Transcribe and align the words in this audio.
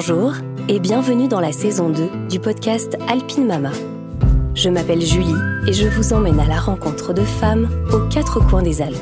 Bonjour 0.00 0.34
et 0.68 0.78
bienvenue 0.78 1.26
dans 1.26 1.40
la 1.40 1.50
saison 1.50 1.90
2 1.90 2.28
du 2.30 2.38
podcast 2.38 2.96
Alpine 3.08 3.48
Mama. 3.48 3.72
Je 4.54 4.70
m'appelle 4.70 5.00
Julie 5.00 5.34
et 5.66 5.72
je 5.72 5.88
vous 5.88 6.12
emmène 6.12 6.38
à 6.38 6.46
la 6.46 6.60
rencontre 6.60 7.12
de 7.12 7.22
femmes 7.22 7.68
aux 7.92 8.08
quatre 8.08 8.38
coins 8.38 8.62
des 8.62 8.80
Alpes. 8.80 8.96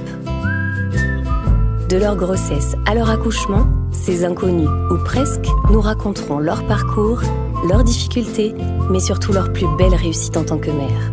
De 1.91 1.99
leur 1.99 2.17
grossesse 2.17 2.77
à 2.87 2.95
leur 2.95 3.11
accouchement, 3.11 3.67
ces 3.93 4.25
inconnus 4.25 4.71
ou 4.91 4.97
presque 5.05 5.45
nous 5.71 5.83
raconteront 5.83 6.39
leur 6.39 6.67
parcours, 6.67 7.21
leurs 7.69 7.85
difficultés, 7.85 8.55
mais 8.89 9.01
surtout 9.01 9.35
leur 9.35 9.53
plus 9.53 9.67
belle 9.77 9.95
réussite 9.95 10.39
en 10.39 10.45
tant 10.45 10.57
que 10.57 10.71
mère. 10.71 11.13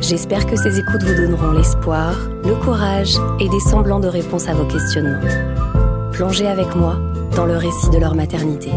J'espère 0.00 0.46
que 0.46 0.54
ces 0.54 0.78
écoutes 0.78 1.02
vous 1.02 1.16
donneront 1.16 1.50
l'espoir, 1.50 2.14
le 2.44 2.54
courage 2.54 3.16
et 3.40 3.48
des 3.48 3.58
semblants 3.58 3.98
de 3.98 4.06
réponses 4.06 4.46
à 4.46 4.54
vos 4.54 4.66
questionnements. 4.66 5.28
Plongez 6.12 6.46
avec 6.46 6.76
moi 6.76 7.00
dans 7.36 7.46
le 7.46 7.56
récit 7.56 7.90
de 7.90 7.98
leur 7.98 8.14
maternité. 8.14 8.70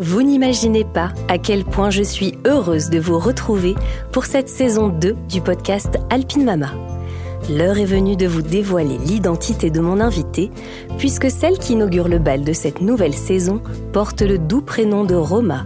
Vous 0.00 0.22
n'imaginez 0.22 0.84
pas 0.84 1.12
à 1.28 1.38
quel 1.38 1.64
point 1.64 1.90
je 1.90 2.02
suis 2.02 2.38
heureuse 2.46 2.90
de 2.90 2.98
vous 2.98 3.18
retrouver 3.18 3.74
pour 4.12 4.24
cette 4.24 4.48
saison 4.48 4.88
2 4.88 5.16
du 5.28 5.40
podcast 5.40 5.98
Alpine 6.10 6.44
Mama. 6.44 6.70
L'heure 7.50 7.78
est 7.78 7.84
venue 7.84 8.16
de 8.16 8.26
vous 8.26 8.42
dévoiler 8.42 8.98
l'identité 8.98 9.70
de 9.70 9.80
mon 9.80 10.00
invité, 10.00 10.50
puisque 10.98 11.30
celle 11.30 11.58
qui 11.58 11.74
inaugure 11.74 12.08
le 12.08 12.18
bal 12.18 12.44
de 12.44 12.52
cette 12.52 12.80
nouvelle 12.80 13.14
saison 13.14 13.60
porte 13.92 14.22
le 14.22 14.38
doux 14.38 14.62
prénom 14.62 15.04
de 15.04 15.14
Roma. 15.14 15.64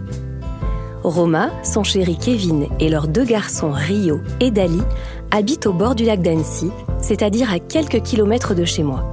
Roma, 1.03 1.51
son 1.63 1.83
chéri 1.83 2.19
Kevin 2.19 2.67
et 2.79 2.91
leurs 2.91 3.09
deux 3.09 3.25
garçons 3.25 3.73
Rio 3.73 4.21
et 4.41 4.51
Dali 4.51 4.83
habitent 5.31 5.67
au 5.67 5.73
bord 5.73 5.95
du 5.95 6.05
lac 6.05 6.21
d'Annecy, 6.21 6.71
c'est-à-dire 7.01 7.53
à 7.53 7.59
quelques 7.59 8.03
kilomètres 8.03 8.55
de 8.55 8.65
chez 8.65 8.83
moi. 8.83 9.05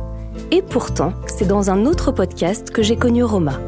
Et 0.52 0.62
pourtant, 0.62 1.14
c'est 1.28 1.48
dans 1.48 1.70
un 1.70 1.86
autre 1.86 2.12
podcast 2.12 2.72
que 2.72 2.84
j'ai 2.84 2.98
connu 2.98 3.24
Roma. 3.24 3.60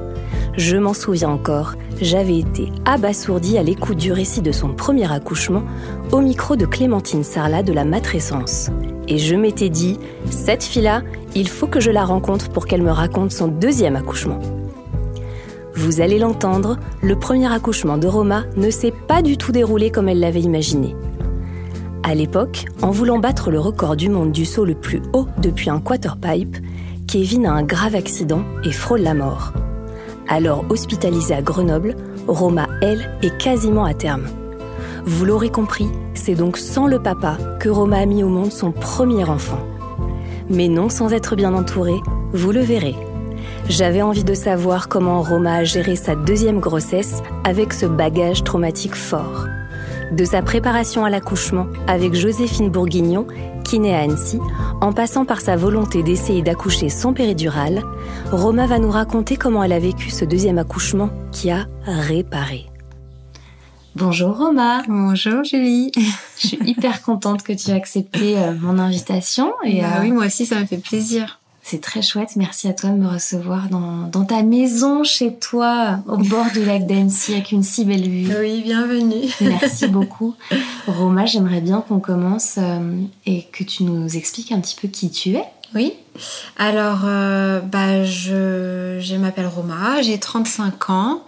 Je 0.58 0.76
m'en 0.76 0.94
souviens 0.94 1.30
encore, 1.30 1.76
j'avais 2.02 2.40
été 2.40 2.70
abasourdie 2.86 3.58
à 3.58 3.64
l'écoute 3.64 3.98
du 3.98 4.12
récit 4.12 4.42
de 4.42 4.52
son 4.52 4.74
premier 4.74 5.10
accouchement 5.10 5.64
au 6.12 6.20
micro 6.20 6.58
de 6.58 6.66
Clémentine 6.66 7.24
Sarlat 7.24 7.64
de 7.64 7.72
la 7.72 7.86
Matrescence. 7.86 8.70
Et 9.08 9.18
je 9.18 9.36
m'étais 9.36 9.70
dit, 9.70 9.98
cette 10.30 10.64
fille-là, 10.64 11.04
il 11.36 11.48
faut 11.48 11.68
que 11.68 11.80
je 11.80 11.92
la 11.92 12.04
rencontre 12.04 12.50
pour 12.50 12.66
qu'elle 12.66 12.84
me 12.84 12.92
raconte 12.92 13.32
son 13.32 13.48
deuxième 13.48 13.96
accouchement. 13.96 14.40
Vous 15.80 16.02
allez 16.02 16.20
l'entendre, 16.20 16.78
le 17.02 17.16
premier 17.16 17.50
accouchement 17.50 17.98
de 17.98 18.06
Roma 18.06 18.44
ne 18.58 18.70
s'est 18.70 18.92
pas 19.08 19.22
du 19.22 19.38
tout 19.38 19.54
déroulé 19.54 19.92
comme 19.92 20.10
elle 20.10 20.20
l'avait 20.20 20.42
imaginé. 20.42 20.94
À 22.04 22.14
l'époque, 22.16 22.66
en 22.82 22.92
voulant 22.92 23.18
battre 23.18 23.50
le 23.50 23.62
record 23.62 23.96
du 23.96 24.10
monde 24.10 24.34
du 24.34 24.44
saut 24.44 24.66
le 24.66 24.76
plus 24.76 25.02
haut 25.14 25.28
depuis 25.38 25.70
un 25.70 25.80
quarterpipe, 25.80 26.58
Kevin 27.08 27.46
a 27.46 27.54
un 27.54 27.64
grave 27.64 27.96
accident 27.96 28.44
et 28.66 28.74
frôle 28.74 29.00
la 29.00 29.14
mort. 29.14 29.54
Alors 30.28 30.66
hospitalisée 30.70 31.34
à 31.34 31.42
Grenoble, 31.42 31.96
Roma, 32.28 32.68
elle, 32.82 33.10
est 33.22 33.38
quasiment 33.38 33.86
à 33.86 33.94
terme. 33.94 34.28
Vous 35.06 35.24
l'aurez 35.24 35.50
compris, 35.50 35.88
c'est 36.14 36.36
donc 36.36 36.58
sans 36.58 36.88
le 36.88 37.02
papa 37.02 37.38
que 37.62 37.70
Roma 37.70 38.00
a 38.00 38.06
mis 38.06 38.22
au 38.22 38.30
monde 38.30 38.52
son 38.52 38.74
premier 38.74 39.24
enfant. 39.24 39.66
Mais 40.50 40.68
non 40.68 40.90
sans 40.90 41.14
être 41.14 41.38
bien 41.38 41.54
entourée, 41.54 42.02
vous 42.34 42.52
le 42.52 42.60
verrez. 42.60 42.98
J'avais 43.70 44.02
envie 44.02 44.24
de 44.24 44.34
savoir 44.34 44.90
comment 44.90 45.22
Roma 45.22 45.58
a 45.58 45.64
géré 45.64 45.96
sa 45.96 46.16
deuxième 46.16 46.60
grossesse 46.60 47.22
avec 47.44 47.72
ce 47.72 47.86
bagage 47.86 48.44
traumatique 48.44 48.96
fort. 48.96 49.46
De 50.12 50.26
sa 50.26 50.42
préparation 50.42 51.06
à 51.06 51.12
l'accouchement 51.12 51.68
avec 51.86 52.16
Joséphine 52.16 52.72
Bourguignon, 52.72 53.28
qui 53.64 53.78
naît 53.78 53.94
à 53.94 54.00
Annecy, 54.00 54.40
en 54.82 54.92
passant 54.92 55.24
par 55.24 55.40
sa 55.40 55.56
volonté 55.56 56.02
d'essayer 56.02 56.42
d'accoucher 56.42 56.90
sans 56.90 57.14
péridurale, 57.14 57.84
Roma 58.32 58.66
va 58.66 58.80
nous 58.80 58.90
raconter 58.90 59.38
comment 59.38 59.64
elle 59.64 59.74
a 59.74 59.80
vécu 59.80 60.10
ce 60.10 60.26
deuxième 60.26 60.58
accouchement 60.58 61.12
qui 61.32 61.52
a 61.52 61.68
réparé. 61.86 62.66
Bonjour 63.96 64.36
Roma. 64.36 64.82
Bonjour 64.88 65.44
Julie. 65.44 65.92
Je 66.40 66.48
suis 66.48 66.60
hyper 66.66 67.04
contente 67.04 67.44
que 67.44 67.54
tu 67.54 67.70
aies 67.70 67.76
accepté 67.76 68.36
euh, 68.40 68.54
mon 68.60 68.80
invitation. 68.80 69.54
Et 69.64 69.82
bah 69.82 70.00
oui, 70.02 70.12
moi 70.12 70.26
aussi, 70.26 70.48
ça 70.48 70.60
me 70.60 70.66
fait 70.66 70.78
plaisir. 70.78 71.39
C'est 71.70 71.82
très 71.82 72.02
chouette. 72.02 72.36
Merci 72.36 72.68
à 72.68 72.74
toi 72.74 72.90
de 72.90 72.96
me 72.96 73.08
recevoir 73.08 73.70
dans, 73.70 74.26
ta 74.26 74.42
maison, 74.42 75.04
chez 75.04 75.36
toi, 75.36 76.00
au 76.08 76.18
bord 76.18 76.48
du 76.52 76.66
lac 76.66 76.88
d'Annecy, 76.88 77.34
avec 77.34 77.52
une 77.52 77.62
si 77.62 77.86
belle 77.86 78.10
vue. 78.10 78.28
Oui, 78.40 78.64
bienvenue. 78.64 79.30
Merci 79.40 79.88
beaucoup. 79.88 80.34
Roma, 80.88 81.28
j'aimerais 81.28 81.62
bien 81.62 81.82
qu'on 81.82 82.00
commence 82.00 82.56
euh, 82.58 83.00
et 83.28 83.44
que 83.52 83.64
tu 83.64 83.84
nous 83.84 84.18
expliques 84.18 84.52
un 84.52 84.60
petit 84.62 84.76
peu 84.82 84.88
qui 84.88 85.12
tu 85.12 85.36
es. 85.36 85.44
Oui. 85.76 85.94
Alors, 86.58 87.02
euh, 87.06 87.60
bah, 87.60 88.04
je, 88.04 88.98
je 89.00 89.16
m'appelle 89.18 89.46
Roma, 89.46 90.02
j'ai 90.02 90.18
35 90.18 90.90
ans. 90.90 91.24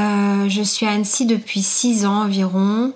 Euh, 0.00 0.48
je 0.48 0.62
suis 0.62 0.84
à 0.84 0.90
Annecy 0.90 1.26
depuis 1.26 1.62
6 1.62 2.06
ans 2.06 2.22
environ. 2.22 2.92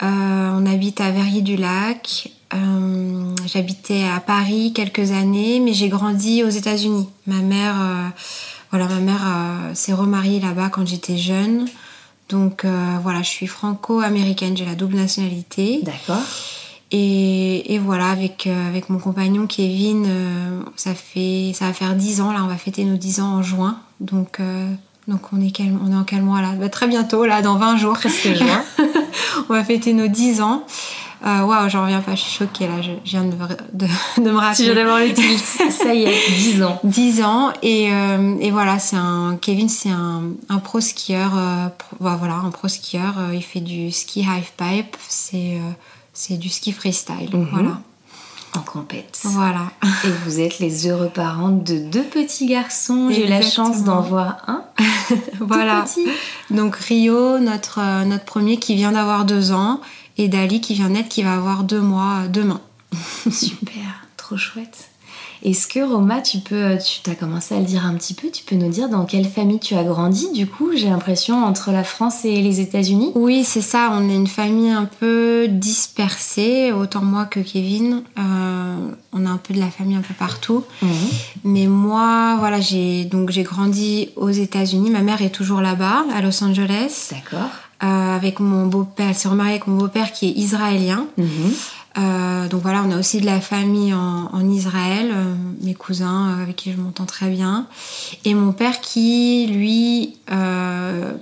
On 0.00 0.66
habite 0.66 1.00
à 1.00 1.10
Verrier-du-Lac. 1.10 2.30
Euh, 2.54 3.34
j'habitais 3.46 4.04
à 4.04 4.20
Paris 4.20 4.72
quelques 4.74 5.12
années, 5.12 5.60
mais 5.60 5.72
j'ai 5.72 5.88
grandi 5.88 6.44
aux 6.44 6.48
États-Unis. 6.48 7.08
Ma 7.26 7.40
mère, 7.40 7.74
euh, 7.80 8.08
voilà, 8.70 8.86
ma 8.86 9.00
mère 9.00 9.22
euh, 9.24 9.74
s'est 9.74 9.92
remariée 9.92 10.40
là-bas 10.40 10.68
quand 10.68 10.86
j'étais 10.86 11.16
jeune. 11.16 11.66
Donc 12.30 12.64
voilà, 12.64 13.22
je 13.22 13.28
suis 13.28 13.46
franco-américaine, 13.46 14.56
j'ai 14.56 14.64
la 14.64 14.74
double 14.74 14.96
nationalité. 14.96 15.80
D'accord. 15.82 16.22
Et, 16.90 17.78
voilà, 17.84 18.08
avec, 18.08 18.46
avec 18.46 18.88
mon 18.88 18.98
compagnon 18.98 19.46
Kevin, 19.46 20.08
ça, 20.74 20.94
fait, 20.94 21.52
ça 21.54 21.66
va 21.66 21.74
faire 21.74 21.94
10 21.94 22.22
ans, 22.22 22.32
là, 22.32 22.42
on 22.42 22.46
va 22.46 22.56
fêter 22.56 22.84
nos 22.84 22.96
10 22.96 23.20
ans 23.20 23.34
en 23.34 23.42
juin. 23.42 23.78
Donc, 24.00 24.40
donc 25.08 25.32
on, 25.32 25.40
est 25.40 25.60
on 25.60 25.92
est 25.92 26.16
en 26.16 26.22
mois 26.22 26.40
là 26.40 26.52
bah, 26.58 26.68
Très 26.68 26.86
bientôt, 26.86 27.24
là, 27.26 27.42
dans 27.42 27.56
20 27.56 27.76
jours. 27.76 27.94
Presque 27.94 28.34
juin. 28.34 28.64
on 29.48 29.52
va 29.52 29.64
fêter 29.64 29.92
nos 29.92 30.08
10 30.08 30.40
ans. 30.40 30.64
Euh, 31.26 31.40
waouh, 31.40 31.70
j'en 31.70 31.84
reviens 31.84 32.02
pas, 32.02 32.14
je 32.14 32.20
suis 32.20 32.32
choquée 32.32 32.66
là, 32.66 32.82
je, 32.82 32.90
viens 33.02 33.24
de, 33.24 33.34
de, 33.72 33.86
de 34.18 34.30
me 34.30 34.36
rappeler. 34.36 34.56
Tu 34.56 34.62
viens 34.64 34.74
d'avoir 34.74 34.98
le 34.98 35.14
titre, 35.14 35.42
ça 35.70 35.94
y 35.94 36.02
est, 36.02 36.30
10 36.30 36.62
ans. 36.62 36.78
10 36.84 37.22
ans, 37.22 37.50
et, 37.62 37.88
euh, 37.90 38.36
et 38.40 38.50
voilà, 38.50 38.78
c'est 38.78 38.96
un, 38.96 39.38
Kevin 39.40 39.70
c'est 39.70 39.88
un, 39.88 40.24
un, 40.50 40.58
pro 40.58 40.80
skieur, 40.80 41.32
euh, 41.34 41.68
voilà, 41.98 42.34
un 42.34 42.50
pro 42.50 42.68
skieur, 42.68 43.14
il 43.32 43.42
fait 43.42 43.60
du 43.60 43.90
ski 43.90 44.26
half 44.28 44.52
pipe, 44.58 44.96
c'est 45.08 45.58
c'est 46.12 46.36
du 46.36 46.50
ski 46.50 46.72
freestyle, 46.72 47.30
mhm. 47.32 47.48
voilà. 47.50 47.80
En 48.56 48.60
compète. 48.60 49.20
Voilà. 49.24 49.72
Et 50.04 50.10
vous 50.24 50.40
êtes 50.40 50.60
les 50.60 50.88
heureux 50.88 51.10
parents 51.12 51.48
de 51.48 51.78
deux 51.78 52.04
petits 52.04 52.46
garçons. 52.46 53.10
J'ai 53.10 53.26
eu 53.26 53.28
la 53.28 53.42
chance 53.42 53.82
d'en 53.82 54.00
voir 54.00 54.42
un. 54.46 54.64
voilà. 55.40 55.82
petit. 55.82 56.06
Donc 56.50 56.76
Rio, 56.76 57.38
notre, 57.38 58.04
notre 58.04 58.24
premier 58.24 58.58
qui 58.58 58.76
vient 58.76 58.92
d'avoir 58.92 59.24
deux 59.24 59.52
ans, 59.52 59.80
et 60.18 60.28
Dali 60.28 60.60
qui 60.60 60.74
vient 60.74 60.88
naître, 60.88 61.08
qui 61.08 61.22
va 61.22 61.34
avoir 61.34 61.64
deux 61.64 61.80
mois 61.80 62.22
euh, 62.24 62.28
demain. 62.28 62.60
Super, 63.30 64.06
trop 64.16 64.36
chouette. 64.36 64.88
Est-ce 65.44 65.68
que 65.68 65.80
Roma, 65.80 66.22
tu 66.22 66.38
peux, 66.38 66.54
euh, 66.54 66.76
tu 66.78 67.08
as 67.10 67.14
commencé 67.14 67.54
à 67.54 67.58
le 67.58 67.66
dire 67.66 67.84
un 67.84 67.94
petit 67.94 68.14
peu, 68.14 68.30
tu 68.30 68.44
peux 68.44 68.56
nous 68.56 68.70
dire 68.70 68.88
dans 68.88 69.04
quelle 69.04 69.26
famille 69.26 69.58
tu 69.58 69.74
as 69.74 69.84
grandi 69.84 70.32
du 70.32 70.46
coup 70.46 70.70
J'ai 70.74 70.88
l'impression 70.88 71.44
entre 71.44 71.70
la 71.70 71.84
France 71.84 72.24
et 72.24 72.40
les 72.40 72.60
États-Unis? 72.60 73.12
Oui, 73.14 73.44
c'est 73.44 73.60
ça. 73.60 73.90
On 73.92 74.08
est 74.08 74.14
une 74.14 74.26
famille 74.26 74.70
un 74.70 74.86
peu 74.86 75.46
dispersée, 75.48 76.72
autant 76.72 77.02
moi 77.02 77.26
que 77.26 77.40
Kevin. 77.40 78.02
Euh, 78.18 78.76
on 79.12 79.26
a 79.26 79.28
un 79.28 79.36
peu 79.36 79.52
de 79.52 79.60
la 79.60 79.70
famille 79.70 79.96
un 79.96 80.02
peu 80.02 80.14
partout. 80.14 80.64
Mhm. 80.80 80.90
Mais 81.44 81.66
moi, 81.66 82.36
voilà, 82.38 82.60
j'ai 82.60 83.04
donc 83.04 83.30
j'ai 83.30 83.42
grandi 83.42 84.08
aux 84.16 84.30
États-Unis. 84.30 84.88
Ma 84.88 85.02
mère 85.02 85.20
est 85.20 85.30
toujours 85.30 85.60
là-bas, 85.60 86.06
à 86.14 86.22
Los 86.22 86.42
Angeles. 86.42 87.10
D'accord. 87.10 87.50
Euh, 87.82 88.16
avec 88.16 88.40
mon 88.40 88.66
beau-père. 88.66 89.08
Elle 89.10 89.14
s'est 89.14 89.28
remariée 89.28 89.52
avec 89.52 89.66
mon 89.66 89.76
beau-père 89.76 90.12
qui 90.12 90.28
est 90.28 90.32
israélien. 90.32 91.06
Mhm. 91.18 91.52
Euh, 91.96 92.48
donc 92.48 92.62
voilà, 92.62 92.82
on 92.86 92.90
a 92.90 92.98
aussi 92.98 93.20
de 93.20 93.26
la 93.26 93.40
famille 93.40 93.94
en, 93.94 94.48
Israël, 94.48 95.10
euh, 95.12 95.34
mes 95.62 95.74
cousins 95.74 96.38
avec 96.42 96.56
qui 96.56 96.72
je 96.72 96.76
m'entends 96.76 97.06
très 97.06 97.30
bien, 97.30 97.66
et 98.24 98.34
mon 98.34 98.52
père 98.52 98.80
qui, 98.80 99.46
lui, 99.46 100.16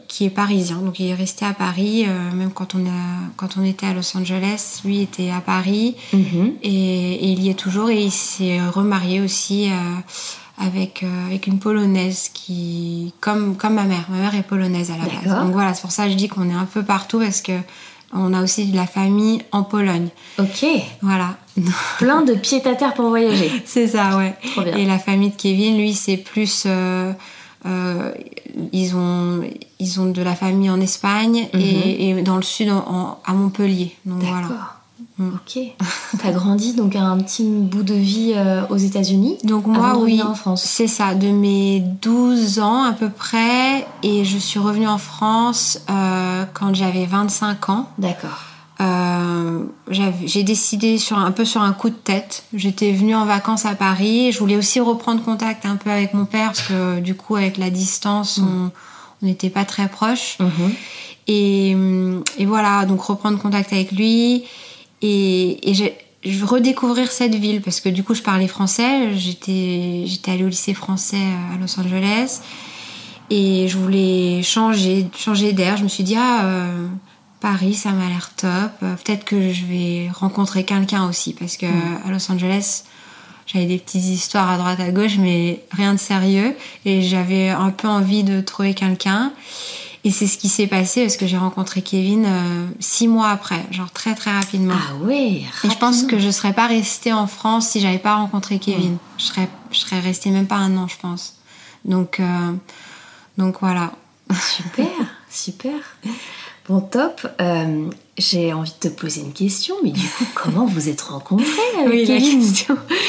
qui 0.09 0.25
est 0.25 0.31
parisien, 0.31 0.77
donc 0.77 0.99
il 0.99 1.09
est 1.09 1.15
resté 1.15 1.45
à 1.45 1.53
Paris, 1.53 2.07
même 2.35 2.53
quand 2.53 2.75
on, 2.75 2.87
a, 2.87 3.31
quand 3.37 3.57
on 3.59 3.65
était 3.65 3.87
à 3.87 3.93
Los 3.93 4.17
Angeles, 4.17 4.81
lui 4.85 5.01
était 5.01 5.31
à 5.31 5.41
Paris, 5.41 5.95
mhm. 6.13 6.53
et, 6.63 7.15
et, 7.15 7.33
il 7.33 7.43
y 7.43 7.51
est 7.51 7.59
toujours, 7.59 7.91
et 7.91 8.03
il 8.03 8.11
s'est 8.11 8.61
remarié 8.69 9.21
aussi 9.21 9.71
avec, 10.59 11.03
euh, 11.03 11.27
avec 11.27 11.47
une 11.47 11.59
polonaise 11.59 12.31
qui, 12.33 13.15
comme, 13.21 13.57
comme 13.57 13.75
ma 13.75 13.85
mère, 13.85 14.07
ma 14.09 14.19
mère 14.19 14.35
est 14.35 14.43
polonaise 14.43 14.91
à 14.91 14.97
la 14.97 15.05
base. 15.05 15.45
Donc 15.45 15.53
voilà, 15.53 15.75
c'est 15.75 15.81
pour 15.81 15.91
ça 15.91 16.05
que 16.05 16.11
je 16.11 16.17
dis 16.17 16.29
qu'on 16.29 16.49
est 16.49 16.55
un 16.55 16.67
peu 16.67 16.83
partout 16.83 17.19
parce 17.19 17.41
que 17.41 17.53
on 18.13 18.33
a 18.35 18.43
aussi 18.43 18.67
de 18.67 18.77
la 18.77 18.87
famille 18.87 19.43
en 19.53 19.63
Pologne. 19.63 20.09
Ok. 20.39 20.65
Voilà. 21.03 21.37
Plein 21.99 22.23
de 22.23 22.35
pieds 22.35 22.67
à 22.67 22.75
terre 22.75 22.95
pour 22.95 23.09
voyager. 23.09 23.51
c'est 23.65 23.89
ça, 23.89 24.17
ouais. 24.17 24.35
Trop 24.53 24.63
bien. 24.63 24.77
Et 24.77 24.85
la 24.87 24.99
famille 24.99 25.31
de 25.31 25.37
Kevin, 25.37 25.77
lui, 25.79 25.95
c'est 25.95 26.17
plus. 26.17 26.65
Euh, 26.67 27.13
ils 28.73 28.97
ont 28.97 29.43
ils 29.79 30.01
ont 30.01 30.07
de 30.11 30.21
la 30.23 30.35
famille 30.35 30.69
en 30.71 30.81
Espagne 30.81 31.49
et, 31.55 32.15
Mhm. 32.15 32.23
dans 32.25 32.37
le 32.37 32.43
sud 32.43 32.69
à 32.71 33.33
Montpellier. 33.33 33.95
Donc 34.05 34.23
voilà. 34.23 34.49
D'accord. 35.31 35.41
Ok. 35.47 36.21
T'as 36.23 36.33
grandi 36.33 36.75
donc 36.75 36.97
un 36.97 37.17
petit 37.19 37.45
bout 37.45 37.83
de 37.83 37.95
vie 37.95 38.33
euh, 38.35 38.63
aux 38.71 38.77
États-Unis. 38.77 39.39
Donc 39.45 39.67
moi, 39.67 39.93
oui, 39.95 40.01
revenir 40.01 40.31
en 40.31 40.35
France. 40.35 40.63
c'est 40.63 40.87
ça, 40.87 41.15
de 41.15 41.29
mes 41.29 41.81
12 41.81 42.61
ans 42.61 42.85
à 42.85 42.93
peu 42.93 43.11
près, 43.11 43.87
et 44.03 44.25
je 44.25 44.39
suis 44.39 44.59
revenue 44.59 44.89
en 44.89 44.99
France 44.99 45.81
euh, 45.91 46.45
quand 46.55 46.75
j'avais 46.75 47.07
25 47.07 47.69
ans. 47.69 47.89
D'accord. 47.99 48.41
Euh, 48.81 49.65
J'ai 50.25 50.43
décidé 50.43 50.99
sur 50.99 51.19
un 51.19 51.31
peu 51.31 51.45
sur 51.45 51.63
un 51.63 51.73
coup 51.73 51.91
de 51.91 51.95
tête. 51.95 52.45
J'étais 52.53 52.93
venue 52.93 53.15
en 53.15 53.27
vacances 53.27 53.65
à 53.65 53.75
Paris. 53.75 54.33
Je 54.33 54.39
voulais 54.39 54.57
aussi 54.57 54.81
reprendre 54.81 55.23
contact 55.23 55.67
un 55.67 55.77
peu 55.77 55.91
avec 55.91 56.15
mon 56.15 56.25
père 56.25 56.49
parce 56.49 56.63
que 56.63 56.99
du 56.99 57.15
coup, 57.15 57.37
avec 57.37 57.59
la 57.59 57.71
distance, 57.71 58.39
on 58.43 58.71
on 59.23 59.27
n'était 59.27 59.51
pas 59.51 59.65
très 59.65 59.89
proches. 59.89 60.37
Mhm. 60.41 60.73
Et, 61.29 61.73
hum, 61.75 62.25
et 62.37 62.47
voilà, 62.47 62.85
donc 62.85 63.01
reprendre 63.03 63.39
contact 63.39 63.73
avec 63.73 63.93
lui 63.93 64.45
et, 65.03 65.71
et 65.71 65.75
j'ai- 65.75 65.97
je 66.25 66.45
redécouvrir 66.45 67.11
cette 67.11 67.35
ville 67.35 67.61
parce 67.61 67.81
que 67.81 67.89
du 67.89 68.05
coup 68.05 68.15
je 68.15 68.23
parlais 68.23 68.47
français, 68.47 69.17
j'étais 69.17 70.05
j'étais 70.07 70.31
allée 70.31 70.45
au 70.45 70.49
lycée 70.49 70.73
français 70.75 71.17
à 71.53 71.59
Los 71.59 71.79
Angeles. 71.81 72.41
Et 73.31 73.67
je 73.67 73.77
voulais 73.79 74.43
changer 74.43 75.07
changer 75.17 75.53
d'air. 75.53 75.77
Je 75.77 75.83
me 75.85 75.89
suis 75.89 76.05
dit 76.05 76.15
ah 76.17 76.45
euh, 76.45 76.87
Paris 77.41 77.75
ça 77.75 77.91
m'a 77.91 78.09
l'air 78.09 78.31
top, 78.37 78.71
Euh, 78.83 78.95
peut-être 78.97 79.25
que 79.25 79.53
je 79.53 79.65
vais 79.65 80.11
rencontrer 80.13 80.65
quelqu'un 80.65 81.09
aussi 81.09 81.33
parce 81.33 81.57
que 81.57 81.67
à 81.67 82.11
Los 82.11 82.31
Angeles 82.31 82.85
j'avais 83.47 83.67
des 83.67 83.79
petites 83.79 84.05
histoires 84.05 84.49
à 84.51 84.57
droite 84.59 84.79
à 84.81 84.91
gauche 84.93 85.17
mais 85.19 85.61
rien 85.73 85.95
de 85.95 85.99
sérieux. 85.99 86.55
Et 86.85 87.03
j'avais 87.03 87.49
un 87.49 87.71
peu 87.71 87.89
envie 87.89 88.23
de 88.23 88.41
trouver 88.41 88.75
quelqu'un. 88.75 89.33
Et 90.05 90.11
c'est 90.11 90.27
ce 90.27 90.37
qui 90.37 90.49
s'est 90.49 90.67
passé 90.67 91.03
parce 91.03 91.17
que 91.17 91.29
j'ai 91.29 91.37
rencontré 91.37 91.81
Kevin 91.81 92.25
euh, 92.27 92.67
six 92.81 93.07
mois 93.07 93.29
après, 93.29 93.65
genre 93.71 93.91
très 93.93 94.17
très 94.17 94.33
rapidement. 94.33 94.75
Ah 94.77 94.97
ouais. 94.97 95.43
Et 95.65 95.71
je 95.71 95.79
pense 95.79 96.03
que 96.03 96.19
je 96.19 96.29
serais 96.31 96.53
pas 96.53 96.67
restée 96.67 97.13
en 97.13 97.29
France 97.29 97.69
si 97.69 97.81
j'avais 97.81 97.99
pas 98.01 98.17
rencontré 98.17 98.59
Kevin. 98.59 98.97
Je 99.17 99.25
serais, 99.25 99.49
je 99.71 99.79
serais 99.79 100.01
restée 100.01 100.31
même 100.31 100.49
pas 100.49 100.57
un 100.57 100.77
an, 100.77 100.89
je 100.89 100.97
pense. 101.01 101.37
Donc, 101.85 102.19
euh, 102.19 102.53
donc 103.39 103.59
voilà. 103.61 103.93
Super, 104.41 104.87
super. 105.31 105.75
Bon, 106.69 106.81
top. 106.81 107.27
Euh, 107.41 107.89
J'ai 108.19 108.53
envie 108.53 108.73
de 108.81 108.89
te 108.89 108.95
poser 108.95 109.21
une 109.21 109.33
question, 109.33 109.77
mais 109.85 109.91
du 109.91 110.07
coup, 110.07 110.25
comment 110.35 110.65
vous 110.67 110.89
êtes 110.89 111.01
rencontrés 111.01 111.47
avec 111.79 111.91
Oui, 111.91 112.07
Kevin? 112.07 112.43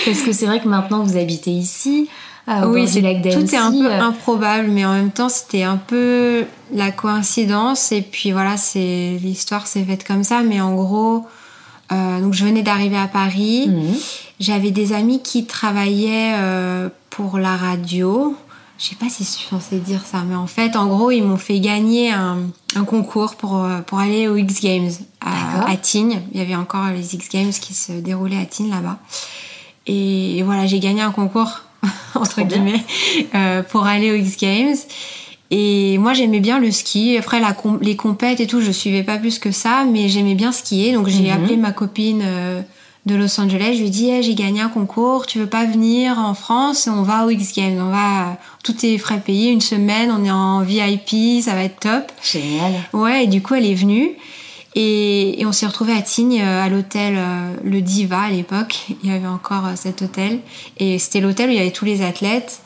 Parce 0.06 0.22
que 0.22 0.32
c'est 0.32 0.46
vrai 0.46 0.62
que 0.62 0.68
maintenant 0.68 1.04
vous 1.04 1.18
habitez 1.18 1.52
ici, 1.52 2.08
au 2.48 2.74
oui, 2.74 2.86
du 2.86 2.92
c'est 2.92 3.02
lac 3.02 3.22
d'Annecy. 3.22 3.46
tout 3.46 3.56
est 3.56 3.58
un 3.58 3.72
peu 3.72 3.92
euh, 3.92 4.02
improbable, 4.02 4.68
mais 4.70 4.86
en 4.86 4.94
même 4.94 5.12
temps, 5.12 5.30
c'était 5.30 5.64
un 5.64 5.78
peu 5.78 6.46
la 6.74 6.92
coïncidence. 6.92 7.92
Et 7.92 8.02
puis 8.02 8.32
voilà, 8.32 8.58
c'est 8.58 9.18
l'histoire 9.22 9.68
s'est 9.68 9.84
faite 9.84 10.06
comme 10.06 10.24
ça. 10.24 10.42
Mais 10.42 10.60
en 10.60 10.76
gros, 10.76 11.26
euh, 11.92 12.22
donc 12.22 12.34
je 12.34 12.44
venais 12.44 12.62
d'arriver 12.62 12.98
à 12.98 13.08
Paris. 13.08 13.68
mhm. 13.70 13.96
J'avais 14.40 14.72
des 14.72 14.94
amis 14.94 15.22
qui 15.22 15.46
travaillaient 15.46 16.34
euh, 16.36 16.90
pour 17.10 17.38
la 17.38 17.56
radio. 17.56 18.36
Je 18.78 18.86
sais 18.90 18.96
pas 18.96 19.08
si 19.08 19.24
je 19.24 19.30
suis 19.30 19.48
censée 19.48 19.78
dire 19.78 20.02
ça, 20.04 20.24
mais 20.28 20.36
en 20.36 20.48
fait, 20.48 20.76
en 20.76 20.88
gros, 20.88 21.12
ils 21.12 21.24
m'ont 21.24 21.38
fait 21.38 21.60
gagner 21.62 22.12
un, 22.12 22.40
un 22.76 22.84
concours 22.84 23.36
pour, 23.36 23.66
pour 23.86 24.00
aller 24.00 24.28
aux 24.28 24.36
X 24.36 24.60
Games 24.60 24.90
à, 25.22 25.72
à 25.72 25.78
Tignes. 25.78 26.20
Il 26.34 26.40
y 26.40 26.42
avait 26.42 26.56
encore 26.56 26.88
les 26.88 27.16
X 27.16 27.30
Games 27.30 27.52
qui 27.52 27.74
se 27.74 27.94
déroulaient 27.94 28.42
à 28.42 28.46
Tignes 28.46 28.72
là-bas. 28.72 28.98
Et, 29.86 30.42
voilà, 30.44 30.66
j'ai 30.66 30.80
gagné 30.80 31.02
un 31.02 31.12
concours, 31.12 31.62
entre 32.16 32.42
guillemets, 32.42 32.84
euh, 33.36 33.64
pour 33.64 33.86
aller 33.86 34.12
aux 34.12 34.16
X 34.16 34.38
Games. 34.38 34.76
Et 35.52 35.98
moi, 36.00 36.14
j'aimais 36.14 36.40
bien 36.40 36.58
le 36.60 36.72
ski. 36.72 37.16
Après, 37.18 37.40
la 37.40 37.54
com- 37.54 37.78
les 37.82 37.96
compètes 37.96 38.40
et 38.40 38.48
tout, 38.48 38.62
je 38.62 38.72
suivais 38.72 39.04
pas 39.04 39.18
plus 39.18 39.38
que 39.40 39.52
ça, 39.52 39.86
mais 39.86 40.10
j'aimais 40.10 40.34
bien 40.36 40.52
skier. 40.52 40.94
Donc, 40.94 41.08
j'ai 41.08 41.24
Mhm. 41.24 41.32
appelé 41.32 41.58
ma 41.58 41.72
copine 41.72 42.22
euh, 42.24 42.62
de 43.06 43.16
Los 43.16 43.40
Angeles. 43.40 43.74
Je 43.76 43.80
lui 43.82 43.88
ai 43.88 43.90
dit, 43.92 44.10
Eh, 44.10 44.24
j'ai 44.24 44.34
gagné 44.34 44.62
un 44.62 44.70
concours. 44.70 45.28
Tu 45.28 45.38
veux 45.38 45.46
pas 45.46 45.66
venir 45.66 46.18
en 46.18 46.34
France? 46.34 46.90
On 46.92 47.04
va 47.04 47.26
aux 47.26 47.30
X 47.30 47.54
Games. 47.56 47.78
On 47.80 47.92
va, 47.92 48.38
tout 48.64 48.74
est 48.84 48.98
frais 48.98 49.20
payé. 49.24 49.52
Une 49.52 49.62
semaine, 49.62 50.10
on 50.18 50.24
est 50.26 50.32
en 50.32 50.62
VIP. 50.62 51.42
Ça 51.44 51.54
va 51.54 51.64
être 51.64 51.80
top. 51.82 52.12
Génial. 52.24 52.72
Ouais, 52.94 53.26
et 53.26 53.28
du 53.28 53.42
coup, 53.44 53.54
elle 53.54 53.66
est 53.68 53.76
venue. 53.76 54.12
Et, 54.76 55.40
et 55.42 55.46
on 55.46 55.52
s'est 55.52 55.68
retrouvés 55.68 55.94
à 55.94 56.02
Tignes, 56.02 56.42
euh, 56.42 56.64
à 56.64 56.70
l'hôtel 56.70 57.16
euh, 57.18 57.54
Le 57.64 57.82
Diva 57.82 58.22
à 58.22 58.30
l'époque. 58.30 58.88
Il 59.04 59.12
y 59.12 59.14
avait 59.14 59.28
encore 59.28 59.66
euh, 59.68 59.76
cet 59.76 60.02
hôtel. 60.02 60.40
Et 60.80 60.98
c'était 60.98 61.22
l'hôtel 61.22 61.50
où 61.50 61.52
il 61.52 61.58
y 61.58 61.62
avait 61.62 61.72
tous 61.72 61.86
les 61.86 62.02
athlètes. 62.02 62.62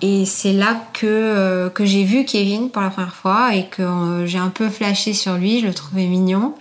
Et 0.00 0.24
c'est 0.24 0.52
là 0.52 0.76
que, 0.92 1.68
que 1.74 1.84
j'ai 1.84 2.04
vu 2.04 2.24
Kevin 2.24 2.70
pour 2.70 2.82
la 2.82 2.90
première 2.90 3.14
fois 3.14 3.54
et 3.54 3.66
que 3.66 4.24
j'ai 4.26 4.38
un 4.38 4.48
peu 4.48 4.68
flashé 4.68 5.12
sur 5.12 5.34
lui. 5.34 5.60
Je 5.60 5.66
le 5.66 5.74
trouvais 5.74 6.06
mignon. 6.06 6.54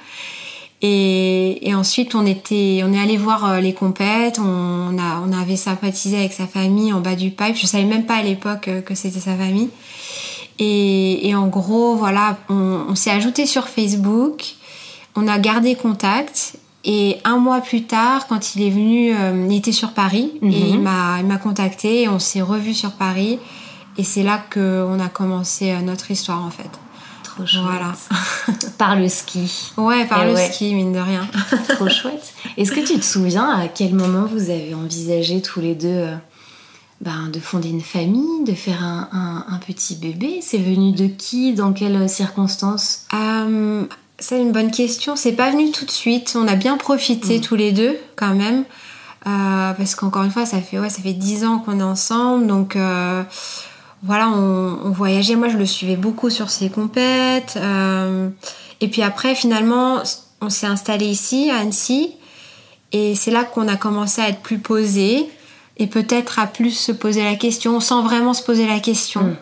Et, 0.81 1.67
et 1.67 1.73
ensuite, 1.75 2.13
on, 2.15 2.25
était, 2.25 2.81
on 2.85 2.93
est 2.93 2.99
allé 2.99 3.17
voir 3.17 3.59
les 3.59 3.73
compètes. 3.73 4.39
On, 4.39 4.97
a, 4.97 5.21
on 5.25 5.33
avait 5.33 5.57
sympathisé 5.57 6.17
avec 6.17 6.31
sa 6.31 6.45
famille 6.45 6.93
en 6.93 7.01
bas 7.01 7.15
du 7.15 7.31
pipe. 7.31 7.55
Je 7.55 7.65
savais 7.65 7.85
même 7.85 8.05
pas 8.05 8.15
à 8.15 8.23
l'époque 8.23 8.69
que 8.85 8.95
c'était 8.95 9.19
sa 9.19 9.35
famille. 9.35 9.69
Et, 10.59 11.27
et 11.27 11.35
en 11.35 11.47
gros, 11.47 11.95
voilà, 11.95 12.37
on, 12.49 12.85
on 12.89 12.95
s'est 12.95 13.11
ajouté 13.11 13.45
sur 13.45 13.67
Facebook, 13.67 14.55
on 15.15 15.27
a 15.27 15.39
gardé 15.39 15.75
contact. 15.75 16.55
Et 16.85 17.17
un 17.23 17.37
mois 17.37 17.61
plus 17.61 17.83
tard, 17.83 18.27
quand 18.27 18.55
il 18.55 18.63
est 18.63 18.69
venu, 18.69 19.15
euh, 19.15 19.47
il 19.49 19.55
était 19.55 19.71
sur 19.71 19.93
Paris 19.93 20.33
Mhm. 20.41 20.51
et 20.51 20.69
il 20.71 20.79
m'a, 20.81 21.19
il 21.19 21.25
m'a 21.25 21.37
contacté. 21.37 22.01
Et 22.03 22.09
on 22.09 22.19
s'est 22.19 22.41
revus 22.41 22.73
sur 22.73 22.91
Paris. 22.91 23.39
Et 23.97 24.03
c'est 24.03 24.23
là 24.23 24.41
que 24.49 24.85
on 24.89 24.99
a 24.99 25.07
commencé 25.07 25.71
euh, 25.71 25.79
notre 25.79 26.11
histoire 26.11 26.43
en 26.43 26.49
fait. 26.49 26.69
Trop 27.23 27.45
chouette. 27.45 27.63
Voilà. 27.63 27.93
Par 28.77 28.95
le 28.97 29.07
ski. 29.07 29.71
Ouais, 29.77 30.05
par 30.05 30.23
Et 30.23 30.27
le 30.27 30.33
ouais. 30.35 30.51
ski, 30.51 30.75
mine 30.75 30.91
de 30.93 30.99
rien. 30.99 31.25
Trop 31.69 31.87
chouette. 31.89 32.33
Est-ce 32.57 32.71
que 32.71 32.81
tu 32.81 32.99
te 32.99 33.05
souviens 33.05 33.49
à 33.49 33.67
quel 33.67 33.93
moment 33.95 34.25
vous 34.25 34.49
avez 34.49 34.73
envisagé 34.75 35.41
tous 35.41 35.59
les 35.61 35.73
deux 35.75 35.87
euh, 35.87 36.15
ben, 37.01 37.29
de 37.31 37.39
fonder 37.39 37.69
une 37.69 37.81
famille, 37.81 38.43
de 38.45 38.53
faire 38.53 38.83
un, 38.83 39.07
un- 39.13 39.45
un 39.55 39.57
petit 39.59 39.95
bébé? 39.95 40.39
C'est 40.41 40.57
venu 40.59 40.91
de 40.91 41.07
qui? 41.07 41.53
Dans 41.53 41.71
quelles 41.73 42.07
circonstances? 42.09 43.05
Euh, 43.13 43.85
c'est 44.23 44.39
une 44.41 44.51
bonne 44.53 44.71
question. 44.71 45.15
C'est 45.15 45.33
pas 45.33 45.51
venu 45.51 45.71
tout 45.71 45.85
de 45.85 45.91
suite. 45.91 46.35
On 46.39 46.47
a 46.47 46.55
bien 46.55 46.77
profité 46.77 47.41
tous 47.41 47.55
les 47.55 47.71
deux, 47.73 47.97
quand 48.15 48.33
même. 48.33 48.63
Euh, 49.27 49.73
parce 49.73 49.95
qu'encore 49.95 50.23
une 50.23 50.31
fois, 50.31 50.45
ça 50.45 50.61
fait, 50.61 50.79
ouais, 50.79 50.89
ça 50.89 51.01
fait 51.01 51.13
10 51.13 51.43
ans 51.45 51.59
qu'on 51.59 51.79
est 51.79 51.83
ensemble. 51.83 52.47
Donc, 52.47 52.75
euh, 52.75 53.23
voilà, 54.01 54.29
on, 54.29 54.79
on 54.85 54.91
voyageait. 54.91 55.35
Moi, 55.35 55.49
je 55.49 55.57
le 55.57 55.65
suivais 55.65 55.97
beaucoup 55.97 56.29
sur 56.29 56.49
ses 56.49 56.69
compètes. 56.69 57.55
Euh, 57.57 58.29
et 58.79 58.87
puis 58.87 59.01
après, 59.01 59.35
finalement, 59.35 60.01
on 60.41 60.49
s'est 60.49 60.67
installé 60.67 61.05
ici, 61.05 61.49
à 61.51 61.57
Annecy. 61.57 62.11
Et 62.93 63.15
c'est 63.15 63.31
là 63.31 63.43
qu'on 63.43 63.67
a 63.67 63.75
commencé 63.75 64.21
à 64.21 64.29
être 64.29 64.41
plus 64.41 64.59
posé. 64.59 65.29
Et 65.77 65.87
peut-être 65.87 66.39
à 66.39 66.47
plus 66.47 66.71
se 66.71 66.91
poser 66.93 67.23
la 67.23 67.35
question, 67.35 67.79
sans 67.81 68.03
vraiment 68.03 68.33
se 68.33 68.43
poser 68.43 68.67
la 68.67 68.79
question. 68.79 69.35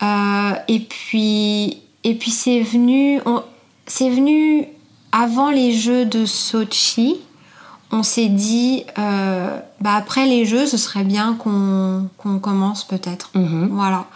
Mm. 0.00 0.54
Et 0.68 0.80
puis, 0.80 1.78
et 2.04 2.14
puis 2.14 2.30
c'est 2.30 2.60
venu, 2.60 3.20
on- 3.24 3.42
c'est 3.94 4.08
venu 4.08 4.66
avant 5.12 5.50
les 5.50 5.74
Jeux 5.74 6.06
de 6.06 6.24
Sochi. 6.24 7.16
On 7.90 8.02
s'est 8.02 8.30
dit, 8.30 8.84
euh, 8.98 9.60
bah 9.82 9.94
après 9.96 10.24
les 10.24 10.46
Jeux, 10.46 10.64
ce 10.66 10.78
serait 10.78 11.04
bien 11.04 11.34
qu'on 11.34 12.08
commence 12.40 12.84
peut-être. 12.84 13.30
Mhm. 13.34 13.68
Voilà. 13.70 14.06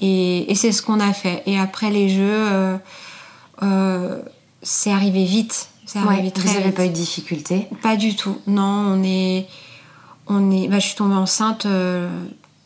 Et, 0.00 0.50
et 0.50 0.56
c'est 0.56 0.72
ce 0.72 0.82
qu'on 0.82 0.98
a 0.98 1.12
fait. 1.12 1.44
Et 1.46 1.56
après 1.56 1.90
les 1.90 2.08
Jeux, 2.08 2.18
euh, 2.20 2.76
euh, 3.62 4.20
c'est 4.60 4.90
arrivé 4.90 5.24
vite. 5.24 5.68
C'est 5.86 6.00
arrivé 6.00 6.24
Ouais, 6.24 6.30
très 6.32 6.48
vous 6.48 6.54
n'avez 6.54 6.72
pas 6.72 6.84
eu 6.86 6.88
de 6.88 6.94
difficultés? 6.94 7.68
Pas 7.80 7.94
du 7.94 8.16
tout. 8.16 8.38
Non, 8.48 8.62
on 8.62 9.04
est, 9.04 9.46
on 10.26 10.50
est. 10.50 10.66
Bah, 10.66 10.80
je 10.80 10.86
suis 10.86 10.96
tombée 10.96 11.14
enceinte 11.14 11.64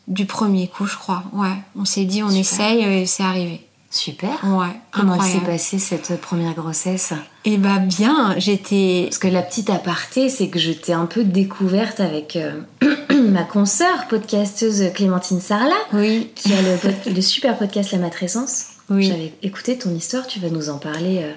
du 0.07 0.25
premier 0.25 0.67
coup, 0.69 0.87
je 0.87 0.97
crois. 0.97 1.21
Ouais. 1.33 1.55
On 1.75 1.85
s'est 1.85 2.05
dit, 2.05 2.23
on 2.23 2.29
Super. 2.29 2.41
essaye 2.41 2.83
et 2.83 3.05
c'est 3.05 3.23
arrivé. 3.23 3.66
Super. 3.89 4.29
Ouais. 4.43 4.67
Comment 4.91 5.19
s'est 5.21 5.39
passée 5.39 5.79
cette 5.79 6.19
première 6.19 6.53
grossesse? 6.53 7.13
Et 7.45 7.57
bah 7.57 7.77
bien, 7.79 8.35
j'étais. 8.37 9.05
Parce 9.05 9.17
que 9.17 9.27
la 9.29 9.41
petite 9.41 9.69
aparté, 9.69 10.27
c'est 10.29 10.49
que 10.49 10.59
je 10.59 10.71
t'ai 10.73 10.91
un 10.93 11.05
peu 11.05 11.23
découverte 11.23 12.01
avec 12.01 12.35
euh, 12.35 12.51
ma 13.31 13.43
consoeur 13.43 14.07
podcasteuse 14.09 14.91
Clémentine 14.93 15.39
Sarlat, 15.39 15.73
Oui. 15.93 16.29
qui 16.35 16.51
a 16.53 16.61
le, 16.61 16.75
pod- 16.77 17.15
le 17.15 17.21
super 17.21 17.57
podcast 17.57 17.91
La 17.93 17.99
Matrescence. 17.99 18.65
Oui. 18.89 19.07
J'avais 19.07 19.33
écouté 19.41 19.77
ton 19.77 19.93
histoire, 19.95 20.27
tu 20.27 20.39
vas 20.39 20.49
nous 20.49 20.69
en 20.69 20.79
parler. 20.79 21.19
euh, 21.23 21.31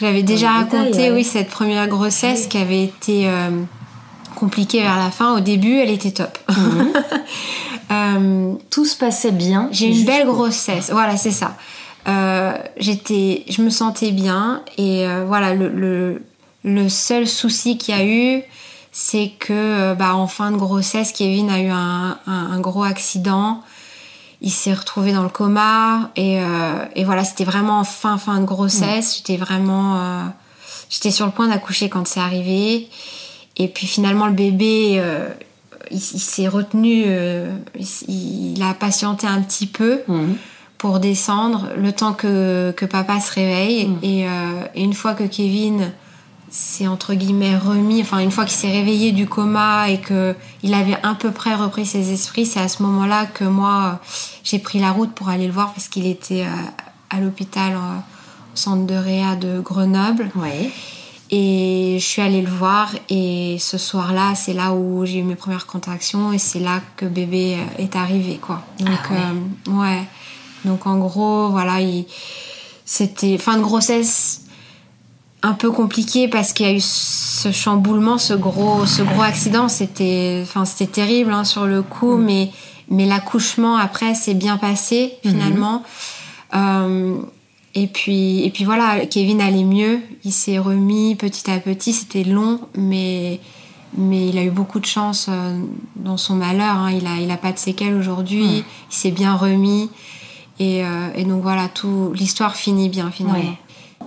J'avais 0.00 0.22
déjà 0.22 0.62
détail, 0.64 0.80
raconté, 0.80 0.98
ouais. 1.10 1.16
oui, 1.16 1.24
cette 1.24 1.48
première 1.48 1.88
grossesse 1.88 2.42
Oui. 2.42 2.48
qui 2.50 2.58
avait 2.58 2.84
été 2.84 3.28
euh, 3.28 3.50
compliquée 4.36 4.82
vers 4.82 4.98
la 4.98 5.10
fin. 5.10 5.34
Au 5.36 5.40
début, 5.40 5.78
elle 5.78 5.90
était 5.90 6.12
top. 6.12 6.38
Euh, 7.90 8.54
Tout 8.70 8.86
se 8.86 8.96
passait 8.96 9.30
bien. 9.30 9.68
J'ai 9.70 9.86
une 9.88 10.04
belle 10.06 10.26
grossesse. 10.26 10.90
Voilà, 10.90 11.16
c'est 11.18 11.30
ça. 11.30 11.54
Euh, 12.06 12.52
j'étais, 12.76 13.44
je 13.48 13.62
me 13.62 13.70
sentais 13.70 14.10
bien 14.10 14.62
et 14.76 15.06
euh, 15.06 15.24
voilà 15.26 15.54
le, 15.54 15.68
le, 15.68 16.22
le 16.62 16.88
seul 16.88 17.26
souci 17.26 17.78
qu'il 17.78 17.96
y 17.96 17.98
a 17.98 18.04
eu, 18.04 18.42
c'est 18.92 19.32
que 19.38 19.52
euh, 19.52 19.94
bah, 19.94 20.14
en 20.14 20.26
fin 20.26 20.50
de 20.50 20.56
grossesse, 20.56 21.12
Kevin 21.12 21.50
a 21.50 21.60
eu 21.60 21.68
un, 21.68 22.18
un, 22.26 22.52
un 22.52 22.60
gros 22.60 22.84
accident 22.84 23.62
il 24.40 24.50
s'est 24.50 24.74
retrouvé 24.74 25.14
dans 25.14 25.22
le 25.22 25.30
coma 25.30 26.10
et, 26.16 26.38
et 26.94 27.04
voilà, 27.04 27.24
c'était 27.24 27.44
vraiment 27.44 27.82
fin 27.82 28.18
fin 28.18 28.40
de 28.40 28.44
grossesse. 28.44 29.16
J'étais 29.16 29.38
vraiment, 29.38 30.30
j'étais 30.90 31.10
sur 31.10 31.24
le 31.24 31.32
point 31.32 31.48
d'accoucher 31.48 31.88
quand 31.88 32.06
c'est 32.06 32.20
arrivé. 32.20 32.90
Et 33.56 33.68
puis 33.68 33.86
finalement, 33.86 34.26
le 34.26 34.34
bébé, 34.34 35.02
il, 35.90 35.98
s'est 35.98 36.48
retenu, 36.48 37.06
il, 38.06 38.62
a 38.62 38.74
patienté 38.74 39.26
un 39.26 39.40
petit 39.40 39.66
peu. 39.66 40.02
Mhm 40.08 40.36
pour 40.84 41.00
descendre 41.00 41.70
le 41.78 41.92
temps 41.92 42.12
que, 42.12 42.70
que 42.76 42.84
papa 42.84 43.18
se 43.18 43.32
réveille. 43.32 43.86
Mm. 43.86 43.98
Et, 44.02 44.28
euh, 44.28 44.66
et, 44.74 44.82
une 44.82 44.92
fois 44.92 45.14
que 45.14 45.24
Kevin 45.24 45.92
s'est 46.50 46.86
entre 46.86 47.14
guillemets 47.14 47.56
remis, 47.56 48.02
enfin 48.02 48.18
une 48.18 48.30
fois 48.30 48.44
qu'il 48.44 48.58
s'est 48.58 48.70
réveillé 48.70 49.12
du 49.12 49.26
coma 49.26 49.88
et 49.88 49.98
que 49.98 50.36
il 50.62 50.74
avait 50.74 50.98
à 51.02 51.14
peu 51.14 51.30
près 51.30 51.54
repris 51.54 51.86
ses 51.86 52.12
esprits, 52.12 52.44
c'est 52.44 52.60
à 52.60 52.68
ce 52.68 52.82
moment-là 52.82 53.24
que 53.24 53.44
moi 53.44 53.98
j'ai 54.42 54.58
pris 54.58 54.78
la 54.78 54.90
route 54.90 55.10
pour 55.12 55.30
aller 55.30 55.46
le 55.46 55.54
voir 55.54 55.72
parce 55.72 55.88
qu'il 55.88 56.06
était 56.06 56.42
euh, 56.42 57.08
à 57.08 57.18
l'hôpital 57.18 57.72
euh, 57.72 57.96
au 58.52 58.56
centre 58.56 58.84
de 58.84 58.94
réa 58.94 59.36
de 59.36 59.60
Grenoble. 59.60 60.30
Ouais. 60.36 60.70
Et 61.30 61.96
je 61.98 62.04
suis 62.04 62.20
allée 62.20 62.42
le 62.42 62.50
voir 62.50 62.90
et 63.08 63.56
ce 63.58 63.78
soir-là, 63.78 64.34
c'est 64.34 64.52
là 64.52 64.74
où 64.74 65.06
j'ai 65.06 65.20
eu 65.20 65.22
mes 65.22 65.34
premières 65.34 65.64
contractions 65.64 66.34
et 66.34 66.38
c'est 66.38 66.60
là 66.60 66.82
que 66.98 67.06
bébé 67.06 67.56
est 67.78 67.96
arrivé, 67.96 68.36
quoi. 68.36 68.62
Donc, 68.78 68.98
ah 69.10 69.70
ouais. 69.70 70.02
Donc 70.64 70.86
en 70.86 70.98
gros, 70.98 71.48
voilà, 71.50 71.78
c'était 72.84 73.38
fin 73.38 73.56
de 73.56 73.62
grossesse 73.62 74.42
un 75.44 75.52
peu 75.52 75.70
compliqué 75.70 76.26
parce 76.26 76.54
qu'il 76.54 76.66
y 76.66 76.68
a 76.70 76.72
eu 76.72 76.80
ce 76.80 77.52
chamboulement, 77.52 78.16
ce 78.16 78.32
gros, 78.32 78.86
ce 78.86 79.02
gros 79.02 79.22
accident. 79.22 79.68
C'était, 79.68 80.40
enfin, 80.42 80.64
c'était 80.64 80.90
terrible 80.90 81.32
hein, 81.32 81.44
sur 81.44 81.66
le 81.66 81.82
coup, 81.82 82.16
mm. 82.16 82.24
mais, 82.24 82.50
mais 82.88 83.06
l'accouchement 83.06 83.76
après 83.76 84.14
s'est 84.14 84.34
bien 84.34 84.56
passé 84.56 85.12
mm-hmm. 85.12 85.30
finalement. 85.30 85.82
Euh, 86.54 87.18
et 87.74 87.88
puis, 87.88 88.42
et 88.44 88.50
puis 88.50 88.64
voilà, 88.64 89.04
Kevin 89.04 89.42
allait 89.42 89.64
mieux. 89.64 90.00
Il 90.24 90.32
s'est 90.32 90.58
remis 90.58 91.14
petit 91.14 91.50
à 91.50 91.58
petit. 91.58 91.92
C'était 91.92 92.24
long, 92.24 92.60
mais 92.74 93.40
mais 93.96 94.28
il 94.28 94.38
a 94.38 94.42
eu 94.42 94.50
beaucoup 94.50 94.80
de 94.80 94.86
chance 94.86 95.26
euh, 95.28 95.56
dans 95.96 96.16
son 96.16 96.34
malheur. 96.34 96.78
Hein. 96.78 96.90
Il 96.92 97.06
a, 97.06 97.20
il 97.20 97.30
a 97.30 97.36
pas 97.36 97.52
de 97.52 97.58
séquelles 97.58 97.94
aujourd'hui. 97.94 98.44
Mm. 98.44 98.64
Il 98.90 98.94
s'est 98.96 99.10
bien 99.10 99.34
remis. 99.34 99.90
Euh, 100.60 101.10
et, 101.14 101.24
donc 101.24 101.42
voilà, 101.42 101.68
tout 101.68 102.12
l'histoire 102.14 102.56
finit 102.56 102.88
bien 102.88 103.10
finalement. 103.10 103.56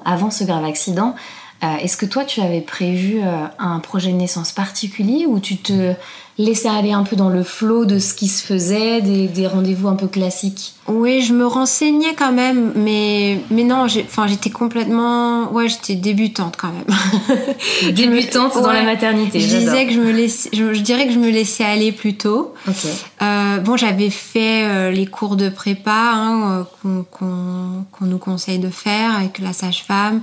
Avant 0.06 0.32
ce 0.32 0.44
grave 0.44 0.64
accident, 0.64 1.16
euh, 1.64 1.78
est-ce 1.78 1.98
que 1.98 2.06
toi 2.06 2.24
tu 2.24 2.42
avais 2.42 2.62
prévu 2.62 3.20
euh, 3.22 3.46
un 3.60 3.80
projet 3.80 4.12
de 4.12 4.18
naissance 4.18 4.52
particulier 4.52 5.26
ou 5.26 5.40
tu 5.40 5.58
te 5.58 5.94
laissais 6.38 6.70
aller 6.70 6.92
un 6.92 7.04
peu 7.04 7.16
dans 7.16 7.30
le 7.30 7.44
flot 7.44 7.86
de 7.86 7.98
ce 7.98 8.14
qui 8.14 8.28
se 8.28 8.46
faisait, 8.46 9.02
des, 9.02 9.48
rendez-vous 9.48 9.88
un 9.88 9.96
peu 9.96 10.08
classiques 10.08 10.76
Oui, 10.88 11.22
je 11.22 11.34
me 11.34 11.46
renseignais 11.46 12.14
quand 12.16 12.32
même, 12.32 12.74
mais, 12.76 13.42
mais 13.50 13.64
non, 13.64 13.88
j'étais 13.88 14.50
complètement. 14.50 15.52
Ouais, 15.52 15.68
j'étais 15.68 15.96
débutante 15.96 16.56
quand 16.58 16.72
même. 16.72 17.94
débutante 17.96 18.54
dans 18.62 18.72
la 18.72 18.84
maternité. 18.84 19.40
Je 19.40 19.58
disais 19.58 19.88
que 19.88 19.94
je 19.94 20.00
me 20.00 20.12
laissais, 20.12 20.50
je, 20.54 20.80
dirais 20.80 21.08
que 21.08 21.14
je 21.14 21.20
me 21.20 21.30
laissais 21.30 21.64
aller 21.64 21.92
plutôt. 21.92 22.54
Okay. 22.68 23.60
bon, 23.64 23.76
j'avais 23.76 24.12
fait 24.12 24.92
les 24.92 25.08
cours 25.08 25.38
de 25.38 25.50
prépa 25.50 26.12
hein, 26.14 26.68
qu'on 26.84 27.86
nous 28.02 28.18
conseille 28.20 28.60
de 28.60 28.70
faire 28.70 29.16
avec 29.16 29.40
la 29.40 29.54
sage-femme. 29.54 30.22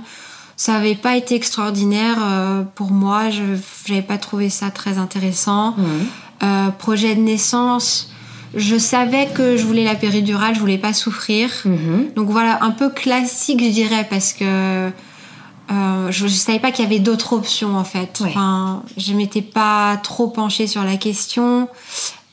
Ça 0.57 0.73
n'avait 0.73 0.95
pas 0.95 1.17
été 1.17 1.35
extraordinaire 1.35 2.17
euh, 2.21 2.63
pour 2.75 2.91
moi. 2.91 3.29
Je 3.29 3.43
n'avais 3.89 4.01
pas 4.01 4.17
trouvé 4.17 4.49
ça 4.49 4.71
très 4.71 4.97
intéressant. 4.97 5.75
Euh, 6.43 6.69
projet 6.69 7.15
de 7.15 7.21
naissance, 7.21 8.11
je 8.55 8.77
savais 8.77 9.27
que 9.27 9.57
je 9.57 9.65
voulais 9.65 9.83
la 9.83 9.95
péridurale, 9.95 10.55
je 10.55 10.59
voulais 10.59 10.77
pas 10.77 10.93
souffrir. 10.93 11.49
Mhm. 11.65 12.13
Donc 12.15 12.29
voilà, 12.29 12.63
un 12.63 12.71
peu 12.71 12.89
classique, 12.89 13.61
je 13.63 13.69
dirais, 13.69 14.07
parce 14.09 14.33
que 14.33 14.91
euh, 15.71 16.11
je, 16.11 16.23
ne 16.23 16.29
savais 16.29 16.59
pas 16.59 16.71
qu'il 16.71 16.83
y 16.83 16.87
avait 16.87 16.99
d'autres 16.99 17.33
options 17.33 17.75
en 17.75 17.83
fait. 17.83 18.21
Enfin, 18.23 18.83
je 18.97 19.13
m'étais 19.13 19.41
pas 19.41 19.97
trop 19.97 20.27
penchée 20.27 20.67
sur 20.67 20.83
la 20.83 20.95
question. 20.97 21.67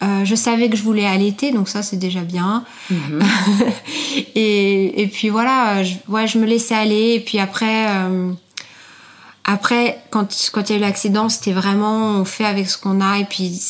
Euh, 0.03 0.25
je 0.25 0.35
savais 0.35 0.69
que 0.69 0.77
je 0.77 0.83
voulais 0.83 1.07
allaiter, 1.07 1.53
donc 1.53 1.69
ça 1.69 1.83
c'est 1.83 1.97
déjà 1.97 2.23
bien. 2.23 2.65
Mhm. 2.91 3.23
et, 4.35 5.03
et, 5.03 5.07
puis 5.07 5.29
voilà, 5.29 5.85
je, 5.85 5.95
ouais, 6.09 6.27
je 6.27 6.39
me 6.39 6.47
laissais 6.47 6.75
aller. 6.75 7.15
Et 7.15 7.21
puis 7.21 7.39
après, 7.39 7.87
euh, 7.89 8.33
après 9.45 10.03
quand 10.11 10.51
quand 10.53 10.69
il 10.69 10.73
y 10.73 10.75
a 10.75 10.79
eu 10.79 10.81
l'accident, 10.81 11.29
c'était 11.29 11.53
vraiment 11.53 12.17
on 12.17 12.25
fait 12.25 12.45
avec 12.45 12.69
ce 12.69 12.79
qu'on 12.79 13.01
a. 13.01 13.19
Et 13.19 13.25
puis 13.25 13.61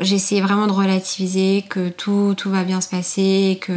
j'essayais 0.00 0.42
vraiment 0.42 0.66
de 0.66 0.72
relativiser 0.72 1.64
que 1.68 1.88
tout 1.88 2.34
tout 2.36 2.50
va 2.50 2.64
bien 2.64 2.82
se 2.82 2.88
passer. 2.88 3.52
Et 3.52 3.56
que 3.56 3.72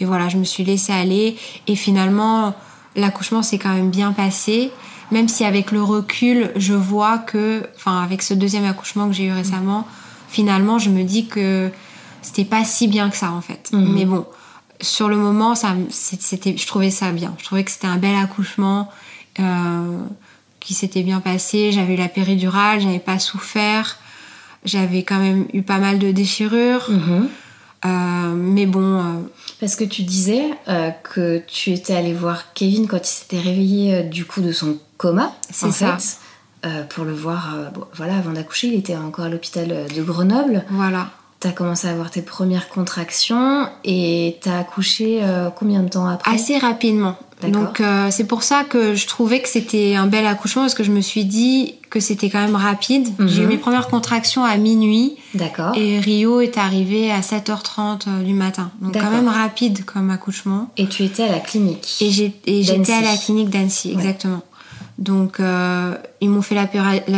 et 0.00 0.04
voilà, 0.04 0.28
je 0.28 0.38
me 0.38 0.44
suis 0.44 0.64
laissée 0.64 0.92
aller. 0.92 1.36
Et 1.66 1.76
finalement, 1.76 2.54
l'accouchement 2.96 3.42
s'est 3.42 3.58
quand 3.58 3.74
même 3.74 3.90
bien 3.90 4.12
passé. 4.12 4.70
Même 5.10 5.28
si 5.28 5.44
avec 5.44 5.70
le 5.70 5.82
recul, 5.82 6.50
je 6.56 6.72
vois 6.72 7.18
que, 7.18 7.62
enfin 7.76 8.02
avec 8.02 8.22
ce 8.22 8.32
deuxième 8.32 8.64
accouchement 8.64 9.06
que 9.08 9.12
j'ai 9.12 9.24
eu 9.24 9.32
récemment 9.32 9.86
finalement, 10.32 10.78
je 10.78 10.90
me 10.90 11.04
dis 11.04 11.26
que 11.26 11.70
c'était 12.22 12.44
pas 12.44 12.64
si 12.64 12.88
bien 12.88 13.10
que 13.10 13.16
ça 13.16 13.30
en 13.30 13.42
fait. 13.42 13.70
Mhm. 13.72 13.92
Mais 13.94 14.04
bon, 14.06 14.24
sur 14.80 15.08
le 15.08 15.16
moment, 15.16 15.54
ça, 15.54 15.76
c'était, 15.90 16.56
je 16.56 16.66
trouvais 16.66 16.90
ça 16.90 17.12
bien. 17.12 17.34
Je 17.38 17.44
trouvais 17.44 17.64
que 17.64 17.70
c'était 17.70 17.86
un 17.86 17.98
bel 17.98 18.16
accouchement 18.16 18.88
euh, 19.38 19.98
qui 20.58 20.74
s'était 20.74 21.02
bien 21.02 21.20
passé. 21.20 21.70
J'avais 21.70 21.94
eu 21.94 21.98
la 21.98 22.08
péridurale, 22.08 22.80
j'avais 22.80 22.98
pas 22.98 23.18
souffert. 23.18 23.98
J'avais 24.64 25.02
quand 25.02 25.18
même 25.18 25.46
eu 25.52 25.62
pas 25.62 25.78
mal 25.78 25.98
de 25.98 26.10
déchirures. 26.10 26.88
Mhm. 26.88 27.28
Euh, 27.84 28.34
mais 28.34 28.66
bon. 28.66 29.00
Euh, 29.00 29.02
Parce 29.60 29.76
que 29.76 29.84
tu 29.84 30.02
disais 30.02 30.44
que 31.02 31.42
tu 31.46 31.72
étais 31.72 31.94
allé 31.94 32.14
voir 32.14 32.54
Kevin 32.54 32.86
quand 32.86 32.98
il 32.98 33.12
s'était 33.12 33.40
réveillé 33.40 34.04
du 34.04 34.24
coup 34.24 34.40
de 34.40 34.52
son 34.52 34.78
coma. 34.96 35.32
C'est 35.50 35.72
ça. 35.72 35.98
Euh, 36.64 36.84
pour 36.84 37.04
le 37.04 37.12
voir. 37.12 37.54
Euh, 37.56 37.80
voilà, 37.96 38.16
avant 38.16 38.30
d'accoucher, 38.30 38.68
il 38.68 38.74
était 38.74 38.96
encore 38.96 39.24
à 39.24 39.28
l'hôpital 39.28 39.66
euh, 39.72 39.88
de 39.88 40.00
Grenoble. 40.00 40.64
Voilà. 40.70 41.08
T'as 41.40 41.50
commencé 41.50 41.88
à 41.88 41.90
avoir 41.90 42.12
tes 42.12 42.22
premières 42.22 42.68
contractions 42.68 43.66
et 43.82 44.38
t'as 44.42 44.60
accouché 44.60 45.20
combien 45.56 45.82
de 45.82 45.88
temps 45.88 46.06
après? 46.06 46.32
Assez 46.32 46.56
rapidement. 46.56 47.16
Donc 47.42 47.82
c'est 48.10 48.28
pour 48.28 48.44
ça 48.44 48.62
que 48.62 48.94
je 48.94 49.08
trouvais 49.08 49.42
que 49.42 49.48
c'était 49.48 49.96
un 49.96 50.06
bel 50.06 50.24
accouchement 50.24 50.62
parce 50.62 50.74
que 50.74 50.84
je 50.84 50.92
me 50.92 51.00
suis 51.00 51.24
dit 51.24 51.74
que 51.90 51.98
c'était 51.98 52.30
quand 52.30 52.38
même 52.38 52.54
rapide. 52.54 53.08
J'ai 53.26 53.42
eu 53.42 53.46
mhm. 53.46 53.48
mes 53.48 53.58
premières 53.58 53.88
contractions 53.88 54.44
à 54.44 54.56
minuit. 54.56 55.16
D'accord. 55.34 55.76
Et 55.76 55.98
Rio 55.98 56.40
est 56.40 56.58
arrivé 56.58 57.10
à 57.10 57.22
7h30 57.22 58.22
du 58.22 58.34
matin. 58.34 58.70
Donc 58.80 58.92
quand 58.92 59.10
même 59.10 59.26
rapide 59.26 59.84
comme 59.84 60.10
accouchement. 60.10 60.70
Et 60.76 60.86
tu 60.86 61.02
étais 61.02 61.24
à 61.24 61.32
la 61.32 61.40
clinique. 61.40 61.96
Et 62.00 62.62
j'étais 62.62 62.92
à 62.92 63.00
la 63.00 63.16
clinique 63.16 63.50
d'Annecy, 63.50 63.90
exactement. 63.90 64.42
Donc, 65.02 65.40
euh, 65.40 65.96
ils 66.20 66.30
m'ont 66.30 66.42
fait 66.42 66.54
la, 66.54 66.68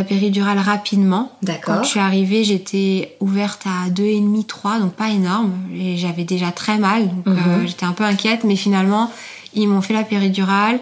péridurale 0.03 0.57
rapidement. 0.57 1.31
D'accord. 1.43 1.75
Quand 1.75 1.83
je 1.83 1.89
suis 1.89 1.99
arrivée, 1.99 2.43
j'étais 2.43 3.15
ouverte 3.19 3.61
à 3.67 3.91
2,5, 3.91 4.47
3, 4.47 4.79
donc 4.79 4.93
pas 4.93 5.09
énorme. 5.09 5.53
Et 5.71 5.95
j'avais 5.95 6.23
déjà 6.23 6.51
très 6.51 6.79
mal, 6.79 7.07
donc 7.07 7.27
euh, 7.27 7.59
mhm. 7.59 7.67
j'étais 7.67 7.85
un 7.85 7.91
peu 7.91 8.03
inquiète. 8.03 8.43
Mais 8.43 8.55
finalement, 8.55 9.11
ils 9.53 9.67
m'ont 9.67 9.81
fait 9.81 9.93
la 9.93 10.03
péridurale, 10.03 10.79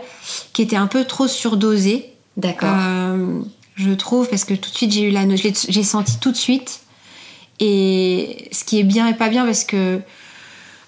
qui 0.54 0.62
était 0.62 0.78
un 0.78 0.88
peu 0.88 1.04
trop 1.04 1.28
surdosée. 1.28 2.06
D'accord. 2.38 2.70
Euh, 2.74 3.42
je 3.76 3.92
trouve, 3.92 4.30
parce 4.30 4.46
que 4.46 4.54
tout 4.54 4.70
de 4.70 4.76
suite, 4.76 4.94
j'ai 4.94 5.10
eu 5.10 5.12
la 5.12 5.26
j'ai 5.36 5.84
senti 5.84 6.20
tout 6.20 6.32
de 6.32 6.38
suite. 6.38 6.84
Et 7.60 8.48
ce 8.54 8.64
qui 8.64 8.80
est 8.80 8.84
bien 8.84 9.10
et 9.10 9.14
pas 9.14 9.28
bien, 9.28 9.44
parce 9.44 9.66
que 9.66 10.00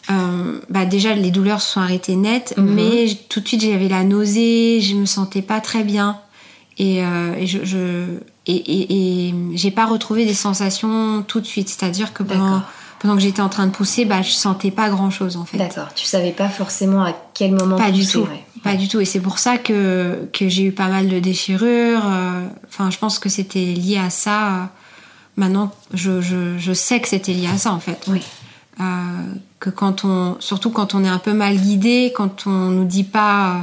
euh, 0.10 0.60
bah 0.70 0.86
déjà 0.86 1.16
les 1.16 1.32
douleurs 1.32 1.62
se 1.62 1.74
sont 1.74 1.82
arrêtées 1.82 2.16
net, 2.16 2.54
mhm. 2.58 2.74
mais 2.74 3.06
tout 3.30 3.40
de 3.40 3.48
suite 3.48 3.62
j'avais 3.62 3.90
la 3.90 4.04
nausée, 4.04 4.80
je 4.82 4.96
me 4.96 5.06
sentais 5.06 5.42
pas 5.42 5.62
très 5.62 5.84
bien 5.84 6.20
et, 6.78 7.04
euh, 7.04 7.46
je, 7.46 7.64
je, 7.64 8.20
et, 8.48 9.28
et, 9.28 9.34
j'ai 9.54 9.72
pas 9.72 9.86
retrouvé 9.86 10.26
des 10.26 10.34
sensations 10.34 11.24
tout 11.28 11.40
de 11.40 11.46
suite, 11.46 11.70
c'est-à-dire 11.70 12.14
que 12.14 12.22
pendant, 12.22 12.62
pendant 13.00 13.16
que 13.16 13.22
j'étais 13.22 13.42
en 13.42 13.50
train 13.50 13.66
de 13.66 13.72
pousser, 13.72 14.06
bah 14.06 14.22
je 14.22 14.32
sentais 14.32 14.72
pas 14.72 14.90
grand 14.90 15.10
chose 15.10 15.38
en 15.38 15.46
fait. 15.46 15.58
D'accord, 15.58 15.94
tu 15.96 16.06
savais 16.06 16.32
pas 16.32 16.50
forcément 16.50 17.04
à 17.04 17.14
quel 17.34 17.54
moment 17.54 17.78
pas 17.78 17.92
du 17.92 18.06
tout, 18.06 18.28
pas 18.64 18.76
du 18.76 18.88
tout 18.88 19.00
et 19.00 19.06
c'est 19.06 19.22
pour 19.22 19.40
ça 19.40 19.58
que 19.58 20.30
que 20.34 20.50
j'ai 20.50 20.64
eu 20.64 20.72
pas 20.72 20.88
mal 20.88 21.08
de 21.08 21.20
déchirures. 21.20 22.06
Euh, 22.06 22.46
enfin, 22.68 22.92
je 22.92 22.98
pense 22.98 23.18
que 23.18 23.30
c'était 23.30 23.66
lié 23.66 23.98
à 23.98 24.10
ça. 24.10 24.70
Maintenant, 25.38 25.74
je, 25.94 26.22
je, 26.22 26.58
je 26.58 26.74
sais 26.74 27.02
que 27.02 27.10
c'était 27.10 27.34
lié 27.34 27.48
à 27.48 27.58
ça 27.58 27.72
en 27.72 27.80
fait. 27.80 28.06
Oui. 28.08 28.22
Euh, 28.80 28.84
que 29.66 29.72
quand 29.72 30.06
on, 30.06 30.38
surtout 30.40 30.70
quand 30.70 30.94
on 30.94 31.04
est 31.04 31.10
un 31.10 31.18
peu 31.18 31.34
mal 31.34 31.58
guidé, 31.58 32.14
quand 32.16 32.46
on 32.46 32.70
nous 32.70 32.86
dit 32.86 33.04
pas 33.04 33.50
euh, 33.50 33.60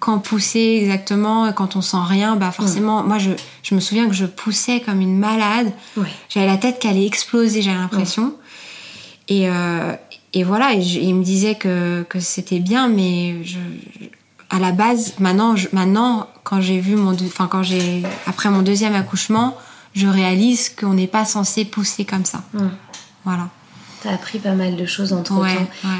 quand 0.00 0.18
pousser 0.18 0.80
exactement, 0.82 1.52
quand 1.52 1.76
on 1.76 1.80
sent 1.80 1.96
rien, 2.08 2.34
bah 2.34 2.50
forcément, 2.50 3.04
moi 3.04 3.18
je, 3.18 3.30
je, 3.62 3.76
me 3.76 3.80
souviens 3.80 4.08
que 4.08 4.14
je 4.14 4.26
poussais 4.26 4.80
comme 4.80 5.00
une 5.00 5.16
malade. 5.16 5.72
J'avais 6.28 6.46
la 6.46 6.56
tête 6.56 6.80
qui 6.80 6.88
allait 6.88 7.06
exploser, 7.06 7.62
j'avais 7.62 7.78
l'impression. 7.78 8.34
Et, 9.28 9.48
euh, 9.48 9.94
et 10.32 10.42
voilà, 10.42 10.74
et 10.74 10.78
il 10.80 11.14
me 11.14 11.22
disait 11.22 11.54
que, 11.54 12.04
que 12.08 12.18
c'était 12.18 12.58
bien, 12.58 12.88
mais 12.88 13.44
je, 13.44 13.58
à 14.50 14.58
la 14.58 14.72
base, 14.72 15.14
maintenant, 15.20 15.54
maintenant 15.72 16.28
quand 16.42 16.60
j'ai 16.60 16.80
vu 16.80 16.96
mon, 16.96 17.12
enfin 17.12 17.46
quand 17.46 17.62
j'ai 17.62 18.02
après 18.26 18.50
mon 18.50 18.62
deuxième 18.62 18.94
accouchement, 18.96 19.56
je 19.94 20.08
réalise 20.08 20.68
qu'on 20.68 20.94
n'est 20.94 21.06
pas 21.06 21.24
censé 21.24 21.64
pousser 21.64 22.04
comme 22.04 22.24
ça. 22.24 22.42
Voilà. 23.24 23.50
T'as 24.02 24.12
appris 24.12 24.38
pas 24.38 24.52
mal 24.52 24.76
de 24.76 24.86
choses 24.86 25.12
entre 25.12 25.34
temps. 25.34 25.44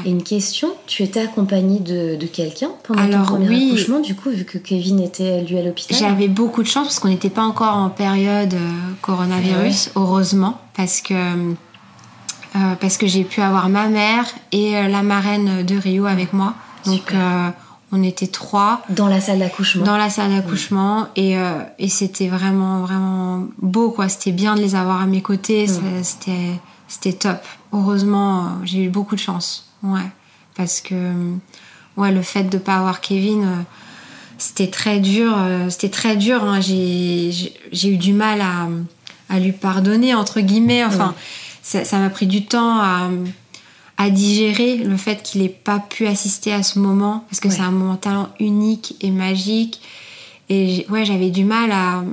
Et 0.05 0.09
une 0.09 0.23
question, 0.23 0.69
tu 0.87 1.03
étais 1.03 1.19
accompagnée 1.19 1.79
de, 1.79 2.15
de 2.15 2.25
quelqu'un 2.27 2.69
pendant 2.83 3.01
Alors, 3.01 3.25
ton 3.25 3.33
premier 3.33 3.49
oui. 3.49 3.71
accouchement, 3.71 3.99
du 3.99 4.15
coup, 4.15 4.29
vu 4.29 4.45
que 4.45 4.57
Kevin 4.57 4.99
était 5.01 5.41
lui 5.43 5.57
à 5.57 5.63
l'hôpital? 5.63 5.97
J'avais 5.97 6.27
beaucoup 6.27 6.63
de 6.63 6.67
chance 6.67 6.87
parce 6.87 6.99
qu'on 6.99 7.09
n'était 7.09 7.29
pas 7.29 7.43
encore 7.43 7.75
en 7.75 7.89
période 7.89 8.53
euh, 8.53 8.69
coronavirus, 9.01 9.91
heureusement, 9.95 10.59
parce 10.75 11.01
que 11.01 11.13
euh, 11.13 12.75
parce 12.81 12.97
que 12.97 13.05
j'ai 13.05 13.23
pu 13.23 13.41
avoir 13.41 13.69
ma 13.69 13.89
mère 13.89 14.25
et 14.51 14.75
euh, 14.75 14.87
la 14.87 15.03
marraine 15.03 15.63
de 15.65 15.75
Rio 15.77 16.05
avec 16.07 16.33
moi. 16.33 16.55
Donc 16.85 17.13
on 17.91 18.03
était 18.03 18.27
trois 18.27 18.81
dans 18.89 19.07
la 19.07 19.19
salle 19.19 19.39
d'accouchement. 19.39 19.83
Dans 19.83 19.97
la 19.97 20.09
salle 20.09 20.31
d'accouchement 20.31 21.07
et, 21.15 21.37
euh, 21.37 21.59
et 21.79 21.89
c'était 21.89 22.27
vraiment 22.27 22.81
vraiment 22.81 23.47
beau 23.61 23.91
quoi. 23.91 24.09
C'était 24.09 24.31
bien 24.31 24.55
de 24.55 24.61
les 24.61 24.75
avoir 24.75 25.01
à 25.01 25.05
mes 25.05 25.21
côtés. 25.21 25.65
Mm. 25.65 26.03
C'était 26.03 26.59
c'était 26.89 27.13
top. 27.13 27.37
Heureusement, 27.71 28.45
euh, 28.45 28.49
j'ai 28.65 28.83
eu 28.83 28.89
beaucoup 28.89 29.15
de 29.15 29.21
chance. 29.21 29.69
Ouais, 29.83 30.07
parce 30.55 30.81
que 30.81 31.13
ouais 31.95 32.11
le 32.11 32.21
fait 32.21 32.43
de 32.43 32.57
pas 32.57 32.75
avoir 32.77 32.99
Kevin. 32.99 33.43
euh, 33.43 33.55
c'était 34.37 34.67
très 34.69 34.99
dur, 34.99 35.33
euh, 35.37 35.69
c'était 35.69 35.89
très 35.89 36.15
dur. 36.17 36.43
hein. 36.43 36.59
J'ai 36.61 37.53
eu 37.89 37.97
du 37.97 38.13
mal 38.13 38.41
à, 38.41 38.67
à 39.29 39.39
lui 39.39 39.51
pardonner 39.53 40.13
entre 40.15 40.39
guillemets. 40.41 40.83
Enfin, 40.85 41.13
ça 41.61 41.85
ça 41.85 41.99
m'a 41.99 42.09
pris 42.09 42.25
du 42.27 42.45
temps 42.45 42.79
à, 42.79 43.09
à 43.97 44.09
digérer 44.09 44.77
le 44.77 44.95
fait 44.97 45.21
qu'il 45.23 45.41
ait 45.41 45.49
pas 45.49 45.79
pu 45.79 46.07
assister 46.07 46.53
à 46.53 46.63
ce 46.63 46.79
moment 46.79 47.25
parce 47.29 47.39
que 47.41 47.49
Ouais. 47.49 47.53
c'est 47.55 47.61
un 47.61 47.71
moment 47.71 47.97
tellement 47.97 48.29
unique 48.39 48.95
et 49.01 49.11
magique. 49.11 49.81
Et 50.51 50.85
ouais, 50.89 51.05
j'avais 51.05 51.29
du 51.29 51.43
mal 51.45 51.71
à, 51.71 52.03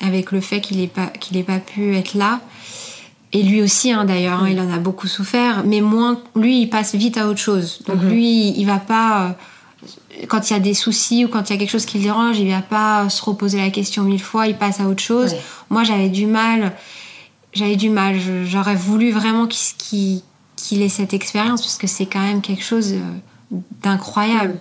avec 0.00 0.32
le 0.32 0.40
fait 0.40 0.60
qu'il 0.60 0.80
ait 0.80 0.88
pas 0.88 1.06
qu'il 1.08 1.36
ait 1.36 1.42
pas 1.44 1.58
pu 1.60 1.94
être 1.96 2.14
là. 2.14 2.40
Et 3.34 3.42
lui 3.42 3.60
aussi, 3.62 3.90
hein, 3.92 4.04
d'ailleurs, 4.04 4.44
hein, 4.44 4.48
il 4.48 4.58
en 4.60 4.72
a 4.72 4.78
beaucoup 4.78 5.08
souffert, 5.08 5.64
mais 5.66 5.80
moins. 5.80 6.20
Lui, 6.36 6.62
il 6.62 6.70
passe 6.70 6.94
vite 6.94 7.18
à 7.18 7.26
autre 7.28 7.40
chose. 7.40 7.80
Donc 7.86 8.00
Mhm. 8.02 8.08
lui, 8.10 8.50
il 8.58 8.64
va 8.64 8.78
pas. 8.78 9.26
euh, 9.26 9.30
quand 10.28 10.48
il 10.48 10.52
y 10.52 10.56
a 10.56 10.60
des 10.60 10.72
soucis 10.74 11.24
ou 11.24 11.28
quand 11.28 11.50
il 11.50 11.52
y 11.52 11.56
a 11.56 11.58
quelque 11.58 11.70
chose 11.70 11.84
qui 11.84 11.98
le 11.98 12.04
dérange, 12.04 12.38
il 12.38 12.48
va 12.48 12.62
pas 12.62 13.08
se 13.10 13.22
reposer 13.22 13.58
la 13.58 13.70
question 13.70 14.04
mille 14.04 14.22
fois, 14.22 14.46
il 14.46 14.56
passe 14.56 14.78
à 14.80 14.86
autre 14.86 15.02
chose. 15.02 15.32
Ouais. 15.32 15.40
Moi, 15.70 15.82
j'avais 15.84 16.08
du 16.08 16.26
mal. 16.26 16.72
J'avais 17.52 17.76
du 17.76 17.90
mal. 17.90 18.16
J'aurais 18.46 18.76
voulu 18.76 19.10
vraiment 19.10 19.46
qu'il 19.48 20.22
ait 20.82 20.88
cette 20.88 21.12
expérience 21.12 21.60
parce 21.62 21.76
que 21.76 21.86
c'est 21.88 22.06
quand 22.06 22.20
même 22.22 22.40
quelque 22.40 22.62
chose 22.64 22.92
euh, 22.94 23.56
d'incroyable. 23.82 24.56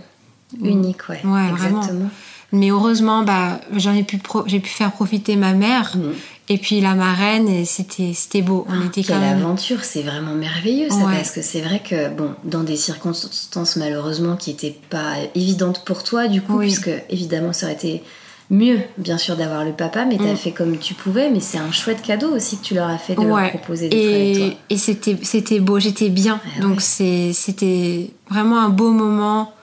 Unique, 0.61 1.07
ouais. 1.09 1.21
Ouais, 1.23 1.49
vraiment. 1.51 1.79
Exactement. 1.81 2.09
Mais 2.51 2.69
heureusement, 2.69 3.23
bah, 3.23 3.59
j'en 3.75 3.93
ai 3.93 4.03
pu, 4.03 4.19
j'ai 4.47 4.59
pu 4.59 4.69
faire 4.69 4.91
profiter 4.91 5.35
ma 5.35 5.53
mère 5.53 5.93
Mhm. 5.95 6.13
Et 6.49 6.57
puis 6.57 6.81
la 6.81 6.93
marraine 6.95 7.47
et 7.47 7.65
c'était, 7.65 8.11
c'était 8.13 8.41
beau. 8.41 8.65
On 8.69 8.85
était 8.87 9.01
quand 9.03 9.13
Ah, 9.15 9.19
Quelle 9.19 9.35
même. 9.37 9.45
aventure, 9.45 9.83
c'est 9.83 10.01
vraiment 10.03 10.33
merveilleux 10.35 10.89
ça, 10.89 10.97
Ouais. 10.97 11.15
parce 11.15 11.31
que 11.31 11.41
c'est 11.41 11.61
vrai 11.61 11.81
que, 11.87 12.09
bon, 12.09 12.31
dans 12.43 12.63
des 12.63 12.75
circonstances 12.77 13.75
malheureusement 13.77 14.35
qui 14.35 14.51
n'étaient 14.51 14.77
pas 14.89 15.13
évidentes 15.35 15.83
pour 15.85 16.03
toi, 16.03 16.27
du 16.27 16.41
coup, 16.41 16.57
Oui. 16.57 16.65
puisque 16.65 16.91
évidemment 17.09 17.53
ça 17.53 17.67
aurait 17.67 17.75
été 17.75 18.03
mieux, 18.49 18.79
bien 18.97 19.17
sûr, 19.17 19.35
d'avoir 19.37 19.63
le 19.63 19.71
papa, 19.71 20.05
mais 20.05 20.17
t'as 20.17 20.33
Mm. 20.33 20.37
fait 20.37 20.51
comme 20.51 20.77
tu 20.77 20.93
pouvais, 20.93 21.29
mais 21.31 21.39
c'est 21.39 21.57
un 21.57 21.71
chouette 21.71 22.01
cadeau 22.01 22.35
aussi 22.35 22.57
que 22.57 22.63
tu 22.63 22.73
leur 22.75 22.89
as 22.89 22.97
fait 22.97 23.15
de 23.15 23.21
leur 23.21 23.49
proposer 23.49 23.87
d'être 23.89 24.13
avec 24.13 24.35
toi. 24.37 24.45
Et, 24.69 24.73
et 24.73 24.77
c'était, 24.77 25.17
c'était 25.23 25.59
beau, 25.59 25.79
j'étais 25.79 26.09
bien. 26.09 26.39
Ah 26.57 26.61
Donc 26.61 26.75
ouais. 26.75 26.79
c'est, 26.81 27.31
c'était 27.33 28.11
vraiment 28.29 28.59
un 28.59 28.69
beau 28.69 28.91
moment. 28.91 29.53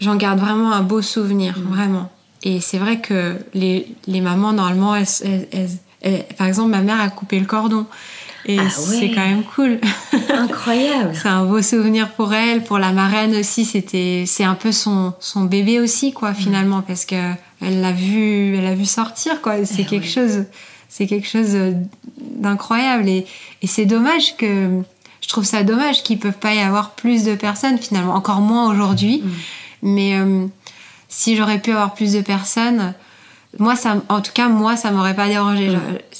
J'en 0.00 0.16
garde 0.16 0.38
vraiment 0.38 0.72
un 0.72 0.82
beau 0.82 1.00
souvenir, 1.02 1.58
Mm. 1.58 1.62
vraiment. 1.74 2.10
Et 2.42 2.60
c'est 2.60 2.78
vrai 2.78 3.00
que 3.00 3.36
les, 3.54 3.88
les 4.06 4.20
mamans, 4.20 4.52
normalement, 4.52 4.94
elles, 4.94 5.06
elles- 5.24 5.48
elles- 5.50 5.70
elles- 6.06 6.24
par 6.36 6.46
exemple, 6.46 6.70
ma 6.70 6.80
mère 6.82 7.00
a 7.00 7.08
coupé 7.08 7.38
le 7.40 7.46
cordon. 7.46 7.86
Et 8.48 8.58
Ah 8.60 8.70
c'est 8.70 9.00
ouais. 9.00 9.12
quand 9.12 9.26
même 9.26 9.42
cool. 9.42 9.80
Incroyable 10.30 11.12
C'est 11.20 11.28
un 11.28 11.44
beau 11.44 11.60
souvenir 11.62 12.10
pour 12.12 12.32
elle, 12.32 12.62
pour 12.62 12.78
la 12.78 12.92
marraine 12.92 13.34
aussi. 13.34 13.64
C'était, 13.64 14.22
c'est 14.26 14.44
un 14.44 14.54
peu 14.54 14.70
son, 14.70 15.12
son 15.18 15.42
bébé 15.44 15.80
aussi, 15.80 16.12
quoi, 16.12 16.32
finalement, 16.32 16.80
parce 16.82 17.04
que 17.06 17.16
elle 17.60 17.80
l'a 17.80 17.90
vu, 17.92 18.54
elle 18.56 18.62
l'a 18.64 18.74
vu 18.74 18.84
sortir, 18.84 19.40
quoi. 19.42 19.64
C'est 19.64 19.82
Eh 19.82 19.84
quelque 19.84 20.06
chose, 20.06 20.44
c'est 20.88 21.06
quelque 21.08 21.26
chose 21.26 21.54
euh, 21.54 21.72
d'incroyable. 22.36 23.08
Et, 23.08 23.26
et 23.62 23.66
c'est 23.66 23.84
dommage 23.86 24.36
que, 24.36 24.80
je 25.22 25.28
trouve 25.28 25.44
ça 25.44 25.64
dommage 25.64 26.04
qu'il 26.04 26.18
peuvent 26.20 26.38
pas 26.38 26.54
y 26.54 26.60
avoir 26.60 26.90
plus 26.90 27.24
de 27.24 27.34
personnes, 27.34 27.78
finalement, 27.78 28.14
encore 28.14 28.40
moins 28.40 28.70
aujourd'hui. 28.70 29.22
Mm. 29.24 29.30
Mais 29.82 30.18
euh, 30.18 30.46
si 31.08 31.34
j'aurais 31.36 31.58
pu 31.58 31.72
avoir 31.72 31.94
plus 31.94 32.12
de 32.12 32.20
personnes, 32.20 32.94
moi, 33.58 33.76
ça, 33.76 33.96
en 34.08 34.20
tout 34.20 34.32
cas, 34.32 34.48
moi, 34.48 34.76
ça 34.76 34.90
m'aurait 34.90 35.14
pas 35.16 35.28
dérangé. 35.28 35.70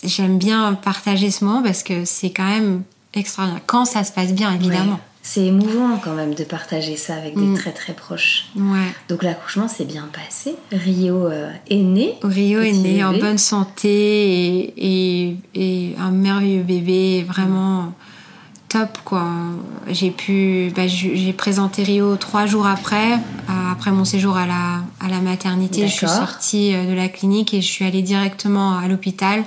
J'aime 0.05 0.39
bien 0.39 0.75
partager 0.75 1.31
ce 1.31 1.45
moment 1.45 1.63
parce 1.63 1.83
que 1.83 2.05
c'est 2.05 2.31
quand 2.31 2.47
même 2.49 2.83
extraordinaire. 3.15 3.63
Quand 3.67 3.85
ça 3.85 4.05
se 4.05 4.13
passe 4.13 4.33
bien, 4.33 4.53
évidemment. 4.55 4.93
Ouais. 4.93 4.99
C'est 5.23 5.47
émouvant 5.47 5.99
quand 6.05 6.15
même 6.15 6.35
de 6.35 6.45
partager 6.45 6.97
ça 6.97 7.17
avec 7.17 7.35
des 7.35 7.41
Mm. 7.47 7.55
très 7.57 7.73
très 7.73 7.95
proches. 7.95 8.47
Ouais. 8.55 8.87
Donc 9.09 9.25
l'accouchement 9.25 9.67
s'est 9.67 9.85
bien 9.85 10.09
passé. 10.13 10.55
Rio 10.71 11.27
euh, 11.27 11.51
est 11.69 11.83
né. 11.83 12.15
Rio 12.23 12.61
est 12.61 12.71
né 12.71 13.03
en 13.03 13.13
bonne 13.13 13.37
santé 13.39 13.89
et, 13.91 15.27
et, 15.27 15.37
et 15.55 15.97
un 15.99 16.13
merveilleux 16.13 16.63
bébé, 16.63 17.25
vraiment 17.27 17.93
top 18.69 18.99
quoi. 19.05 19.25
J'ai 19.89 20.11
pu, 20.11 20.73
bah, 20.75 20.87
j'ai 20.87 21.33
présenté 21.33 21.83
Rio 21.83 22.17
trois 22.17 22.47
jours 22.47 22.67
après, 22.67 23.15
euh, 23.15 23.73
après 23.73 23.91
mon 23.93 24.05
séjour 24.05 24.37
à 24.37 24.47
la, 24.47 24.81
à 25.01 25.09
la 25.09 25.21
maternité. 25.21 25.87
Je 25.87 25.93
suis 25.93 26.09
sortie 26.09 26.75
euh, 26.75 26.87
de 26.91 26.95
la 26.95 27.09
clinique 27.09 27.55
et 27.55 27.61
je 27.61 27.67
suis 27.67 27.85
allée 27.85 28.03
directement 28.03 28.77
à 28.79 28.89
l'hôpital 28.89 29.45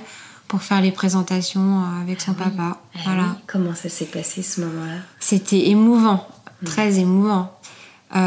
pour 0.48 0.62
faire 0.62 0.80
les 0.80 0.90
présentations 0.90 1.80
euh, 1.82 2.02
avec 2.02 2.20
son 2.20 2.32
Ah 2.38 2.44
oui. 2.46 2.56
papa. 2.56 2.78
Eh 2.96 2.98
Voilà. 3.04 3.22
oui. 3.22 3.28
Comment 3.46 3.74
ça 3.74 3.88
s'est 3.88 4.06
passé 4.06 4.42
ce 4.42 4.60
moment-là? 4.62 4.98
C'était 5.20 5.68
émouvant, 5.68 6.26
Mm. 6.62 6.66
très 6.66 6.98
émouvant. 6.98 7.52
Euh, 8.16 8.18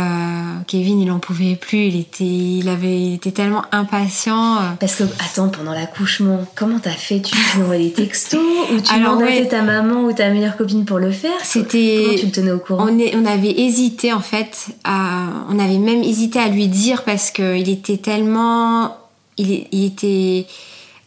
Kevin, 0.65 1.01
il 1.01 1.11
en 1.11 1.19
pouvait 1.19 1.55
plus. 1.57 1.87
Il 1.87 1.99
était, 1.99 2.23
il 2.23 2.69
avait, 2.69 3.01
il 3.01 3.13
était 3.15 3.31
tellement 3.31 3.63
impatient. 3.73 4.55
euh, 4.57 4.59
Parce 4.79 4.95
que, 4.95 5.03
attends, 5.19 5.49
pendant 5.49 5.73
l'accouchement, 5.73 6.45
comment 6.55 6.79
t'as 6.79 6.91
fait? 6.91 7.21
Tu 7.21 7.35
envoies 7.59 7.77
des 7.77 7.91
textos 7.91 8.39
Ou 8.73 8.79
tu 8.79 8.93
Alors, 8.93 9.15
mandatais 9.15 9.41
ouais. 9.41 9.47
ta 9.49 9.61
maman 9.61 10.03
ou 10.05 10.13
ta 10.13 10.29
meilleure 10.29 10.55
copine 10.55 10.85
pour 10.85 10.99
le 10.99 11.11
faire? 11.11 11.31
C'était- 11.43 12.01
Comment 12.05 12.17
tu 12.17 12.25
le 12.27 12.31
tenais 12.31 12.51
au 12.51 12.59
courant? 12.59 12.85
On, 12.89 12.97
est, 12.97 13.13
on 13.17 13.25
avait 13.25 13.51
hésité 13.59 14.13
en 14.13 14.21
fait, 14.21 14.67
à, 14.85 15.25
on 15.49 15.59
avait 15.59 15.79
même 15.79 16.01
hésité 16.01 16.39
à 16.39 16.47
lui 16.47 16.67
dire 16.69 17.03
parce 17.03 17.29
qu'il 17.31 17.67
était 17.67 17.97
tellement, 17.97 18.95
il, 19.37 19.67
il 19.73 19.83
était 19.85 20.45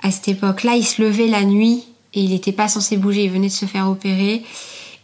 à 0.02 0.10
cette 0.10 0.28
époque-là, 0.28 0.76
il 0.76 0.84
se 0.84 1.00
levait 1.00 1.28
la 1.28 1.44
nuit 1.44 1.82
et 2.12 2.20
il 2.20 2.30
n'était 2.30 2.52
pas 2.52 2.68
censé 2.68 2.98
bouger, 2.98 3.24
il 3.24 3.30
venait 3.30 3.48
de 3.48 3.52
se 3.52 3.64
faire 3.64 3.88
opérer 3.88 4.42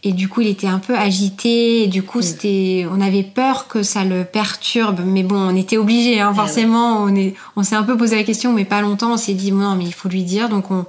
et 0.03 0.11
du 0.11 0.27
coup 0.29 0.41
il 0.41 0.47
était 0.47 0.67
un 0.67 0.79
peu 0.79 0.97
agité. 0.97 1.83
Et 1.83 1.87
du 1.87 2.03
coup 2.03 2.21
c'était, 2.21 2.85
on 2.91 2.99
avait 3.01 3.23
peur 3.23 3.67
que 3.67 3.83
ça 3.83 4.03
le 4.03 4.23
perturbe, 4.25 5.01
mais 5.05 5.23
bon 5.23 5.37
on 5.37 5.55
était 5.55 5.77
obligé, 5.77 6.19
hein, 6.19 6.29
Ah 6.31 6.35
forcément. 6.35 7.01
on 7.03 7.15
est, 7.15 7.33
on 7.55 7.63
s'est 7.63 7.75
un 7.75 7.83
peu 7.83 7.95
posé 7.97 8.15
la 8.15 8.23
question 8.23 8.53
mais 8.53 8.65
pas 8.65 8.81
longtemps, 8.81 9.13
on 9.13 9.17
s'est 9.17 9.33
dit 9.33 9.51
non 9.51 9.75
mais 9.75 9.85
il 9.85 9.93
faut 9.93 10.09
lui 10.09 10.23
dire. 10.23 10.49
Donc 10.49 10.71
on, 10.71 10.85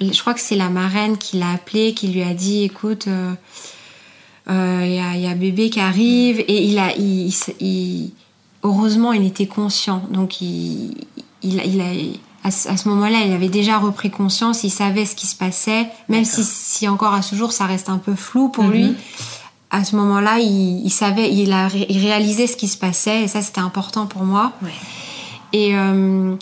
je 0.00 0.20
crois 0.20 0.34
que 0.34 0.40
c'est 0.40 0.56
la 0.56 0.68
marraine 0.68 1.16
qui 1.18 1.38
l'a 1.38 1.50
appelé, 1.50 1.94
qui 1.94 2.08
lui 2.08 2.22
a 2.22 2.34
dit 2.34 2.64
écoute. 2.64 3.06
euh, 3.08 3.32
euh, 4.48 4.82
il 4.84 4.92
y, 4.94 5.00
a, 5.00 5.16
il 5.16 5.22
y 5.22 5.26
a 5.26 5.34
bébé 5.34 5.70
qui 5.70 5.80
arrive. 5.80 6.38
Et 6.46 6.62
il 6.66 6.78
a, 6.78 6.94
il, 6.96 7.26
il- 7.28 7.34
il- 7.60 8.10
heureusement, 8.62 9.12
il 9.12 9.26
était 9.26 9.46
conscient. 9.48 10.04
Donc, 10.10 10.40
il, 10.40 10.94
il 11.42 11.58
a, 11.58 11.64
à 12.46 12.76
ce, 12.76 12.88
moment-là, 12.88 13.18
il 13.26 13.32
avait 13.32 13.48
déjà 13.48 13.78
repris 13.78 14.10
conscience. 14.10 14.62
Il 14.64 14.70
savait 14.70 15.04
ce 15.06 15.14
qui 15.16 15.26
se 15.26 15.34
passait, 15.36 15.86
même 16.08 16.24
si, 16.24 16.44
si 16.44 16.88
encore 16.88 17.14
à 17.14 17.22
ce 17.22 17.34
jour, 17.36 17.52
ça 17.52 17.66
reste 17.66 17.88
un 17.88 17.98
peu 17.98 18.14
flou 18.14 18.48
pour 18.48 18.64
Mhm. 18.64 18.72
lui. 18.72 18.94
À 19.70 19.84
ce 19.84 19.96
moment-là, 19.96 20.38
il, 20.38 20.82
il 20.84 20.90
savait, 20.90 21.32
il 21.32 21.52
a 21.52 21.68
il 21.88 21.98
réalisait 21.98 22.46
ce 22.46 22.56
qui 22.56 22.68
se 22.68 22.76
passait 22.78 23.22
et 23.24 23.28
ça, 23.28 23.42
c'était 23.42 23.60
important 23.60 24.06
pour 24.06 24.22
moi. 24.24 24.52
Ouais. 24.62 24.70
Et, 25.52 25.74
euh, 25.76 26.34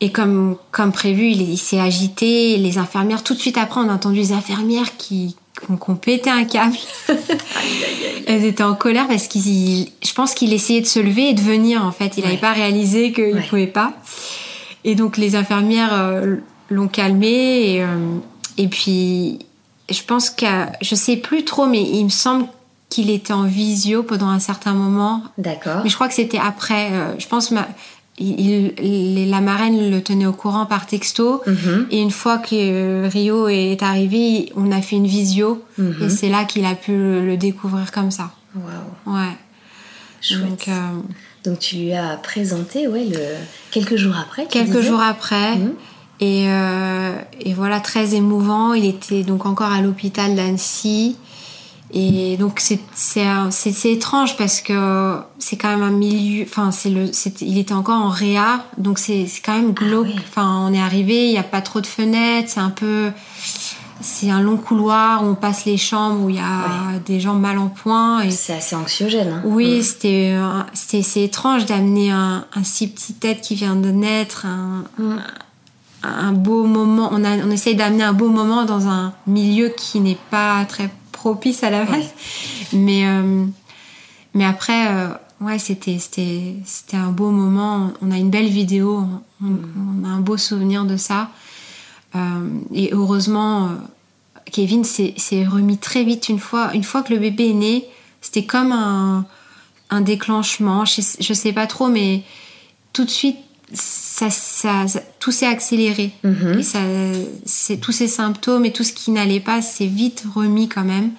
et 0.00 0.10
comme, 0.12 0.56
comme 0.70 0.92
prévu, 0.92 1.30
il, 1.30 1.58
s'est 1.58 1.80
agité. 1.80 2.56
Les 2.58 2.78
infirmières, 2.78 3.22
tout 3.22 3.34
de 3.34 3.38
suite 3.40 3.58
après, 3.58 3.80
on 3.80 3.88
a 3.88 3.94
entendu 3.94 4.18
les 4.18 4.32
infirmières 4.32 4.96
qui, 4.96 5.36
qui 5.60 5.70
ont, 5.72 5.76
qui 5.76 5.90
ont 5.90 5.96
pété 5.96 6.30
un 6.30 6.44
câble. 6.44 6.76
Elles 8.26 8.44
étaient 8.44 8.62
en 8.62 8.74
colère 8.74 9.08
parce 9.08 9.26
qu'il, 9.28 9.88
je 10.04 10.12
pense 10.14 10.34
qu'il 10.34 10.52
essayait 10.52 10.80
de 10.80 10.86
se 10.86 11.00
lever 11.00 11.30
et 11.30 11.34
de 11.34 11.40
venir 11.40 11.84
en 11.84 11.92
fait. 11.92 12.14
Il 12.16 12.22
n'avait 12.22 12.34
Ouais. 12.34 12.40
pas 12.40 12.52
réalisé 12.52 13.12
qu'il 13.12 13.28
ne 13.30 13.34
Ouais. 13.34 13.46
pouvait 13.48 13.66
pas. 13.66 13.92
Et 14.84 14.94
donc 14.94 15.16
les 15.16 15.36
infirmières 15.36 15.92
euh, 15.94 16.36
l'ont 16.70 16.88
calmé 16.88 17.28
et, 17.74 17.82
euh, 17.82 17.86
et 18.58 18.68
puis 18.68 19.38
je 19.90 20.02
pense 20.02 20.30
que 20.30 20.46
je 20.80 20.94
sais 20.94 21.16
plus 21.16 21.44
trop, 21.44 21.66
mais 21.66 21.82
il 21.82 22.04
me 22.04 22.08
semble 22.10 22.46
qu'il 22.88 23.10
était 23.10 23.32
en 23.32 23.44
visio 23.44 24.02
pendant 24.02 24.28
un 24.28 24.38
certain 24.38 24.74
moment. 24.74 25.22
D'accord. 25.38 25.80
Mais 25.84 25.90
je 25.90 25.94
crois 25.94 26.08
que 26.08 26.14
c'était 26.14 26.38
après. 26.38 26.90
euh, 26.92 27.14
je 27.18 27.26
pense 27.26 27.50
ma, 27.50 27.66
il- 28.18 28.74
il- 28.82 29.30
la 29.30 29.40
marraine 29.40 29.90
le 29.90 30.02
tenait 30.02 30.26
au 30.26 30.32
courant 30.32 30.66
par 30.66 30.86
texto. 30.86 31.42
Mhm. 31.46 31.86
Et 31.90 32.00
une 32.02 32.10
fois 32.10 32.38
que 32.38 33.08
Rio 33.08 33.48
est 33.48 33.82
arrivé, 33.82 34.52
on 34.56 34.70
a 34.72 34.82
fait 34.82 34.96
une 34.96 35.06
visio. 35.06 35.62
Mhm. 35.78 35.96
Et 36.02 36.08
c'est 36.10 36.28
là 36.28 36.44
qu'il 36.44 36.64
a 36.66 36.74
pu 36.74 36.92
le, 36.92 37.24
le 37.24 37.36
découvrir 37.36 37.90
comme 37.92 38.10
ça. 38.10 38.30
Waouh. 38.54 39.16
Ouais. 39.16 39.32
Chouette. 40.20 40.40
Donc, 40.48 40.68
euh, 40.68 40.72
Donc 41.44 41.58
tu 41.58 41.76
lui 41.76 41.92
as 41.92 42.16
présenté, 42.16 42.86
ouais, 42.86 43.04
le... 43.04 43.18
quelques 43.70 43.96
jours 43.96 44.14
après. 44.16 44.46
quelques 44.46 44.76
disais 44.76 44.82
jours 44.82 45.00
après. 45.00 45.56
Mhm. 45.56 45.74
Et, 46.20 46.44
euh, 46.46 47.16
et 47.40 47.52
voilà, 47.52 47.80
très 47.80 48.14
émouvant. 48.14 48.74
Il 48.74 48.84
était 48.84 49.24
donc 49.24 49.44
encore 49.44 49.72
à 49.72 49.80
l'hôpital 49.80 50.36
d'Annecy. 50.36 51.16
Et 51.94 52.38
donc 52.38 52.58
c'est 52.60 52.80
c'est 52.94 53.90
étrange 53.90 54.38
parce 54.38 54.62
que 54.62 55.18
c'est 55.38 55.56
quand 55.56 55.68
même 55.68 55.82
un 55.82 55.90
milieu. 55.90 56.44
Enfin 56.44 56.70
c'est 56.70 56.88
le 56.88 57.10
il 57.42 57.58
était 57.58 57.74
encore 57.74 58.00
en 58.00 58.08
réa 58.08 58.64
donc 58.78 58.98
c'est 58.98 59.26
quand 59.44 59.54
même 59.54 59.74
ah 59.76 59.84
glauque. 59.84 60.06
Enfin 60.26 60.66
on 60.66 60.72
est 60.72 60.80
arrivé 60.80 61.26
il 61.26 61.32
n'y 61.32 61.38
a 61.38 61.42
pas 61.42 61.60
trop 61.60 61.82
de 61.82 61.86
fenêtres 61.86 62.48
c'est 62.48 62.60
un 62.60 62.70
peu 62.70 63.10
c'est 64.02 64.30
un 64.30 64.40
long 64.40 64.56
couloir 64.56 65.22
où 65.22 65.28
on 65.28 65.34
passe 65.34 65.64
les 65.64 65.76
chambres 65.76 66.24
où 66.24 66.30
il 66.30 66.36
y 66.36 66.40
a 66.40 66.98
des 67.06 67.20
gens 67.20 67.34
mal 67.34 67.58
en 67.58 67.68
point. 67.68 68.20
Et... 68.20 68.30
C'est 68.30 68.54
assez 68.54 68.76
anxiogène. 68.76 69.32
Hein. 69.32 69.42
Oui, 69.44 69.78
mm. 69.78 69.82
c'était 69.82 70.38
c'est 70.74 71.22
étrange 71.22 71.66
d'amener 71.66 72.10
un, 72.10 72.44
un, 72.54 72.64
si 72.64 72.88
petit 72.88 73.14
tête 73.14 73.40
qui 73.40 73.54
vient 73.54 73.76
de 73.76 73.90
naître, 73.90 74.46
un, 74.46 74.84
mm. 74.98 75.16
un 76.02 76.32
beau 76.32 76.64
moment. 76.64 77.08
On, 77.12 77.24
a, 77.24 77.36
on 77.38 77.50
essaye 77.50 77.76
d'amener 77.76 78.04
un 78.04 78.12
beau 78.12 78.28
moment 78.28 78.64
dans 78.64 78.88
un 78.88 79.12
milieu 79.26 79.68
qui 79.68 80.00
n'est 80.00 80.18
pas 80.30 80.64
très 80.64 80.90
propice 81.12 81.62
à 81.62 81.70
la 81.70 81.84
base. 81.84 82.10
Mais, 82.72 83.06
euh, 83.06 83.44
mais 84.34 84.44
après, 84.44 84.88
euh, 84.88 85.08
ouais, 85.40 85.58
c'était 85.58 85.98
un 86.94 87.10
beau 87.10 87.30
moment. 87.30 87.92
On 88.02 88.10
a 88.10 88.16
une 88.16 88.30
belle 88.30 88.48
vidéo, 88.48 89.04
on, 89.42 89.46
mm. 89.46 90.04
a 90.04 90.08
un 90.08 90.20
beau 90.20 90.36
souvenir 90.36 90.84
de 90.84 90.96
ça. 90.96 91.30
Euh, 92.14 92.48
et 92.74 92.90
heureusement, 92.92 93.70
Kevin 94.50 94.84
s'est 94.84 95.46
remis 95.46 95.78
très 95.78 96.04
vite 96.04 96.28
une 96.28 96.38
fois, 96.38 96.74
une 96.74 96.84
fois 96.84 97.02
que 97.02 97.12
le 97.12 97.18
bébé 97.18 97.50
est 97.50 97.54
né. 97.54 97.84
C'était 98.20 98.44
comme 98.44 98.72
un, 98.72 99.26
un 99.90 100.00
déclenchement. 100.00 100.84
Je, 100.84 101.00
je 101.20 101.34
sais 101.34 101.52
pas 101.52 101.66
trop, 101.66 101.88
mais 101.88 102.22
tout 102.92 103.04
de 103.04 103.10
suite, 103.10 103.36
ça, 103.74 104.30
ça, 104.30 104.84
tout 105.18 105.32
s'est 105.32 105.46
accéléré. 105.46 106.12
Mhm. 106.24 106.60
Et 107.70 107.78
tous 107.78 107.92
ces 107.92 108.08
symptômes 108.08 108.64
et 108.64 108.72
tout 108.72 108.84
ce 108.84 108.92
qui 108.92 109.10
n'allait 109.10 109.40
pas 109.40 109.62
s'est 109.62 109.86
vite 109.86 110.24
remis 110.34 110.68
quand 110.68 110.84
même. 110.84 111.12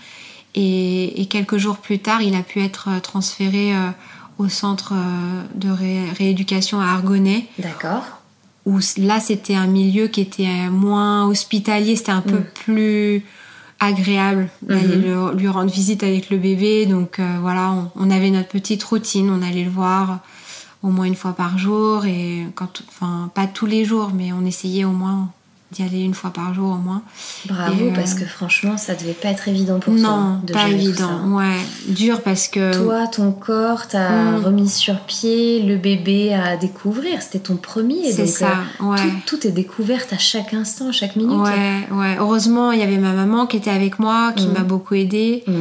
Et, 0.56 1.28
quelques 1.30 1.58
jours 1.58 1.78
plus 1.78 2.00
tard, 2.00 2.22
il 2.22 2.36
a 2.36 2.44
pu 2.44 2.62
être 2.62 2.90
transféré 3.02 3.76
euh, 3.76 3.90
au 4.38 4.50
centre 4.50 4.94
euh, 4.94 5.44
de 5.56 5.70
rééducation 6.16 6.80
à 6.80 6.86
Argonnet. 6.86 7.48
D'accord. 7.58 8.04
Où 8.66 8.80
là, 8.98 9.20
c'était 9.20 9.56
un 9.56 9.68
milieu 9.68 10.08
qui 10.08 10.22
était 10.22 10.70
moins 10.70 11.28
hospitalier, 11.28 11.96
c'était 11.96 12.12
un 12.12 12.22
peu 12.22 12.40
mm. 12.40 12.46
plus 12.54 13.26
agréable 13.80 14.50
d'aller 14.62 14.98
mhm. 14.98 15.38
lui 15.38 15.48
rendre 15.48 15.72
visite 15.72 16.04
avec 16.04 16.30
le 16.30 16.38
bébé. 16.38 16.86
Donc 16.86 17.20
euh, 17.20 17.38
voilà, 17.42 17.74
on, 17.96 18.10
avait 18.10 18.30
notre 18.30 18.50
petite 18.50 18.84
routine, 18.84 19.30
on 19.30 19.42
allait 19.42 19.66
le 19.66 19.70
voir 19.70 20.20
au 20.82 20.88
moins 20.88 21.06
une 21.06 21.16
fois 21.16 21.34
par 21.34 21.58
jour 21.58 22.06
et 22.06 22.46
quand, 22.56 22.84
enfin 22.90 23.32
pas 23.34 23.48
tous 23.48 23.66
les 23.66 23.86
jours, 23.86 24.12
mais 24.14 24.34
on 24.34 24.46
essayait 24.46 24.86
au 24.86 24.92
moins 24.92 25.30
d'y 25.74 25.84
aller 25.84 26.02
une 26.02 26.14
fois 26.14 26.30
par 26.30 26.54
jour 26.54 26.72
au 26.72 26.78
moins. 26.78 27.02
Bravo, 27.46 27.92
parce 27.94 28.14
euh, 28.14 28.20
que 28.20 28.26
franchement, 28.26 28.78
ça 28.78 28.96
devait 28.96 29.14
pas 29.14 29.30
être 29.30 29.48
évident 29.48 29.80
pour 29.80 29.96
toi. 29.96 30.04
Non, 30.04 30.42
pas 30.52 30.70
évident. 30.70 31.28
Ouais, 31.36 31.58
dur 31.88 32.22
parce 32.22 32.48
que. 32.48 32.84
Toi, 32.84 33.08
ton 33.08 33.32
corps 33.32 33.88
t'a 33.88 34.10
mm. 34.10 34.44
remis 34.46 34.70
sur 34.70 35.00
pied, 35.02 35.64
le 35.64 35.78
bébé 35.78 36.34
à 36.34 36.58
découvrir. 36.58 37.22
C'était 37.22 37.40
ton 37.40 37.56
premier. 37.56 38.12
C'est 38.12 38.28
ça, 38.28 38.60
euh, 38.82 38.86
ouais. 38.86 38.98
tout, 39.26 39.46
est 39.46 39.52
découverte 39.52 40.14
à 40.14 40.18
chaque 40.18 40.54
instant, 40.54 40.90
à 40.90 40.92
chaque 40.92 41.16
minute. 41.16 41.40
Ouais, 41.40 41.88
ouais. 41.92 42.16
Heureusement, 42.20 42.72
il 42.72 42.80
y 42.80 42.84
avait 42.84 42.98
ma 42.98 43.14
maman 43.14 43.48
qui 43.48 43.58
était 43.58 43.72
avec 43.72 44.00
moi, 44.00 44.34
qui 44.36 44.48
mm. 44.48 44.54
m'a 44.54 44.64
beaucoup 44.64 44.94
aidée. 44.94 45.44
Mm. 45.48 45.54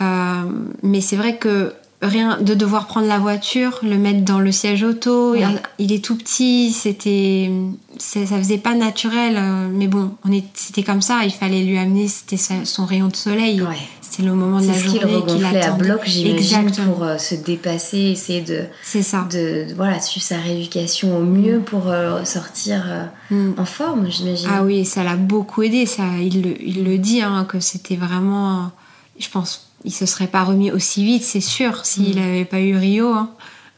Euh, 0.00 0.42
mais 0.82 1.00
c'est 1.00 1.16
vrai 1.16 1.36
que 1.36 1.72
rien 2.00 2.40
de 2.40 2.54
devoir 2.54 2.86
prendre 2.86 3.08
la 3.08 3.18
voiture, 3.18 3.80
le 3.82 3.98
mettre 3.98 4.22
dans 4.22 4.38
le 4.38 4.52
siège 4.52 4.84
auto. 4.84 5.34
Il, 5.78 5.92
est 5.92 6.04
tout 6.04 6.16
petit, 6.16 6.70
c'était, 6.70 7.50
ça 7.98 8.24
faisait 8.26 8.58
pas 8.58 8.74
naturel, 8.74 9.36
euh, 9.36 9.68
mais 9.70 9.88
bon, 9.88 10.12
on 10.24 10.32
est, 10.32 10.44
c'était 10.54 10.84
comme 10.84 11.02
ça. 11.02 11.24
Il 11.24 11.32
fallait 11.32 11.62
lui 11.62 11.76
amener, 11.76 12.06
c'était 12.06 12.36
son 12.36 12.86
rayon 12.86 13.08
de 13.08 13.16
soleil. 13.16 13.62
C'était 14.00 14.22
le 14.22 14.34
moment 14.34 14.60
de 14.60 14.66
la 14.66 14.78
journée 14.78 15.00
qu'il 15.26 15.44
attendait. 15.44 15.62
à 15.62 15.70
bloc, 15.72 16.02
j'imagine, 16.06 16.70
pour 16.86 17.02
euh, 17.02 17.18
se 17.18 17.34
dépasser, 17.34 17.98
essayer 17.98 18.42
de, 18.42 18.64
c'est 18.82 19.02
ça, 19.02 19.26
de 19.30 19.66
voilà, 19.74 20.00
suivre 20.00 20.24
sa 20.24 20.38
rééducation 20.38 21.18
au 21.18 21.22
mieux 21.22 21.60
pour 21.60 21.88
euh, 21.88 22.24
sortir 22.24 23.10
mm. 23.30 23.52
en 23.58 23.64
forme, 23.64 24.08
j'imagine. 24.08 24.48
Ah 24.50 24.62
oui, 24.62 24.84
ça 24.84 25.02
l'a 25.02 25.16
beaucoup 25.16 25.62
aidé. 25.62 25.84
Ça, 25.84 26.04
il 26.20 26.42
le, 26.42 26.62
il 26.62 26.84
le 26.84 26.96
dit 26.96 27.22
hein, 27.22 27.44
que 27.46 27.60
c'était 27.60 27.96
vraiment, 27.96 28.70
je 29.18 29.28
pense 29.28 29.67
il 29.84 29.92
se 29.92 30.06
serait 30.06 30.26
pas 30.26 30.44
remis 30.44 30.70
aussi 30.70 31.04
vite, 31.04 31.22
c'est 31.22 31.40
sûr, 31.40 31.84
s'il 31.86 32.16
n'avait 32.16 32.42
mm. 32.42 32.46
pas 32.46 32.60
eu 32.60 32.76
Rio. 32.76 33.08
Hein. 33.08 33.30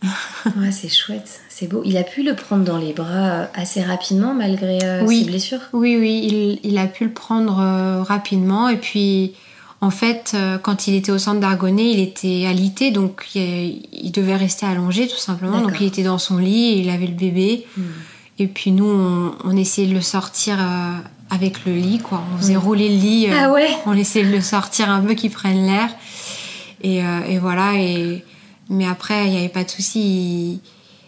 ouais, 0.59 0.73
c'est 0.73 0.89
chouette, 0.89 1.41
c'est 1.49 1.67
beau. 1.67 1.83
Il 1.85 1.97
a 1.99 2.03
pu 2.03 2.23
le 2.23 2.35
prendre 2.35 2.65
dans 2.65 2.79
les 2.79 2.93
bras 2.93 3.31
euh, 3.31 3.47
assez 3.55 3.83
rapidement 3.83 4.35
malgré 4.35 4.83
euh, 4.83 5.07
ses 5.07 5.25
blessures? 5.25 5.61
Oui, 5.73 5.97
oui, 5.99 6.59
il, 6.63 6.79
a 6.79 6.87
pu 6.87 7.05
le 7.05 7.13
prendre 7.13 7.59
euh, 7.61 8.03
rapidement. 8.03 8.69
Et 8.69 8.79
puis, 8.79 9.35
en 9.83 9.91
fait, 9.91 10.37
quand 10.63 10.87
il 10.89 10.95
était 10.95 11.13
au 11.13 11.19
centre 11.19 11.41
d'Argonnet, 11.41 11.91
il 11.91 12.01
était 12.01 12.47
alité, 12.47 12.91
donc 12.91 13.35
il, 13.35 14.11
devait 14.13 14.37
rester 14.37 14.67
allongé 14.67 15.07
tout 15.07 15.17
simplement. 15.17 15.61
Donc 15.61 15.77
il 15.81 15.87
était 15.87 16.03
dans 16.03 16.19
son 16.19 16.37
lit, 16.37 16.73
et 16.73 16.79
il 16.81 16.91
avait 16.91 17.07
le 17.07 17.15
bébé. 17.15 17.67
Mm. 17.77 17.83
Et 18.41 18.47
puis 18.47 18.73
nous, 18.73 18.85
on, 19.45 19.57
essayait 19.57 19.89
de 19.89 19.95
le 19.95 20.03
sortir 20.03 20.59
avec 21.31 21.65
le 21.65 21.73
lit, 21.75 21.99
quoi. 21.99 22.23
On 22.35 22.39
faisait 22.39 22.55
mm. 22.55 22.59
rouler 22.59 22.89
le 22.89 22.97
lit. 22.97 23.27
Euh, 23.29 23.35
ah 23.45 23.51
ouais 23.51 23.71
On 23.87 23.93
laissait 23.93 24.23
le 24.23 24.41
sortir 24.41 24.91
un 24.91 25.01
peu, 25.01 25.15
qu'il 25.15 25.31
prenne 25.31 25.65
l'air. 25.67 25.89
Et, 26.83 27.03
euh, 27.03 27.21
et, 27.27 27.39
voilà. 27.39 27.75
Et, 27.77 28.25
mais 28.69 28.87
après, 28.87 29.27
il 29.27 29.31
n'y 29.31 29.39
avait 29.39 29.49
pas 29.49 29.65
de 29.65 29.71
souci. 29.71 30.61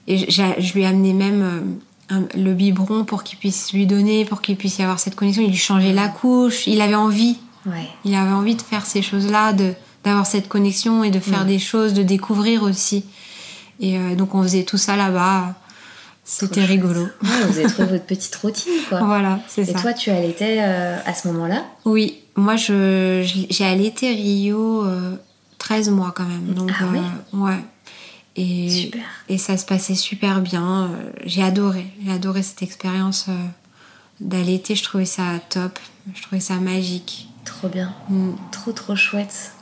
Et 0.06 0.30
je 0.30 0.72
lui 0.74 0.82
ai 0.82 0.87
amené 0.87 1.12
même 1.12 1.76
euh, 2.12 2.20
le 2.35 2.54
biberon 2.54 3.04
pour 3.04 3.24
qu'il 3.24 3.38
puisse 3.38 3.72
lui 3.72 3.87
donner, 3.87 4.24
pour 4.24 4.42
qu'il 4.42 4.56
puisse 4.56 4.78
y 4.78 4.82
avoir 4.82 5.00
cette 5.00 5.16
connexion. 5.16 5.42
Il 5.42 5.50
lui 5.50 5.56
changeait 5.56 5.92
la 5.92 6.08
couche. 6.08 6.66
Il 6.66 6.80
avait 6.80 6.94
envie. 6.94 7.38
Ouais. 7.66 7.88
Il 8.04 8.14
avait 8.14 8.32
envie 8.32 8.54
de 8.54 8.62
faire 8.62 8.87
ces 8.87 9.02
choses-là, 9.02 9.52
de 9.52 9.74
d'avoir 10.04 10.26
cette 10.26 10.48
connexion 10.48 11.04
et 11.04 11.12
de 11.12 11.20
faire 11.20 11.44
mm. 11.44 11.46
des 11.46 11.61
choses, 11.61 11.94
de 11.94 12.02
découvrir 12.02 12.64
aussi. 12.64 13.04
Et 13.78 13.96
donc 14.16 14.35
on 14.35 14.42
faisait 14.42 14.64
tout 14.64 14.76
ça 14.76 14.96
là-bas. 14.96 15.54
C'était 16.24 16.64
rigolo. 16.64 17.08
vous 17.20 17.58
avez 17.58 17.66
trouvé 17.68 17.88
votre 17.88 18.04
petite 18.04 18.35
routine, 18.37 18.72
quoi. 18.88 19.00
Voilà, 19.04 19.40
c'est 19.48 19.64
ça. 19.64 19.72
Et 19.72 19.74
toi, 19.74 19.92
tu 19.92 20.11
allaitais 20.11 20.58
euh, 20.61 20.96
à 21.04 21.14
ce 21.14 21.26
moment-là 21.28 21.64
Oui, 21.85 22.20
moi, 22.37 22.56
je, 22.56 23.22
j'ai 23.50 23.64
allaité 23.64 24.12
Rio 24.12 24.87
13 25.58 25.88
euh, 25.88 25.92
mois 25.92 26.12
quand 26.14 26.24
même. 26.24 26.54
Donc, 26.54 26.70
ah 26.78 26.85
oui 26.92 26.98
euh, 27.35 27.38
ouais. 27.38 27.58
Et, 28.37 28.70
super. 28.70 29.02
Et 29.28 29.37
ça 29.37 29.56
se 29.56 29.66
passait 29.66 29.96
super 29.96 30.40
bien. 30.40 30.90
J'ai 31.24 31.42
adoré. 31.42 31.87
J'ai 32.04 32.12
adoré 32.12 32.42
cette 32.42 32.62
expérience 32.62 33.26
d'allaiter. 34.20 34.74
Je 34.74 34.85
trouvais 34.85 35.04
ça 35.04 35.24
top. 35.50 35.78
Je 36.14 36.22
trouvais 36.22 36.40
ça 36.40 36.54
magique. 36.54 37.28
Trop 37.44 37.68
bien. 37.68 37.92
Mm. 38.08 38.30
Trop, 38.52 38.72
trop 38.72 38.96
chouette. 38.96 39.52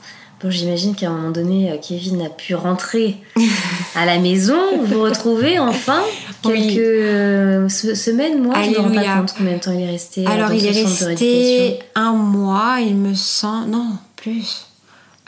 Bon, 0.41 0.49
j'imagine 0.49 0.95
qu'à 0.95 1.09
un 1.09 1.15
moment 1.15 1.31
donné, 1.31 1.77
Kevin 1.87 2.21
a 2.21 2.29
pu 2.29 2.55
rentrer 2.55 3.17
à 3.95 4.05
la 4.05 4.19
maison, 4.19 4.59
vous 4.85 5.01
retrouvez 5.01 5.59
enfin 5.59 6.01
quelques 6.41 6.77
euh, 6.79 7.69
semaines, 7.69 8.41
mois, 8.41 8.61
je 8.61 8.69
ne 8.69 8.75
me 8.75 8.79
rends 8.79 8.93
pas 8.93 9.17
compte 9.17 9.33
combien 9.37 9.53
de 9.53 9.59
temps 9.59 9.71
il 9.71 9.81
est 9.81 9.89
resté. 9.89 10.25
Euh, 10.25 10.29
Alors 10.31 10.53
il 10.53 10.65
est 10.65 10.83
resté 10.83 11.79
un 11.95 12.13
mois, 12.13 12.77
il 12.81 12.95
me 12.95 13.13
semble, 13.13 13.69
non 13.69 13.97
plus, 14.15 14.65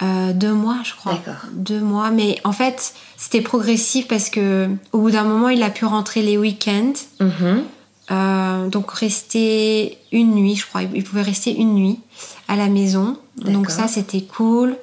euh, 0.01 0.33
deux 0.33 0.53
mois 0.53 0.77
je 0.83 0.93
crois. 0.95 1.13
D'accord. 1.13 1.49
Deux 1.53 1.79
mois, 1.79 2.11
mais 2.11 2.39
en 2.43 2.51
fait 2.51 2.93
c'était 3.17 3.41
progressif 3.41 4.07
parce 4.07 4.29
que 4.29 4.69
au 4.91 4.99
bout 4.99 5.11
d'un 5.11 5.23
moment 5.23 5.49
il 5.49 5.63
a 5.63 5.69
pu 5.69 5.85
rentrer 5.85 6.21
les 6.21 6.37
week-ends. 6.37 6.93
Mm-hmm. 7.19 8.69
donc 8.69 8.91
rester 8.91 9.97
une 10.11 10.35
nuit, 10.35 10.55
je 10.55 10.65
crois. 10.65 10.81
Il 10.83 11.03
pouvait 11.03 11.21
rester 11.21 11.55
une 11.55 11.73
nuit 11.73 11.99
à 12.47 12.55
la 12.55 12.67
maison. 12.67 13.17
Donc 13.37 13.71
ça, 13.71 13.87
c'était 13.87 14.21
cool. 14.21 14.75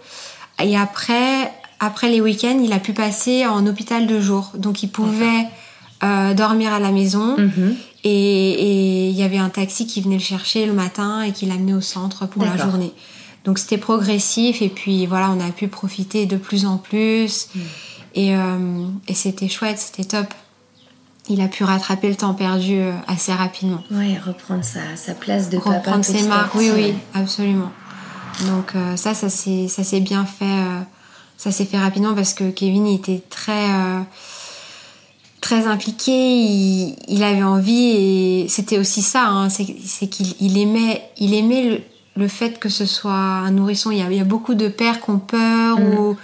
Et 0.63 0.77
après, 0.77 1.53
après 1.79 2.11
les 2.11 2.21
week-ends, 2.21 2.61
il 2.63 2.73
a 2.73 2.79
pu 2.79 2.93
passer 2.93 3.47
en 3.47 3.67
hôpital 3.67 4.07
de 4.07 4.21
jour. 4.21 4.53
Donc 4.55 4.83
il 4.83 4.91
pouvait 4.91 5.47
euh, 6.03 6.33
dormir 6.35 6.73
à 6.73 6.79
la 6.79 6.93
maison. 6.93 7.37
Mhm. 7.37 7.77
Et 8.05 9.11
il 9.11 9.15
y 9.15 9.23
avait 9.23 9.37
un 9.37 9.51
taxi 9.51 9.87
qui 9.87 10.01
venait 10.01 10.17
le 10.17 10.23
chercher 10.23 10.65
le 10.65 10.73
matin 10.73 11.21
et 11.23 11.33
qui 11.33 11.45
l'amenait 11.45 11.75
au 11.75 11.83
centre 11.83 12.27
pour 12.27 12.43
la 12.43 12.57
journée. 12.57 12.95
Donc 13.45 13.59
c'était 13.59 13.79
progressif 13.79 14.63
et 14.63 14.71
puis 14.71 15.05
voilà, 15.05 15.31
on 15.31 15.41
a 15.41 15.51
pu 15.51 15.69
profiter 15.69 16.25
de 16.25 16.37
plus 16.37 16.65
en 16.65 16.79
plus. 16.79 17.49
Mhm. 17.55 17.63
Et, 18.15 18.35
euh, 18.35 18.87
et 19.07 19.15
c'était 19.15 19.49
chouette, 19.49 19.79
c'était 19.79 20.05
top. 20.05 20.33
Il 21.29 21.43
a 21.43 21.49
pu 21.49 21.63
rattraper 21.63 22.09
le 22.09 22.17
temps 22.17 22.33
perdu 22.33 22.81
euh, 22.81 22.93
assez 23.07 23.33
rapidement. 23.33 23.85
Oui, 23.91 24.17
reprendre 24.19 24.65
sa, 24.65 24.97
sa, 24.97 25.13
place 25.13 25.51
de 25.51 25.59
reprendre 25.59 25.83
papa. 25.83 26.03
ses 26.03 26.27
marques, 26.27 26.55
oui, 26.55 26.71
oui, 26.75 26.95
absolument. 27.13 27.71
Donc 28.47 28.73
ça, 28.97 29.13
ça 29.13 29.29
s'est 29.29 30.01
bien 30.01 30.25
fait. 30.25 30.65
ça 31.37 31.51
s'est 31.51 31.67
fait 31.67 31.79
rapidement 31.79 32.15
parce 32.15 32.33
que 32.33 32.51
Kevin 32.51 32.87
il 32.87 32.95
était 32.95 33.23
très 33.29 33.67
très 35.41 35.67
impliqué, 35.67 36.13
il, 37.09 37.23
avait 37.23 37.43
envie 37.43 37.91
et 37.91 38.49
c'était 38.49 38.79
aussi 38.79 39.03
ça, 39.03 39.27
hein, 39.27 39.49
c'est 39.49 40.07
qu'il 40.07 40.59
aimait, 40.59 41.03
il 41.19 41.35
aimait 41.35 41.83
le, 42.17 42.29
fait 42.29 42.59
que 42.59 42.69
ce 42.69 42.85
soit 42.85 43.13
un 43.13 43.51
nourrisson. 43.51 43.91
Il 43.91 43.99
y 43.99 44.21
a, 44.21 44.25
beaucoup 44.25 44.55
de 44.55 44.69
pères 44.69 45.01
qui 45.01 45.11
ont 45.11 45.19
peur 45.19 45.79
mm. 45.79 45.95
ou 45.95 46.17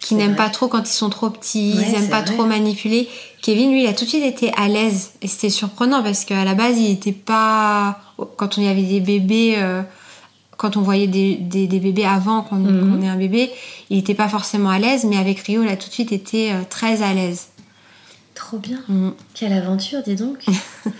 qui 0.00 0.14
n'aiment 0.14 0.36
pas 0.36 0.50
trop 0.50 0.68
quand 0.68 0.88
ils 0.88 0.94
sont 0.94 1.10
trop 1.10 1.30
petits, 1.30 1.70
ils 1.70 1.92
n'aiment 1.92 2.10
pas 2.10 2.22
trop 2.22 2.44
manipuler. 2.44 3.08
Kevin, 3.42 3.70
lui, 3.70 3.84
il 3.84 3.86
a 3.86 3.92
tout 3.92 4.04
de 4.04 4.10
suite 4.10 4.24
été 4.24 4.52
à 4.56 4.68
l'aise 4.68 5.12
et 5.22 5.28
c'était 5.28 5.50
surprenant 5.50 6.02
parce 6.02 6.24
qu'à 6.24 6.44
la 6.44 6.54
base, 6.54 6.78
il 6.78 6.88
n'était 6.88 7.12
pas. 7.12 7.98
Quand 8.36 8.58
on 8.58 8.62
y 8.62 8.68
avait 8.68 8.82
des 8.82 9.00
bébés, 9.00 9.54
euh, 9.58 9.82
quand 10.56 10.76
on 10.76 10.82
voyait 10.82 11.06
des, 11.06 11.34
des, 11.34 11.66
bébés 11.66 12.06
avant 12.06 12.42
qu'on 12.42 12.56
mhm. 12.56 13.02
ait 13.02 13.08
un 13.08 13.16
bébé, 13.16 13.50
il 13.90 13.96
n'était 13.98 14.14
pas 14.14 14.28
forcément 14.28 14.70
à 14.70 14.78
l'aise, 14.78 15.04
mais 15.04 15.16
avec 15.16 15.40
Rio, 15.40 15.62
il 15.62 15.68
a 15.68 15.76
tout 15.76 15.88
de 15.88 15.94
suite 15.94 16.12
été 16.12 16.52
très 16.70 17.02
à 17.02 17.12
l'aise. 17.12 17.48
Trop 18.34 18.58
bien. 18.58 18.78
Mm. 18.88 19.10
Quelle 19.34 19.52
aventure, 19.52 20.02
dis 20.02 20.16
donc. 20.16 20.44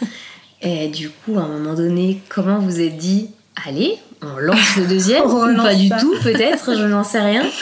Et 0.62 0.88
du 0.88 1.10
coup, 1.10 1.38
à 1.38 1.42
un 1.42 1.48
moment 1.48 1.74
donné, 1.74 2.20
comment 2.28 2.58
vous 2.58 2.80
êtes 2.80 2.96
dit, 2.96 3.28
allez, 3.66 3.98
on 4.22 4.38
lance 4.38 4.76
le 4.76 4.86
deuxième 4.86 5.24
pas 5.56 5.74
du 5.74 5.90
tout, 5.90 6.14
peut-être, 6.22 6.74
je 6.74 6.84
n'en 6.84 7.04
sais 7.04 7.20
rien. 7.20 7.44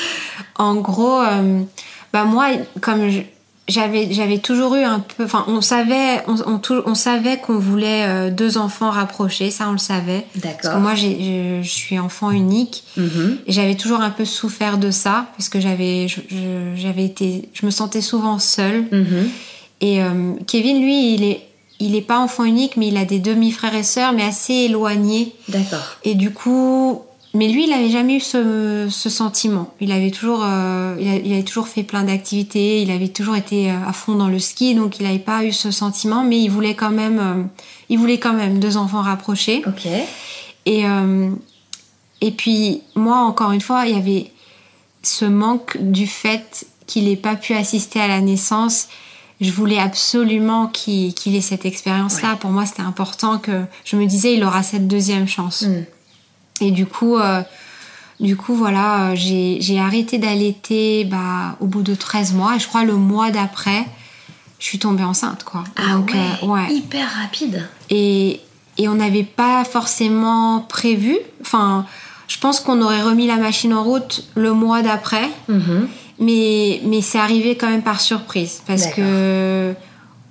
En 0.56 0.74
gros, 0.74 1.20
euh, 1.20 1.62
bah 2.12 2.24
moi, 2.24 2.48
comme 2.80 3.08
j'avais 3.68 4.12
j'avais 4.12 4.38
toujours 4.38 4.74
eu 4.74 4.82
un 4.82 5.00
peu 5.00 5.24
enfin 5.24 5.44
on 5.48 5.60
savait 5.60 6.22
on, 6.26 6.36
on, 6.84 6.94
savait 6.94 7.38
qu'on 7.38 7.58
voulait 7.58 8.06
euh, 8.06 8.30
deux 8.30 8.58
enfants 8.58 8.90
rapprochés 8.90 9.50
ça 9.50 9.68
on 9.68 9.72
le 9.72 9.78
savait 9.78 10.26
d'accord 10.36 10.58
parce 10.62 10.74
que 10.74 10.80
moi 10.80 10.94
je, 10.94 11.62
je 11.62 11.68
suis 11.68 11.98
enfant 11.98 12.30
unique 12.30 12.84
mm-hmm. 12.98 13.36
et 13.46 13.52
j'avais 13.52 13.76
toujours 13.76 14.00
un 14.00 14.10
peu 14.10 14.24
souffert 14.24 14.78
de 14.78 14.90
ça 14.90 15.26
parce 15.36 15.48
que 15.48 15.60
j'avais 15.60 16.08
j'avais 16.76 17.04
été 17.04 17.48
je 17.54 17.64
me 17.64 17.70
sentais 17.70 18.00
souvent 18.00 18.38
seule 18.40 18.82
mm-hmm. 18.82 19.28
Et 19.82 20.02
euh, 20.02 20.32
Kevin 20.46 20.80
lui 20.80 21.14
il 21.14 21.24
est 21.24 21.42
il 21.82 21.92
n'est 21.92 22.00
pas 22.00 22.20
enfant 22.20 22.44
unique, 22.44 22.76
mais 22.76 22.88
il 22.88 22.96
a 22.96 23.04
des 23.04 23.18
demi-frères 23.18 23.74
et 23.74 23.82
sœurs, 23.82 24.12
mais 24.12 24.22
assez 24.22 24.52
éloignés. 24.52 25.34
D'accord. 25.48 25.82
Et 26.04 26.14
du 26.14 26.32
coup, 26.32 27.02
mais 27.34 27.48
lui, 27.48 27.64
il 27.64 27.70
n'avait 27.70 27.90
jamais 27.90 28.16
eu 28.16 28.20
ce, 28.20 28.88
sentiment. 28.88 29.72
Il 29.80 29.90
avait 29.90 30.12
toujours, 30.12 30.42
euh, 30.44 30.94
il, 31.00 31.32
avait 31.32 31.42
toujours 31.42 31.66
fait 31.66 31.82
plein 31.82 32.04
d'activités. 32.04 32.82
Il 32.82 32.90
avait 32.92 33.08
toujours 33.08 33.34
été 33.34 33.68
euh, 33.68 33.74
à 33.84 33.92
fond 33.92 34.14
dans 34.14 34.28
le 34.28 34.38
ski, 34.38 34.76
donc 34.76 35.00
il 35.00 35.06
n'avait 35.06 35.18
pas 35.18 35.44
eu 35.44 35.52
ce 35.52 35.72
sentiment. 35.72 36.22
Mais 36.22 36.38
il 36.38 36.50
voulait 36.50 36.74
quand 36.74 36.90
même, 36.90 37.18
euh, 37.18 37.42
il 37.88 37.98
voulait 37.98 38.18
quand 38.18 38.34
même 38.34 38.60
deux 38.60 38.76
enfants 38.76 39.02
rapprochés. 39.02 39.62
Ok. 39.66 39.86
Et 40.66 40.84
et 42.24 42.30
puis 42.30 42.82
moi, 42.94 43.16
encore 43.16 43.50
une 43.50 43.60
fois, 43.60 43.84
il 43.86 43.96
y 43.96 43.98
avait 43.98 44.30
ce 45.02 45.24
manque 45.24 45.76
du 45.80 46.06
fait 46.06 46.66
qu'il 46.86 47.06
n'ait 47.06 47.16
pas 47.16 47.34
pu 47.34 47.54
assister 47.54 48.00
à 48.00 48.06
la 48.06 48.20
naissance 48.20 48.86
je 49.42 49.50
voulais 49.50 49.78
absolument 49.78 50.68
qu'il 50.68 51.36
ait 51.36 51.40
cette 51.40 51.66
expérience-là. 51.66 52.36
Pour 52.36 52.50
moi, 52.50 52.64
c'était 52.64 52.82
important 52.82 53.38
que 53.38 53.64
je 53.84 53.96
me 53.96 54.06
disais, 54.06 54.34
il 54.34 54.44
aura 54.44 54.62
cette 54.62 54.86
deuxième 54.86 55.26
chance. 55.26 55.62
Mm. 55.62 55.84
Et 56.60 56.70
du 56.70 56.86
coup, 56.86 57.18
euh, 57.18 57.42
du 58.20 58.36
coup, 58.36 58.54
voilà, 58.54 59.10
euh, 59.10 59.14
j'ai 59.16 59.80
arrêté 59.80 60.18
d'allaiter 60.18 61.04
bah, 61.04 61.56
au 61.58 61.66
bout 61.66 61.82
de 61.82 61.94
13 61.94 62.34
mois. 62.34 62.54
Et 62.54 62.60
je 62.60 62.68
crois 62.68 62.84
le 62.84 62.94
mois 62.94 63.32
d'après, 63.32 63.84
je 64.60 64.66
suis 64.66 64.78
tombée 64.78 65.02
enceinte, 65.02 65.42
quoi. 65.42 65.64
Ah 65.76 65.96
euh, 65.96 66.46
ouais, 66.46 66.72
hyper 66.72 67.08
rapide. 67.20 67.68
Et, 67.90 68.40
et 68.78 68.88
on 68.88 68.94
n'avait 68.94 69.24
pas 69.24 69.64
forcément 69.64 70.60
prévu. 70.60 71.18
Enfin, 71.40 71.84
je 72.28 72.38
pense 72.38 72.60
qu'on 72.60 72.80
aurait 72.80 73.02
remis 73.02 73.26
la 73.26 73.38
machine 73.38 73.74
en 73.74 73.82
route 73.82 74.22
le 74.36 74.52
mois 74.52 74.82
d'après. 74.82 75.28
Mm-hmm. 75.50 75.86
Mais, 76.22 76.80
mais 76.84 77.00
c'est 77.00 77.18
arrivé 77.18 77.56
quand 77.56 77.68
même 77.68 77.82
par 77.82 78.00
surprise. 78.00 78.62
Parce 78.66 78.86
que 78.86 79.74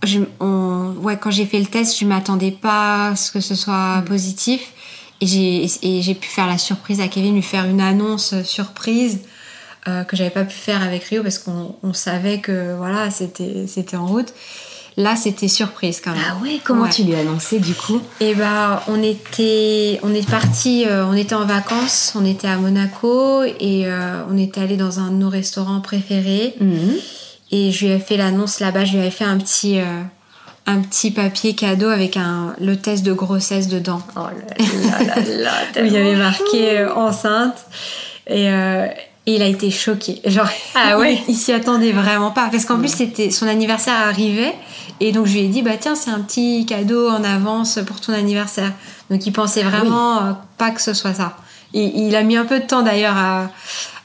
je, 0.03 0.19
ouais, 0.39 1.17
quand 1.17 1.31
j'ai 1.31 1.45
fait 1.45 1.59
le 1.59 1.65
test, 1.65 1.97
je 1.99 2.05
ne 2.05 2.09
m'attendais 2.09 2.51
pas 2.51 3.09
à 3.09 3.15
ce 3.15 3.31
que 3.31 3.39
ce 3.39 3.55
soit 3.55 3.97
mm. 3.97 4.05
positif. 4.05 4.73
Et 5.21 6.01
j'ai 6.01 6.15
pu 6.15 6.27
faire 6.27 6.47
la 6.47 6.57
surprise 6.57 6.99
à 6.99 7.07
Kevin, 7.07 7.35
lui 7.35 7.43
faire 7.43 7.65
une 7.65 7.81
annonce 7.81 8.41
surprise 8.41 9.19
euh, 9.87 10.03
que 10.03 10.15
j'avais 10.15 10.29
pas 10.31 10.43
pu 10.43 10.55
faire 10.55 10.83
avec 10.83 11.03
Rio 11.05 11.23
parce 11.23 11.39
qu'on 11.39 11.93
savait 11.93 12.39
que 12.39 12.75
voilà, 12.75 13.09
c'était 13.11 13.97
en 13.97 14.05
route. 14.05 14.33
Là, 14.97 15.15
c'était 15.15 15.47
surprise 15.47 16.01
quand 16.03 16.11
même. 16.11 16.21
Ah 16.29 16.37
ouais, 16.43 16.59
comment 16.63 16.87
tu 16.87 17.03
lui 17.03 17.15
as 17.15 17.19
annoncé 17.19 17.59
du 17.59 17.73
coup? 17.73 18.01
Eh 18.19 18.35
ben, 18.35 18.81
on 18.87 19.01
était, 19.01 19.99
on 20.03 20.13
est 20.13 20.29
parti, 20.29 20.85
euh, 20.85 21.05
on 21.05 21.13
était 21.13 21.35
en 21.35 21.45
vacances, 21.45 22.13
on 22.19 22.25
était 22.25 22.49
à 22.49 22.57
Monaco 22.57 23.43
et 23.43 23.85
euh, 23.85 24.21
on 24.29 24.37
était 24.37 24.59
allé 24.59 24.75
dans 24.75 24.99
un 24.99 25.07
de 25.07 25.15
nos 25.15 25.29
restaurants 25.29 25.79
préférés. 25.79 26.55
Mhm. 26.59 26.95
Et 27.51 27.71
je 27.71 27.85
lui 27.85 27.93
ai 27.93 27.99
fait 27.99 28.17
l'annonce 28.17 28.59
là-bas. 28.59 28.83
Je 28.83 28.93
lui 28.93 28.99
avais 28.99 29.11
fait 29.11 29.23
un 29.23 29.37
petit, 29.37 29.79
euh, 29.79 30.01
un 30.65 30.81
petit 30.81 31.11
papier 31.11 31.55
cadeau 31.55 31.87
avec 31.87 32.17
un, 32.17 32.53
le 32.59 32.75
test 32.75 33.03
de 33.03 33.13
grossesse 33.13 33.69
dedans. 33.69 34.01
Oh 34.17 34.19
là 34.19 34.65
là 34.65 35.21
là, 35.21 35.37
là 35.37 35.51
il 35.85 35.93
y 35.93 35.97
avait 35.97 36.15
marqué 36.15 36.85
enceinte. 36.85 37.65
Et, 38.27 38.49
et 39.27 39.35
il 39.35 39.41
a 39.41 39.47
été 39.47 39.69
choqué. 39.69 40.19
Genre, 40.25 40.49
ah 40.75 40.97
ouais, 40.99 41.19
il, 41.27 41.35
s'y 41.35 41.53
attendait 41.53 41.91
vraiment 41.91 42.31
pas. 42.31 42.49
Parce 42.51 42.65
qu'en 42.65 42.79
plus, 42.79 42.93
c'était 42.93 43.29
son 43.29 43.47
anniversaire 43.47 43.95
arrivait. 43.95 44.53
Et 45.03 45.11
donc, 45.11 45.25
je 45.25 45.33
lui 45.33 45.39
ai 45.41 45.47
dit, 45.47 45.63
bah 45.63 45.77
tiens, 45.79 45.95
c'est 45.95 46.11
un 46.11 46.19
petit 46.19 46.65
cadeau 46.67 47.09
en 47.09 47.23
avance 47.23 47.79
pour 47.87 47.99
ton 47.99 48.13
anniversaire. 48.13 48.71
Donc, 49.09 49.25
il 49.25 49.33
pensait 49.33 49.63
vraiment 49.63 50.17
euh, 50.17 50.31
pas 50.59 50.69
que 50.69 50.79
ce 50.79 50.93
soit 50.93 51.15
ça. 51.15 51.35
Et 51.73 51.83
il 51.83 52.15
a 52.15 52.21
mis 52.21 52.37
un 52.37 52.45
peu 52.45 52.59
de 52.59 52.65
temps 52.65 52.83
d'ailleurs 52.83 53.17
à, 53.17 53.49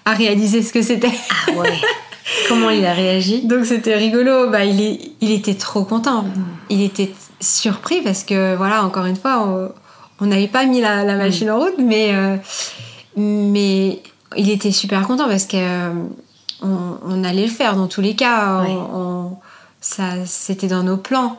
à 0.07 0.15
réaliser 0.15 0.63
ce 0.63 0.73
que 0.73 0.81
c'était. 0.81 1.13
Ah 1.31 1.53
ouais. 1.53 1.73
Comment 2.49 2.71
il 2.71 2.85
a 2.87 2.95
réagi? 2.95 3.43
Donc, 3.43 3.67
c'était 3.67 3.95
rigolo. 3.95 4.49
Bah, 4.49 4.65
il, 4.65 4.81
est, 4.81 5.01
il 5.21 5.33
était 5.33 5.55
trop 5.55 5.85
content. 5.85 6.23
Mm. 6.23 6.45
Il 6.71 6.83
était 6.83 7.13
surpris 7.41 8.01
parce 8.01 8.25
que, 8.25 8.57
voilà, 8.57 8.83
encore 8.83 9.05
une 9.05 9.17
fois, 9.17 9.71
on 10.19 10.27
n'avait 10.27 10.49
pas 10.49 10.65
mis 10.65 10.81
la, 10.81 11.05
la 11.05 11.17
machine 11.17 11.51
en 11.51 11.59
route, 11.59 11.79
mais. 11.79 12.15
Euh, 12.15 12.37
mais 13.17 14.03
il 14.37 14.51
était 14.51 14.71
super 14.71 15.07
content 15.07 15.29
parce 15.29 15.47
que 15.47 15.57
euh, 15.57 15.93
on, 16.63 17.25
allait 17.25 17.47
le 17.47 17.51
faire 17.51 17.77
dans 17.77 17.87
tous 17.87 18.01
les 18.01 18.15
cas. 18.15 18.65
Ça, 19.81 20.25
c'était 20.27 20.69
dans 20.69 20.83
nos 20.83 20.97
plans. 20.97 21.39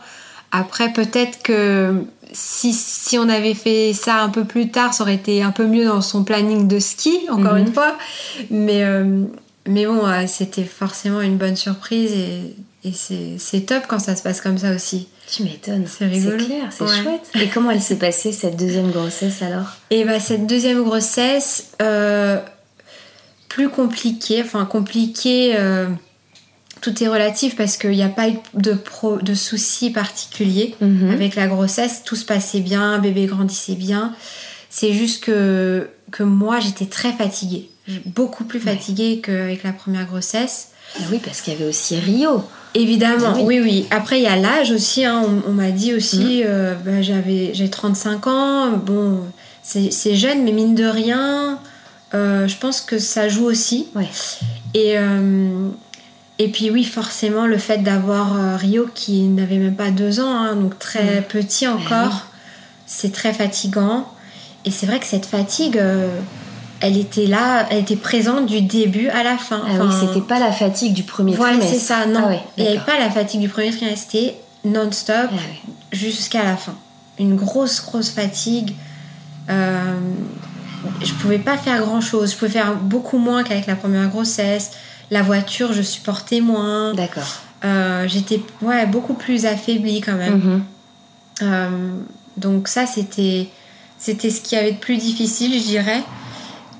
Après, 0.52 0.94
peut-être 0.94 1.42
que 1.44 2.04
si, 2.32 2.74
si, 2.74 3.18
on 3.18 3.28
avait 3.30 3.54
fait 3.54 3.94
ça 3.94 4.22
un 4.22 4.30
peu 4.30 4.46
plus 4.46 4.70
tard, 4.70 4.94
ça 4.94 5.04
aurait 5.04 5.16
été 5.16 5.44
un 5.44 5.52
peu 5.52 5.66
mieux 5.66 5.86
dans 5.86 6.02
son 6.02 6.24
planning 6.24 6.68
de 6.68 6.80
ski, 6.80 7.20
encore 7.30 7.54
mhm. 7.54 7.68
une 7.68 7.74
fois. 7.74 7.98
Mais, 8.50 8.84
euh, 8.84 9.24
mais 9.68 9.86
bon, 9.86 10.02
c'était 10.28 10.64
forcément 10.64 11.22
une 11.22 11.38
bonne 11.38 11.56
surprise 11.56 12.12
et, 12.12 12.56
et 12.84 13.38
c'est 13.38 13.62
top 13.62 13.84
quand 13.88 14.00
ça 14.00 14.16
se 14.16 14.22
passe 14.22 14.42
comme 14.42 14.58
ça 14.58 14.74
aussi. 14.74 15.08
Tu 15.30 15.44
m'étonnes. 15.44 15.86
C'est 15.88 16.06
rigolo. 16.06 16.38
C'est 16.40 16.46
clair, 16.46 16.64
c'est 16.70 16.88
chouette. 16.88 17.30
Et 17.36 17.50
comment 17.50 17.72
elle 17.72 17.82
s'est 17.82 17.98
passée 17.98 18.32
cette 18.32 18.56
deuxième 18.56 18.92
grossesse 18.92 19.42
alors? 19.42 19.76
Et 19.90 20.06
bah 20.06 20.20
cette 20.20 20.48
deuxième 20.48 20.84
grossesse, 20.84 21.72
euh, 21.82 22.40
plus 23.50 23.70
compliqué, 23.70 24.42
enfin 24.42 24.66
compliqué, 24.66 25.56
euh, 25.58 25.88
tout 26.82 27.04
est 27.04 27.08
relatif 27.08 27.56
parce 27.56 27.78
qu'il 27.78 27.92
n'y 27.92 28.04
a 28.04 28.10
pas 28.10 28.30
eu 28.30 28.36
de, 28.54 28.74
pro, 28.74 29.18
de 29.18 29.34
soucis 29.34 29.90
particuliers 29.90 30.76
mhm. 30.82 31.12
avec 31.12 31.36
la 31.36 31.48
grossesse, 31.48 32.04
tout 32.06 32.16
se 32.16 32.26
passait 32.26 32.60
bien, 32.60 33.00
bébé 33.00 33.26
grandissait 33.26 33.76
bien. 33.76 34.14
C'est 34.70 34.94
juste 34.94 35.24
que, 35.24 35.90
que 36.12 36.24
moi 36.24 36.60
j'étais 36.60 36.86
très 36.86 37.12
fatiguée, 37.14 37.70
beaucoup 38.06 38.44
plus 38.44 38.60
fatiguée 38.60 39.22
qu'avec 39.24 39.64
la 39.64 39.74
première 39.74 40.06
grossesse. 40.06 40.70
Ah 40.96 41.04
oui, 41.12 41.20
parce 41.24 41.42
qu'il 41.42 41.54
y 41.54 41.56
avait 41.56 41.66
aussi 41.66 41.98
Rio. 41.98 42.44
Évidemment, 42.74 43.34
ah 43.36 43.42
oui. 43.42 43.60
oui, 43.60 43.88
Après, 43.90 44.20
il 44.20 44.24
y 44.24 44.28
a 44.28 44.36
l'âge 44.36 44.72
aussi. 44.72 45.04
Hein. 45.04 45.24
On, 45.48 45.52
m'a 45.52 45.72
dit 45.72 45.94
aussi, 45.94 46.42
mhm. 46.42 46.46
euh, 46.46 46.76
bah, 46.86 47.02
j'avais 47.02 47.52
j'ai 47.54 47.70
35 47.70 48.28
ans. 48.28 48.72
Bon, 48.78 49.24
c'est 49.64 50.16
jeune, 50.16 50.44
mais 50.44 50.52
mine 50.52 50.76
de 50.76 50.86
rien, 50.86 51.60
euh, 52.14 52.48
je 52.48 52.58
pense 52.58 52.82
que 52.82 53.00
ça 53.00 53.28
joue 53.28 53.46
aussi. 53.46 53.88
Et, 54.74 54.98
euh, 54.98 55.70
et 56.40 56.50
puis 56.50 56.70
oui, 56.70 56.84
forcément, 56.84 57.48
le 57.48 57.58
fait 57.58 57.80
d'avoir 57.80 58.36
euh, 58.36 58.56
Rio 58.56 58.88
qui 58.94 59.24
n'avait 59.24 59.58
même 59.58 59.76
pas 59.76 59.92
deux 59.92 60.20
ans, 60.20 60.32
hein, 60.32 60.56
donc 60.56 60.78
très 60.78 61.22
petit 61.22 61.68
encore, 61.68 62.28
c'est 62.86 63.12
très 63.12 63.34
fatigant. 63.34 64.08
Et 64.66 64.72
c'est 64.72 64.86
vrai 64.86 65.00
que 65.00 65.06
cette 65.06 65.26
fatigue, 65.26 65.82
elle 66.82 66.98
était 66.98 67.26
là, 67.26 67.66
elle 67.70 67.80
était 67.80 67.96
présente 67.96 68.48
du 68.48 68.62
début 68.62 69.08
à 69.10 69.24
la 69.24 69.38
fin. 69.38 69.62
Ah 69.66 69.84
oui, 69.84 69.94
c'était 70.00 70.26
pas 70.26 70.40
la 70.40 70.52
fatigue 70.52 70.94
du 70.94 71.04
premier 71.04 71.34
voilà, 71.34 71.58
trimestre. 71.58 71.74
c'est 71.74 71.86
ça, 71.86 72.06
non. 72.06 72.30
Ah 72.30 72.36
il 72.58 72.64
n'y 72.64 72.70
avait 72.70 72.80
pas 72.80 73.00
la 73.00 73.10
fatigue 73.10 73.40
du 73.40 73.50
premier 73.50 73.72
trimestre, 73.72 74.08
c'était 74.10 74.36
non-stop 74.66 75.30
ah 75.32 75.38
jusqu'à 75.94 76.44
la 76.44 76.58
fin. 76.58 76.76
Une 77.18 77.36
grosse, 77.36 77.82
grosse 77.82 78.10
fatigue 78.10 78.74
je 81.02 81.14
pouvais 81.14 81.40
pas 81.40 81.58
faire 81.58 81.82
grand 81.82 82.02
chose. 82.02 82.32
Je 82.32 82.38
pouvais 82.38 82.52
faire 82.52 82.76
beaucoup 82.76 83.18
moins 83.18 83.44
qu'avec 83.44 83.68
la 83.68 83.76
première 83.76 84.08
grossesse. 84.10 84.72
La 85.10 85.22
voiture, 85.22 85.74
je 85.74 85.82
supportais 85.82 86.42
moins. 86.42 86.94
D'accord. 86.94 87.42
Euh, 87.66 88.08
j'étais 88.08 88.42
ouais, 88.62 88.86
beaucoup 88.86 89.14
plus 89.14 89.46
affaiblie 89.46 90.02
quand 90.02 90.16
même. 90.16 90.36
Mhm. 90.36 90.64
Euh, 91.44 91.70
donc 92.36 92.68
ça, 92.68 92.86
c'était 92.86 93.48
c'était 93.98 94.30
ce 94.30 94.42
qui 94.42 94.56
avait 94.56 94.74
de 94.74 94.78
plus 94.78 94.98
difficile, 94.98 95.54
je 95.60 95.66
dirais. 95.66 96.04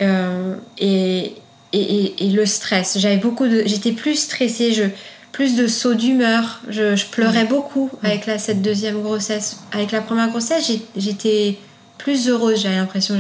Euh, 0.02 0.56
et, 0.78 1.36
et, 1.74 2.28
et, 2.28 2.30
le 2.30 2.46
stress. 2.46 3.00
J'avais 3.00 3.18
beaucoup 3.18 3.48
de, 3.48 3.64
j'étais 3.66 3.92
plus 3.92 4.16
stressée, 4.16 4.74
je, 4.74 4.84
plus 5.32 5.56
de 5.56 5.66
sauts 5.66 5.96
d'humeur. 5.96 6.62
Je, 6.70 6.96
je, 6.96 7.06
pleurais 7.08 7.44
mhm. 7.44 7.50
beaucoup 7.50 7.90
avec 8.04 8.28
la, 8.28 8.38
cette 8.38 8.62
deuxième 8.62 9.02
grossesse. 9.02 9.62
Avec 9.72 9.92
la 9.92 10.02
première 10.02 10.30
grossesse, 10.30 10.72
j'étais 10.96 11.58
plus 11.98 12.30
heureuse, 12.30 12.62
j'avais 12.62 12.76
l'impression. 12.76 13.16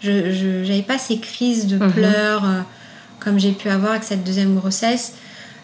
Je, 0.00 0.66
n'avais 0.66 0.82
pas 0.82 0.96
ces 0.96 1.18
crises 1.18 1.66
de 1.66 1.76
mhm. 1.76 1.92
pleurs 1.92 2.44
comme 3.20 3.38
j'ai 3.38 3.52
pu 3.52 3.68
avoir 3.68 3.92
avec 3.92 4.04
cette 4.04 4.24
deuxième 4.24 4.56
grossesse. 4.56 5.12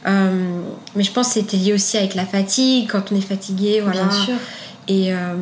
Euh, 0.06 0.60
mais 0.94 1.02
je 1.02 1.10
pense 1.10 1.28
que 1.28 1.34
c'était 1.34 1.56
lié 1.56 1.72
aussi 1.72 1.96
avec 1.96 2.14
la 2.14 2.26
fatigue, 2.26 2.88
quand 2.90 3.10
on 3.10 3.16
est 3.16 3.20
fatigué, 3.20 3.80
voilà. 3.82 4.04
Bien 4.04 4.12
sûr. 4.12 4.34
Et, 4.88 5.12
euh, 5.12 5.34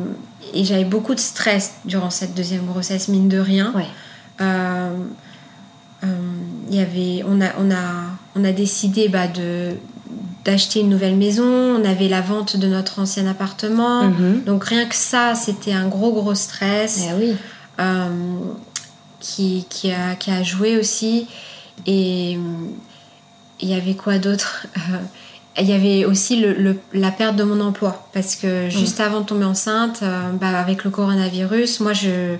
et 0.53 0.63
j'avais 0.63 0.85
beaucoup 0.85 1.13
de 1.13 1.19
stress 1.19 1.75
durant 1.85 2.09
cette 2.09 2.33
deuxième 2.33 2.65
grossesse, 2.65 3.07
mine 3.07 3.29
de 3.29 3.37
rien. 3.37 3.73
il 4.39 4.45
y 6.71 6.79
avait, 6.79 7.23
on, 7.27 7.41
a, 7.41 7.49
on, 7.59 7.69
a, 7.71 8.09
on 8.35 8.43
a 8.43 8.51
décidé 8.51 9.07
bah, 9.07 9.27
de 9.27 9.75
d'acheter 10.45 10.81
une 10.81 10.89
nouvelle 10.89 11.15
maison, 11.15 11.43
on 11.43 11.83
avait 11.83 12.07
la 12.07 12.21
vente 12.21 12.55
de 12.55 12.67
notre 12.67 12.99
ancien 12.99 13.25
appartement. 13.25 14.03
Mhm. 14.03 14.43
Donc 14.45 14.65
rien 14.65 14.85
que 14.85 14.93
ça, 14.93 15.33
c'était 15.33 15.73
un 15.73 15.87
gros 15.87 16.13
gros 16.13 16.35
stress. 16.35 17.07
Eh 17.09 17.13
oui. 17.19 17.35
qui, 19.19 19.65
qui, 19.67 19.91
a, 19.91 20.13
qui 20.13 20.29
a 20.29 20.43
joué 20.43 20.77
aussi. 20.77 21.25
Et 21.85 22.37
il 23.59 23.69
y 23.69 23.73
avait 23.73 23.95
quoi 23.95 24.17
d'autre 24.17 24.67
il 25.61 25.69
y 25.69 25.73
avait 25.73 26.05
aussi 26.05 26.37
le, 26.37 26.77
la 26.93 27.11
perte 27.11 27.35
de 27.35 27.43
mon 27.43 27.61
emploi 27.61 28.07
parce 28.13 28.35
que 28.35 28.69
juste 28.69 28.99
avant 28.99 29.21
de 29.21 29.25
tomber 29.25 29.45
enceinte, 29.45 29.99
euh, 30.03 30.31
bah, 30.33 30.59
avec 30.59 30.83
le 30.83 30.89
coronavirus, 30.89 31.79
moi 31.79 31.93
je, 31.93 32.35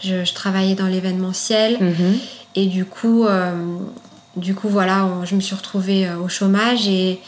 je, 0.00 0.32
travaillais 0.32 0.74
dans 0.74 0.86
l'événementiel 0.86 1.78
mhm. 1.80 2.18
et 2.54 2.66
du 2.66 2.84
coup, 2.84 3.26
euh, 3.26 3.52
du 4.36 4.54
coup 4.54 4.68
voilà, 4.68 5.08
je 5.24 5.34
me 5.34 5.40
suis 5.40 5.56
retrouvée 5.56 6.06
euh, 6.06 6.18
au 6.18 6.28
chômage 6.28 6.86
et, 6.88 7.20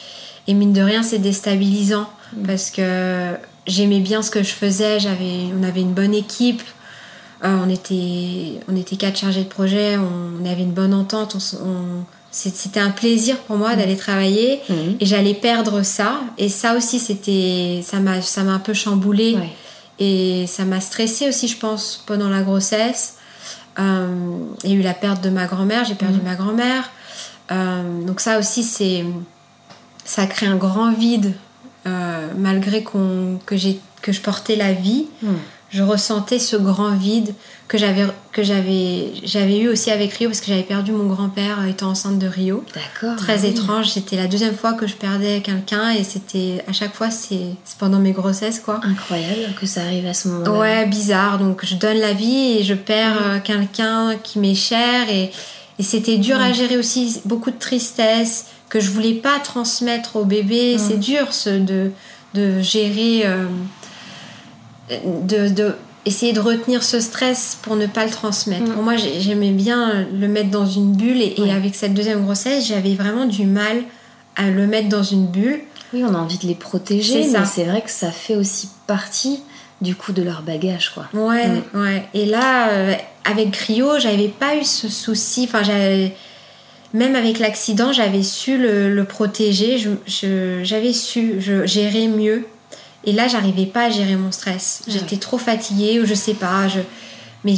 et 0.46 0.55
mine 0.55 0.72
de 0.72 0.83
rien 0.83 1.03
c'est 1.03 1.18
déstabilisant 1.18 2.09
mhm. 2.37 2.46
parce 2.46 2.70
que 2.70 3.33
j'aimais 3.66 4.01
bien 4.01 4.22
ce 4.22 4.31
que 4.31 4.44
je 4.44 4.53
faisais, 4.53 5.01
j'avais, 5.01 5.48
on 5.59 5.64
avait 5.64 5.81
une 5.81 5.94
bonne 5.94 6.14
équipe. 6.14 6.62
On, 7.42 7.68
était, 7.68 8.61
on 8.68 8.76
était 8.76 8.96
quatre 8.96 9.18
chargés 9.18 9.44
de 9.44 9.48
projet, 9.48 9.96
on, 9.96 10.44
avait 10.44 10.62
une 10.62 10.72
bonne 10.72 10.94
entente, 10.94 11.37
on 11.64 12.05
c'était 12.33 12.81
un 12.81 12.90
plaisir 12.90 13.37
pour 13.40 13.57
moi 13.57 13.76
d'aller 13.76 13.96
travailler 13.96 14.62
mhm. 14.68 14.96
et 14.98 15.07
j'allais 15.07 15.35
perdre 15.35 15.83
ça. 15.83 16.20
Et 16.38 16.48
ça 16.48 16.74
aussi 16.74 16.98
c'était 16.98 17.83
ça 17.85 18.00
m'a 18.00 18.22
ça 18.22 18.42
m'a 18.42 18.52
un 18.52 18.59
peu 18.59 18.72
chamboulé 18.72 19.37
et 19.98 20.46
ça 20.48 20.64
m'a 20.64 20.81
stressé 20.81 21.28
aussi 21.28 21.46
je 21.46 21.59
pense 21.59 22.02
pendant 22.07 22.31
la 22.31 22.42
grossesse. 22.42 23.16
Euh, 23.78 24.38
il 24.64 24.70
y 24.70 24.72
a 24.74 24.76
eu 24.76 24.83
la 24.83 24.94
perte 24.94 25.22
de 25.22 25.31
ma 25.31 25.46
grand-mère 25.46 25.85
j'ai 25.85 25.94
perdu 25.94 26.18
mhm. 26.18 26.24
ma 26.24 26.35
grand-mère. 26.35 26.90
Euh, 27.50 28.02
donc 28.07 28.20
ça 28.20 28.38
aussi 28.38 28.62
c'est 28.62 29.05
ça 30.05 30.26
crée 30.26 30.46
un 30.46 30.57
grand 30.57 30.90
vide 30.90 31.35
euh, 31.87 32.28
malgré 32.38 32.83
qu'on 32.83 33.38
que 33.44 33.59
j'ai 33.59 33.78
que 34.00 34.11
je 34.11 34.22
portais 34.22 34.57
la 34.57 34.72
vie 34.72 35.07
je 35.73 35.83
ressentais 35.83 36.39
ce 36.39 36.57
grand 36.57 36.95
vide 36.95 37.35
que 37.67 37.79
j'avais 37.79 38.07
que 38.33 38.43
j'avais 38.43 39.13
j'avais 39.25 39.59
eu 39.59 39.69
aussi 39.69 39.91
avec 39.91 40.13
Rio 40.13 40.29
parce 40.29 40.41
que 40.41 40.49
j'avais 40.49 40.63
perdu 40.63 40.93
mon 40.93 41.07
grand-père 41.07 41.61
euh, 41.61 41.67
étant 41.67 41.91
enceinte 41.91 42.19
de 42.19 42.27
Rio. 42.27 42.63
D'accord. 42.75 43.17
Très 43.17 43.49
étrange, 43.49 43.89
c'était 43.89 44.17
la 44.17 44.27
deuxième 44.27 44.55
fois 44.55 44.75
que 44.75 44.87
je 44.87 44.95
perdais 44.95 45.41
quelqu'un 45.41 45.91
et 45.91 46.05
c'était 46.05 46.63
à 46.69 46.73
chaque 46.75 46.95
fois 46.95 47.11
c'est 47.11 47.57
pendant 47.79 47.99
mes 47.99 48.13
grossesses 48.13 48.61
quoi. 48.61 48.81
Incroyable 48.85 49.55
que 49.59 49.65
ça 49.65 49.81
arrive 49.81 50.07
à 50.07 50.13
ce 50.13 50.29
moment-là. 50.29 50.53
Ouais, 50.53 50.87
bizarre. 50.87 51.39
Donc 51.39 51.65
je 51.65 51.77
donne 51.77 51.99
la 51.99 52.13
vie 52.13 52.59
et 52.59 52.65
je 52.65 52.75
perds 52.75 53.23
euh, 53.23 53.39
quelqu'un 53.43 54.17
qui 54.23 54.39
m'est 54.39 54.55
cher 54.55 55.09
et, 55.09 55.31
et 55.79 55.83
c'était 55.83 56.19
dur 56.19 56.39
à 56.39 56.53
gérer 56.53 56.77
aussi 56.77 57.21
beaucoup 57.25 57.51
de 57.51 57.59
tristesse 57.59 58.47
que 58.69 58.79
je 58.79 58.91
voulais 58.91 59.15
pas 59.15 59.39
transmettre 59.39 60.17
au 60.17 60.25
bébé. 60.25 60.77
C'est 60.79 60.99
dur 60.99 61.33
ce, 61.33 61.51
de 61.51 61.91
de 62.35 62.63
gérer 62.63 63.27
euh, 63.27 63.45
de, 65.24 65.74
essayer 66.05 66.33
de 66.33 66.40
retenir 66.40 66.83
ce 66.83 67.00
stress 67.00 67.59
pour 67.62 67.76
ne 67.76 67.87
pas 67.87 68.05
le 68.05 68.11
transmettre. 68.11 68.70
Mm. 68.70 68.83
moi, 68.83 68.96
j'aimais 68.96 69.50
bien 69.50 70.07
le 70.12 70.28
mettre 70.28 70.50
dans 70.50 70.66
une 70.66 70.94
bulle 70.94 71.20
et, 71.20 71.50
avec 71.50 71.74
cette 71.74 71.94
deuxième 71.94 72.22
grossesse, 72.22 72.66
j'avais 72.66 72.94
vraiment 72.94 73.26
du 73.26 73.46
mal 73.46 73.83
à 74.37 74.48
le 74.50 74.66
mettre 74.66 74.88
dans 74.88 75.02
une 75.02 75.26
bulle. 75.26 75.61
Oui, 75.92 76.02
on 76.05 76.14
a 76.14 76.18
envie 76.18 76.38
de 76.38 76.46
les 76.46 76.55
protéger, 76.55 77.28
mais 77.31 77.44
c'est 77.44 77.64
vrai 77.64 77.83
que 77.83 77.90
ça 77.90 78.11
fait 78.11 78.37
aussi 78.37 78.70
partie 78.87 79.42
du 79.83 79.94
coup 79.94 80.12
de 80.12 80.22
leur 80.22 80.42
bagage, 80.42 80.94
quoi. 80.94 81.09
Ouais, 81.12 81.48
mm. 81.48 81.62
ouais. 81.74 82.05
Et 82.14 82.24
là, 82.24 82.70
euh, 82.70 82.94
avec 83.24 83.50
Cryo, 83.50 83.98
j'avais 83.98 84.28
pas 84.28 84.57
eu 84.57 84.64
ce 84.64 84.88
souci. 84.88 85.48
Enfin, 85.48 85.62
même 86.94 87.16
avec 87.16 87.38
l'accident, 87.38 87.92
j'avais 87.92 88.22
su 88.22 88.59
le, 88.59 89.02
protéger. 89.05 89.78
j'avais 90.62 90.92
su 90.92 91.37
je, 91.40 91.66
gérer 91.66 92.09
mieux 92.09 92.46
et 93.05 93.12
là, 93.12 93.29
j'arrivais 93.29 93.67
pas 93.67 93.85
à 93.85 93.91
gérer 93.91 94.17
mon 94.17 94.31
stress. 94.31 94.83
J'étais 94.87 95.17
trop 95.17 95.38
fatiguée 95.38 96.01
ou 96.01 96.07
je 96.07 96.15
sais 96.15 96.35
pas. 96.35 96.69
Je... 96.69 96.81
Mais 97.45 97.55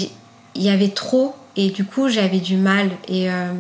il 0.55 0.63
y 0.63 0.71
avait 0.71 0.89
trop 0.89 1.35
et 1.57 1.71
du 1.71 1.85
coup, 1.85 2.09
j'avais 2.09 2.41
du 2.41 2.57
mal. 2.57 2.91
Et, 3.09 3.31
euh, 3.31 3.53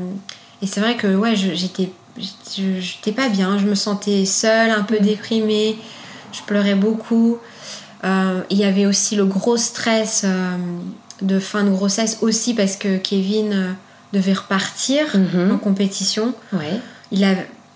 et 0.62 0.66
c'est 0.66 0.80
vrai 0.80 0.96
que 0.96 1.14
ouais, 1.14 1.36
j'étais 1.36 1.90
j'étais 2.16 3.12
pas 3.12 3.28
bien. 3.28 3.58
Je 3.58 3.66
me 3.66 3.74
sentais 3.74 4.24
seule, 4.24 4.70
un 4.70 4.82
peu 4.82 4.98
mm. 4.98 5.04
déprimée. 5.04 5.76
Je 6.32 6.42
pleurais 6.42 6.74
beaucoup. 6.74 7.38
Euh, 8.04 8.40
il 8.50 8.58
y 8.58 8.64
avait 8.64 8.86
aussi 8.86 9.16
le 9.16 9.24
gros 9.24 9.56
stress 9.56 10.22
euh, 10.24 10.56
de 11.22 11.38
fin 11.38 11.64
de 11.64 11.70
grossesse 11.70 12.18
aussi 12.22 12.54
parce 12.54 12.76
que 12.76 12.96
Kevin 12.96 13.76
devait 14.12 14.32
repartir 14.32 15.06
mm-hmm. 15.14 15.52
en 15.52 15.58
compétition. 15.58 16.34
Ouais. 16.52 16.80
Il, 17.12 17.24
a, 17.24 17.34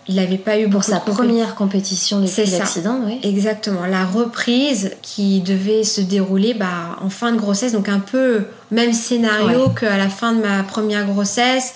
il 0.08 0.14
n'avait 0.14 0.38
pas 0.38 0.58
eu 0.58 0.70
pour 0.70 0.84
sa 0.84 1.00
première 1.00 1.54
compétition 1.54 2.20
depuis 2.20 2.50
l'accident, 2.50 2.98
oui. 3.04 3.20
Exactement, 3.22 3.84
la 3.84 4.06
reprise 4.06 4.92
qui 5.02 5.40
devait 5.40 5.84
se 5.84 6.00
dérouler 6.00 6.54
bah, 6.54 6.96
en 7.02 7.10
fin 7.10 7.30
de 7.30 7.36
grossesse, 7.36 7.72
donc 7.72 7.90
un 7.90 8.00
peu 8.00 8.46
même 8.70 8.94
scénario 8.94 9.68
qu'à 9.68 9.98
la 9.98 10.08
fin 10.08 10.32
de 10.32 10.40
ma 10.40 10.62
première 10.62 11.06
grossesse. 11.06 11.74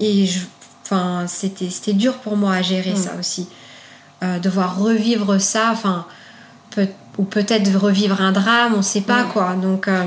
Et 0.00 0.26
je, 0.26 0.40
enfin, 0.82 1.26
c'était 1.28 1.70
c'était 1.70 1.92
dur 1.92 2.14
pour 2.14 2.36
moi 2.36 2.54
à 2.54 2.62
gérer 2.62 2.94
mm. 2.94 2.96
ça 2.96 3.12
aussi, 3.18 3.46
euh, 4.24 4.40
devoir 4.40 4.80
revivre 4.80 5.40
ça, 5.40 5.68
enfin 5.70 6.06
peut, 6.70 6.88
ou 7.16 7.22
peut-être 7.22 7.78
revivre 7.78 8.20
un 8.20 8.32
drame, 8.32 8.72
on 8.74 8.78
ne 8.78 8.82
sait 8.82 9.02
pas 9.02 9.22
quoi. 9.22 9.54
Donc 9.54 9.86
euh, 9.86 10.02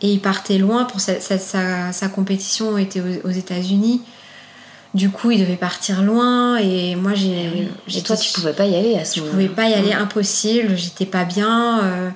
et 0.00 0.12
il 0.12 0.20
partait 0.20 0.56
loin 0.56 0.84
pour 0.84 1.00
sa, 1.00 1.20
sa, 1.20 1.92
sa 1.92 2.08
compétition 2.08 2.78
était 2.78 3.02
aux 3.22 3.30
États-Unis. 3.30 4.00
Du 4.96 5.10
coup, 5.10 5.30
il 5.30 5.38
devait 5.38 5.56
partir 5.56 6.00
loin 6.02 6.56
et 6.56 6.96
moi 6.96 7.12
j'ai. 7.12 7.68
Et 7.94 8.02
toi, 8.02 8.16
tu 8.16 8.32
pouvais 8.32 8.54
pas 8.54 8.64
y 8.64 8.74
aller 8.74 8.96
à 8.96 9.04
ce 9.04 9.20
moment-là. 9.20 9.42
Je 9.42 9.46
pouvais 9.46 9.54
pas 9.54 9.68
y 9.68 9.74
aller, 9.74 9.92
impossible. 9.92 10.74
J'étais 10.74 11.04
pas 11.04 11.24
bien. 11.24 11.84
Euh, 11.84 12.10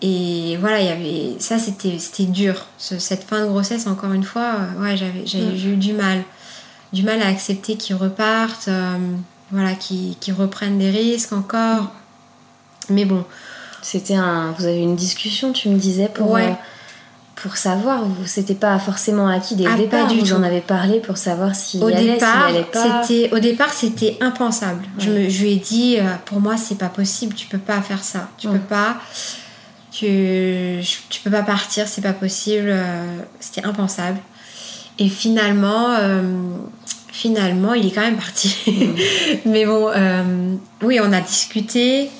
et 0.00 0.56
voilà, 0.56 0.80
il 0.80 0.86
y 0.86 0.88
avait 0.88 1.38
ça, 1.38 1.58
c'était 1.58 1.98
c'était 1.98 2.24
dur. 2.24 2.64
cette 2.78 3.24
fin 3.24 3.42
de 3.42 3.46
grossesse, 3.46 3.86
encore 3.86 4.14
une 4.14 4.24
fois, 4.24 4.54
euh, 4.54 4.82
ouais, 4.82 4.96
j'avais 4.96 5.26
j'ai 5.26 5.68
eu 5.68 5.76
du 5.76 5.92
mal, 5.92 6.22
du 6.94 7.02
mal 7.02 7.20
à 7.20 7.28
accepter 7.28 7.76
qu'ils 7.76 7.96
repartent, 7.96 8.68
euh, 8.68 8.96
voilà, 9.50 9.74
qu'ils 9.74 10.34
reprennent 10.34 10.78
des 10.78 10.90
risques 10.90 11.34
encore. 11.34 11.92
Mais 12.88 13.04
bon. 13.04 13.22
C'était 13.82 14.14
un. 14.14 14.52
Vous 14.52 14.64
avez 14.64 14.78
eu 14.78 14.82
une 14.82 14.96
discussion, 14.96 15.52
tu 15.52 15.68
me 15.68 15.76
disais 15.76 16.08
pour. 16.08 16.30
Ouais 16.30 16.56
pour 17.36 17.56
savoir 17.56 18.04
C'était 18.26 18.54
pas 18.54 18.78
forcément 18.78 19.28
acquis 19.28 19.56
dès 19.56 19.64
le 19.64 19.70
ah, 19.72 19.76
départ. 19.76 20.12
Vous 20.12 20.32
en 20.32 20.42
avez 20.42 20.60
parlé 20.60 21.00
pour 21.00 21.16
savoir 21.16 21.54
s'il 21.54 21.82
au 21.82 21.88
allait, 21.88 22.14
départ, 22.14 22.50
C'était, 22.72 23.34
au 23.34 23.38
départ, 23.38 23.72
c'était 23.72 24.16
impensable. 24.20 24.84
Je, 24.98 25.10
me, 25.10 25.28
je 25.28 25.42
lui 25.42 25.52
ai 25.52 25.56
dit, 25.56 25.96
euh, 25.98 26.04
pour 26.24 26.40
moi, 26.40 26.56
c'est 26.56 26.78
pas 26.78 26.88
possible. 26.88 27.34
Tu 27.34 27.46
peux 27.46 27.58
pas 27.58 27.80
faire 27.82 28.04
ça. 28.04 28.28
Tu 28.38 28.48
peux 28.48 28.58
pas. 28.58 28.98
Tu, 29.90 30.80
tu 31.08 31.20
peux 31.22 31.30
pas 31.30 31.42
partir. 31.42 31.88
C'est 31.88 32.02
pas 32.02 32.12
possible. 32.12 32.68
Euh, 32.68 33.18
c'était 33.40 33.66
impensable. 33.66 34.18
Et 34.98 35.08
finalement, 35.08 35.96
euh, 35.98 36.22
finalement, 37.10 37.74
il 37.74 37.86
est 37.86 37.90
quand 37.90 38.02
même 38.02 38.16
parti. 38.16 38.56
Mais 39.44 39.66
bon, 39.66 39.90
oui, 40.82 41.00
on 41.02 41.12
a 41.12 41.20
discuté. 41.20 42.10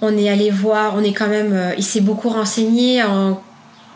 On 0.00 0.16
est 0.16 0.28
allé 0.28 0.50
voir. 0.50 0.94
On 0.96 1.02
est 1.02 1.12
quand 1.12 1.28
même. 1.28 1.74
il 1.76 1.84
s'est 1.84 2.00
beaucoup 2.00 2.28
renseigné 2.28 3.02
en 3.02 3.42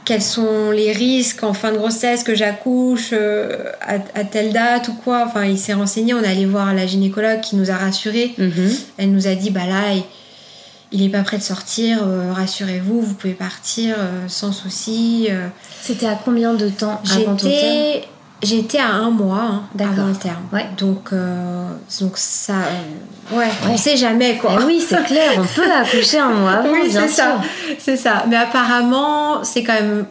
quels 0.07 0.23
sont 0.23 0.71
les 0.71 0.93
risques 0.93 1.43
en 1.43 1.53
fin 1.53 1.73
de 1.73 1.77
grossesse 1.77 2.23
que 2.23 2.35
j'accouche 2.35 3.11
euh, 3.13 3.73
à, 3.83 4.25
telle 4.25 4.53
date 4.53 4.89
ou 4.89 4.95
quoi. 4.95 5.25
Enfin, 5.27 5.45
il 5.45 5.59
s'est 5.59 5.75
renseigné. 5.75 6.15
On 6.15 6.23
est 6.23 6.29
allé 6.29 6.47
voir 6.47 6.73
la 6.73 6.87
gynécologue 6.87 7.41
qui 7.41 7.57
nous 7.57 7.71
a 7.71 7.77
rassurés. 7.77 8.33
Mhm. 8.39 8.71
Elle 8.97 9.11
nous 9.11 9.27
a 9.27 9.35
dit 9.35 9.51
bah 9.51 9.67
là, 9.67 10.01
il, 10.93 11.03
n'est 11.03 11.09
pas 11.09 11.23
prêt 11.23 11.39
de 11.39 11.43
sortir. 11.43 12.05
Euh, 12.07 12.33
rassurez-vous, 12.33 13.03
vous 13.03 13.15
pouvez 13.15 13.35
partir 13.35 13.97
euh, 13.99 14.29
sans 14.29 14.53
souci. 14.53 15.29
C'était 15.83 16.07
à 16.07 16.19
combien 16.25 16.55
de 16.55 16.69
temps 16.69 17.03
avant 17.13 17.37
terme 18.41 18.63
J'étais 18.63 18.79
à 18.79 18.93
un 18.93 19.11
mois 19.11 19.41
hein, 19.41 19.63
avant 19.79 20.09
le 20.09 20.15
terme. 20.15 20.45
Ouais. 20.53 20.67
Donc, 20.77 21.11
donc 22.01 22.13
ça, 22.17 22.55
ouais, 23.33 23.49
on 23.69 23.77
sait 23.77 23.97
jamais 23.97 24.37
quoi. 24.37 24.59
Oui, 24.65 24.85
c'est 24.87 25.05
clair, 25.05 25.33
on 25.39 25.45
peut 25.45 25.71
accoucher 25.75 26.19
un 26.19 26.31
mois 26.31 26.53
avant. 26.53 26.71
Oui, 26.71 26.91
c'est 26.91 27.09
ça, 27.09 27.41
c'est 27.79 27.97
ça. 27.97 28.25
Mais 28.29 28.37
apparemment, 28.37 29.43
c'est 29.43 29.63
quand 29.63 29.75
même 29.75 30.07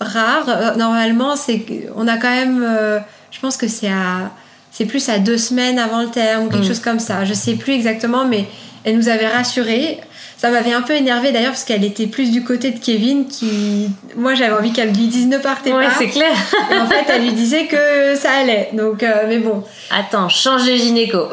rare. 0.00 0.48
Euh, 0.48 0.74
normalement, 0.76 1.36
c'est 1.36 1.64
on 1.94 2.08
a 2.08 2.16
quand 2.16 2.30
même, 2.30 2.64
euh, 2.66 2.98
je 3.30 3.38
pense 3.40 3.56
que 3.56 3.68
c'est 3.68 3.90
à, 3.90 4.30
c'est 4.70 4.86
plus 4.86 5.08
à 5.08 5.18
deux 5.18 5.38
semaines 5.38 5.78
avant 5.78 6.02
le 6.02 6.08
terme 6.08 6.46
ou 6.46 6.48
quelque 6.48 6.64
mm. 6.64 6.68
chose 6.68 6.80
comme 6.80 7.00
ça. 7.00 7.24
Je 7.24 7.34
sais 7.34 7.54
plus 7.54 7.74
exactement, 7.74 8.24
mais 8.24 8.46
elle 8.84 8.96
nous 8.96 9.08
avait 9.08 9.28
rassuré 9.28 10.00
ça 10.40 10.48
m'avait 10.50 10.72
un 10.72 10.80
peu 10.80 10.94
énervé 10.94 11.32
d'ailleurs 11.32 11.50
parce 11.50 11.64
qu'elle 11.64 11.84
était 11.84 12.06
plus 12.06 12.30
du 12.30 12.42
côté 12.42 12.70
de 12.70 12.78
Kevin 12.78 13.26
qui 13.26 13.90
moi 14.16 14.34
j'avais 14.34 14.54
envie 14.54 14.72
qu'elle 14.72 14.88
lui 14.88 15.06
dise 15.06 15.26
ne 15.26 15.36
partez 15.36 15.70
ouais, 15.70 15.84
pas 15.84 15.92
c'est 15.98 16.08
clair 16.08 16.32
en 16.80 16.86
fait 16.86 17.04
elle 17.08 17.24
lui 17.24 17.32
disait 17.32 17.66
que 17.66 18.14
ça 18.16 18.30
allait 18.40 18.70
donc 18.72 19.02
euh, 19.02 19.26
mais 19.28 19.36
bon 19.36 19.62
attends 19.90 20.30
change 20.30 20.64
de 20.64 20.72
gynéco 20.72 21.26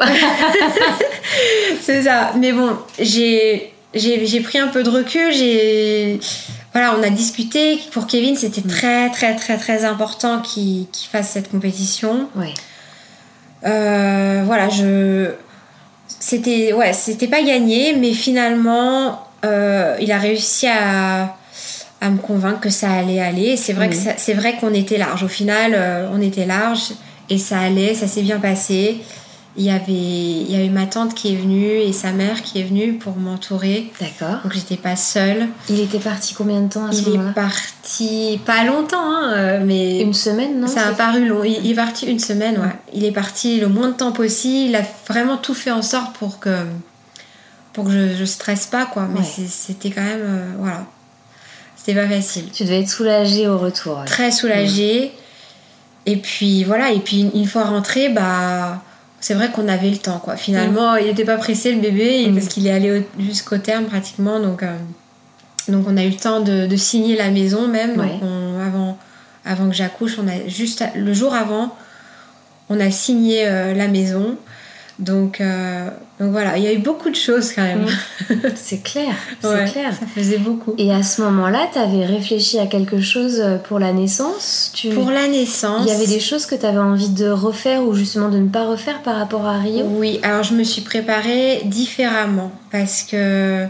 c'est 1.80 2.02
ça 2.02 2.32
mais 2.36 2.52
bon 2.52 2.76
j'ai 2.98 3.72
j'ai 3.94 4.40
pris 4.40 4.58
un 4.58 4.68
peu 4.68 4.82
de 4.82 4.90
recul 4.90 5.32
j'ai 5.32 6.20
voilà, 6.74 6.94
on 6.96 7.02
a 7.02 7.08
discuté. 7.08 7.80
Pour 7.92 8.06
Kevin, 8.06 8.36
c'était 8.36 8.60
mm. 8.60 8.68
très, 8.68 9.10
très, 9.10 9.34
très, 9.34 9.56
très 9.56 9.84
important 9.86 10.40
qu'il 10.40 10.86
fasse 11.10 11.30
cette 11.30 11.50
compétition. 11.50 12.28
Ouais. 12.36 12.52
Euh, 13.64 14.42
voilà, 14.44 14.68
je. 14.68 15.30
C'était 16.08 16.72
ouais, 16.72 16.92
c'était 16.92 17.28
pas 17.28 17.42
gagné, 17.42 17.94
mais 17.94 18.12
finalement, 18.12 19.26
euh, 19.44 19.96
il 20.00 20.10
a 20.10 20.18
réussi 20.18 20.66
à, 20.66 21.36
à, 22.00 22.10
me 22.10 22.18
convaincre 22.18 22.60
que 22.60 22.70
ça 22.70 22.90
allait 22.90 23.20
aller. 23.20 23.56
C'est 23.56 23.72
vrai 23.72 23.88
que 23.88 23.94
mm. 23.94 24.14
c'est 24.16 24.34
vrai 24.34 24.56
qu'on 24.56 24.74
était 24.74 24.98
large. 24.98 25.22
Au 25.22 25.28
final, 25.28 25.72
euh, 25.74 26.08
on 26.12 26.20
était 26.20 26.46
large 26.46 26.92
et 27.30 27.38
ça 27.38 27.60
allait, 27.60 27.94
ça 27.94 28.08
s'est 28.08 28.22
bien 28.22 28.40
passé 28.40 29.02
il 29.58 29.64
y 29.64 29.70
avait 29.70 29.92
il 29.92 30.50
y 30.50 30.54
avait 30.54 30.68
ma 30.68 30.86
tante 30.86 31.14
qui 31.14 31.34
est 31.34 31.36
venue 31.36 31.68
et 31.68 31.92
sa 31.92 32.12
mère 32.12 32.42
qui 32.42 32.60
est 32.60 32.62
venue 32.62 32.94
pour 32.94 33.16
m'entourer. 33.16 33.92
D'accord. 34.00 34.40
Donc 34.44 34.52
j'étais 34.52 34.76
pas 34.76 34.94
seule. 34.94 35.48
Il 35.68 35.80
était 35.80 35.98
parti 35.98 36.32
combien 36.32 36.62
de 36.62 36.68
temps 36.68 36.86
à 36.86 36.92
ce 36.92 37.02
moment-là 37.10 37.24
Il 37.24 37.30
est 37.30 37.34
parti 37.34 38.40
pas 38.46 38.64
longtemps, 38.64 39.02
hein, 39.02 39.32
euh, 39.34 39.62
mais 39.64 40.00
une 40.00 40.14
semaine, 40.14 40.60
non? 40.60 40.68
Ça 40.68 40.86
a 40.86 40.92
paru 40.92 41.26
long. 41.26 41.42
Il, 41.42 41.68
est 41.68 41.74
parti 41.74 42.06
une 42.06 42.20
semaine, 42.20 42.56
ouais. 42.58 42.72
Il 42.94 43.04
est 43.04 43.12
parti 43.12 43.58
le 43.58 43.66
moins 43.66 43.88
de 43.88 43.94
temps 43.94 44.12
possible. 44.12 44.68
Il 44.68 44.76
a 44.76 44.82
vraiment 45.08 45.36
tout 45.36 45.54
fait 45.54 45.72
en 45.72 45.82
sorte 45.82 46.16
pour 46.16 46.38
que 46.38 46.56
pour 47.72 47.84
que 47.84 47.90
je, 47.90 48.16
je 48.16 48.24
stresse 48.24 48.66
pas, 48.66 48.86
quoi. 48.86 49.08
Mais 49.12 49.24
c'était 49.24 49.90
quand 49.90 50.02
même 50.04 50.22
euh, 50.22 50.52
voilà, 50.58 50.86
c'était 51.76 52.00
pas 52.00 52.08
facile. 52.08 52.44
Tu 52.52 52.62
devais 52.62 52.80
être 52.80 52.88
soulagée 52.88 53.48
au 53.48 53.58
retour. 53.58 54.04
Très 54.06 54.30
soulagée. 54.30 55.10
Et 56.06 56.16
puis 56.16 56.62
voilà. 56.62 56.92
Et 56.92 57.00
puis 57.00 57.28
une 57.34 57.46
fois 57.46 57.64
rentrée, 57.64 58.08
bah 58.08 58.82
c'est 59.20 59.34
vrai 59.34 59.50
qu'on 59.50 59.68
avait 59.68 59.90
le 59.90 59.98
temps 59.98 60.18
quoi. 60.18 60.36
Finalement, 60.36 60.94
mm. 60.94 60.98
il 61.00 61.06
n'était 61.06 61.24
pas 61.24 61.36
pressé 61.36 61.72
le 61.72 61.80
bébé 61.80 62.28
mm. 62.28 62.34
parce 62.34 62.46
qu'il 62.46 62.66
est 62.66 62.72
allé 62.72 63.06
jusqu'au 63.18 63.58
terme 63.58 63.84
pratiquement 63.86 64.40
donc 64.40 64.62
euh, 64.62 64.76
donc 65.68 65.86
on 65.86 65.96
a 65.96 66.04
eu 66.04 66.10
le 66.10 66.16
temps 66.16 66.40
de, 66.40 66.76
signer 66.76 67.16
la 67.16 67.30
maison 67.30 67.68
même 67.68 67.96
donc 67.96 68.22
avant 68.64 68.98
avant 69.48 69.68
que 69.68 69.74
j'accouche, 69.74 70.18
on 70.22 70.28
a 70.28 70.46
juste 70.46 70.84
le 70.94 71.12
jour 71.14 71.34
avant, 71.34 71.74
on 72.68 72.78
a 72.78 72.90
signé 72.90 73.46
euh, 73.46 73.72
la 73.72 73.88
maison. 73.88 74.36
Donc, 74.98 75.40
euh, 75.40 75.88
donc 76.18 76.32
voilà, 76.32 76.58
il 76.58 76.64
y 76.64 76.66
a 76.66 76.72
eu 76.72 76.78
beaucoup 76.78 77.08
de 77.08 77.14
choses 77.14 77.52
quand 77.52 77.62
même. 77.62 77.84
Mm. 77.84 78.34
C'est 78.56 78.82
clair, 78.82 79.14
c'est 79.40 79.70
clair. 79.70 79.92
Ça 79.98 80.06
faisait 80.06 80.38
beaucoup. 80.38 80.74
Et 80.76 80.92
à 80.92 81.02
ce 81.02 81.22
moment-là, 81.22 81.68
tu 81.72 81.78
avais 81.78 82.04
réfléchi 82.04 82.58
à 82.58 82.66
quelque 82.66 83.00
chose 83.00 83.42
pour 83.68 83.78
la 83.78 83.92
naissance? 83.92 84.72
Tu... 84.74 84.88
Pour 84.88 85.10
la 85.10 85.28
naissance. 85.28 85.82
Il 85.86 85.92
y 85.92 85.94
avait 85.94 86.06
des 86.06 86.20
choses 86.20 86.46
que 86.46 86.56
tu 86.56 86.66
avais 86.66 86.78
envie 86.78 87.10
de 87.10 87.28
refaire 87.28 87.82
ou 87.84 87.94
justement 87.94 88.28
de 88.28 88.38
ne 88.38 88.48
pas 88.48 88.66
refaire 88.66 89.00
par 89.02 89.16
rapport 89.16 89.46
à 89.46 89.58
Rio? 89.58 89.86
Oui, 89.86 90.18
alors 90.22 90.42
je 90.42 90.54
me 90.54 90.64
suis 90.64 90.82
préparée 90.82 91.62
différemment 91.64 92.50
parce 92.72 93.02
que, 93.04 93.66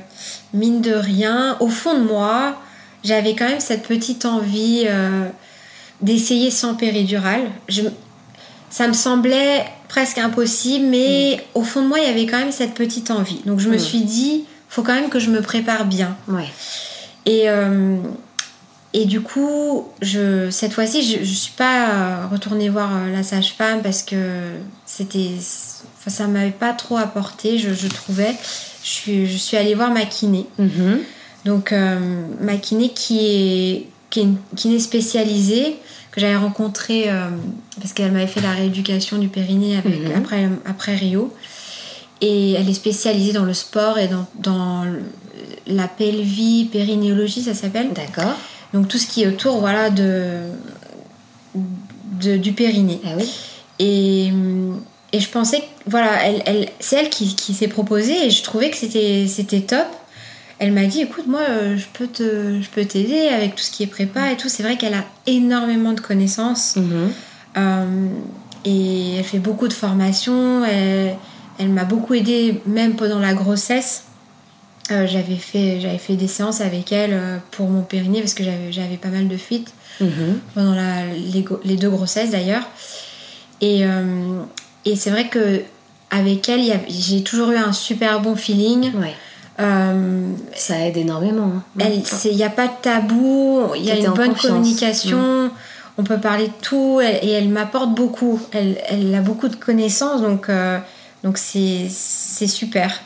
mine 0.55 0.81
de 0.81 0.95
rien, 0.95 1.57
au 1.61 1.68
fond 1.68 1.95
de 1.95 2.05
moi, 2.05 2.57
j'avais 3.05 3.35
quand 3.35 3.49
même 3.49 3.61
cette 3.61 3.87
petite 3.87 4.24
envie 4.24 4.85
euh, 4.87 5.26
d'essayer 6.01 6.51
sans 6.51 6.74
péridurale. 6.74 7.43
Je, 7.68 7.83
ça 8.70 8.89
me 8.89 8.93
semblait 8.93 9.64
presque 9.89 10.18
impossible, 10.18 10.86
mais 10.86 11.36
mm. 11.36 11.59
au 11.59 11.62
fond 11.62 11.82
de 11.82 11.89
moi, 11.89 11.99
il 11.99 12.07
y 12.07 12.11
avait 12.11 12.26
quand 12.26 12.39
même 12.39 12.53
cette 12.53 12.74
petite 12.74 13.11
envie. 13.11 13.41
Donc 13.47 13.59
je 13.59 13.68
me 13.68 13.76
mm. 13.76 13.80
suis 13.80 14.03
dit, 14.03 14.45
faut 14.68 14.82
quand 14.82 14.95
même 14.95 15.09
que 15.09 15.18
je 15.18 15.30
me 15.30 15.41
prépare 15.41 15.86
bien. 15.86 16.16
Ouais. 16.28 16.49
Et, 17.26 17.49
euh, 17.49 17.97
et 18.95 19.05
du 19.05 19.20
coup, 19.20 19.89
je, 20.01 20.51
cette 20.51 20.72
fois-ci, 20.72 21.03
je 21.03 21.18
ne 21.20 21.24
suis 21.24 21.53
pas 21.53 22.26
retournée 22.30 22.68
voir 22.68 22.91
euh, 22.95 23.12
la 23.12 23.22
sage-femme 23.22 23.82
parce 23.82 24.03
que 24.03 24.16
c'était, 24.86 25.32
enfin, 25.99 26.11
ça 26.11 26.26
m'avait 26.26 26.51
pas 26.51 26.72
trop 26.72 26.97
apporté, 26.97 27.59
je, 27.59 27.74
je, 27.74 27.86
trouvais. 27.86 28.34
Je 28.82 28.89
suis, 28.89 29.26
je 29.26 29.36
suis 29.36 29.57
allée 29.57 29.74
voir 29.74 29.91
ma 29.91 30.07
kiné. 30.07 30.47
Mm-hmm. 30.59 30.99
Donc, 31.45 31.72
euh, 31.72 31.99
ma 32.41 32.57
kiné 32.57 32.91
qui 32.91 33.18
est, 33.20 33.86
qui 34.11 34.20
est 34.20 34.22
une 34.22 34.39
kiné 34.57 34.78
spécialisée 34.78 35.76
que 36.18 36.22
j'avais 36.22 36.36
rencontré 36.36 37.10
euh, 37.10 37.28
parce 37.80 37.92
qu'elle 37.92 38.12
m'avait 38.12 38.26
fait 38.26 38.40
la 38.40 38.52
rééducation 38.52 39.18
du 39.18 39.28
périnée 39.28 39.76
avec, 39.76 40.00
mhm. 40.00 40.16
après, 40.16 40.48
après 40.66 40.94
Rio. 40.96 41.32
Et 42.20 42.52
elle 42.52 42.68
est 42.68 42.74
spécialisée 42.74 43.32
dans 43.32 43.44
le 43.44 43.54
sport 43.54 43.98
et 43.98 44.08
dans, 44.08 44.26
dans 44.34 44.84
la 45.66 45.86
pelvie, 45.86 46.64
périnéologie, 46.64 47.42
ça 47.42 47.54
s'appelle. 47.54 47.92
D'accord. 47.92 48.34
Donc 48.74 48.88
tout 48.88 48.98
ce 48.98 49.06
qui 49.06 49.22
est 49.22 49.28
autour 49.28 49.58
voilà, 49.58 49.90
de, 49.90 50.40
de 52.20 52.36
du 52.36 52.52
périnée. 52.52 53.00
Ah 53.04 53.10
oui. 53.16 53.30
Et, 53.78 54.32
et 55.12 55.20
je 55.20 55.28
pensais 55.28 55.60
que 55.60 55.64
voilà, 55.86 56.24
elle, 56.24 56.42
elle, 56.44 56.68
c'est 56.80 56.96
elle 56.96 57.08
qui, 57.08 57.36
qui 57.36 57.54
s'est 57.54 57.68
proposée 57.68 58.26
et 58.26 58.30
je 58.30 58.42
trouvais 58.42 58.70
que 58.70 58.76
c'était 58.76 59.60
top 59.60 59.86
elle 60.59 60.72
m'a 60.72 60.86
dit 60.86 61.00
écoute 61.02 61.26
moi 61.26 61.40
euh, 61.48 61.76
je 61.76 61.86
peux 61.92 62.06
te 62.06 62.61
je 62.61 62.68
peux 62.68 62.84
t'aider 62.84 63.28
avec 63.28 63.54
tout 63.54 63.62
ce 63.62 63.70
qui 63.70 63.82
est 63.82 63.88
prépa 63.88 64.32
et 64.32 64.36
tout 64.36 64.48
c'est 64.48 64.62
vrai 64.62 64.76
qu'elle 64.76 64.94
a 64.94 65.04
énormément 65.26 65.92
de 65.92 66.00
connaissances 66.00 66.76
mhm. 66.76 67.12
euh, 67.56 68.06
et 68.64 69.16
elle 69.16 69.24
fait 69.24 69.38
beaucoup 69.38 69.68
de 69.68 69.72
formations 69.72 70.64
elle, 70.64 71.68
m'a 71.68 71.84
beaucoup 71.84 72.14
aidé 72.14 72.61
même 72.66 72.96
pendant 72.96 73.18
la 73.18 73.34
grossesse 73.34 74.04
euh, 74.90 75.06
j'avais 75.06 75.36
fait 75.36 75.80
j'avais 75.80 75.98
fait 75.98 76.16
des 76.16 76.28
séances 76.28 76.61
avec 76.61 76.92
elle 76.92 77.40
pour 77.52 77.68
mon 77.68 77.82
périnée 77.82 78.20
parce 78.20 78.34
que 78.34 78.42
j'avais 78.42 78.72
j'avais 78.72 78.96
pas 78.96 79.09
mal 79.09 79.28
de 79.28 79.36
fuites 79.36 79.72
mhm. 80.00 80.40
pendant 80.54 80.74
la, 80.74 81.06
les, 81.64 81.76
deux 81.76 81.90
grossesses 81.90 82.30
d'ailleurs 82.30 82.66
et, 83.61 83.82
et 84.84 84.96
c'est 84.96 85.11
vrai 85.11 85.28
que 85.28 85.62
avec 86.11 86.48
elle 86.48 86.80
j'ai 86.88 87.22
toujours 87.22 87.50
eu 87.50 87.56
un 87.56 87.72
super 87.72 88.20
bon 88.20 88.34
feeling 88.34 88.92
ouais. 88.94 89.14
Euh, 89.61 90.32
ça 90.54 90.78
aide 90.86 90.96
énormément. 90.96 91.50
Il 91.78 91.82
hein. 91.84 92.30
n'y 92.32 92.44
a 92.44 92.50
pas 92.50 92.68
de 92.68 92.72
tabou, 92.80 93.62
il 93.74 93.84
y 93.84 93.90
a 93.90 93.96
une 93.96 94.11
bonne 94.11 94.34
communication, 94.34 95.46
mm. 95.46 95.50
on 95.98 96.04
peut 96.04 96.18
parler 96.18 96.46
de 96.46 96.52
tout 96.62 97.00
et 97.00 97.30
elle 97.30 97.48
m'apporte 97.48 97.92
beaucoup. 97.92 98.40
Elle, 98.52 98.78
elle, 98.88 99.12
a 99.14 99.20
beaucoup 99.20 99.48
de 99.48 99.56
connaissances 99.56 100.22
donc 100.22 100.48
euh, 100.48 100.78
donc 101.24 101.38
c'est 101.38 101.88
super. 101.88 103.00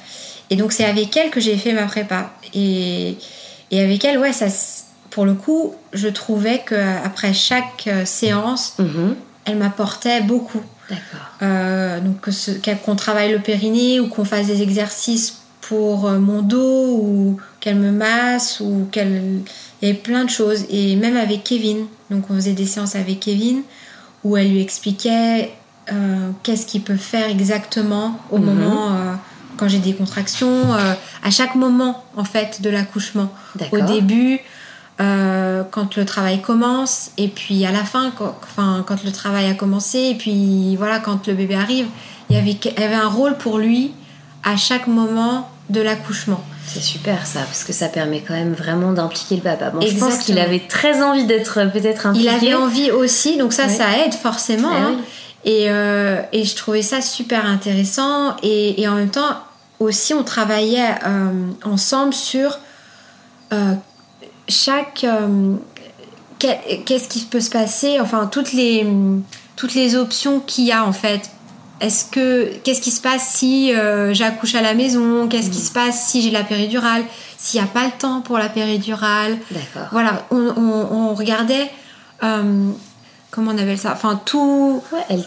Et 0.51 0.57
donc 0.57 0.73
c'est 0.73 0.85
avec 0.85 1.17
elle 1.17 1.31
que 1.31 1.41
j'ai 1.41 1.57
fait 1.57 1.73
ma 1.73 1.85
prépa 1.85 2.31
et, 2.53 3.17
et 3.71 3.81
avec 3.81 4.05
elle 4.05 4.19
ouais 4.19 4.35
ça 4.35 4.47
pour 5.09 5.25
le 5.25 5.33
coup 5.33 5.75
je 5.95 6.09
trouvais 6.09 6.59
que 6.59 6.75
après 6.75 7.33
chaque 7.33 7.87
euh, 7.87 8.05
séance 8.05 8.75
mm-hmm. 8.79 9.15
elle 9.47 9.57
m'apportait 9.57 10.21
beaucoup. 10.21 10.61
D'accord. 10.91 12.01
donc 12.03 12.29
qu'on 12.85 12.97
travaille 12.97 13.33
le 13.33 13.39
périnée 13.39 13.99
ou 14.01 14.09
qu'on 14.09 14.27
fasse 14.27 14.49
des 14.49 14.61
exercices 14.61 15.42
pour 15.63 16.07
euh, 16.07 16.19
mon 16.19 16.43
dos 16.43 16.99
ou 17.01 17.39
qu'elle 17.61 17.77
me 17.77 17.91
masse 17.91 18.61
ou 18.61 18.87
qu'elle... 18.91 19.41
Il 19.81 19.89
y 19.89 19.91
avait 19.91 19.99
plein 19.99 20.25
de 20.25 20.31
choses. 20.31 20.67
Et 20.69 20.97
même 20.97 21.17
avec 21.17 21.43
Kevin, 21.45 21.87
donc 22.11 22.25
on 22.31 22.35
faisait 22.35 22.53
des 22.53 22.67
séances 22.67 22.95
avec 22.95 23.21
Kevin 23.21 23.63
où 24.23 24.37
elle 24.37 24.51
lui 24.51 24.61
expliquait 24.61 25.53
euh, 25.93 26.31
qu'est-ce 26.43 26.67
qu'il 26.67 26.83
peut 26.83 26.97
faire 26.97 27.29
exactement 27.29 28.19
au 28.31 28.39
mhm. 28.39 28.45
moment 28.45 28.93
euh, 28.93 29.15
quand 29.57 29.69
j'ai 29.69 29.79
des 29.79 29.95
contractions, 29.95 30.73
à 30.73 31.31
chaque 31.31 31.55
moment 31.55 32.03
en 32.17 32.25
fait 32.25 32.63
de 32.63 32.71
l'accouchement. 32.71 33.31
Au 33.71 33.81
début, 33.83 34.41
quand 34.99 35.97
le 35.97 36.05
travail 36.05 36.41
commence, 36.41 37.11
et 37.19 37.29
puis 37.29 37.65
à 37.67 37.71
la 37.71 37.85
fin, 37.85 38.13
quand, 38.17 38.35
enfin, 38.43 38.83
quand 38.87 39.05
le 39.05 39.13
travail 39.13 39.51
a 39.51 39.55
commencé, 39.55 39.99
et 39.99 40.15
puis 40.15 40.75
voilà, 40.77 41.01
quand 41.01 41.27
le 41.29 41.35
bébé 41.35 41.55
arrive, 41.55 41.87
il 42.31 42.37
y 42.37 42.39
avait, 42.39 42.53
il 42.65 42.81
y 42.81 42.83
avait 42.83 42.95
un 42.95 43.09
rôle 43.09 43.37
pour 43.37 43.59
lui 43.59 43.93
à 44.43 44.57
chaque 44.57 44.87
moment 44.87 45.49
de 45.71 45.81
l'accouchement. 45.81 46.43
C'est 46.67 46.81
super 46.83 47.27
ça, 47.27 47.41
parce 47.41 47.65
que 47.65 47.73
ça 47.73 47.89
permet 47.89 48.21
quand 48.21 48.35
même 48.35 48.55
vraiment 48.55 48.93
d'impliquer 48.93 49.37
le 49.37 49.43
papa. 49.43 49.71
Bon, 49.71 49.81
je 49.81 49.97
pense 49.99 50.19
qu'il 50.19 50.39
avait 50.39 50.61
très 50.61 51.03
envie 51.03 51.27
d'être 51.27 51.59
euh, 51.59 51.67
peut-être 51.67 52.07
impliqué. 52.07 52.29
Il 52.29 52.35
avait 52.35 52.55
envie 52.55 52.91
aussi, 52.91 53.37
donc 53.37 53.53
ça, 53.53 53.69
ça 53.69 53.99
aide 53.99 54.15
forcément. 54.15 54.71
Eh 54.73 54.81
hein. 54.81 54.97
et, 55.45 55.71
euh, 55.71 56.23
et, 56.33 56.45
je 56.45 56.55
trouvais 56.57 56.83
ça 56.83 57.01
super 57.01 57.47
intéressant. 57.47 58.37
Et, 58.43 58.81
et 58.81 58.89
en 58.89 58.95
même 58.95 59.11
temps, 59.11 59.37
aussi, 59.81 60.15
on 60.15 60.23
travaillait 60.23 60.95
euh, 61.07 61.51
ensemble 61.65 62.15
sur 62.15 62.59
chaque... 64.49 65.07
Qu'est-ce 66.39 67.09
qui 67.09 67.21
peut 67.21 67.41
se 67.41 67.51
passer 67.51 68.01
Enfin, 68.01 68.27
toutes 68.27 68.53
les, 68.53 68.85
toutes 69.55 69.75
les 69.75 69.95
options 69.95 70.41
qu'il 70.41 70.65
y 70.65 70.73
a 70.73 70.85
en 70.85 70.93
fait 70.93 71.31
est-ce 71.83 72.05
que 72.05 72.53
qu'est-ce 72.63 72.81
qui 72.81 72.93
se 72.93 73.01
passe 73.01 73.35
si 73.35 73.75
euh, 73.75 74.15
j'accouche 74.15 74.55
à 74.55 74.63
la 74.63 74.73
maison? 74.73 75.27
Qu'est-ce 75.29 75.51
qui 75.51 75.59
mm. 75.59 75.65
se 75.65 75.73
passe 75.73 76.07
si 76.09 76.23
j'ai 76.23 76.31
la 76.31 76.45
péridurale? 76.45 77.03
S'il 77.37 77.61
n'y 77.61 77.67
a 77.67 77.71
pas 77.71 77.85
le 77.85 77.91
temps 77.99 78.21
pour 78.21 78.39
la 78.39 78.49
péridurale? 78.49 79.37
D'accord. 79.51 79.89
Voilà, 79.91 80.27
on, 80.31 81.15
regardait 81.15 81.71
euh, 82.23 82.71
comment 83.31 83.51
on 83.51 83.59
appelle 83.59 83.79
ça? 83.79 83.93
Enfin 83.93 84.21
tout, 84.25 84.81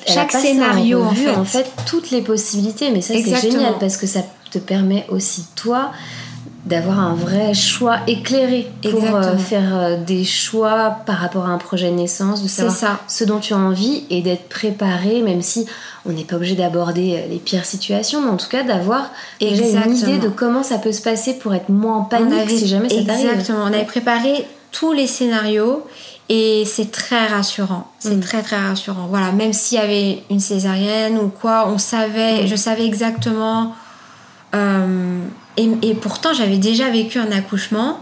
chaque 0.07 0.31
scénario 0.31 1.03
en, 1.03 1.13
fait. 1.13 1.29
en 1.29 1.45
fait 1.45 1.69
toutes 1.85 2.09
les 2.11 2.21
possibilités. 2.21 2.89
Mais 2.91 3.01
ça 3.01 3.13
c'est 3.13 3.51
génial 3.51 3.75
parce 3.79 3.97
que 3.97 4.07
ça 4.07 4.21
te 4.49 4.57
permet 4.57 5.05
aussi 5.09 5.45
toi 5.55 5.91
d'avoir 6.65 6.99
un 6.99 7.13
vrai 7.13 7.53
choix 7.53 7.97
éclairé 8.07 8.67
pour 8.89 9.03
euh, 9.15 9.37
faire 9.37 9.99
des 9.99 10.23
choix 10.23 10.97
par 11.05 11.17
rapport 11.17 11.45
à 11.45 11.49
un 11.49 11.59
projet 11.59 11.91
de 11.91 11.95
naissance, 11.95 12.41
de 12.41 12.47
savoir 12.47 12.75
ça. 12.75 12.99
ce 13.07 13.23
dont 13.23 13.39
tu 13.39 13.53
as 13.53 13.57
envie 13.57 14.03
et 14.09 14.21
d'être 14.21 14.49
préparé, 14.49 15.21
même 15.21 15.43
si 15.43 15.67
on 16.07 16.11
n'est 16.11 16.23
pas 16.23 16.37
obligé 16.37 16.55
d'aborder 16.55 17.17
euh, 17.17 17.27
les 17.29 17.37
pires 17.37 17.65
situations, 17.65 18.21
mais 18.23 18.29
en 18.29 18.37
tout 18.37 18.49
cas 18.49 18.63
d'avoir 18.63 19.11
une 19.41 19.95
idée 19.95 20.17
de 20.17 20.29
comment 20.29 20.63
ça 20.63 20.77
peut 20.79 20.91
se 20.91 21.01
passer 21.03 21.35
pour 21.37 21.53
être 21.53 21.69
moins 21.69 21.97
en 21.97 22.03
panique 22.03 22.49
si 22.49 22.67
jamais 22.67 22.89
ça 22.89 23.03
t'arrive. 23.03 23.29
Exactement. 23.29 23.59
On 23.63 23.67
avait 23.73 23.85
préparé 23.85 24.47
tous 24.71 24.91
les 24.91 25.07
scénarios 25.07 25.85
et 26.29 26.63
c'est 26.65 26.89
très 26.91 27.27
rassurant. 27.27 27.87
C'est 27.99 28.15
Mm. 28.15 28.19
très 28.21 28.41
très 28.41 28.57
rassurant. 28.57 29.05
Voilà, 29.07 29.31
même 29.31 29.53
s'il 29.53 29.77
y 29.77 29.81
avait 29.81 30.23
une 30.31 30.39
césarienne 30.39 31.19
ou 31.19 31.27
quoi, 31.29 31.67
on 31.69 31.77
savait, 31.77 32.43
Mm. 32.43 32.47
je 32.47 32.55
savais 32.55 32.85
exactement. 32.87 33.73
euh, 34.55 35.19
et, 35.57 35.69
et 35.81 35.93
pourtant, 35.95 36.33
j'avais 36.33 36.57
déjà 36.57 36.89
vécu 36.89 37.19
un 37.19 37.31
accouchement. 37.31 37.99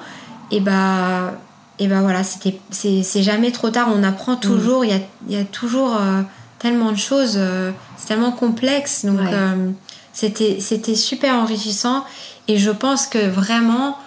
Et 0.51 0.59
bah, 0.59 1.33
et 1.79 1.87
bah 1.87 2.01
voilà, 2.01 2.23
c'était, 2.23 2.59
c'est, 2.69 3.01
c'est 3.03 3.23
jamais 3.23 3.51
trop 3.51 3.69
tard. 3.69 3.89
On 3.93 4.03
apprend 4.03 4.35
toujours. 4.35 4.85
Il 4.85 4.91
y, 4.91 4.93
a, 4.93 4.99
il 5.27 5.35
y 5.35 5.39
a 5.39 5.43
toujours 5.45 5.95
euh, 5.95 6.21
tellement 6.59 6.91
de 6.91 6.97
choses. 6.97 7.33
euh, 7.37 7.71
c'est 7.97 8.07
tellement 8.09 8.31
complexe. 8.31 9.05
Donc, 9.05 9.19
Ouais. 9.19 9.31
euh, 9.33 9.69
c'était, 10.13 10.59
c'était 10.59 10.95
super 10.95 11.35
enrichissant. 11.35 12.05
Et 12.47 12.57
je 12.57 12.69
pense 12.71 13.07
que 13.07 13.27
vraiment, 13.29 13.97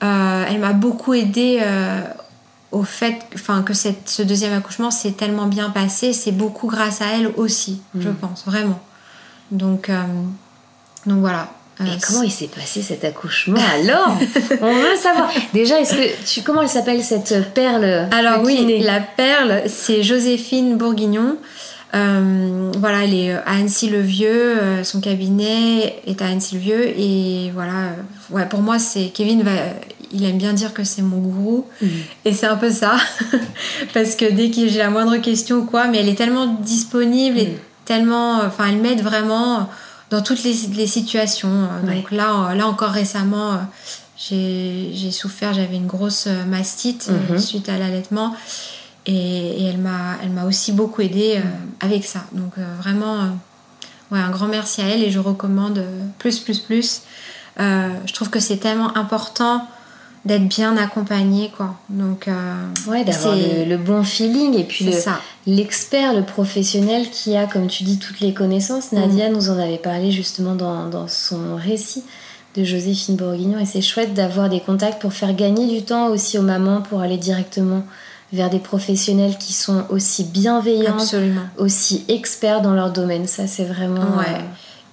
elle 0.00 0.58
m'a 0.60 0.72
beaucoup 0.72 1.12
aidé 1.12 1.58
euh, 1.60 2.00
au 2.72 2.84
fait 2.84 3.18
enfin, 3.34 3.62
que 3.62 3.74
cette, 3.74 4.08
ce 4.08 4.22
deuxième 4.22 4.54
accouchement 4.54 4.90
s'est 4.90 5.12
tellement 5.12 5.46
bien 5.46 5.68
passé. 5.70 6.12
C'est 6.14 6.32
beaucoup 6.32 6.68
grâce 6.68 7.02
à 7.02 7.06
elle 7.16 7.26
aussi, 7.36 7.82
je 7.98 8.08
Mm. 8.08 8.14
pense, 8.14 8.44
vraiment. 8.46 8.80
Donc, 9.50 9.90
euh, 9.90 10.00
donc 11.04 11.18
voilà. 11.18 11.48
Euh, 11.80 11.84
Et 11.86 11.98
comment 12.06 12.22
il 12.22 12.30
s'est 12.30 12.48
passé 12.54 12.82
cet 12.82 13.04
accouchement 13.04 13.58
alors? 13.74 14.16
On 14.60 14.74
veut 14.74 14.96
savoir. 15.00 15.30
Déjà, 15.54 15.80
est-ce 15.80 15.94
que 15.94 16.24
tu 16.26 16.42
comment 16.42 16.62
elle 16.62 16.68
s'appelle 16.68 17.02
cette 17.02 17.52
perle 17.54 18.08
Alors 18.12 18.42
oui, 18.44 18.80
la 18.82 19.00
perle, 19.00 19.62
c'est 19.66 20.02
Joséphine 20.02 20.76
Bourguignon. 20.76 21.36
Euh, 21.94 22.70
voilà, 22.78 23.02
elle 23.04 23.14
est 23.14 23.32
à 23.32 23.42
Annecy-le-Vieux, 23.58 24.28
euh, 24.30 24.84
son 24.84 25.00
cabinet 25.00 26.00
est 26.06 26.22
à 26.22 26.26
Annecy-le-Vieux 26.26 26.88
et 26.96 27.50
voilà, 27.52 27.72
euh, 27.72 27.90
ouais, 28.34 28.46
pour 28.48 28.60
moi 28.60 28.78
c'est 28.78 29.06
Kevin 29.12 29.42
va, 29.42 29.50
il 30.12 30.24
aime 30.24 30.38
bien 30.38 30.52
dire 30.52 30.72
que 30.72 30.84
c'est 30.84 31.02
mon 31.02 31.16
gourou 31.18 31.66
Mhm. 31.82 31.88
et 32.26 32.32
c'est 32.32 32.46
un 32.46 32.54
peu 32.54 32.70
ça 32.70 32.94
parce 33.94 34.14
que 34.14 34.30
dès 34.30 34.50
que 34.50 34.68
j'ai 34.68 34.78
la 34.78 34.90
moindre 34.90 35.16
question 35.16 35.56
ou 35.56 35.64
quoi, 35.64 35.86
mais 35.88 35.98
elle 35.98 36.08
est 36.08 36.14
tellement 36.14 36.46
disponible 36.46 37.38
et 37.38 37.46
Mhm. 37.46 37.54
tellement, 37.86 38.34
enfin 38.46 38.66
elle 38.68 38.76
m'aide 38.76 39.02
vraiment 39.02 39.68
dans 40.10 40.22
toutes 40.22 40.42
les, 40.42 40.54
les 40.74 40.86
situations. 40.86 41.68
Ouais. 41.84 41.94
Donc 41.96 42.10
là, 42.10 42.50
euh, 42.50 42.54
là 42.54 42.66
encore 42.66 42.90
récemment, 42.90 43.52
euh, 43.52 43.56
j'ai 44.18 45.10
souffert, 45.12 45.54
j'avais 45.54 45.76
une 45.76 45.86
grosse 45.86 46.26
euh, 46.26 46.44
mastite 46.44 47.10
Mhm. 47.30 47.38
suite 47.38 47.68
à 47.68 47.78
l'allaitement. 47.78 48.34
Et, 49.06 49.62
et 49.62 49.64
elle 49.64 49.78
m'a 49.78 50.44
aussi 50.46 50.72
beaucoup 50.72 51.00
aidée 51.00 51.36
euh, 51.38 51.48
avec 51.80 52.04
ça. 52.04 52.24
Donc 52.32 52.52
euh, 52.58 52.74
vraiment, 52.78 53.14
euh, 53.20 53.28
ouais, 54.12 54.18
un 54.20 54.30
grand 54.30 54.46
merci 54.46 54.82
à 54.82 54.88
elle 54.88 55.02
et 55.02 55.10
je 55.10 55.18
recommande 55.18 55.82
plus, 56.18 56.38
plus, 56.40 56.58
plus. 56.60 57.02
Je 57.58 58.12
trouve 58.14 58.30
que 58.30 58.40
c'est 58.40 58.56
tellement 58.56 58.96
important 58.96 59.66
d'être 60.24 60.46
bien 60.48 60.76
accompagné, 60.76 61.50
quoi. 61.56 61.74
Donc, 61.88 62.28
euh, 62.28 62.32
Ouais, 62.88 63.04
d'avoir 63.04 63.34
c'est- 63.36 63.64
le, 63.64 63.70
le 63.70 63.76
bon 63.78 64.02
feeling 64.04 64.54
et 64.58 64.64
puis 64.64 64.84
le- 64.84 64.92
l'expert, 65.46 66.12
le 66.14 66.22
professionnel 66.22 67.08
qui 67.10 67.36
a, 67.36 67.46
comme 67.46 67.66
tu 67.68 67.84
dis, 67.84 67.98
toutes 67.98 68.20
les 68.20 68.34
connaissances. 68.34 68.92
Nadia 68.92 69.30
nous 69.30 69.48
en 69.50 69.58
avait 69.58 69.78
parlé 69.78 70.10
justement 70.12 70.54
dans, 70.54 70.88
dans 70.88 71.08
son 71.08 71.56
récit 71.56 72.04
de 72.56 72.64
Joséphine 72.64 73.16
Bourguignon 73.16 73.58
et 73.58 73.64
c'est 73.64 73.80
chouette 73.80 74.12
d'avoir 74.12 74.48
des 74.50 74.60
contacts 74.60 75.00
pour 75.00 75.12
faire 75.12 75.34
gagner 75.34 75.66
du 75.68 75.82
temps 75.84 76.08
aussi 76.08 76.36
aux 76.38 76.42
mamans 76.42 76.82
pour 76.82 77.00
aller 77.00 77.16
directement 77.16 77.82
vers 78.32 78.50
des 78.50 78.58
professionnels 78.58 79.36
qui 79.38 79.52
sont 79.52 79.84
aussi 79.88 80.24
bienveillants, 80.24 80.94
Absolument. 80.98 81.40
aussi 81.58 82.04
experts 82.08 82.60
dans 82.62 82.74
leur 82.74 82.90
domaine. 82.92 83.26
Ça, 83.26 83.46
c'est 83.46 83.64
vraiment 83.64 84.16
Ouais. 84.18 84.44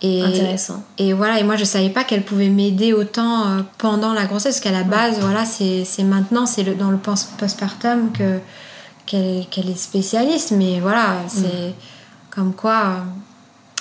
Et, 0.02 0.22
intéressant. 0.22 0.84
Et 1.00 1.14
voilà, 1.14 1.40
et 1.40 1.44
moi 1.44 1.56
je 1.56 1.64
savais 1.64 1.90
pas 1.90 2.04
qu'elle 2.04 2.24
pouvait 2.24 2.50
m'aider 2.50 2.94
autant 2.94 3.48
euh, 3.48 3.62
pendant 3.80 4.14
la 4.14 4.26
grossesse, 4.26 4.60
parce 4.60 4.60
qu'à 4.60 4.72
la 4.72 4.84
base, 4.84 5.20
voilà, 5.20 5.44
c'est 5.46 5.86
maintenant, 6.04 6.46
c'est 6.46 6.62
le- 6.64 6.76
dans 6.76 6.92
le 6.92 6.98
post- 6.98 7.32
postpartum 7.38 8.12
que 8.12 8.40
qu'elle 9.08 9.46
qu'elle 9.50 9.70
est 9.70 9.78
spécialiste, 9.80 10.52
mais 10.52 10.80
voilà, 10.80 11.16
c'est 11.28 11.74
comme 12.30 12.54
quoi, 12.54 12.98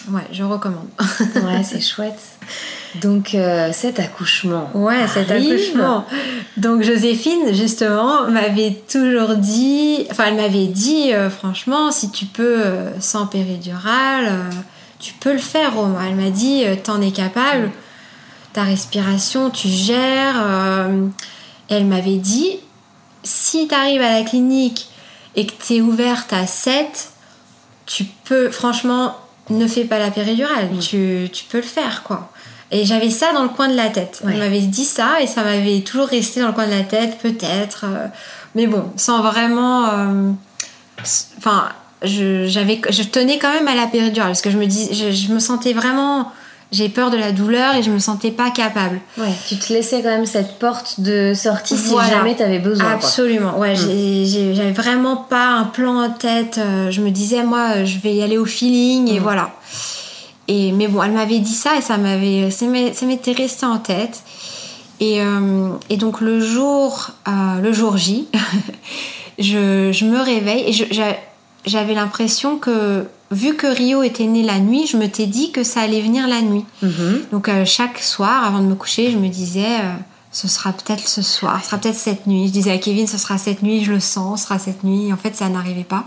euh, 0.08 0.12
ouais, 0.14 0.22
je 0.32 0.42
recommande. 0.42 0.86
Ouais, 1.44 1.62
c'est 1.64 1.80
chouette. 1.82 2.18
Donc, 3.02 3.34
euh, 3.34 3.70
cet 3.74 4.00
accouchement. 4.00 4.70
Ouais, 4.72 5.06
cet 5.08 5.30
accouchement. 5.30 6.06
Donc 6.56 6.82
Joséphine, 6.82 7.52
justement, 7.52 8.26
m'avait 8.30 8.80
toujours 8.90 9.34
dit, 9.36 10.06
enfin 10.10 10.24
elle 10.28 10.36
m'avait 10.36 10.68
dit, 10.68 11.12
euh, 11.12 11.28
franchement, 11.28 11.90
si 11.90 12.10
tu 12.10 12.24
peux 12.24 12.62
sans 13.00 13.26
péridurale, 13.26 14.30
tu 14.98 15.12
peux 15.14 15.32
le 15.32 15.38
faire, 15.38 15.74
Roma. 15.74 16.00
Elle 16.08 16.16
m'a 16.16 16.30
dit, 16.30 16.64
euh, 16.64 16.76
t'en 16.82 17.00
es 17.00 17.10
capable, 17.10 17.70
ta 18.52 18.62
respiration, 18.62 19.50
tu 19.50 19.68
gères. 19.68 20.36
euh, 20.38 21.06
et 21.68 21.74
elle 21.74 21.86
m'avait 21.86 22.16
dit, 22.18 22.58
si 23.22 23.66
t'arrives 23.68 24.02
à 24.02 24.12
la 24.18 24.22
clinique 24.22 24.88
et 25.34 25.46
que 25.46 25.52
t'es 25.52 25.80
ouverte 25.80 26.32
à 26.32 26.46
7, 26.46 27.10
tu 27.86 28.04
peux, 28.24 28.50
franchement, 28.50 29.16
ne 29.50 29.66
fais 29.66 29.84
pas 29.84 29.98
la 29.98 30.10
péridurale, 30.10 30.70
tu, 30.80 31.28
tu 31.32 31.44
peux 31.44 31.58
le 31.58 31.62
faire, 31.64 32.02
quoi. 32.02 32.30
Et 32.72 32.84
j'avais 32.84 33.10
ça 33.10 33.32
dans 33.32 33.44
le 33.44 33.48
coin 33.48 33.68
de 33.68 33.76
la 33.76 33.90
tête. 33.90 34.22
Ouais. 34.24 34.32
On 34.34 34.38
m'avait 34.38 34.60
dit 34.60 34.84
ça 34.84 35.20
et 35.20 35.26
ça 35.28 35.44
m'avait 35.44 35.80
toujours 35.82 36.08
resté 36.08 36.40
dans 36.40 36.48
le 36.48 36.52
coin 36.52 36.66
de 36.66 36.72
la 36.72 36.82
tête, 36.82 37.18
peut-être. 37.18 37.84
euh, 37.84 38.06
mais 38.56 38.66
bon, 38.66 38.90
sans 38.96 39.22
vraiment. 39.22 39.88
euh, 39.88 40.30
Enfin, 41.38 41.68
je, 42.06 42.46
j'avais, 42.46 42.80
je 42.90 43.02
tenais 43.02 43.38
quand 43.38 43.52
même 43.52 43.68
à 43.68 43.74
la 43.74 43.86
péridurale 43.86 44.28
parce 44.30 44.40
que 44.42 44.50
je 44.50 44.58
me, 44.58 44.66
dis, 44.66 44.88
je, 44.92 45.10
je 45.10 45.32
me 45.32 45.38
sentais 45.38 45.72
vraiment. 45.72 46.30
J'ai 46.72 46.88
peur 46.88 47.12
de 47.12 47.16
la 47.16 47.30
douleur 47.30 47.76
et 47.76 47.82
je 47.84 47.90
me 47.92 48.00
sentais 48.00 48.32
pas 48.32 48.50
capable. 48.50 48.98
Ouais, 49.16 49.28
tu 49.48 49.56
te 49.56 49.72
laissais 49.72 50.02
quand 50.02 50.08
même 50.08 50.26
cette 50.26 50.58
porte 50.58 50.98
de 50.98 51.32
sortie 51.32 51.76
Voilà. 51.76 52.08
si 52.08 52.14
jamais 52.14 52.34
t'avais 52.34 52.58
besoin. 52.58 52.86
quoi. 52.86 52.94
Absolument, 52.96 53.56
ouais, 53.58 53.76
j'ai- 53.76 54.26
j'ai- 54.26 54.52
j'avais 54.52 54.72
vraiment 54.72 55.14
pas 55.14 55.46
un 55.46 55.62
plan 55.64 56.02
en 56.02 56.10
tête. 56.10 56.58
euh, 56.58 56.90
Je 56.90 57.00
me 57.02 57.10
disais, 57.10 57.44
moi, 57.44 57.68
euh, 57.76 57.84
je 57.84 57.98
vais 58.00 58.14
y 58.16 58.22
aller 58.22 58.36
au 58.36 58.46
feeling 58.46 59.08
et 59.12 59.20
Mm. 59.20 59.22
voilà. 59.22 59.50
Et, 60.48 60.72
mais 60.72 60.88
bon, 60.88 61.04
elle 61.04 61.12
m'avait 61.12 61.38
dit 61.38 61.54
ça 61.54 61.76
et 61.76 61.82
ça 61.82 61.98
m'avait, 61.98 62.50
ça 62.50 62.66
m'était 62.66 63.32
resté 63.32 63.64
en 63.64 63.78
tête. 63.78 64.24
Et, 64.98 65.20
euh, 65.20 65.68
et 65.88 65.96
donc 65.96 66.20
le 66.20 66.40
jour, 66.40 67.10
euh, 67.28 67.60
le 67.62 67.72
jour 67.72 67.96
J, 67.96 68.26
je, 69.38 69.90
je 69.92 70.04
me 70.04 70.20
réveille 70.20 70.64
et 70.66 70.72
je- 70.72 70.84
j'avais 71.66 71.94
l'impression 71.94 72.56
que, 72.58 73.04
vu 73.30 73.54
que 73.56 73.66
Rio 73.66 74.02
était 74.02 74.26
né 74.26 74.42
la 74.42 74.58
nuit, 74.60 74.86
je 74.86 74.96
me 74.96 75.06
t'ai 75.08 75.26
dit 75.26 75.50
que 75.52 75.64
ça 75.64 75.80
allait 75.80 76.00
venir 76.00 76.26
la 76.28 76.40
nuit. 76.42 76.64
Mhm. 76.82 77.20
Donc 77.32 77.48
euh, 77.48 77.64
chaque 77.64 77.98
soir, 77.98 78.44
avant 78.44 78.60
de 78.60 78.66
me 78.66 78.74
coucher, 78.74 79.10
je 79.10 79.18
me 79.18 79.28
disais, 79.28 79.80
euh, 79.80 79.92
ce 80.32 80.48
sera 80.48 80.72
peut-être 80.72 81.08
ce 81.08 81.22
soir, 81.22 81.60
ce 81.62 81.66
sera 81.70 81.78
peut-être 81.78 81.96
cette 81.96 82.26
nuit. 82.26 82.46
Je 82.48 82.52
disais 82.52 82.70
à 82.72 82.78
Kevin, 82.78 83.06
ce 83.06 83.18
sera 83.18 83.36
cette 83.38 83.62
nuit, 83.62 83.82
je 83.84 83.92
le 83.92 84.00
sens, 84.00 84.40
ce 84.40 84.46
sera 84.46 84.58
cette 84.58 84.84
nuit. 84.84 85.12
En 85.12 85.16
fait, 85.16 85.34
ça 85.34 85.48
n'arrivait 85.48 85.82
pas. 85.84 86.04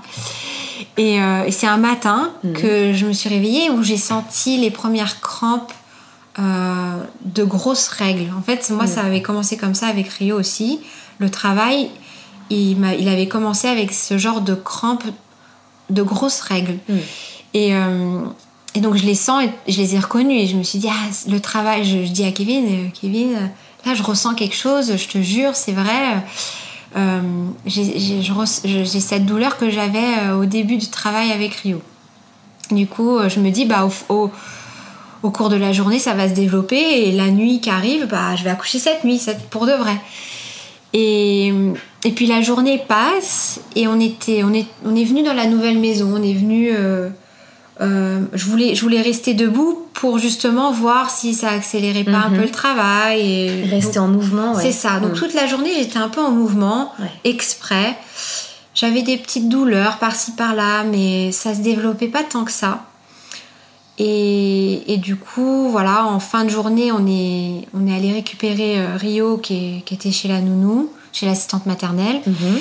Et, 0.97 1.21
euh, 1.21 1.43
et 1.45 1.51
c'est 1.51 1.67
un 1.67 1.77
matin 1.77 2.31
Mhm. 2.43 2.53
que 2.53 2.93
je 2.93 3.05
me 3.05 3.13
suis 3.13 3.29
réveillée 3.29 3.69
où 3.69 3.83
j'ai 3.83 3.97
senti 3.97 4.57
les 4.57 4.71
premières 4.71 5.19
crampes 5.21 5.73
de 6.37 7.43
grosses 7.43 7.89
règles. 7.89 8.31
En 8.37 8.41
fait, 8.41 8.69
moi, 8.69 8.85
Mhm. 8.85 8.89
ça 8.89 9.01
avait 9.01 9.21
commencé 9.21 9.57
comme 9.57 9.73
ça 9.75 9.87
avec 9.87 10.07
Rio 10.07 10.39
aussi. 10.39 10.79
Le 11.17 11.29
travail, 11.29 11.89
il, 12.49 12.77
il 12.97 13.09
avait 13.09 13.27
commencé 13.27 13.67
avec 13.67 13.91
ce 13.91 14.17
genre 14.17 14.39
de 14.39 14.53
crampes, 14.55 15.03
de 15.89 16.01
grosses 16.01 16.41
règles. 16.41 16.77
Mhm. 16.87 16.99
Et, 17.53 17.75
euh, 17.75 18.21
et 18.75 18.81
donc 18.81 18.95
je 18.95 19.05
les 19.05 19.15
sens 19.15 19.43
et 19.43 19.71
je 19.71 19.81
les 19.81 19.95
ai 19.95 19.99
reconnus 19.99 20.43
et 20.43 20.47
je 20.47 20.55
me 20.55 20.63
suis 20.63 20.79
dit 20.79 20.89
ah 20.89 21.29
le 21.29 21.39
travail 21.39 21.83
je, 21.83 22.05
je 22.05 22.11
dis 22.11 22.23
à 22.23 22.31
Kevin 22.31 22.65
euh, 22.65 22.87
Kevin 22.99 23.35
euh, 23.35 23.47
là 23.85 23.95
je 23.95 24.03
ressens 24.03 24.35
quelque 24.35 24.55
chose 24.55 24.95
je 24.95 25.07
te 25.07 25.21
jure 25.21 25.55
c'est 25.55 25.71
vrai 25.71 26.23
euh, 26.95 27.21
j'ai 27.65 28.85
cette 28.85 29.25
douleur 29.25 29.57
que 29.57 29.69
j'avais 29.69 30.31
au 30.37 30.45
début 30.45 30.77
du 30.77 30.87
travail 30.87 31.31
avec 31.31 31.53
Rio 31.55 31.81
du 32.71 32.87
coup 32.87 33.17
je 33.27 33.39
me 33.39 33.49
dis 33.49 33.65
bah 33.65 33.85
au, 33.85 34.13
au, 34.13 34.31
au 35.23 35.31
cours 35.31 35.49
de 35.49 35.55
la 35.55 35.73
journée 35.73 35.99
ça 35.99 36.13
va 36.13 36.29
se 36.29 36.33
développer 36.33 37.07
et 37.07 37.11
la 37.11 37.31
nuit 37.31 37.61
qui 37.61 37.69
arrive 37.69 38.07
bah 38.07 38.35
je 38.35 38.43
vais 38.43 38.49
accoucher 38.51 38.79
cette 38.79 39.03
nuit 39.03 39.17
cette 39.17 39.49
pour 39.49 39.65
de 39.65 39.73
vrai 39.73 39.97
et, 40.93 41.53
et 42.05 42.11
puis 42.11 42.27
la 42.27 42.41
journée 42.41 42.81
passe 42.87 43.59
et 43.75 43.87
on 43.87 43.99
était 43.99 44.43
on 44.43 44.53
est 44.53 44.65
on 44.85 44.95
est 44.95 45.03
venu 45.03 45.21
dans 45.23 45.33
la 45.33 45.45
nouvelle 45.47 45.77
maison 45.79 46.13
on 46.15 46.23
est 46.23 46.33
venu 46.33 46.69
euh, 46.71 47.09
euh, 47.81 48.21
je 48.33 48.45
voulais 48.45 48.73
je 48.75 48.81
voulais 48.81 49.01
rester 49.01 49.33
debout 49.33 49.85
pour 49.93 50.17
justement 50.17 50.71
voir 50.71 51.09
si 51.09 51.33
ça 51.33 51.49
accélérait 51.49 52.05
pas 52.05 52.23
un 52.27 52.29
Mhm. 52.29 52.37
peu 52.37 52.43
le 52.43 52.51
travail 52.51 53.19
et 53.21 53.63
Rester 53.69 53.99
en 53.99 54.07
mouvement, 54.07 54.53
ouais. 54.55 54.61
c'est 54.61 54.71
ça 54.71 54.99
donc 54.99 55.11
Mhm. 55.11 55.17
toute 55.17 55.33
la 55.33 55.45
journée 55.47 55.71
j'étais 55.77 55.97
un 55.99 56.09
peu 56.09 56.21
en 56.21 56.31
mouvement 56.31 56.93
Ouais. 56.99 57.07
exprès 57.25 57.97
j'avais 58.73 59.01
des 59.01 59.17
petites 59.17 59.49
douleurs 59.49 59.97
par-ci 59.97 60.31
par-là 60.33 60.83
mais 60.83 61.31
ça 61.33 61.53
se 61.53 61.59
développait 61.59 62.07
pas 62.07 62.23
tant 62.23 62.45
que 62.45 62.51
ça 62.51 62.85
et, 64.01 64.93
et 64.93 64.97
du 64.97 65.17
coup, 65.17 65.67
voilà, 65.69 66.05
en 66.05 66.21
fin 66.21 66.45
de 66.45 66.49
journée, 66.49 66.89
on 66.93 67.05
est, 67.05 67.67
on 67.73 67.85
est 67.85 67.93
allé 67.93 68.13
récupérer 68.13 68.79
euh, 68.79 68.95
Rio 68.95 69.37
qui, 69.37 69.55
est- 69.55 69.81
qui 69.81 69.93
était 69.93 70.11
chez 70.13 70.29
la 70.29 70.39
nounou, 70.39 70.89
chez 71.11 71.25
l'assistante 71.25 71.65
maternelle. 71.65 72.21
Mhm. 72.25 72.59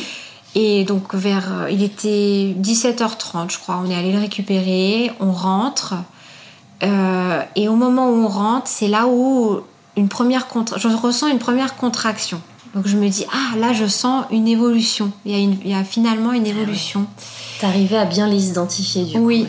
Et 0.55 0.85
donc, 0.85 1.15
vers, 1.15 1.53
euh, 1.53 1.71
il 1.71 1.83
était 1.83 2.55
17h30, 2.59 3.51
je 3.51 3.59
crois. 3.59 3.81
On 3.85 3.91
est 3.91 3.95
allé 3.95 4.13
le 4.13 4.19
récupérer, 4.19 5.13
on 5.21 5.33
rentre. 5.33 5.95
Euh, 6.83 7.43
et 7.57 7.69
au 7.69 7.77
moment 7.77 8.09
où 8.09 8.25
on 8.25 8.29
rentre, 8.29 8.67
c'est 8.67 8.89
là 8.89 9.07
où 9.07 9.61
une 9.97 10.09
première 10.09 10.47
je 10.77 10.89
ressens 10.89 11.29
une 11.29 11.39
première 11.39 11.77
contraction. 11.77 12.41
Donc 12.75 12.87
je 12.87 12.97
me 12.97 13.09
dis, 13.09 13.25
ah 13.33 13.57
là 13.59 13.73
je 13.73 13.87
sens 13.87 14.25
une 14.31 14.47
évolution. 14.47 15.11
Il 15.25 15.33
y 15.33 15.35
a, 15.35 15.39
une, 15.39 15.57
il 15.65 15.71
y 15.71 15.75
a 15.75 15.85
finalement 15.85 16.33
une 16.33 16.47
évolution. 16.47 17.07
T'arrivais 17.61 17.97
à 17.97 18.05
bien 18.05 18.29
les 18.29 18.49
identifier 18.49 19.05
du 19.05 19.15
coup. 19.15 19.19
Oui. 19.21 19.47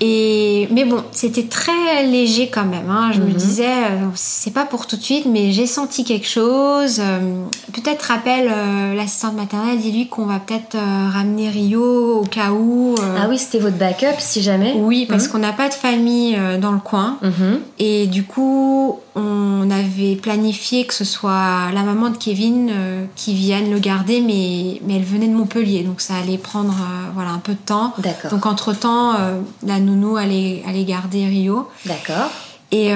Et, 0.00 0.68
mais 0.70 0.84
bon, 0.84 1.02
c'était 1.12 1.44
très 1.44 2.04
léger 2.04 2.48
quand 2.48 2.64
même. 2.64 2.88
hein. 2.88 3.10
Je 3.12 3.20
me 3.20 3.26
Mhm. 3.26 3.32
disais, 3.34 3.66
euh, 3.66 4.06
c'est 4.14 4.52
pas 4.52 4.64
pour 4.64 4.86
tout 4.86 4.96
de 4.96 5.02
suite, 5.02 5.26
mais 5.26 5.50
j'ai 5.52 5.66
senti 5.66 6.04
quelque 6.04 6.26
chose. 6.28 7.00
Euh, 7.00 7.44
peut-être 7.72 8.02
rappelle 8.02 8.48
euh, 8.50 8.94
l'assistante 8.94 9.34
maternelle, 9.34 9.78
dis-lui 9.78 10.06
qu'on 10.08 10.26
va 10.26 10.38
peut-être 10.38 10.76
ramener 10.76 11.48
Rio 11.48 12.20
au 12.20 12.24
cas 12.24 12.52
où. 12.52 12.94
Ah 13.16 13.26
oui, 13.28 13.38
c'était 13.38 13.58
votre 13.58 13.76
backup 13.76 14.18
si 14.18 14.40
jamais 14.42 14.74
Oui, 14.76 15.06
parce 15.06 15.26
Mhm. 15.26 15.32
qu'on 15.32 15.38
n'a 15.38 15.52
pas 15.52 15.68
de 15.68 15.74
famille 15.74 16.38
dans 16.60 16.72
le 16.72 16.78
coin. 16.78 17.18
Mhm. 17.22 17.60
Et 17.80 18.06
du 18.06 18.22
coup, 18.24 19.00
on 19.14 19.70
avait 19.70 20.16
planifié 20.16 20.86
que 20.86 20.94
ce 20.94 21.04
soit 21.04 21.70
la 21.72 21.82
maman 21.82 22.10
de 22.10 22.16
Kevin 22.16 22.68
euh, 22.70 23.04
qui 23.16 23.34
vienne 23.34 23.70
le 23.70 23.78
garder, 23.78 24.20
mais, 24.20 24.80
mais 24.86 24.96
elle 24.96 25.04
venait 25.04 25.28
de 25.28 25.34
Montpellier, 25.34 25.82
donc 25.82 26.00
ça 26.00 26.16
allait 26.16 26.38
prendre 26.38 26.74
euh, 26.74 27.10
voilà, 27.14 27.30
un 27.30 27.38
peu 27.38 27.52
de 27.52 27.58
temps. 27.58 27.94
D'accord. 27.98 28.30
Donc 28.30 28.46
entre-temps, 28.46 29.14
euh, 29.14 29.40
la 29.64 29.80
nounou 29.80 30.16
allait, 30.16 30.62
allait 30.66 30.84
garder 30.84 31.26
Rio. 31.26 31.68
D'accord. 31.84 32.30
Et, 32.70 32.92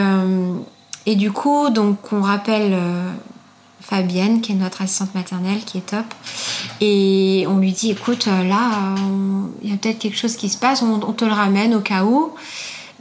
et 1.06 1.16
du 1.16 1.32
coup, 1.32 1.70
donc 1.70 2.12
on 2.12 2.20
rappelle 2.20 2.76
Fabienne, 3.80 4.42
qui 4.42 4.52
est 4.52 4.54
notre 4.54 4.82
assistante 4.82 5.14
maternelle, 5.14 5.60
qui 5.64 5.78
est 5.78 5.86
top. 5.86 6.04
Et 6.82 7.46
on 7.48 7.56
lui 7.56 7.72
dit, 7.72 7.90
écoute, 7.90 8.26
là, 8.26 8.94
il 9.62 9.70
y 9.70 9.72
a 9.72 9.76
peut-être 9.78 9.98
quelque 9.98 10.18
chose 10.18 10.36
qui 10.36 10.50
se 10.50 10.58
passe, 10.58 10.82
on, 10.82 11.00
on 11.02 11.12
te 11.12 11.24
le 11.24 11.32
ramène 11.32 11.74
au 11.74 11.80
cas 11.80 12.04
où. 12.04 12.32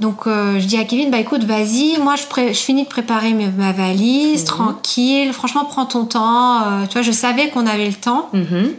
Donc 0.02 0.26
euh, 0.26 0.60
je 0.60 0.66
dis 0.66 0.78
à 0.78 0.84
Kevin, 0.84 1.12
bah 1.12 1.20
écoute, 1.20 1.44
vas-y, 1.44 1.98
moi 2.02 2.16
je, 2.16 2.26
pré- 2.26 2.54
je 2.56 2.60
finis 2.60 2.84
de 2.84 2.90
préparer 2.90 3.34
mes- 3.34 3.48
ma 3.52 3.72
valise, 3.72 4.42
Mhm. 4.42 4.48
tranquille, 4.48 5.32
franchement 5.32 5.64
prends 5.64 5.86
ton 5.86 6.06
temps. 6.06 6.62
Euh, 6.64 6.86
tu 6.88 6.94
vois, 6.94 7.04
je 7.04 7.12
savais 7.12 7.50
qu'on 7.52 7.68
avait 7.68 7.88
le 7.88 7.94
temps. 7.94 8.28
Mhm. 8.34 8.72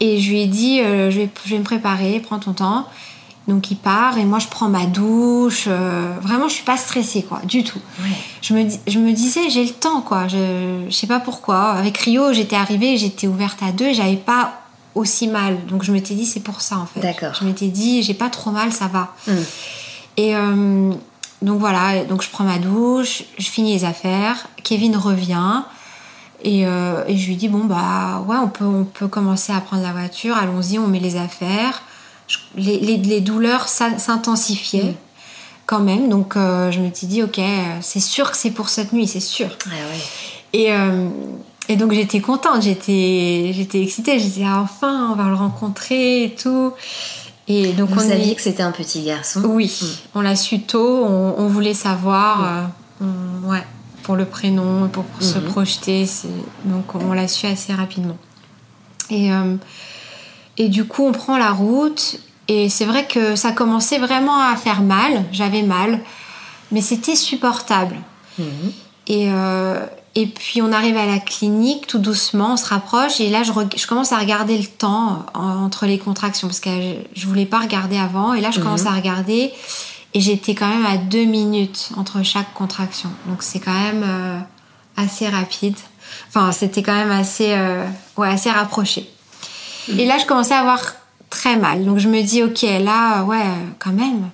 Et 0.00 0.20
je 0.20 0.30
lui 0.30 0.40
ai 0.42 0.46
dit, 0.46 0.80
euh, 0.80 1.10
je, 1.10 1.18
vais, 1.20 1.28
je 1.44 1.50
vais 1.50 1.58
me 1.58 1.64
préparer, 1.64 2.20
prends 2.20 2.38
ton 2.38 2.52
temps. 2.52 2.86
Donc 3.48 3.70
il 3.70 3.76
part 3.76 4.16
et 4.16 4.24
moi 4.24 4.38
je 4.38 4.46
prends 4.46 4.68
ma 4.68 4.86
douche. 4.86 5.66
vraiment, 6.22 6.48
je 6.48 6.54
suis 6.54 6.64
pas 6.64 6.76
stressée, 6.78 7.22
quoi, 7.22 7.40
du 7.44 7.62
tout. 7.64 7.80
Ouais. 8.00 8.08
Je 8.40 8.54
me, 8.54 8.68
je 8.86 8.98
me 9.00 9.12
disais, 9.12 9.50
j'ai 9.50 9.64
le 9.64 9.70
temps, 9.72 10.00
quoi. 10.00 10.28
Je, 10.28 10.84
je 10.88 10.94
sais 10.94 11.06
pas 11.08 11.20
pourquoi. 11.20 11.72
Avec 11.72 11.98
Rio, 11.98 12.32
j'étais 12.32 12.56
arrivée, 12.56 12.96
j'étais 12.96 13.26
ouverte 13.26 13.58
à 13.62 13.72
deux 13.72 13.92
j'avais 13.92 14.16
pas 14.16 14.60
aussi 14.94 15.26
mal. 15.26 15.58
Donc 15.66 15.82
je 15.82 15.90
m'étais 15.92 16.14
dit, 16.14 16.24
c'est 16.24 16.40
pour 16.40 16.60
ça, 16.62 16.78
en 16.78 16.86
fait. 16.86 17.00
D'accord. 17.00 17.32
Je 17.38 17.44
m'étais 17.44 17.66
dit, 17.66 18.02
j'ai 18.04 18.14
pas 18.14 18.30
trop 18.30 18.52
mal, 18.52 18.72
ça 18.72 18.86
va. 18.86 19.12
Mhm. 19.26 19.44
Et 20.16 20.34
euh, 20.36 20.92
donc 21.42 21.58
voilà, 21.60 22.04
donc 22.04 22.22
je 22.22 22.30
prends 22.30 22.44
ma 22.44 22.58
douche, 22.58 23.24
je 23.38 23.46
finis 23.48 23.72
les 23.74 23.84
affaires. 23.84 24.46
Kevin 24.62 24.96
revient. 24.96 25.62
Et, 26.42 26.66
euh, 26.66 27.04
et 27.08 27.16
je 27.16 27.26
lui 27.28 27.36
dis 27.36 27.48
bon 27.48 27.64
bah 27.64 28.22
ouais 28.28 28.36
on 28.36 28.48
peut 28.48 28.66
on 28.66 28.84
peut 28.84 29.08
commencer 29.08 29.50
à 29.52 29.60
prendre 29.62 29.82
la 29.82 29.92
voiture 29.92 30.36
allons-y 30.36 30.78
on 30.78 30.86
met 30.86 30.98
les 31.00 31.16
affaires 31.16 31.80
Je- 32.26 32.36
les, 32.56 32.78
les, 32.80 32.96
les 32.98 33.20
douleurs 33.22 33.66
s'in- 33.66 33.96
s'intensifiaient 33.98 34.90
Mm. 34.90 34.94
quand 35.64 35.80
même 35.80 36.10
donc 36.10 36.36
euh, 36.36 36.70
je 36.70 36.80
me 36.80 36.92
suis 36.92 37.06
dit 37.06 37.22
ok 37.22 37.40
c'est 37.80 38.00
sûr 38.00 38.30
que 38.30 38.36
c'est 38.36 38.50
pour 38.50 38.68
cette 38.68 38.92
nuit 38.92 39.08
c'est 39.08 39.20
sûr 39.20 39.46
Ah 39.66 39.70
ouais. 39.70 40.00
et, 40.52 40.72
euh, 40.72 41.08
et 41.70 41.76
donc 41.76 41.92
j'étais 41.92 42.20
contente 42.20 42.60
j'étais 42.60 43.52
j'étais 43.54 43.80
excitée 43.82 44.18
j'ai 44.18 44.28
dit 44.28 44.44
ah, 44.44 44.60
enfin 44.60 45.12
on 45.12 45.14
va 45.14 45.28
le 45.30 45.34
rencontrer 45.36 46.24
et 46.24 46.34
tout 46.34 46.72
et 47.48 47.72
donc 47.72 47.90
Vous 47.90 48.00
on 48.04 48.08
saviez 48.08 48.32
est- 48.32 48.34
que 48.34 48.42
c'était 48.42 48.62
un 48.62 48.72
petit 48.72 49.02
garçon 49.02 49.42
oui, 49.44 49.70
Mm. 49.82 49.86
on 50.16 50.20
l'a 50.22 50.36
su 50.36 50.60
tôt, 50.62 51.04
on, 51.04 51.34
on 51.38 51.46
voulait 51.48 51.74
savoir, 51.74 52.44
euh, 53.00 53.04
on- 53.44 53.50
ouais, 53.50 53.62
pour 54.02 54.16
le 54.16 54.24
prénom, 54.24 54.88
pour, 54.88 55.04
pour 55.04 55.22
se 55.22 55.38
Mhm. 55.38 55.44
projeter, 55.44 56.06
donc 56.64 56.94
on 56.94 57.12
l'a 57.12 57.28
su 57.28 57.46
assez 57.46 57.72
rapidement. 57.72 58.16
Et, 59.10 59.32
euh, 59.32 59.56
et 60.56 60.68
du 60.68 60.84
coup, 60.86 61.04
on 61.06 61.12
prend 61.12 61.36
la 61.38 61.50
route, 61.52 62.18
et 62.48 62.68
c'est 62.68 62.84
vrai 62.84 63.06
que 63.06 63.36
ça 63.36 63.52
commençait 63.52 63.98
vraiment 63.98 64.38
à 64.40 64.56
faire 64.56 64.82
mal, 64.82 65.24
j'avais 65.32 65.62
mal, 65.62 66.00
mais 66.72 66.80
c'était 66.80 67.16
supportable. 67.16 67.96
Mhm. 68.38 68.72
Et, 69.06 69.28
euh, 69.30 69.84
et 70.16 70.26
puis 70.26 70.62
on 70.62 70.72
arrive 70.72 70.96
à 70.96 71.06
la 71.06 71.18
clinique 71.18 71.86
tout 71.86 71.98
doucement, 71.98 72.52
on 72.52 72.56
se 72.56 72.66
rapproche 72.66 73.20
et 73.20 73.30
là 73.30 73.42
je, 73.42 73.52
commence 73.86 74.12
à 74.12 74.18
regarder 74.18 74.56
le 74.56 74.66
temps 74.66 75.26
en- 75.34 75.64
entre 75.64 75.86
les 75.86 75.98
contractions 75.98 76.46
parce 76.48 76.60
que 76.60 76.70
je, 77.14 77.26
voulais 77.26 77.46
pas 77.46 77.58
regarder 77.58 77.96
avant 77.98 78.32
et 78.34 78.40
là 78.40 78.50
je 78.50 78.58
Mhm. 78.58 78.64
commence 78.64 78.86
à 78.86 78.90
regarder 78.92 79.52
et 80.14 80.20
j'étais 80.20 80.54
quand 80.54 80.68
même 80.68 80.86
à 80.86 80.96
deux 80.96 81.24
minutes 81.24 81.90
entre 81.96 82.22
chaque 82.22 82.52
contraction. 82.54 83.10
Donc 83.26 83.42
c'est 83.42 83.58
quand 83.58 83.72
même 83.72 84.04
euh, 84.06 84.38
assez 84.96 85.28
rapide. 85.28 85.76
Enfin 86.28 86.52
c'était 86.52 86.82
quand 86.82 86.94
même 86.94 87.10
assez, 87.10 87.52
euh, 87.52 87.84
ouais, 88.16 88.28
assez 88.28 88.50
rapproché. 88.50 89.10
Et 89.98 90.06
là 90.06 90.16
je 90.18 90.26
commençais 90.26 90.54
à 90.54 90.60
avoir 90.60 90.80
très 91.30 91.56
mal. 91.56 91.84
Donc 91.84 91.98
je 91.98 92.08
me 92.08 92.22
dis 92.22 92.42
ok 92.44 92.62
là 92.62 93.24
ouais 93.24 93.42
quand 93.80 93.92
même. 93.92 94.30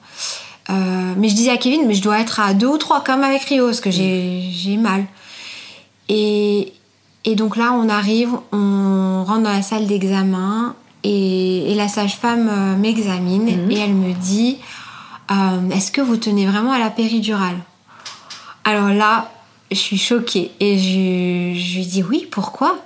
Euh, 0.68 1.14
mais 1.16 1.28
je 1.30 1.34
disais 1.34 1.50
à 1.50 1.56
Kevin, 1.56 1.86
mais 1.86 1.94
je 1.94 2.02
dois 2.02 2.20
être 2.20 2.38
à 2.38 2.52
deux 2.54 2.66
ou 2.68 2.78
trois 2.78 3.00
comme 3.02 3.24
avec 3.24 3.42
Rio, 3.44 3.66
parce 3.66 3.80
que 3.80 3.90
j'ai 3.90 4.44
j'ai 4.52 4.76
mal. 4.76 5.04
Et, 6.12 6.72
et 7.24 7.36
donc 7.36 7.56
là, 7.56 7.72
on 7.72 7.88
arrive, 7.88 8.30
on 8.52 9.22
rentre 9.24 9.44
dans 9.44 9.52
la 9.52 9.62
salle 9.62 9.86
d'examen 9.86 10.74
et, 11.04 11.70
et 11.70 11.74
la 11.76 11.86
sage-femme 11.88 12.48
euh, 12.50 12.76
m'examine 12.76 13.44
Mhm. 13.44 13.70
et 13.70 13.78
elle 13.78 13.94
me 13.94 14.12
dit 14.12 14.58
euh, 15.30 15.70
Est-ce 15.70 15.92
que 15.92 16.00
vous 16.00 16.16
tenez 16.16 16.46
vraiment 16.46 16.72
à 16.72 16.78
la 16.80 16.90
péridurale? 16.90 17.58
Alors 18.64 18.88
là, 18.90 19.30
je 19.70 19.76
suis 19.76 19.98
choquée 19.98 20.50
et 20.58 20.78
je, 20.78 21.58
je 21.60 21.76
lui 21.76 21.86
dis 21.86 22.02
Oui, 22.02 22.26
pourquoi? 22.30 22.76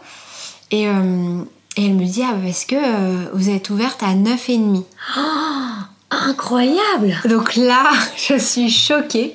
Et, 0.71 0.87
euh, 0.87 1.41
et 1.79 1.87
elle 1.87 1.95
me 1.95 2.05
dit 2.05 2.23
Ah, 2.23 2.35
parce 2.45 2.67
que 2.67 2.77
euh, 2.77 3.25
vous 3.33 3.49
êtes 3.49 3.71
ouverte 3.71 4.03
à 4.03 4.13
9,5. 4.15 4.83
Incroyable 6.11 7.17
Donc 7.29 7.57
là, 7.57 7.91
je 8.17 8.39
suis 8.39 8.71
choquée. 8.71 9.35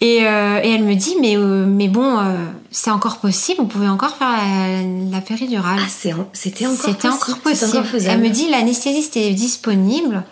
Et, 0.00 0.26
euh, 0.26 0.60
et 0.62 0.70
elle 0.72 0.84
me 0.84 0.94
dit, 0.94 1.14
mais, 1.20 1.36
euh, 1.36 1.66
mais 1.66 1.88
bon, 1.88 2.18
euh, 2.18 2.36
c'est 2.70 2.90
encore 2.90 3.18
possible, 3.18 3.60
vous 3.60 3.66
pouvez 3.66 3.88
encore 3.88 4.16
faire 4.16 4.30
la, 4.30 4.82
la 5.10 5.20
péridurale. 5.20 5.78
Ah, 5.80 5.86
c'était 5.88 6.12
encore 6.14 6.28
C'était 6.32 6.66
possible. 6.68 7.08
encore 7.08 7.26
C'était 7.28 7.40
possible. 7.66 7.78
encore 7.78 8.00
elle 8.06 8.20
me 8.20 8.28
dit, 8.30 8.48
l'anesthésiste 8.50 9.16
est 9.16 9.30
disponible. 9.32 10.24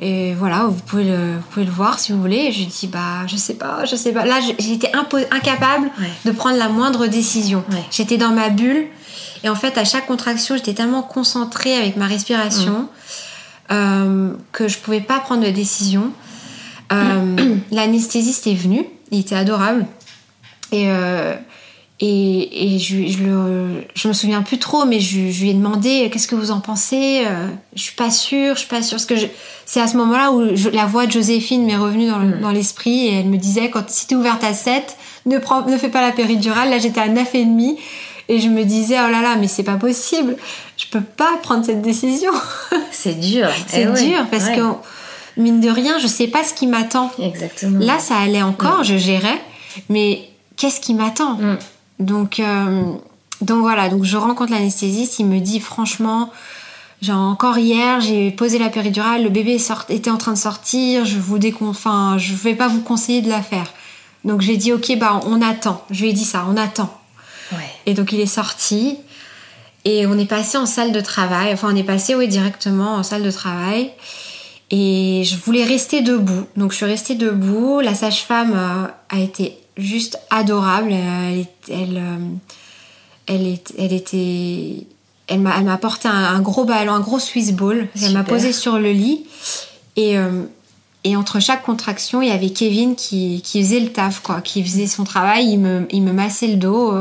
Et 0.00 0.34
voilà, 0.34 0.64
vous 0.64 0.82
pouvez, 0.86 1.04
le, 1.04 1.36
vous 1.36 1.42
pouvez 1.52 1.64
le 1.66 1.70
voir 1.70 2.00
si 2.00 2.10
vous 2.12 2.20
voulez. 2.20 2.46
Et 2.48 2.52
je 2.52 2.58
lui 2.58 2.66
dis, 2.66 2.88
bah, 2.88 3.26
je 3.28 3.36
sais 3.36 3.54
pas, 3.54 3.84
je 3.84 3.94
sais 3.94 4.12
pas. 4.12 4.24
Là, 4.24 4.40
j'étais 4.58 4.90
incapable 5.30 5.90
Ouais. 6.00 6.10
de 6.24 6.32
prendre 6.32 6.58
la 6.58 6.68
moindre 6.68 7.06
décision. 7.06 7.62
Ouais. 7.70 7.84
J'étais 7.92 8.16
dans 8.16 8.30
ma 8.30 8.48
bulle. 8.48 8.86
Et 9.44 9.48
en 9.48 9.54
fait, 9.54 9.78
à 9.78 9.84
chaque 9.84 10.06
contraction, 10.06 10.56
j'étais 10.56 10.74
tellement 10.74 11.02
concentrée 11.02 11.76
avec 11.76 11.96
ma 11.96 12.06
respiration 12.06 12.88
euh, 13.74 14.32
que 14.52 14.68
je 14.68 14.78
pouvais 14.78 15.00
pas 15.00 15.18
prendre 15.20 15.44
de 15.44 15.50
décision. 15.50 16.10
Euh, 16.92 17.56
L'anesthésiste 17.70 18.46
est 18.46 18.54
venu, 18.54 18.84
il 19.10 19.20
était 19.20 19.34
adorable. 19.34 19.86
Et, 20.72 20.84
euh, 20.88 21.34
et, 22.00 22.74
et 22.74 22.78
je, 22.78 23.06
je, 23.06 23.18
le, 23.22 23.84
je 23.94 24.08
me 24.08 24.12
souviens 24.12 24.42
plus 24.42 24.58
trop, 24.58 24.84
mais 24.84 24.98
je, 25.00 25.30
je 25.30 25.42
lui 25.42 25.50
ai 25.50 25.54
demandé 25.54 26.08
qu'est-ce 26.12 26.26
que 26.28 26.34
vous 26.34 26.50
en 26.50 26.60
pensez. 26.60 27.22
Je 27.74 27.82
suis 27.82 27.94
pas 27.94 28.10
sûre, 28.10 28.54
je 28.54 28.60
suis 28.60 28.68
pas 28.68 28.82
sûre. 28.82 28.96
Parce 28.96 29.06
que 29.06 29.16
je- 29.16 29.26
c'est 29.64 29.80
à 29.80 29.86
ce 29.86 29.96
moment-là 29.96 30.32
où 30.32 30.42
la 30.72 30.86
voix 30.86 31.06
de 31.06 31.12
Joséphine 31.12 31.64
m'est 31.64 31.76
revenue 31.76 32.08
dans, 32.08 32.18
Mm. 32.18 32.40
dans 32.40 32.50
l'esprit 32.50 33.06
et 33.06 33.14
elle 33.20 33.26
me 33.26 33.36
disait 33.38 33.70
quand 33.70 33.88
si 33.88 34.06
t'es 34.08 34.14
ouverte 34.16 34.42
à 34.44 34.52
7, 34.54 34.96
ne, 35.26 35.38
prends, 35.38 35.64
ne 35.66 35.76
fais 35.78 35.88
pas 35.88 36.02
la 36.02 36.10
péridurale. 36.12 36.68
Là, 36.70 36.78
j'étais 36.78 37.00
à 37.00 37.08
9,5 37.08 37.76
et 38.28 38.40
je 38.40 38.48
me 38.48 38.64
disais 38.64 38.96
oh 39.06 39.10
là 39.10 39.22
là, 39.22 39.36
mais 39.38 39.46
c'est 39.48 39.62
pas 39.62 39.76
possible. 39.76 40.36
Je 40.86 40.90
peux 40.98 41.04
pas 41.04 41.36
prendre 41.42 41.64
cette 41.64 41.82
décision. 41.82 42.32
C'est 42.90 43.18
dur. 43.18 43.48
c'est 43.66 43.82
Eh 43.82 43.88
ouais. 43.88 44.02
dur 44.08 44.26
parce 44.30 44.44
Ouais. 44.46 44.56
que 44.56 44.62
mine 45.40 45.60
de 45.60 45.68
rien, 45.70 45.98
je 45.98 46.06
sais 46.06 46.28
pas 46.28 46.44
ce 46.44 46.54
qui 46.54 46.66
m'attend. 46.66 47.10
Exactement. 47.20 47.78
Là, 47.80 47.98
ça 47.98 48.16
allait 48.18 48.42
encore, 48.42 48.84
je 48.84 48.96
gérais, 48.96 49.40
mais 49.88 50.28
qu'est-ce 50.56 50.80
qui 50.80 50.94
m'attend? 50.94 51.34
Mm. 51.34 51.58
Donc, 52.00 52.40
euh, 52.40 52.92
donc 53.40 53.60
voilà, 53.60 53.88
donc 53.88 54.04
je 54.04 54.16
rencontre 54.16 54.52
l'anesthésiste, 54.52 55.18
il 55.18 55.26
me 55.26 55.40
dit 55.40 55.60
franchement, 55.60 56.30
genre 57.02 57.20
encore 57.20 57.58
hier, 57.58 58.00
j'ai 58.00 58.30
posé 58.30 58.58
la 58.58 58.68
péridurale, 58.68 59.22
le 59.24 59.28
bébé 59.30 59.58
sort- 59.58 59.84
était 59.88 60.10
en 60.10 60.16
train 60.16 60.32
de 60.32 60.38
sortir, 60.38 61.04
je 61.04 61.18
vous 61.18 61.38
décon... 61.38 61.68
enfin, 61.68 62.16
je 62.18 62.34
vais 62.34 62.54
pas 62.54 62.68
vous 62.68 62.80
conseiller 62.80 63.22
de 63.22 63.28
la 63.28 63.42
faire. 63.42 63.72
Donc 64.24 64.40
j'ai 64.40 64.56
dit 64.56 64.72
ok, 64.72 64.96
bah 64.98 65.20
on 65.26 65.40
attend. 65.42 65.82
Je 65.90 66.02
lui 66.02 66.10
ai 66.10 66.12
dit 66.12 66.24
ça, 66.24 66.46
on 66.50 66.56
attend. 66.56 66.92
Ouais. 67.52 67.58
Et 67.86 67.94
donc 67.94 68.12
il 68.12 68.20
est 68.20 68.26
sorti 68.26 68.98
et 69.84 70.06
on 70.06 70.18
est 70.18 70.26
passé 70.28 70.56
en 70.58 70.66
salle 70.66 70.92
de 70.92 71.00
travail. 71.00 71.52
Enfin, 71.52 71.68
on 71.72 71.76
est 71.76 71.82
passé 71.84 72.14
oui 72.14 72.28
directement 72.28 72.94
en 72.94 73.02
salle 73.02 73.22
de 73.22 73.30
travail. 73.30 73.90
Et 74.70 75.22
je 75.24 75.36
voulais 75.36 75.64
rester 75.64 76.00
debout. 76.00 76.46
Donc 76.56 76.72
je 76.72 76.76
suis 76.78 76.86
restée 76.86 77.14
debout. 77.14 77.80
La 77.80 77.94
sage-femme 77.94 78.54
euh, 78.56 78.86
a 79.10 79.20
été 79.20 79.58
juste 79.76 80.18
adorable. 80.30 80.92
Elle, 80.92 81.46
elle, 81.70 81.96
euh, 81.98 82.16
elle, 83.26 83.46
est- 83.46 83.72
elle 83.78 83.92
était. 83.92 84.86
Elle 85.26 85.40
m'a 85.40 85.56
elle 85.58 85.64
m'a 85.64 85.74
apporté 85.74 86.08
un, 86.08 86.12
un 86.12 86.40
gros 86.40 86.64
ballon, 86.64 86.92
un 86.94 87.00
gros 87.00 87.18
Swiss 87.18 87.52
ball. 87.52 87.88
Elle 88.02 88.12
m'a 88.12 88.24
posé 88.24 88.52
sur 88.52 88.78
le 88.78 88.92
lit. 88.92 89.24
Et, 89.96 90.18
euh, 90.18 90.42
et 91.04 91.14
entre 91.16 91.40
chaque 91.40 91.62
contraction, 91.62 92.20
il 92.22 92.28
y 92.28 92.32
avait 92.32 92.50
Kevin 92.50 92.94
qui, 92.96 93.42
qui, 93.44 93.62
faisait 93.62 93.80
le 93.80 93.92
taf, 93.92 94.20
quoi, 94.20 94.40
qui 94.40 94.62
faisait 94.64 94.86
son 94.86 95.04
travail. 95.04 95.46
Il 95.50 95.58
me, 95.58 95.86
il 95.90 96.02
me 96.02 96.12
massait 96.12 96.46
le 96.48 96.56
dos 96.56 96.92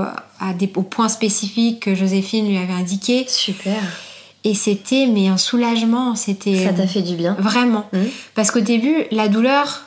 à 0.43 0.53
des, 0.53 0.71
aux 0.75 0.83
points 0.83 1.09
spécifiques 1.09 1.81
que 1.81 1.95
Joséphine 1.95 2.47
lui 2.47 2.57
avait 2.57 2.73
indiqués. 2.73 3.25
Super. 3.27 3.81
Et 4.43 4.55
c'était 4.55 5.07
mais 5.07 5.29
un 5.29 5.37
soulagement. 5.37 6.15
C'était 6.15 6.65
ça 6.65 6.73
t'a 6.73 6.87
fait 6.87 7.01
du 7.01 7.15
bien. 7.15 7.35
Vraiment, 7.39 7.87
mmh. 7.93 7.99
parce 8.35 8.51
qu'au 8.51 8.61
début, 8.61 9.05
la 9.11 9.27
douleur. 9.27 9.83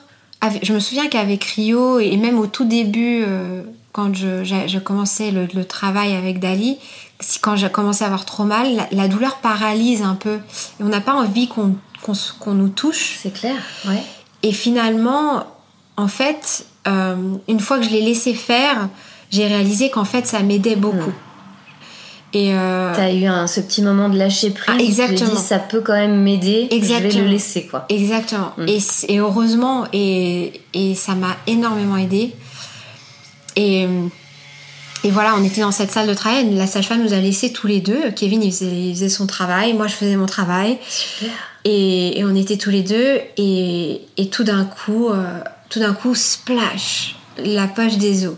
Je 0.63 0.73
me 0.73 0.79
souviens 0.79 1.09
qu'avec 1.09 1.43
Rio 1.43 1.99
et 1.99 2.17
même 2.17 2.39
au 2.39 2.47
tout 2.47 2.67
début, 2.67 3.25
euh, 3.27 3.63
quand 3.91 4.15
je, 4.15 4.45
je, 4.45 4.79
commençais 4.79 5.33
le, 5.33 5.49
le, 5.53 5.65
travail 5.65 6.15
avec 6.15 6.39
Dali, 6.39 6.77
quand 7.41 7.57
j'ai 7.57 7.69
commencé 7.69 8.05
à 8.05 8.07
avoir 8.07 8.27
trop 8.27 8.45
mal, 8.45 8.87
la, 8.93 9.09
douleur 9.09 9.39
paralyse 9.39 10.03
un 10.03 10.15
peu. 10.15 10.39
Et 10.79 10.83
on 10.83 10.89
n'a 10.89 11.01
pas 11.01 11.15
envie 11.15 11.49
qu'on 11.49 11.75
qu'on 12.39 12.55
nous 12.55 12.69
touche. 12.69 13.17
C'est 13.21 13.33
clair, 13.33 13.57
ouais. 13.89 14.03
Et 14.45 14.53
finalement, 14.53 15.45
en 15.97 16.07
fait, 16.07 16.67
euh, 16.87 17.17
une 17.49 17.59
fois 17.59 17.79
que 17.79 17.85
je 17.85 17.91
l'ai 17.91 18.03
laissé 18.03 18.35
faire, 18.35 18.89
j'ai 19.31 19.47
réalisé 19.47 19.91
qu'en 19.91 20.05
fait, 20.05 20.27
ça 20.27 20.41
m'aidait 20.43 20.77
beaucoup. 20.77 21.11
Hmm. 21.11 22.33
Et 22.33 22.55
euh... 22.55 22.93
T'as 22.95 23.13
eu 23.13 23.25
un, 23.25 23.47
ce 23.47 23.61
petit 23.61 23.83
moment 23.83 24.09
de 24.09 24.19
lâcher 24.19 24.51
prise. 24.51 24.77
Ah, 24.79 24.83
exactement. 24.83 25.31
Dis, 25.31 25.41
ça 25.41 25.59
peut 25.59 25.81
quand 25.81 25.95
même 25.95 26.23
m'aider. 26.23 26.69
Je 26.71 26.79
vais 26.79 27.11
le 27.11 27.29
laisser, 27.29 27.67
quoi. 27.67 27.87
Exactement. 27.89 28.53
Hmm. 28.59 28.69
Et, 28.69 28.79
et, 29.09 29.19
heureusement, 29.19 29.87
et, 29.93 30.61
et 30.75 30.95
ça 30.95 31.15
m'a 31.15 31.37
énormément 31.47 31.97
aidé. 31.97 32.35
Et 33.57 33.87
et 35.07 35.11
voilà, 35.13 35.37
on 35.39 35.45
était 35.45 35.61
dans 35.61 35.71
cette 35.71 35.93
salle 35.93 36.09
de 36.09 36.15
travail. 36.15 36.53
La 36.57 36.67
sage-femme 36.67 37.01
nous 37.01 37.13
a 37.13 37.19
laissés 37.19 37.53
tous 37.53 37.69
les 37.69 37.79
deux. 37.79 38.11
Kevin, 38.11 38.43
il 38.43 38.51
faisait, 38.51 39.09
son 39.09 39.29
travail. 39.29 39.73
Moi, 39.73 39.87
je 39.87 39.95
faisais 39.95 40.17
mon 40.17 40.27
travail. 40.27 40.79
Et, 41.65 42.25
on 42.25 42.35
était 42.35 42.57
tous 42.57 42.71
les 42.71 42.83
deux. 42.83 43.21
Et, 43.37 44.01
tout 44.33 44.43
d'un 44.43 44.65
coup, 44.65 45.09
euh, 45.11 45.41
tout 45.69 45.79
d'un 45.79 45.93
coup, 45.93 46.17
splash, 46.17 47.15
la 47.39 47.69
poche 47.69 47.99
des 47.99 48.27
os. 48.27 48.35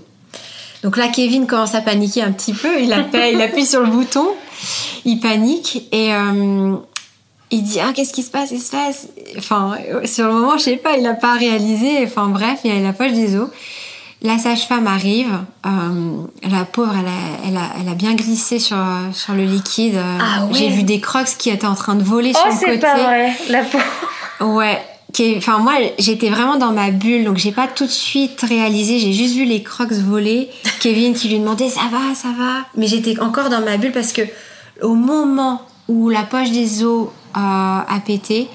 Donc 0.82 0.96
là, 0.96 1.08
Kevin 1.08 1.46
commence 1.46 1.74
à 1.74 1.80
paniquer 1.80 2.22
un 2.22 2.32
petit 2.32 2.52
peu. 2.52 2.80
Il 2.80 2.92
appuie, 2.92 3.32
il 3.32 3.40
appuie 3.42 3.66
sur 3.66 3.80
le 3.80 3.90
bouton. 3.90 4.26
Il 5.04 5.20
panique. 5.20 5.88
Et 5.92 6.14
euh, 6.14 6.76
il 7.50 7.62
dit 7.62 7.80
Ah, 7.80 7.92
qu'est-ce 7.94 8.12
qui 8.12 8.22
se 8.22 8.30
passe 8.30 8.50
qui 8.50 8.60
se 8.60 8.70
passe? 8.70 9.08
Enfin, 9.36 9.76
sur 10.04 10.26
le 10.26 10.32
moment, 10.32 10.56
je 10.58 10.64
sais 10.64 10.76
pas, 10.76 10.96
il 10.96 11.02
n'a 11.02 11.14
pas 11.14 11.34
réalisé. 11.34 12.04
Enfin, 12.04 12.28
bref, 12.28 12.60
il 12.64 12.74
y 12.74 12.78
a 12.78 12.80
la 12.80 12.92
poche 12.92 13.12
des 13.12 13.36
os. 13.36 13.48
La 14.20 14.36
sage-femme 14.36 14.88
arrive, 14.88 15.30
euh, 15.64 15.70
la 16.42 16.64
pauvre, 16.64 16.92
elle 16.98 17.06
a, 17.06 17.48
elle, 17.48 17.56
a, 17.56 17.80
elle 17.80 17.88
a, 17.88 17.94
bien 17.94 18.14
glissé 18.14 18.58
sur, 18.58 18.76
sur 19.12 19.34
le 19.34 19.44
liquide. 19.44 19.94
Ah 19.96 20.48
J'ai 20.50 20.70
vu 20.70 20.82
des 20.82 20.98
crocs 20.98 21.36
qui 21.38 21.50
étaient 21.50 21.68
en 21.68 21.76
train 21.76 21.94
de 21.94 22.02
voler 22.02 22.32
oh, 22.34 22.38
sur 22.38 22.48
le 22.48 22.52
côté. 22.52 22.72
c'est 22.72 22.78
pas 22.80 22.96
vrai, 22.96 23.32
la 23.48 23.62
pauvre. 23.62 23.84
Ouais. 24.56 24.82
Enfin 25.36 25.58
moi 25.58 25.74
j'étais 25.98 26.28
vraiment 26.28 26.56
dans 26.56 26.72
ma 26.72 26.90
bulle 26.90 27.24
donc 27.24 27.38
j'ai 27.38 27.50
pas 27.50 27.66
tout 27.66 27.86
de 27.86 27.90
suite 27.90 28.40
réalisé. 28.42 28.98
J'ai 28.98 29.12
juste 29.12 29.34
vu 29.34 29.44
les 29.44 29.62
crocs 29.62 29.92
voler. 29.92 30.48
Kevin 30.80 31.14
qui 31.14 31.28
lui 31.28 31.38
demandait 31.38 31.70
ça 31.70 31.88
va 31.90 32.14
ça 32.14 32.28
va? 32.38 32.66
Mais 32.76 32.86
j'étais 32.86 33.18
encore 33.20 33.48
dans 33.48 33.60
ma 33.60 33.76
bulle 33.76 33.92
parce 33.92 34.12
que 34.12 34.22
au 34.82 34.94
moment 34.94 35.62
où 35.88 36.08
la 36.08 36.22
poche 36.22 36.50
des 36.50 36.84
os 36.84 37.08
euh, 37.08 37.40
a 37.40 38.00
pété 38.04 38.48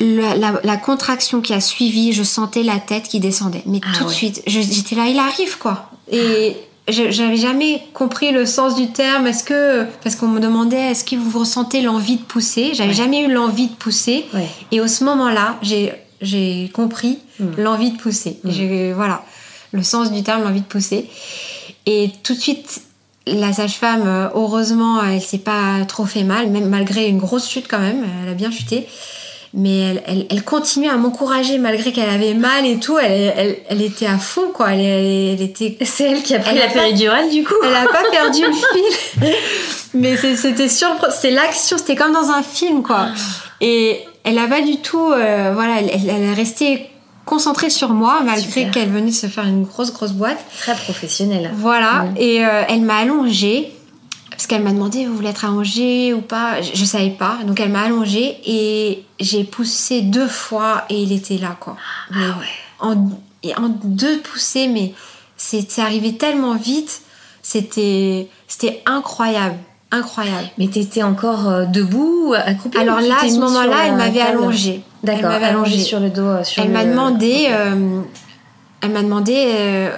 la, 0.00 0.76
contraction 0.76 1.40
qui 1.40 1.54
a 1.54 1.60
suivi, 1.60 2.12
je 2.12 2.22
sentais 2.22 2.62
la 2.62 2.78
tête 2.78 3.04
qui 3.04 3.20
descendait. 3.20 3.62
Mais 3.66 3.80
ah 3.82 3.98
tout 3.98 4.04
de 4.04 4.10
suite, 4.10 4.42
j'étais 4.46 4.94
là, 4.94 5.06
il 5.06 5.18
arrive 5.18 5.58
quoi. 5.58 5.90
Et 6.10 6.56
j'avais 6.88 7.36
jamais 7.36 7.82
compris 7.94 8.32
le 8.32 8.46
sens 8.46 8.76
du 8.76 8.92
terme. 8.92 9.26
Est-ce 9.26 9.44
que 9.44 9.84
parce 10.02 10.16
qu'on 10.16 10.28
me 10.28 10.40
demandait 10.40 10.90
est-ce 10.90 11.04
que 11.04 11.16
vous 11.16 11.38
ressentez 11.40 11.82
l'envie 11.82 12.16
de 12.16 12.22
pousser? 12.22 12.70
J'avais 12.74 12.94
jamais 12.94 13.22
eu 13.22 13.32
l'envie 13.32 13.68
de 13.68 13.74
pousser. 13.74 14.24
Et 14.70 14.80
au 14.80 14.86
ce 14.86 15.04
moment-là, 15.04 15.58
j'ai 15.62 16.70
compris 16.72 17.18
hmm. 17.40 17.46
l'envie 17.58 17.90
de 17.90 17.96
pousser. 17.96 18.38
Hmm. 18.44 18.92
Voilà 18.94 19.24
le 19.72 19.82
sens 19.82 20.10
du 20.10 20.22
terme, 20.22 20.42
l'envie 20.42 20.60
de 20.60 20.66
pousser. 20.66 21.08
Et 21.86 22.10
tout 22.22 22.34
de 22.34 22.40
suite, 22.40 22.82
la 23.26 23.52
sage-femme, 23.52 24.02
euh, 24.06 24.28
heureusement, 24.34 25.02
elle 25.02 25.20
s'est 25.20 25.38
pas 25.38 25.84
trop 25.86 26.06
fait 26.06 26.24
mal, 26.24 26.50
même 26.50 26.68
malgré 26.68 27.08
une 27.08 27.18
grosse 27.18 27.48
chute 27.48 27.66
quand 27.68 27.78
même. 27.78 28.04
Elle 28.22 28.30
a 28.30 28.34
bien 28.34 28.50
chuté 28.50 28.86
mais 29.56 29.78
elle, 29.78 30.02
elle, 30.06 30.26
elle 30.28 30.44
continuait 30.44 30.90
à 30.90 30.96
m'encourager 30.96 31.56
malgré 31.56 31.90
qu'elle 31.90 32.10
avait 32.10 32.34
mal 32.34 32.66
et 32.66 32.78
tout. 32.78 32.98
Elle, 32.98 33.56
elle, 33.68 33.80
était 33.80 34.06
à 34.06 34.18
fond, 34.18 34.50
quoi. 34.52 34.72
Elle, 34.74 35.40
était. 35.40 35.78
C'est 35.84 36.10
elle 36.10 36.22
qui 36.22 36.34
a 36.34 36.40
pris 36.40 36.58
la 36.58 36.68
péridurale, 36.68 37.30
du 37.30 37.42
coup. 37.42 37.54
Elle 37.64 37.74
a 37.74 37.86
pas 37.86 38.02
perdu 38.10 38.42
le 38.42 38.52
fil. 39.22 39.34
mais 39.94 40.16
c'était 40.16 40.68
surprenant. 40.68 41.12
C'était 41.12 41.30
l'action. 41.30 41.78
C'était 41.78 41.96
comme 41.96 42.12
dans 42.12 42.30
un 42.30 42.42
film, 42.42 42.82
quoi. 42.82 43.08
Et 43.62 44.00
elle 44.24 44.38
a 44.38 44.46
pas 44.46 44.60
du 44.60 44.76
tout. 44.76 45.10
Euh, 45.10 45.52
voilà, 45.54 45.80
elle, 45.80 46.10
est 46.10 46.34
restée 46.34 46.90
concentrée 47.24 47.70
sur 47.70 47.88
moi 47.88 48.20
malgré 48.24 48.70
qu'elle 48.70 48.90
venait 48.90 49.10
se 49.10 49.26
faire 49.26 49.46
une 49.46 49.64
grosse 49.64 49.92
grosse 49.92 50.12
boîte. 50.12 50.38
Très 50.58 50.74
professionnelle. 50.74 51.50
Voilà. 51.56 52.04
Mm. 52.04 52.14
Et 52.18 52.44
euh, 52.44 52.62
elle 52.68 52.82
m'a 52.82 52.98
allongée 52.98 53.72
parce 54.36 54.46
qu'elle 54.46 54.62
m'a 54.62 54.72
demandé 54.72 55.06
vous 55.06 55.16
voulez 55.16 55.30
être 55.30 55.46
allongée 55.46 56.12
ou 56.12 56.20
pas? 56.20 56.60
Je, 56.60 56.78
ne 56.78 56.86
savais 56.86 57.10
pas. 57.10 57.38
Donc 57.46 57.58
elle 57.58 57.70
m'a 57.70 57.82
allongée 57.82 58.36
et 58.44 59.02
j'ai 59.18 59.44
poussé 59.44 60.02
deux 60.02 60.28
fois 60.28 60.84
et 60.90 61.00
il 61.02 61.12
était 61.12 61.38
là 61.38 61.56
quoi. 61.58 61.76
Ah 62.12 62.18
ouais. 62.38 62.46
En, 62.78 62.92
en 63.56 63.68
deux 63.84 64.20
poussées 64.20 64.68
mais 64.68 64.92
c'est 65.38 65.78
arrivé 65.78 66.16
tellement 66.16 66.54
vite 66.54 67.02
c'était 67.42 68.28
c'était 68.46 68.82
incroyable 68.84 69.56
incroyable. 69.90 70.48
Mais 70.58 70.68
t'étais 70.68 71.02
encore 71.02 71.48
euh, 71.48 71.64
debout 71.64 72.34
accroupie 72.36 72.76
alors 72.76 73.00
là 73.00 73.16
à 73.22 73.28
ce 73.28 73.38
moment-là 73.38 73.86
elle 73.86 73.96
m'avait 73.96 74.20
allongée. 74.20 74.82
D'accord 75.02 75.30
elle 75.30 75.40
m'avait 75.40 75.46
allongée 75.46 75.78
sur 75.78 76.00
le 76.00 76.10
dos 76.10 76.22
euh, 76.22 76.44
sur 76.44 76.62
elle 76.62 76.70
m'a 76.70 76.84
demandé 76.84 77.46
euh, 77.50 78.02
elle 78.82 78.90
m'a 78.90 79.02
demandé 79.02 79.88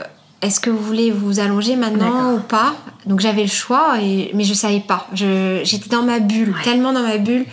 est-ce 0.40 0.60
que 0.60 0.70
vous 0.70 0.82
voulez 0.82 1.10
vous 1.10 1.40
allonger 1.40 1.76
maintenant 1.76 2.34
ou 2.34 2.40
pas? 2.40 2.76
Donc 3.06 3.20
j'avais 3.20 3.42
le 3.42 3.48
choix, 3.48 4.00
et, 4.00 4.30
mais 4.34 4.44
je 4.44 4.54
savais 4.54 4.80
pas. 4.80 5.08
J'étais 5.12 5.88
dans 5.88 6.02
ma 6.02 6.20
bulle, 6.20 6.54
tellement 6.62 6.92
dans 6.92 7.02
ma 7.02 7.18
bulle. 7.18 7.46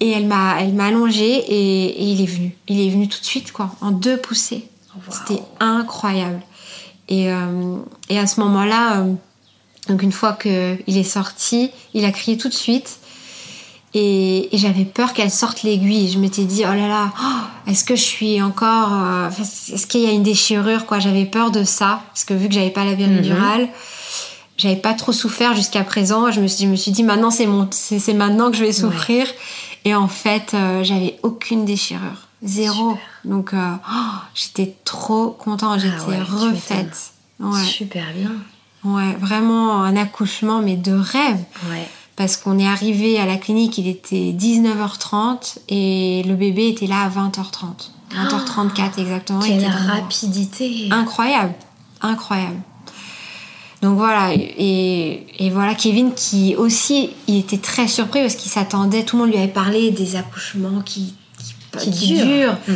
Et 0.00 0.10
elle 0.10 0.26
m'a, 0.26 0.60
elle 0.60 0.74
m'a 0.74 0.86
allongée 0.86 1.36
et, 1.36 2.02
il 2.02 2.20
est 2.20 2.26
venu. 2.26 2.56
Il 2.68 2.80
est 2.80 2.90
venu 2.90 3.08
tout 3.08 3.20
de 3.20 3.24
suite, 3.24 3.52
quoi, 3.52 3.74
en 3.80 3.90
deux 3.90 4.16
poussées. 4.16 4.68
C'était 5.08 5.42
incroyable. 5.60 6.40
Et, 7.08 7.32
euh, 7.32 7.76
et, 8.08 8.18
à 8.18 8.26
ce 8.26 8.40
moment-là, 8.40 9.00
euh, 9.00 9.12
donc 9.88 10.02
une 10.02 10.12
fois 10.12 10.34
qu'il 10.34 10.78
est 10.86 11.02
sorti, 11.02 11.70
il 11.94 12.04
a 12.04 12.12
crié 12.12 12.38
tout 12.38 12.48
de 12.48 12.54
suite. 12.54 12.98
Et, 13.96 14.48
j'avais 14.52 14.84
peur 14.84 15.12
qu'elle 15.12 15.30
sorte 15.30 15.62
l'aiguille. 15.62 16.10
Je 16.10 16.18
m'étais 16.18 16.44
dit, 16.44 16.64
oh 16.64 16.74
là 16.74 16.88
là, 16.88 17.12
oh, 17.22 17.70
est-ce 17.70 17.84
que 17.84 17.94
je 17.94 18.02
suis 18.02 18.42
encore. 18.42 18.92
Euh, 18.92 19.30
est-ce 19.30 19.86
qu'il 19.86 20.00
y 20.00 20.06
a 20.06 20.10
une 20.10 20.24
déchirure 20.24 20.84
quoi? 20.84 20.98
J'avais 20.98 21.24
peur 21.24 21.52
de 21.52 21.62
ça. 21.62 22.02
Parce 22.08 22.24
que 22.24 22.34
vu 22.34 22.48
que 22.48 22.54
j'avais 22.54 22.70
pas 22.70 22.84
la 22.84 22.96
péridurale, 22.96 23.62
mhm. 23.62 23.68
j'avais 24.58 24.76
pas 24.76 24.94
trop 24.94 25.12
souffert 25.12 25.54
jusqu'à 25.54 25.84
présent. 25.84 26.32
Je 26.32 26.40
me 26.40 26.48
suis, 26.48 26.64
je 26.64 26.70
me 26.70 26.76
suis 26.76 26.90
dit, 26.90 27.04
maintenant, 27.04 27.30
c'est, 27.30 27.46
mon, 27.46 27.68
c'est, 27.70 28.14
maintenant 28.14 28.50
que 28.50 28.56
je 28.56 28.64
vais 28.64 28.72
souffrir. 28.72 29.28
Et 29.84 29.94
en 29.94 30.08
fait, 30.08 30.54
euh, 30.54 30.82
j'avais 30.82 31.18
aucune 31.22 31.64
déchirure. 31.64 32.26
Zéro. 32.42 32.98
Donc, 33.24 33.54
euh, 33.54 33.74
oh, 33.88 34.14
j'étais 34.34 34.74
trop 34.84 35.28
contente. 35.30 35.80
J'étais 35.80 36.18
ah 36.20 36.24
refaite. 36.24 37.12
Super 37.64 38.06
bien. 38.12 38.32
Ouais, 38.82 39.14
vraiment 39.20 39.82
un 39.82 39.96
accouchement, 39.96 40.60
mais 40.60 40.76
de 40.76 40.92
rêve. 40.92 41.38
Ouais 41.70 41.88
parce 42.16 42.36
qu'on 42.36 42.58
est 42.58 42.66
arrivé 42.66 43.18
à 43.18 43.26
la 43.26 43.36
clinique, 43.36 43.78
il 43.78 43.88
était 43.88 44.32
19h30 44.32 45.58
et 45.68 46.22
le 46.26 46.34
bébé 46.34 46.68
était 46.68 46.86
là 46.86 47.02
à 47.02 47.08
20h30. 47.08 47.90
20h34 48.14 49.00
exactement. 49.00 49.40
Quelle 49.40 49.66
rapidité 49.66 50.88
Incroyable, 50.90 51.54
incroyable. 52.00 52.60
Donc 53.82 53.98
voilà, 53.98 54.32
et, 54.32 55.50
voilà 55.52 55.74
Kevin 55.74 56.14
qui 56.14 56.56
aussi, 56.56 57.10
il 57.26 57.38
était 57.38 57.58
très 57.58 57.86
surpris 57.86 58.20
parce 58.20 58.36
qu'il 58.36 58.50
s'attendait, 58.50 59.02
tout 59.02 59.16
le 59.16 59.22
monde 59.24 59.32
lui 59.32 59.38
avait 59.38 59.52
parlé 59.52 59.90
des 59.90 60.16
accouchements 60.16 60.80
qui, 60.80 61.14
qui, 61.78 62.14
durent. 62.14 62.56
Hmm. 62.66 62.74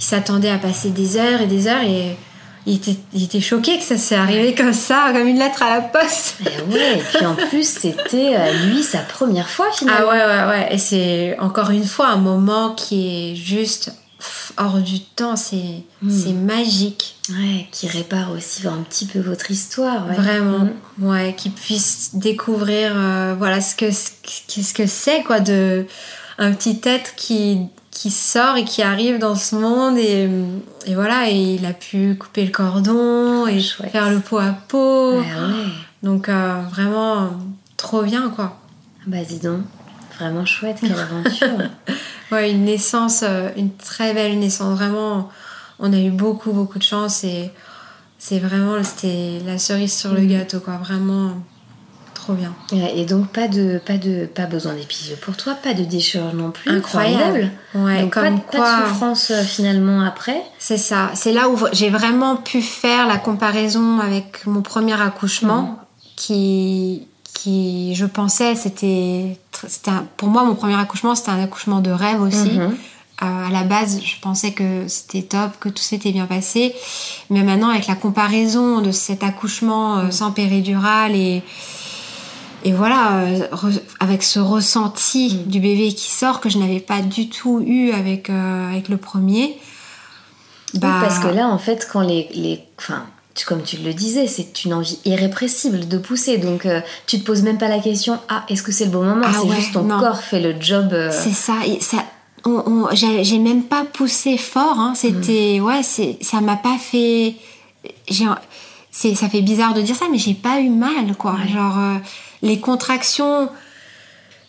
Il 0.00 0.02
s'attendait 0.02 0.50
à 0.50 0.58
passer 0.58 0.90
des 0.90 1.16
heures 1.16 1.40
et 1.42 1.46
des 1.46 1.68
heures 1.68 1.82
et 1.82 2.16
il 2.68 3.24
était, 3.24 3.40
choqué 3.40 3.78
que 3.78 3.84
ça 3.84 3.96
s'est 3.96 4.14
arrivé 4.14 4.54
comme 4.54 4.74
ça, 4.74 5.10
comme 5.12 5.26
une 5.26 5.38
lettre 5.38 5.62
à 5.62 5.76
la 5.76 5.80
poste. 5.80 6.36
Et 6.42 6.72
ouais, 6.72 6.98
et 6.98 7.02
puis 7.02 7.24
en 7.24 7.34
plus, 7.34 7.66
c'était 7.66 8.36
euh, 8.36 8.66
lui 8.66 8.82
sa 8.82 8.98
première 8.98 9.48
fois 9.48 9.66
finalement. 9.72 10.08
Ah 10.10 10.12
ouais, 10.12 10.24
ouais, 10.24 10.50
ouais. 10.50 10.74
Et 10.74 10.78
c'est 10.78 11.38
encore 11.38 11.70
une 11.70 11.86
fois 11.86 12.08
un 12.08 12.18
moment 12.18 12.74
qui 12.74 13.32
est 13.32 13.36
juste 13.36 13.92
hors 14.58 14.78
du 14.78 15.00
temps, 15.00 15.36
c'est 15.36 15.84
hmm. 16.02 16.44
magique. 16.44 17.16
Ouais, 17.30 17.66
qui 17.70 17.88
répare 17.88 18.32
aussi 18.32 18.66
un 18.66 18.82
petit 18.82 19.06
peu 19.06 19.20
votre 19.20 19.50
histoire. 19.50 20.06
Vraiment, 20.06 20.68
hmm. 20.98 21.06
ouais, 21.06 21.34
qui 21.36 21.50
puisse 21.50 22.10
découvrir 22.14 22.92
euh, 22.94 23.34
voilà 23.38 23.60
ce 23.60 23.74
que 23.74 23.90
ce 23.90 24.74
que 24.74 24.86
c'est 24.86 25.22
quoi 25.22 25.40
de 25.40 25.86
un 26.38 26.52
petit 26.52 26.80
être 26.84 27.14
qui 27.16 27.68
qui 27.98 28.10
sort 28.10 28.56
et 28.56 28.64
qui 28.64 28.82
arrive 28.82 29.18
dans 29.18 29.34
ce 29.34 29.56
monde 29.56 29.98
et, 29.98 30.28
et 30.86 30.94
voilà 30.94 31.28
et 31.30 31.54
il 31.54 31.66
a 31.66 31.72
pu 31.72 32.14
couper 32.14 32.44
le 32.44 32.52
cordon 32.52 33.46
et 33.46 33.60
faire 33.60 34.10
le 34.10 34.20
pot 34.20 34.38
à 34.38 34.52
pot 34.68 35.20
donc 36.02 36.28
euh, 36.28 36.60
vraiment 36.70 37.30
trop 37.76 38.02
bien 38.02 38.28
quoi 38.28 38.60
bah 39.06 39.24
dis 39.28 39.40
donc 39.40 39.62
vraiment 40.20 40.44
chouette 40.44 40.78
quelle 40.80 40.92
aventure 40.92 41.68
Ouais, 42.30 42.50
une 42.50 42.64
naissance, 42.64 43.22
euh, 43.22 43.48
une 43.56 43.74
très 43.74 44.12
belle 44.12 44.38
naissance. 44.38 44.76
Vraiment, 44.76 45.30
on 45.78 45.92
a 45.92 45.98
eu 45.98 46.10
beaucoup, 46.10 46.52
beaucoup 46.52 46.78
de 46.78 46.84
chance 46.84 47.24
et 47.24 47.50
c'est 48.18 48.38
vraiment, 48.38 48.82
c'était 48.84 49.40
la 49.46 49.56
cerise 49.56 49.96
sur 49.96 50.12
le 50.12 50.22
mm. 50.22 50.26
gâteau, 50.26 50.60
quoi. 50.60 50.76
Vraiment, 50.76 51.38
trop 52.28 52.34
bien. 52.34 52.54
Et 52.94 53.06
donc, 53.06 53.28
pas 53.28 53.48
de, 53.48 53.80
pas 53.84 53.96
de, 53.96 54.26
pas 54.26 54.46
besoin 54.46 54.74
d'épisode 54.74 55.18
pour 55.18 55.36
toi, 55.36 55.54
pas 55.54 55.72
de 55.72 55.84
déchirure 55.84 56.34
non 56.34 56.50
plus. 56.50 56.70
Incroyable. 56.70 57.50
Ouais, 57.74 58.02
donc, 58.02 58.12
comme 58.12 58.40
pas, 58.40 58.58
quoi... 58.58 58.80
de 58.80 58.88
souffrance 58.88 59.30
euh, 59.30 59.42
finalement 59.42 60.02
après. 60.02 60.42
C'est 60.58 60.76
ça. 60.76 61.10
C'est 61.14 61.32
là 61.32 61.48
où 61.48 61.56
j'ai 61.72 61.90
vraiment 61.90 62.36
pu 62.36 62.60
faire 62.60 63.06
la 63.06 63.16
comparaison 63.16 64.00
avec 64.00 64.46
mon 64.46 64.60
premier 64.62 65.00
accouchement, 65.00 65.62
mm. 65.62 65.76
qui, 66.16 67.06
qui, 67.32 67.94
je 67.94 68.04
pensais, 68.04 68.54
c'était, 68.54 69.38
pour 70.16 70.28
moi, 70.28 70.44
mon 70.44 70.54
premier 70.54 70.78
accouchement, 70.78 71.14
c'était 71.14 71.30
un 71.30 71.42
accouchement 71.42 71.80
de 71.80 71.90
rêve 71.90 72.20
aussi. 72.20 72.58
Mm-hmm. 72.58 72.70
Euh, 73.20 73.48
à 73.48 73.50
la 73.50 73.64
base, 73.64 74.00
je 74.04 74.20
pensais 74.20 74.52
que 74.52 74.86
c'était 74.86 75.22
top, 75.22 75.58
que 75.58 75.68
tout 75.68 75.82
s'était 75.82 76.12
bien 76.12 76.26
passé. 76.26 76.74
Mais 77.30 77.42
maintenant, 77.42 77.70
avec 77.70 77.86
la 77.86 77.96
comparaison 77.96 78.80
de 78.80 78.92
cet 78.92 79.24
accouchement 79.24 79.98
euh, 79.98 80.02
mm. 80.04 80.12
sans 80.12 80.30
péridurale 80.30 81.16
et, 81.16 81.42
et 82.64 82.72
voilà, 82.72 83.20
euh, 83.20 83.46
avec 84.00 84.22
ce 84.22 84.38
ressenti 84.38 85.34
mm. 85.34 85.50
du 85.50 85.60
bébé 85.60 85.92
qui 85.92 86.10
sort 86.10 86.40
que 86.40 86.48
je 86.48 86.58
n'avais 86.58 86.80
pas 86.80 87.00
du 87.00 87.28
tout 87.28 87.60
eu 87.60 87.92
avec, 87.92 88.30
avec 88.30 88.88
le 88.88 88.96
premier. 88.96 89.58
Bah... 90.74 90.98
parce 91.00 91.18
que 91.18 91.28
là, 91.28 91.48
en 91.48 91.58
fait, 91.58 91.88
quand 91.90 92.00
les. 92.00 92.28
les... 92.34 92.60
Enfin, 92.78 93.04
comme 93.46 93.62
tu 93.62 93.76
le 93.76 93.94
disais, 93.94 94.26
c'est 94.26 94.64
une 94.64 94.74
envie 94.74 94.98
irrépressible 95.04 95.86
de 95.86 95.98
pousser. 95.98 96.38
Donc, 96.38 96.66
tu 97.06 97.20
te 97.20 97.24
poses 97.24 97.42
même 97.42 97.56
pas 97.56 97.68
la 97.68 97.78
question 97.78 98.18
ah, 98.28 98.44
est-ce 98.48 98.64
que 98.64 98.72
c'est 98.72 98.86
le 98.86 98.90
bon 98.90 99.04
moment 99.04 99.24
ah 99.24 99.32
C'est 99.40 99.54
juste 99.54 99.74
ton 99.74 99.86
corps 99.86 100.20
fait 100.20 100.40
le 100.40 100.60
job. 100.60 100.92
C'est 101.12 101.32
ça. 101.32 101.54
Et 101.64 101.78
ça 101.80 102.04
j'ai 102.92 103.38
même 103.38 103.64
pas 103.64 103.84
poussé 103.84 104.36
fort. 104.36 104.78
Hein. 104.78 104.92
C'était, 104.94 105.58
mm. 105.60 105.64
ouais, 105.64 105.82
ça 105.82 106.40
m'a 106.40 106.56
pas 106.56 106.76
fait. 106.78 107.34
Ça 108.10 109.28
fait 109.28 109.42
bizarre 109.42 109.74
de 109.74 109.82
dire 109.82 109.96
ça, 109.96 110.06
mais 110.10 110.18
j'ai 110.18 110.34
pas 110.34 110.60
eu 110.60 110.70
mal, 110.70 111.14
quoi. 111.16 111.36
Genre, 111.52 111.78
euh, 111.78 111.98
les 112.42 112.60
contractions, 112.60 113.48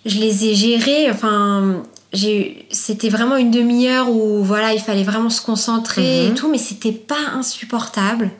je 0.05 0.19
les 0.19 0.45
ai 0.45 0.55
gérées. 0.55 1.09
Enfin, 1.11 1.83
j'ai, 2.13 2.67
c'était 2.71 3.09
vraiment 3.09 3.37
une 3.37 3.51
demi-heure 3.51 4.09
où, 4.09 4.43
voilà, 4.43 4.73
il 4.73 4.79
fallait 4.81 5.03
vraiment 5.03 5.29
se 5.29 5.41
concentrer 5.41 6.25
et 6.25 6.29
mm-hmm. 6.29 6.33
tout, 6.35 6.49
mais 6.49 6.57
c'était 6.57 6.91
pas 6.91 7.29
insupportable. 7.33 8.31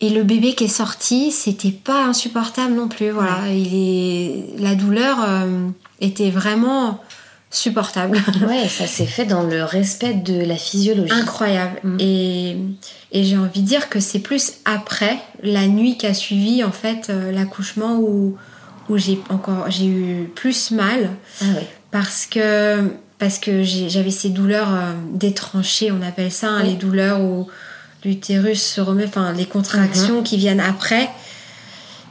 Et 0.00 0.10
le 0.10 0.22
bébé 0.22 0.54
qui 0.54 0.64
est 0.64 0.68
sorti, 0.68 1.30
c'était 1.30 1.70
pas 1.70 2.04
insupportable 2.04 2.74
non 2.74 2.88
plus. 2.88 3.10
Voilà, 3.10 3.48
il 3.48 3.74
est, 3.74 4.60
la 4.60 4.74
douleur 4.74 5.18
euh, 5.26 5.68
était 6.00 6.30
vraiment 6.30 7.00
supportable. 7.54 8.18
Ouais, 8.46 8.68
ça 8.68 8.86
s'est 8.86 9.06
fait 9.06 9.24
dans 9.24 9.42
le 9.42 9.64
respect 9.64 10.14
de 10.14 10.44
la 10.44 10.56
physiologie. 10.56 11.12
Incroyable. 11.12 11.80
Mm. 11.82 11.96
Et, 12.00 12.56
et 13.12 13.24
j'ai 13.24 13.38
envie 13.38 13.62
de 13.62 13.66
dire 13.66 13.88
que 13.88 14.00
c'est 14.00 14.18
plus 14.18 14.54
après, 14.64 15.18
la 15.42 15.66
nuit 15.66 15.96
qui 15.96 16.06
a 16.06 16.14
suivi 16.14 16.64
en 16.64 16.72
fait 16.72 17.08
euh, 17.08 17.32
l'accouchement 17.32 17.96
où, 17.98 18.36
où 18.88 18.98
j'ai 18.98 19.20
encore 19.30 19.70
j'ai 19.70 19.86
eu 19.86 20.30
plus 20.34 20.72
mal. 20.72 21.10
Ah 21.40 21.44
Parce 21.90 22.26
que 22.26 22.90
parce 23.18 23.38
que 23.38 23.62
j'avais 23.62 24.10
ces 24.10 24.30
douleurs 24.30 24.74
euh, 24.74 24.92
détranchées, 25.12 25.92
on 25.92 26.02
appelle 26.02 26.32
ça, 26.32 26.48
hein, 26.48 26.62
les 26.64 26.74
douleurs 26.74 27.20
où 27.20 27.48
l'utérus 28.04 28.62
se 28.62 28.80
remet, 28.80 29.06
enfin 29.06 29.32
les 29.32 29.46
contractions 29.46 30.20
mm-hmm. 30.20 30.24
qui 30.24 30.36
viennent 30.36 30.60
après 30.60 31.08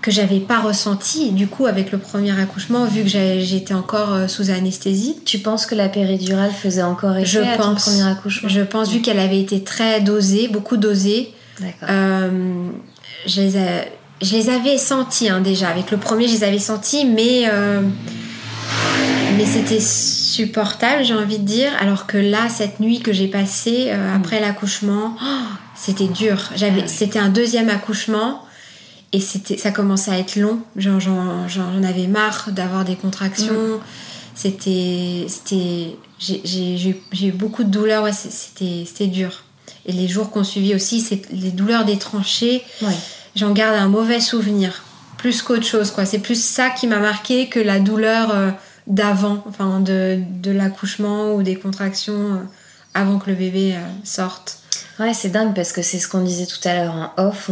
que 0.03 0.11
j'avais 0.11 0.41
pas 0.41 0.59
ressenti 0.59 1.31
du 1.31 1.47
coup 1.47 1.65
avec 1.65 1.91
le 1.91 1.97
premier 1.97 2.37
accouchement 2.37 2.85
vu 2.85 3.03
que 3.03 3.07
j'étais 3.07 3.73
encore 3.73 4.13
euh, 4.13 4.27
sous 4.27 4.51
anesthésie. 4.51 5.15
Tu 5.25 5.39
penses 5.39 5.65
que 5.65 5.75
la 5.75 5.87
péridurale 5.87 6.51
faisait 6.51 6.83
encore 6.83 7.15
effet 7.15 7.25
je 7.25 7.39
à 7.39 7.57
pense, 7.57 7.85
ton 7.85 7.91
premier 7.91 8.11
accouchement? 8.11 8.49
Je 8.49 8.61
pense 8.61 8.91
vu 8.91 9.01
qu'elle 9.01 9.17
avait 9.17 9.39
été 9.39 9.63
très 9.63 10.01
dosée, 10.01 10.49
beaucoup 10.49 10.75
dosée. 10.75 11.33
Euh, 11.89 12.67
je, 13.25 13.41
les 13.41 13.53
je 14.21 14.35
les 14.35 14.49
avais 14.49 14.77
sentis 14.77 15.29
hein, 15.29 15.39
déjà 15.39 15.69
avec 15.69 15.89
le 15.89 15.97
premier, 15.97 16.27
je 16.27 16.33
les 16.33 16.43
avais 16.43 16.59
sentis, 16.59 17.05
mais 17.05 17.43
euh, 17.45 17.79
mais 19.37 19.45
c'était 19.45 19.79
supportable, 19.79 21.05
j'ai 21.05 21.13
envie 21.13 21.39
de 21.39 21.45
dire. 21.45 21.71
Alors 21.79 22.07
que 22.07 22.17
là, 22.17 22.49
cette 22.49 22.81
nuit 22.81 22.99
que 22.99 23.13
j'ai 23.13 23.27
passée 23.27 23.93
mm. 23.93 24.17
après 24.17 24.41
l'accouchement, 24.41 25.15
oh, 25.23 25.25
c'était 25.75 26.07
dur. 26.07 26.51
J'avais, 26.57 26.81
ah 26.83 26.87
c'était 26.87 27.19
un 27.19 27.29
deuxième 27.29 27.69
accouchement 27.69 28.42
et 29.13 29.19
c'était 29.19 29.57
ça 29.57 29.71
commençait 29.71 30.11
à 30.11 30.17
être 30.17 30.35
long. 30.35 30.59
J'en, 30.75 30.99
j'en, 30.99 31.83
avais 31.83 32.07
marre 32.07 32.49
d'avoir 32.51 32.83
des 32.83 32.95
contractions. 32.95 33.53
Mm. 33.53 33.79
c'était 34.35 35.25
c'était 35.29 35.95
j'ai, 36.19 37.01
eu 37.21 37.31
beaucoup 37.31 37.63
de 37.63 37.69
douleurs 37.69 38.03
ouais, 38.03 38.11
c'était 38.11 38.83
c'était 38.85 39.07
dur. 39.07 39.43
Et 39.85 39.91
les 39.91 40.07
jours 40.07 40.31
qu'on 40.31 40.43
suivit 40.43 40.73
aussi 40.73 40.99
c'est 40.99 41.29
les 41.31 41.51
douleurs 41.51 41.85
des 41.85 41.97
tranchées. 41.97 42.63
J'en 43.35 43.51
garde 43.51 43.75
un 43.75 43.87
mauvais 43.87 44.19
souvenir. 44.19 44.83
Plus 45.17 45.41
qu'autre 45.41 45.65
chose 45.65 45.91
quoi. 45.91 46.05
C'est 46.05 46.19
plus 46.19 46.43
ça 46.43 46.71
qui 46.71 46.87
m'a 46.87 46.99
marqué 46.99 47.47
que 47.47 47.59
la 47.59 47.79
douleur 47.79 48.31
euh, 48.31 48.49
d'avant. 48.87 49.43
Enfin 49.47 49.79
de, 49.79 50.19
de 50.41 50.51
l'accouchement 50.51 51.33
ou 51.35 51.43
des 51.43 51.55
contractions 51.55 52.33
euh, 52.33 52.37
avant 52.93 53.19
que 53.19 53.29
le 53.29 53.35
bébé 53.35 53.75
euh, 53.75 53.79
sorte 54.03 54.62
Ouais, 54.99 55.13
c'est 55.13 55.29
dingue 55.29 55.55
parce 55.55 55.71
que 55.71 55.81
c'est 55.81 55.99
ce 55.99 56.07
qu'on 56.07 56.21
disait 56.21 56.45
tout 56.45 56.65
à 56.67 56.75
l'heure 56.75 56.93
en 56.93 57.23
off. 57.23 57.49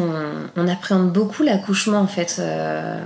On, 0.56 0.68
appréhende 0.68 1.12
beaucoup 1.12 1.44
l'accouchement 1.44 2.00
en 2.00 2.08
fait 2.08 2.38
euh, 2.40 3.00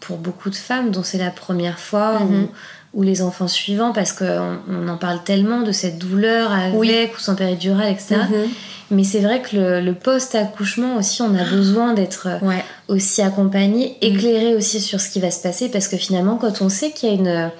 pour 0.00 0.16
beaucoup 0.16 0.50
de 0.50 0.54
femmes 0.54 0.90
dont 0.90 1.02
c'est 1.02 1.18
la 1.18 1.30
première 1.30 1.78
fois 1.78 2.20
mhm. 2.20 2.48
ou, 2.94 3.02
les 3.02 3.20
enfants 3.22 3.46
suivants 3.46 3.92
parce 3.92 4.12
qu'on 4.12 4.58
on 4.68 4.88
en 4.88 4.96
parle 4.96 5.22
tellement 5.22 5.60
de 5.60 5.72
cette 5.72 5.98
douleur 5.98 6.50
avec 6.52 7.14
ou 7.14 7.20
sans 7.20 7.34
péridurale, 7.34 7.92
etc. 7.92 8.16
Mhm. 8.30 8.48
Mais 8.92 9.04
c'est 9.04 9.20
vrai 9.20 9.42
que 9.42 9.80
le, 9.80 9.94
post-accouchement 9.94 10.96
aussi, 10.96 11.22
on 11.22 11.32
a 11.36 11.44
besoin 11.44 11.92
d'être 11.92 12.26
euh, 12.26 12.58
aussi 12.88 13.22
accompagné, 13.22 13.98
mhm. 14.02 14.14
éclairé 14.14 14.54
aussi 14.54 14.80
sur 14.80 15.00
ce 15.00 15.10
qui 15.10 15.20
va 15.20 15.30
se 15.30 15.42
passer 15.42 15.68
parce 15.68 15.88
que 15.88 15.98
finalement, 15.98 16.36
quand 16.36 16.62
on 16.62 16.70
sait 16.70 16.90
qu'il 16.90 17.10
y 17.10 17.12
a 17.12 17.14
une, 17.14 17.50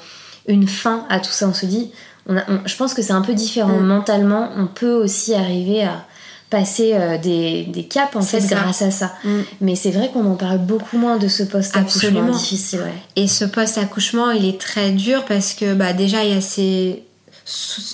une 0.48 0.68
fin 0.68 1.06
à 1.10 1.20
tout 1.20 1.30
ça, 1.30 1.46
on 1.46 1.54
se 1.54 1.66
dit 1.66 1.92
je 2.28 2.76
pense 2.76 2.94
que 2.94 3.02
c'est 3.02 3.12
un 3.12 3.22
peu 3.22 3.34
différent. 3.34 3.78
Mm. 3.78 3.86
Mentalement, 3.86 4.50
on 4.56 4.66
peut 4.66 4.92
aussi 4.92 5.34
arriver 5.34 5.84
à 5.84 6.04
passer 6.50 6.94
euh, 6.94 7.16
des, 7.16 7.62
des, 7.64 7.84
caps 7.84 8.16
en 8.16 8.22
fait 8.22 8.40
grâce 8.40 8.82
à 8.82 8.90
ça. 8.90 9.14
Mm. 9.24 9.40
Mais 9.60 9.76
c'est 9.76 9.92
vrai 9.92 10.10
qu'on 10.12 10.26
en 10.26 10.34
parle 10.34 10.58
beaucoup 10.58 10.98
moins 10.98 11.16
de 11.16 11.28
ce 11.28 11.44
post-accouchement 11.44 12.28
difficile. 12.28 12.80
Et 13.16 13.28
ce 13.28 13.44
post-accouchement, 13.44 14.32
il 14.32 14.44
est 14.44 14.60
très 14.60 14.90
dur 14.90 15.24
parce 15.24 15.54
que 15.54 15.74
bah, 15.74 15.92
déjà, 15.92 16.24
il 16.24 16.34
y 16.34 16.36
a 16.36 16.40
ces... 16.40 17.04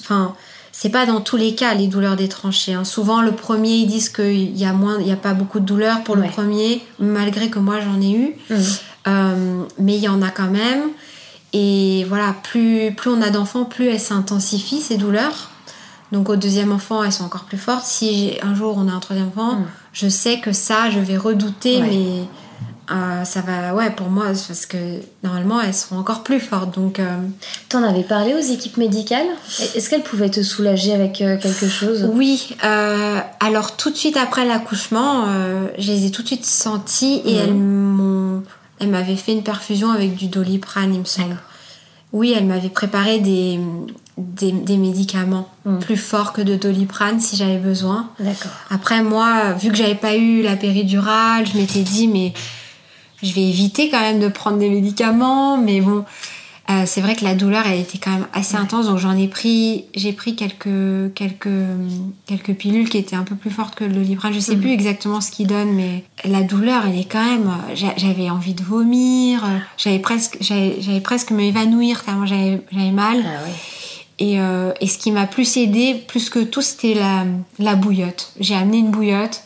Enfin, 0.01 0.35
c'est 0.72 0.91
pas 0.91 1.07
dans 1.07 1.20
tous 1.20 1.37
les 1.37 1.55
cas 1.55 1.74
les 1.74 1.87
douleurs 1.87 2.16
des 2.16 2.29
tranchées. 2.29 2.74
Hein. 2.74 2.85
Souvent, 2.85 3.22
le 3.22 3.33
premier, 3.33 3.77
ils 3.77 3.87
disent 3.87 4.09
qu'il 4.09 4.57
y 4.57 4.64
a 4.64 4.72
moins, 4.72 4.99
il 5.01 5.07
y 5.07 5.12
a 5.12 5.16
pas 5.16 5.35
beaucoup 5.35 5.61
de 5.61 5.64
douleurs 5.64 6.03
pour 6.03 6.16
le 6.16 6.24
premier, 6.24 6.83
malgré 6.99 7.49
que 7.49 7.59
moi 7.59 7.81
j'en 7.81 8.01
ai 8.01 8.12
eu. 8.12 8.37
Mm. 8.51 8.55
Euh, 9.09 9.62
mais 9.79 9.95
il 9.97 10.03
y 10.03 10.09
en 10.09 10.20
a 10.22 10.31
quand 10.31 10.51
même. 10.51 10.91
Et 11.59 12.04
voilà, 12.04 12.34
plus, 12.42 12.92
plus 12.94 13.09
on 13.09 13.22
a 13.22 13.30
d'enfants, 13.30 13.64
plus 13.64 13.88
elles 13.88 13.98
s'intensifient, 13.98 14.82
ces 14.82 14.98
douleurs. 14.98 15.50
Donc 16.12 16.28
au 16.28 16.36
deuxième 16.36 16.70
enfant, 16.70 17.02
elles 17.02 17.12
sont 17.12 17.24
encore 17.24 17.44
plus 17.44 17.57
fortes. 17.57 17.86
Si 17.86 18.32
un 18.42 18.54
jour 18.54 18.74
on 18.76 18.88
a 18.88 18.92
un 18.92 19.00
troisième 19.00 19.28
enfant, 19.28 19.57
hmm. 19.57 19.66
je 19.94 20.09
sais 20.09 20.38
que 20.40 20.52
ça, 20.52 20.90
je 20.90 21.00
vais 21.00 21.16
redouter, 21.16 21.80
mais 21.80 22.24
euh, 22.90 23.24
ça 23.24 23.40
va, 23.40 23.74
ouais, 23.74 23.90
pour 23.90 24.09
moi, 24.09 24.26
parce 24.26 24.66
que 24.66 24.76
normalement, 25.24 25.61
elles 25.61 25.74
seront 25.74 25.98
encore 25.98 26.22
plus 26.22 26.38
fortes. 26.38 26.74
Donc, 26.74 27.00
euh, 27.00 27.16
t'en 27.68 27.82
avais 27.82 28.02
parlé 28.02 28.34
aux 28.34 28.52
équipes 28.52 28.76
médicales 28.76 29.26
Est-ce 29.74 29.88
qu'elles 29.90 30.04
pouvaient 30.04 30.30
te 30.30 30.42
soulager 30.42 30.92
avec 30.92 31.20
euh, 31.22 31.38
quelque 31.38 31.66
chose? 31.68 32.09
Oui. 32.12 32.54
alors 33.40 33.76
tout 33.76 33.90
de 33.90 33.96
suite 33.96 34.16
après 34.16 34.44
l'accouchement, 34.44 35.24
je 35.78 35.90
les 35.90 36.07
ai 36.07 36.11
tout 36.11 36.22
de 36.22 36.28
suite 36.28 36.44
senties 36.44 37.22
et 37.24 37.34
hmm. 37.34 37.38
elles 37.38 37.54
m'ont 37.54 37.86
elle 38.79 38.89
m'avait 38.89 39.16
fait 39.16 39.33
une 39.33 39.43
perfusion 39.43 39.91
avec 39.91 40.14
du 40.14 40.27
doliprane, 40.29 40.95
il 40.95 41.01
me 41.01 41.05
semble. 41.05 41.37
Oui, 42.12 42.35
elle 42.37 42.47
m'avait 42.47 42.68
préparé 42.68 43.18
des, 43.18 43.59
des, 44.16 44.77
médicaments 44.77 45.49
mm. 45.64 45.79
plus 45.79 45.97
forts 45.97 46.33
que 46.33 46.41
de 46.41 46.57
doliprane 46.57 47.20
si 47.20 47.37
j'avais 47.37 47.59
besoin. 47.59 48.11
D'accord. 48.18 48.53
Après, 48.70 49.03
moi, 49.03 49.53
vu 49.53 49.70
que 49.70 49.77
j'avais 49.77 49.95
pas 49.95 50.16
eu 50.16 50.43
la 50.43 50.57
péridurale, 50.57 51.47
je 51.47 51.59
m'étais 51.59 51.83
dit, 51.83 52.09
mais 52.09 52.33
je 53.22 53.33
vais 53.33 53.43
éviter 53.43 53.91
quand 53.91 54.01
même 54.01 54.20
de 54.20 54.29
prendre 54.29 54.59
des 54.59 54.70
médicaments. 54.70 55.59
Mais 55.59 55.81
bon, 55.81 56.05
euh, 56.68 56.82
c'est 56.84 57.00
vrai 57.00 57.14
que 57.14 57.22
la 57.22 57.36
douleur, 57.36 57.64
elle 57.66 57.78
était 57.78 57.98
quand 57.98 58.10
même 58.10 58.26
assez 58.32 58.56
intense, 58.56 58.86
donc 58.86 58.98
j'en 58.98 59.16
ai 59.16 59.28
pris, 59.28 59.84
j'ai 59.94 60.12
pris 60.12 60.34
quelques, 60.34 61.14
quelques, 61.14 61.48
quelques 62.26 62.54
pilules 62.54 62.88
qui 62.88 62.98
étaient 62.98 63.14
un 63.14 63.22
peu 63.22 63.36
plus 63.36 63.50
fortes 63.50 63.76
que 63.76 63.84
le 63.84 63.92
Doliprane. 63.92 64.32
Je 64.32 64.40
sais 64.40 64.56
mm. 64.56 64.60
plus 64.60 64.70
exactement 64.70 65.20
ce 65.20 65.30
qu'ils 65.30 65.46
donne, 65.46 65.74
mais 65.74 66.02
la 66.24 66.42
douleur, 66.42 66.84
elle 66.86 66.98
est 66.98 67.04
quand 67.10 67.24
même. 67.24 67.52
J'avais 67.74 68.30
envie 68.30 68.54
de 68.54 68.64
vomir, 68.64 69.44
j'avais 69.76 70.00
presque, 70.00 70.38
j'avais 70.40 71.00
presque 71.00 71.30
m'évanouir 71.30 72.02
tellement 72.04 72.26
j'avais 72.26 72.60
mal. 72.92 73.24
Ah 73.24 73.48
et, 74.18 74.40
euh, 74.40 74.72
et, 74.80 74.86
ce 74.86 74.96
qui 74.96 75.12
m'a 75.12 75.26
plus 75.26 75.58
aidé, 75.58 75.94
plus 76.08 76.30
que 76.30 76.38
tout, 76.38 76.62
c'était 76.62 76.94
la, 76.94 77.26
la 77.58 77.74
bouillotte. 77.74 78.32
J'ai 78.40 78.54
amené 78.54 78.78
une 78.78 78.90
bouillotte 78.90 79.42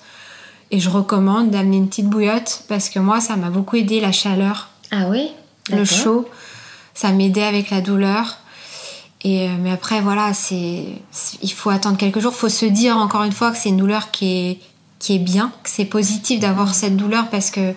et 0.70 0.78
je 0.78 0.88
recommande 0.88 1.50
d'amener 1.50 1.78
une 1.78 1.88
petite 1.88 2.06
bouillotte 2.06 2.62
parce 2.68 2.88
que 2.88 3.00
moi, 3.00 3.20
ça 3.20 3.34
m'a 3.36 3.50
beaucoup 3.50 3.76
aidé 3.76 4.00
la 4.00 4.12
chaleur. 4.12 4.68
Ah 4.92 5.08
oui 5.08 5.30
Le 5.70 5.84
chaud 5.84 6.28
ça 6.94 7.12
m'aidait 7.12 7.44
avec 7.44 7.70
la 7.70 7.80
douleur. 7.80 8.38
Et 9.22 9.48
mais 9.60 9.70
après 9.70 10.00
voilà, 10.00 10.32
c'est 10.32 10.84
il 11.42 11.52
faut 11.52 11.70
attendre 11.70 11.96
quelques 11.96 12.20
jours. 12.20 12.32
Il 12.34 12.40
faut 12.40 12.48
se 12.48 12.66
dire 12.66 12.96
encore 12.96 13.22
une 13.24 13.32
fois 13.32 13.50
que 13.50 13.58
c'est 13.58 13.68
une 13.68 13.76
douleur 13.76 14.10
qui 14.10 14.26
est 14.26 14.58
qui 14.98 15.16
est 15.16 15.18
bien, 15.18 15.52
que 15.62 15.70
c'est 15.70 15.84
positif 15.84 16.40
d'avoir 16.40 16.74
cette 16.74 16.96
douleur 16.96 17.28
parce 17.28 17.50
que 17.50 17.74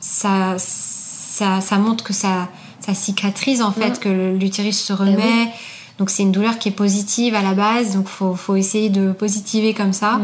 ça 0.00 0.54
ça, 0.58 1.60
ça 1.60 1.78
montre 1.78 2.04
que 2.04 2.12
ça 2.12 2.48
ça 2.80 2.94
cicatrise 2.94 3.62
en 3.62 3.72
fait, 3.72 3.98
que 3.98 4.36
l'utérus 4.36 4.78
se 4.78 4.92
remet. 4.92 5.48
Donc 5.98 6.10
c'est 6.10 6.22
une 6.22 6.32
douleur 6.32 6.58
qui 6.58 6.68
est 6.68 6.72
positive 6.72 7.34
à 7.34 7.42
la 7.42 7.54
base, 7.54 7.94
donc 7.94 8.08
faut 8.08 8.34
faut 8.34 8.56
essayer 8.56 8.90
de 8.90 9.12
positiver 9.12 9.74
comme 9.74 9.92
ça. 9.92 10.20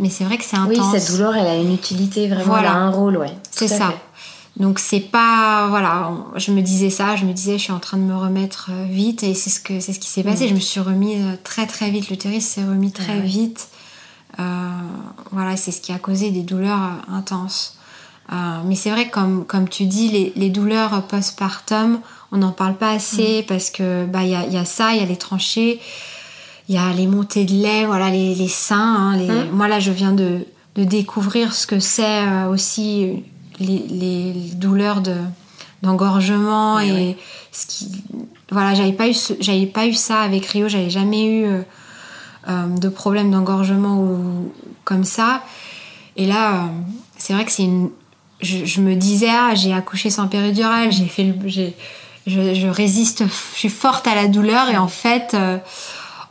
Mais 0.00 0.10
c'est 0.10 0.24
vrai 0.24 0.38
que 0.38 0.44
c'est 0.44 0.56
intense. 0.56 0.92
Oui, 0.92 1.00
cette 1.00 1.12
douleur, 1.12 1.36
elle 1.36 1.46
a 1.46 1.56
une 1.56 1.72
utilité 1.72 2.26
vraiment, 2.28 2.56
elle 2.56 2.66
a 2.66 2.74
un 2.74 2.90
rôle, 2.90 3.18
ouais. 3.18 3.32
C'est 3.50 3.68
ça. 3.68 3.92
Donc 4.56 4.78
c'est 4.78 5.00
pas 5.00 5.66
voilà, 5.68 6.12
je 6.36 6.52
me 6.52 6.60
disais 6.60 6.90
ça, 6.90 7.16
je 7.16 7.24
me 7.24 7.32
disais 7.32 7.56
je 7.56 7.64
suis 7.64 7.72
en 7.72 7.78
train 7.78 7.96
de 7.96 8.02
me 8.02 8.14
remettre 8.14 8.68
euh, 8.70 8.84
vite 8.84 9.22
et 9.22 9.32
c'est 9.34 9.48
ce 9.48 9.60
que 9.60 9.80
c'est 9.80 9.94
ce 9.94 9.98
qui 9.98 10.08
s'est 10.08 10.22
passé. 10.22 10.44
Mm. 10.44 10.48
Je 10.48 10.54
me 10.54 10.60
suis 10.60 10.80
remis 10.80 11.14
euh, 11.16 11.36
très 11.42 11.66
très 11.66 11.90
vite, 11.90 12.10
l'utérus 12.10 12.44
s'est 12.44 12.64
remis 12.64 12.92
très 12.92 13.18
ah 13.18 13.20
vite. 13.20 13.68
Euh, 14.38 14.70
voilà, 15.30 15.56
c'est 15.56 15.72
ce 15.72 15.80
qui 15.80 15.92
a 15.92 15.98
causé 15.98 16.30
des 16.30 16.42
douleurs 16.42 17.02
intenses. 17.10 17.78
mais 18.30 18.74
c'est 18.74 18.90
vrai 18.90 19.08
comme 19.08 19.46
comme 19.46 19.68
tu 19.68 19.86
dis 19.86 20.10
les, 20.10 20.32
les 20.36 20.50
douleurs 20.50 21.06
postpartum, 21.06 22.00
on 22.30 22.38
n'en 22.38 22.52
parle 22.52 22.76
pas 22.76 22.90
assez 22.90 23.42
mm. 23.42 23.46
parce 23.46 23.70
que 23.70 24.04
bah 24.04 24.22
il 24.24 24.30
y 24.30 24.34
a, 24.34 24.46
y 24.46 24.58
a, 24.58 24.66
ça, 24.66 24.92
il 24.92 25.00
y 25.00 25.02
a 25.02 25.06
les 25.06 25.16
tranchées, 25.16 25.80
il 26.68 26.74
y 26.74 26.78
a 26.78 26.92
les 26.92 27.06
montées 27.06 27.46
de 27.46 27.54
lait, 27.54 27.86
voilà 27.86 28.10
les, 28.10 28.34
les 28.34 28.48
seins. 28.48 28.76
Hein, 28.76 29.16
les... 29.16 29.28
Mm. 29.28 29.50
Moi 29.52 29.66
là 29.66 29.80
je 29.80 29.92
viens 29.92 30.12
de, 30.12 30.46
de 30.74 30.84
découvrir 30.84 31.54
ce 31.54 31.66
que 31.66 31.80
c'est 31.80 32.44
aussi 32.50 33.24
les, 33.62 34.32
douleurs 34.54 35.00
de 35.00 35.16
d'engorgement 35.82 36.78
et 36.78 37.16
ce 37.50 37.66
qui 37.66 38.04
voilà 38.50 38.74
j'avais 38.74 38.92
pas 38.92 39.08
eu 39.08 39.14
j'avais 39.40 39.66
pas 39.66 39.86
eu 39.86 39.94
ça 39.94 40.20
avec 40.20 40.46
Rio 40.46 40.68
j'avais 40.68 40.90
jamais 40.90 41.24
eu 41.24 41.44
euh, 41.44 41.62
euh, 42.48 42.66
de 42.68 42.88
problème 42.88 43.30
d'engorgement 43.30 43.98
ou 44.00 44.52
comme 44.84 45.04
ça. 45.04 45.42
Et 46.16 46.26
là 46.26 46.54
euh, 46.54 46.66
c'est 47.18 47.32
vrai 47.32 47.44
que 47.44 47.50
c'est 47.50 47.64
une 47.64 47.90
je, 48.40 48.80
me 48.80 48.94
disais 48.94 49.30
ah 49.30 49.54
j'ai 49.54 49.72
accouché 49.72 50.10
sans 50.10 50.28
péridurale 50.28 50.92
j'ai 50.92 51.06
fait 51.06 51.34
j'ai 51.46 51.74
je, 52.26 52.54
je, 52.54 52.68
résiste 52.68 53.24
je 53.26 53.58
suis 53.58 53.68
forte 53.68 54.06
à 54.06 54.14
la 54.14 54.28
douleur 54.28 54.68
et 54.68 54.76
en 54.76 54.88
fait 54.88 55.36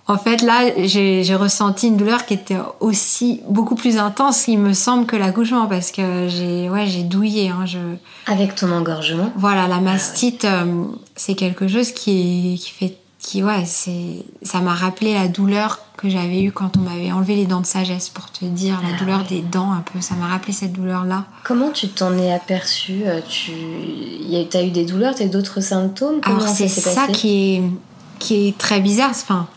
en 0.07 0.17
fait, 0.17 0.41
là, 0.41 0.71
j'ai 0.77 1.35
ressenti 1.35 1.87
une 1.87 1.97
douleur 1.97 2.25
qui 2.25 2.33
était 2.33 2.57
aussi 2.79 3.41
beaucoup 3.47 3.75
plus 3.75 3.97
intense, 3.97 4.47
il 4.47 4.57
me 4.57 4.73
semble, 4.73 5.05
que 5.05 5.15
l'accouchement, 5.15 5.67
parce 5.67 5.91
que 5.91 6.27
j'ai 6.27 6.69
ouais, 6.69 6.87
douillé. 7.03 7.49
Hein, 7.49 7.65
je... 7.65 7.79
Avec 8.25 8.55
ton 8.55 8.71
engorgement 8.71 9.31
Voilà, 9.35 9.67
la 9.67 9.79
mastite, 9.79 10.45
euh, 10.45 10.85
c'est 11.15 11.35
quelque 11.35 11.67
chose 11.67 11.91
qui, 11.91 12.59
qui 12.61 12.71
fait. 12.71 12.97
Qui, 13.19 13.43
ouais, 13.43 13.65
ça 13.65 14.61
m'a 14.61 14.73
rappelé 14.73 15.13
la 15.13 15.27
douleur 15.27 15.77
que 15.95 16.09
j'avais 16.09 16.41
eue 16.41 16.51
quand 16.51 16.75
on 16.77 16.79
m'avait 16.79 17.11
enlevé 17.11 17.35
les 17.35 17.45
dents 17.45 17.61
de 17.61 17.67
sagesse, 17.67 18.09
pour 18.09 18.31
te 18.31 18.45
dire, 18.45 18.79
la 18.81 18.95
ah 18.95 18.99
douleur 18.99 19.23
des 19.25 19.41
dents 19.41 19.71
un 19.71 19.81
peu. 19.81 20.01
Ça 20.01 20.15
m'a 20.15 20.25
rappelé 20.25 20.53
cette 20.53 20.73
douleur-là. 20.73 21.25
Comment 21.43 21.69
tu 21.69 21.87
t'en 21.89 22.17
es 22.17 22.33
aperçue 22.33 23.03
euh, 23.05 23.19
Tu 23.29 23.51
as 24.57 24.63
eu 24.63 24.71
des 24.71 24.85
douleurs, 24.85 25.13
tu 25.13 25.21
as 25.21 25.25
eu 25.27 25.29
d'autres 25.29 25.61
symptômes? 25.61 26.19
Alors, 26.23 26.47
c'est 26.47 26.67
ça, 26.67 27.05
qui 27.05 27.57
est, 27.57 27.63
qui 28.17 28.47
est 28.47 28.57
très 28.57 28.79
bizarre. 28.79 29.11
Enfin, 29.11 29.47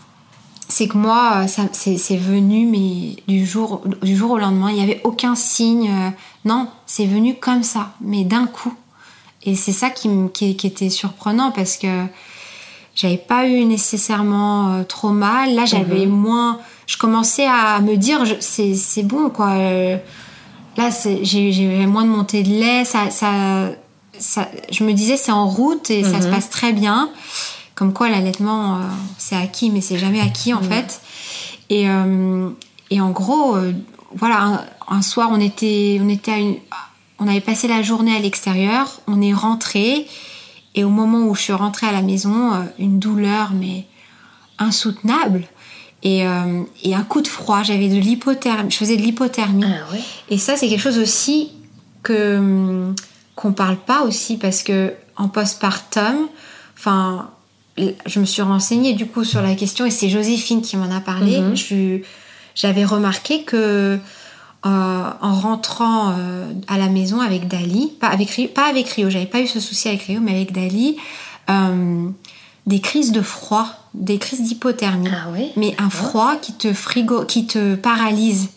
c'est 0.68 0.88
que 0.88 0.96
moi, 0.96 1.46
ça, 1.46 1.64
c'est, 1.72 2.16
venu, 2.16 2.66
mais 2.66 3.22
du 3.28 3.46
jour, 3.46 3.82
du 4.02 4.16
jour 4.16 4.32
au 4.32 4.38
lendemain, 4.38 4.70
il 4.70 4.76
n'y 4.76 4.82
avait 4.82 5.00
aucun 5.04 5.34
signe. 5.34 5.90
Euh, 5.90 6.10
non, 6.44 6.68
c'est 6.86 7.06
venu 7.06 7.34
comme 7.34 7.62
ça, 7.62 7.92
mais 8.00 8.24
d'un 8.24 8.46
coup. 8.46 8.74
Et 9.42 9.56
c'est 9.56 9.72
ça 9.72 9.90
qui, 9.90 10.08
qui, 10.32 10.66
était 10.66 10.88
surprenant 10.88 11.50
parce 11.50 11.76
que 11.76 12.06
j'avais 12.94 13.18
pas 13.18 13.46
eu 13.46 13.64
nécessairement 13.66 14.72
euh, 14.72 14.84
trop 14.84 15.10
mal. 15.10 15.54
Là, 15.54 15.66
j'avais 15.66 16.06
mhm. 16.06 16.12
moins. 16.12 16.58
Je 16.86 16.96
commençais 16.96 17.46
à 17.46 17.80
me 17.80 17.96
dire, 17.96 18.24
c'est, 18.40 19.02
bon, 19.02 19.28
quoi. 19.28 19.50
Euh, 19.50 19.98
là, 20.78 20.88
j'ai, 21.22 21.86
moins 21.86 22.04
de 22.04 22.10
montée 22.10 22.42
de 22.42 22.50
lait. 22.50 22.84
Ça, 22.86 23.10
ça, 23.10 23.70
ça, 24.18 24.48
je 24.70 24.82
me 24.82 24.92
disais, 24.94 25.18
c'est 25.18 25.32
en 25.32 25.46
route 25.46 25.90
et 25.90 26.02
ça 26.02 26.22
se 26.22 26.26
mhm. 26.26 26.34
passe 26.34 26.48
très 26.48 26.72
bien 26.72 27.10
comme 27.74 27.92
quoi 27.92 28.08
l'allaitement 28.08 28.76
euh, 28.76 28.78
c'est 29.18 29.36
acquis 29.36 29.70
mais 29.70 29.80
c'est 29.80 29.98
jamais 29.98 30.20
acquis 30.20 30.54
en 30.54 30.62
fait. 30.62 31.00
Et, 31.70 31.88
euh, 31.88 32.50
et 32.90 33.00
en 33.00 33.10
gros 33.10 33.56
euh, 33.56 33.72
voilà 34.14 34.66
un, 34.88 35.02
soir 35.02 35.30
on 35.32 35.40
était 35.40 35.98
on 36.02 36.08
était 36.08 36.32
à 36.32 36.38
une, 36.38 36.56
on 37.18 37.26
avait 37.26 37.40
passé 37.40 37.68
la 37.68 37.82
journée 37.82 38.14
à 38.14 38.20
l'extérieur 38.20 39.00
on 39.06 39.20
est 39.22 39.32
rentré 39.32 40.06
et 40.74 40.84
au 40.84 40.90
moment 40.90 41.26
où 41.26 41.34
je 41.34 41.42
suis 41.42 41.52
rentrée 41.52 41.86
à 41.86 41.92
la 41.92 42.02
maison 42.02 42.52
une 42.78 42.98
douleur 42.98 43.52
mais 43.54 43.86
insoutenable. 44.58 45.44
Et, 46.02 46.26
et 46.82 46.94
un 46.94 47.02
coup 47.02 47.22
de 47.22 47.28
froid 47.28 47.62
j'avais 47.62 47.88
de 47.88 47.96
l'hypothermie 47.96 48.70
je 48.70 48.76
faisais 48.76 48.96
de 48.96 49.02
l'hypothermie. 49.02 49.64
Ah, 49.64 49.96
et 50.28 50.36
ça 50.36 50.56
c'est 50.56 50.68
quelque 50.68 50.82
chose 50.82 50.98
aussi 50.98 51.52
que 52.02 52.36
hum, 52.36 52.94
qu'on 53.36 53.52
parle 53.52 53.76
pas 53.78 54.02
aussi 54.02 54.36
parce 54.36 54.62
que 54.62 54.92
en 55.16 55.28
postpartum 55.28 56.28
enfin 56.76 57.30
je 57.76 58.20
me 58.20 58.24
suis 58.24 58.42
renseignée 58.42 58.92
du 58.92 59.06
coup 59.06 59.24
sur 59.24 59.42
la 59.42 59.54
question 59.54 59.84
et 59.84 59.90
c'est 59.90 60.08
Joséphine 60.08 60.62
qui 60.62 60.76
m'en 60.76 60.90
a 60.94 61.00
parlé. 61.00 61.40
Mhm. 61.40 62.02
J'avais 62.54 62.84
remarqué 62.84 63.42
que 63.42 63.98
euh, 64.66 65.10
en 65.20 65.34
rentrant 65.34 66.14
euh, 66.16 66.50
à 66.68 66.78
la 66.78 66.88
maison 66.88 67.20
avec 67.20 67.48
Dali, 67.48 67.92
pas 68.00 68.06
avec 68.06 68.30
Rio, 68.30 68.48
pas 68.48 68.66
avec 68.66 68.88
Rio, 68.88 69.10
j'avais 69.10 69.26
pas 69.26 69.40
eu 69.40 69.46
ce 69.46 69.60
souci 69.60 69.88
avec 69.88 70.04
Rio, 70.04 70.20
mais 70.22 70.30
avec 70.30 70.52
Dali, 70.52 70.96
euh, 71.50 72.08
des 72.66 72.80
crises 72.80 73.12
de 73.12 73.20
froid, 73.20 73.66
des 73.92 74.16
crises 74.16 74.40
d'hypothermie, 74.40 75.10
ah 75.12 75.28
oui 75.34 75.50
mais 75.56 75.74
un 75.78 75.90
froid 75.90 76.36
qui 76.40 76.54
te 76.54 76.72
frigo, 76.72 77.26
qui 77.26 77.46
te 77.46 77.74
paralyse. 77.74 78.48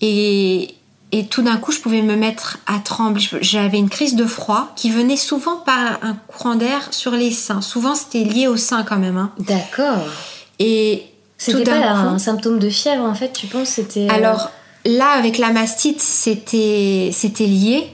Et, 0.00 0.74
et 1.14 1.26
tout 1.26 1.42
d'un 1.42 1.58
coup, 1.58 1.72
je 1.72 1.80
pouvais 1.80 2.00
me 2.00 2.16
mettre 2.16 2.58
à 2.66 2.78
trembler. 2.78 3.22
J'avais 3.42 3.76
une 3.76 3.90
crise 3.90 4.16
de 4.16 4.24
froid 4.24 4.72
qui 4.76 4.90
venait 4.90 5.18
souvent 5.18 5.56
par 5.56 5.98
un 6.02 6.16
courant 6.26 6.54
d'air 6.54 6.88
sur 6.90 7.12
les 7.12 7.30
seins. 7.30 7.60
Souvent, 7.60 7.94
c'était 7.94 8.24
lié 8.24 8.48
au 8.48 8.56
sein 8.56 8.82
quand 8.82 8.96
même. 8.96 9.18
Hein. 9.18 9.30
D'accord. 9.38 10.06
Et 10.58 11.04
c'était 11.36 11.64
pas 11.64 11.90
un 11.90 12.18
symptôme 12.18 12.58
de 12.58 12.70
fièvre 12.70 13.04
en 13.04 13.14
fait. 13.14 13.32
Tu 13.34 13.46
penses 13.46 13.68
c'était 13.68 14.06
euh, 14.10 14.14
Alors 14.14 14.50
là, 14.86 15.10
avec 15.10 15.36
la 15.36 15.50
mastite, 15.50 16.00
c'était 16.00 17.10
c'était 17.12 17.46
lié, 17.46 17.88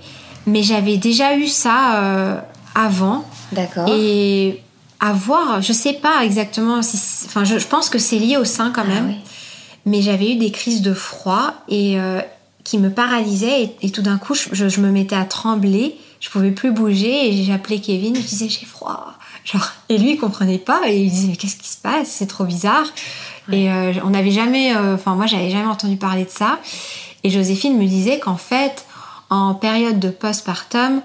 mais 0.46 0.62
j'avais 0.62 0.96
déjà 0.96 1.36
eu 1.36 1.48
ça 1.48 1.96
euh, 1.96 2.40
avant. 2.76 3.24
D'accord. 3.50 3.88
Et 3.88 4.62
à 5.00 5.12
voir, 5.12 5.60
je 5.60 5.72
sais 5.72 5.94
pas 5.94 6.24
exactement 6.24 6.82
si. 6.82 7.26
Enfin, 7.26 7.42
je, 7.42 7.66
pense 7.66 7.90
que 7.90 7.98
c'est 7.98 8.18
lié 8.18 8.36
au 8.36 8.44
sein 8.44 8.70
quand 8.70 8.84
ah 8.84 8.94
même. 8.94 9.14
Mais 9.86 10.02
j'avais 10.02 10.32
eu 10.32 10.36
des 10.36 10.52
crises 10.52 10.82
de 10.82 10.92
froid 10.92 11.54
et 11.68 11.98
euh, 11.98 12.20
qui 12.68 12.76
me 12.76 12.90
paralysait 12.90 13.74
et, 13.80 13.90
tout 13.90 14.02
d'un 14.02 14.18
coup 14.18 14.34
je, 14.34 14.80
me 14.80 14.90
mettais 14.90 15.16
à 15.16 15.24
trembler, 15.24 15.96
je 16.20 16.28
pouvais 16.28 16.50
plus 16.50 16.70
bouger 16.70 17.28
et 17.28 17.44
j'appelais 17.44 17.80
Kevin, 17.80 18.14
je 18.14 18.20
disais 18.20 18.50
j'ai 18.50 18.66
froid. 18.66 19.14
Genre, 19.46 19.72
et 19.88 19.96
lui 19.96 20.12
il 20.12 20.18
comprenait 20.18 20.58
pas 20.58 20.82
et 20.86 20.98
il 20.98 21.10
disait 21.10 21.28
mais 21.28 21.36
qu'est-ce 21.36 21.56
qui 21.56 21.68
se 21.68 21.78
passe, 21.78 22.08
c'est 22.08 22.26
trop 22.26 22.44
bizarre. 22.44 22.84
Et 23.50 23.72
euh, 23.72 23.94
on 24.04 24.10
n'avait 24.10 24.32
jamais, 24.32 24.76
euh, 24.76 24.96
enfin 24.96 25.14
moi 25.14 25.24
j'avais 25.24 25.48
jamais 25.48 25.68
entendu 25.68 25.96
parler 25.96 26.26
de 26.26 26.30
ça. 26.30 26.58
Et 27.24 27.30
Joséphine 27.30 27.78
me 27.78 27.86
disait 27.86 28.18
qu'en 28.18 28.36
fait 28.36 28.84
en 29.30 29.54
période 29.54 29.98
de 29.98 30.10
postpartum, 30.10 31.00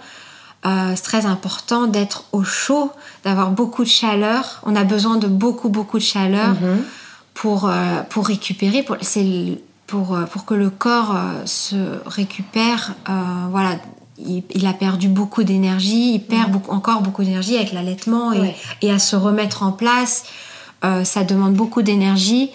euh, 0.65 0.91
c'est 0.97 1.03
très 1.03 1.25
important 1.25 1.87
d'être 1.87 2.25
au 2.33 2.43
chaud, 2.43 2.91
d'avoir 3.23 3.51
beaucoup 3.51 3.85
de 3.85 3.89
chaleur. 3.89 4.59
On 4.63 4.75
a 4.75 4.83
besoin 4.83 5.15
de 5.15 5.27
beaucoup 5.27 5.69
beaucoup 5.69 5.97
de 5.97 6.03
chaleur 6.03 6.55
mm-hmm. 6.55 6.81
pour 7.35 7.71
pour 8.09 8.27
récupérer. 8.27 8.83
Pour, 8.83 8.97
c'est 8.99 9.61
pour, 9.93 10.15
euh, 10.15 10.23
pour 10.23 10.45
que 10.45 10.55
le 10.55 10.71
corps 10.71 11.15
euh, 11.15 11.45
se 11.45 11.75
récupère. 12.07 12.95
Euh, 13.07 13.13
voilà, 13.51 13.75
il, 14.17 14.65
a 14.65 14.73
perdu 14.73 15.07
beaucoup 15.07 15.43
d'énergie, 15.43 16.15
il 16.15 16.19
perd 16.19 16.51
beaucoup, 16.51 16.71
encore 16.71 17.01
beaucoup 17.01 17.23
d'énergie 17.23 17.57
avec 17.57 17.73
l'allaitement 17.73 18.33
et, 18.33 18.55
et, 18.81 18.91
à 18.91 18.97
se 18.97 19.15
remettre 19.15 19.61
en 19.61 19.71
place. 19.71 20.23
ça 20.81 21.23
demande 21.23 21.53
beaucoup 21.53 21.83
d'énergie 21.83 22.49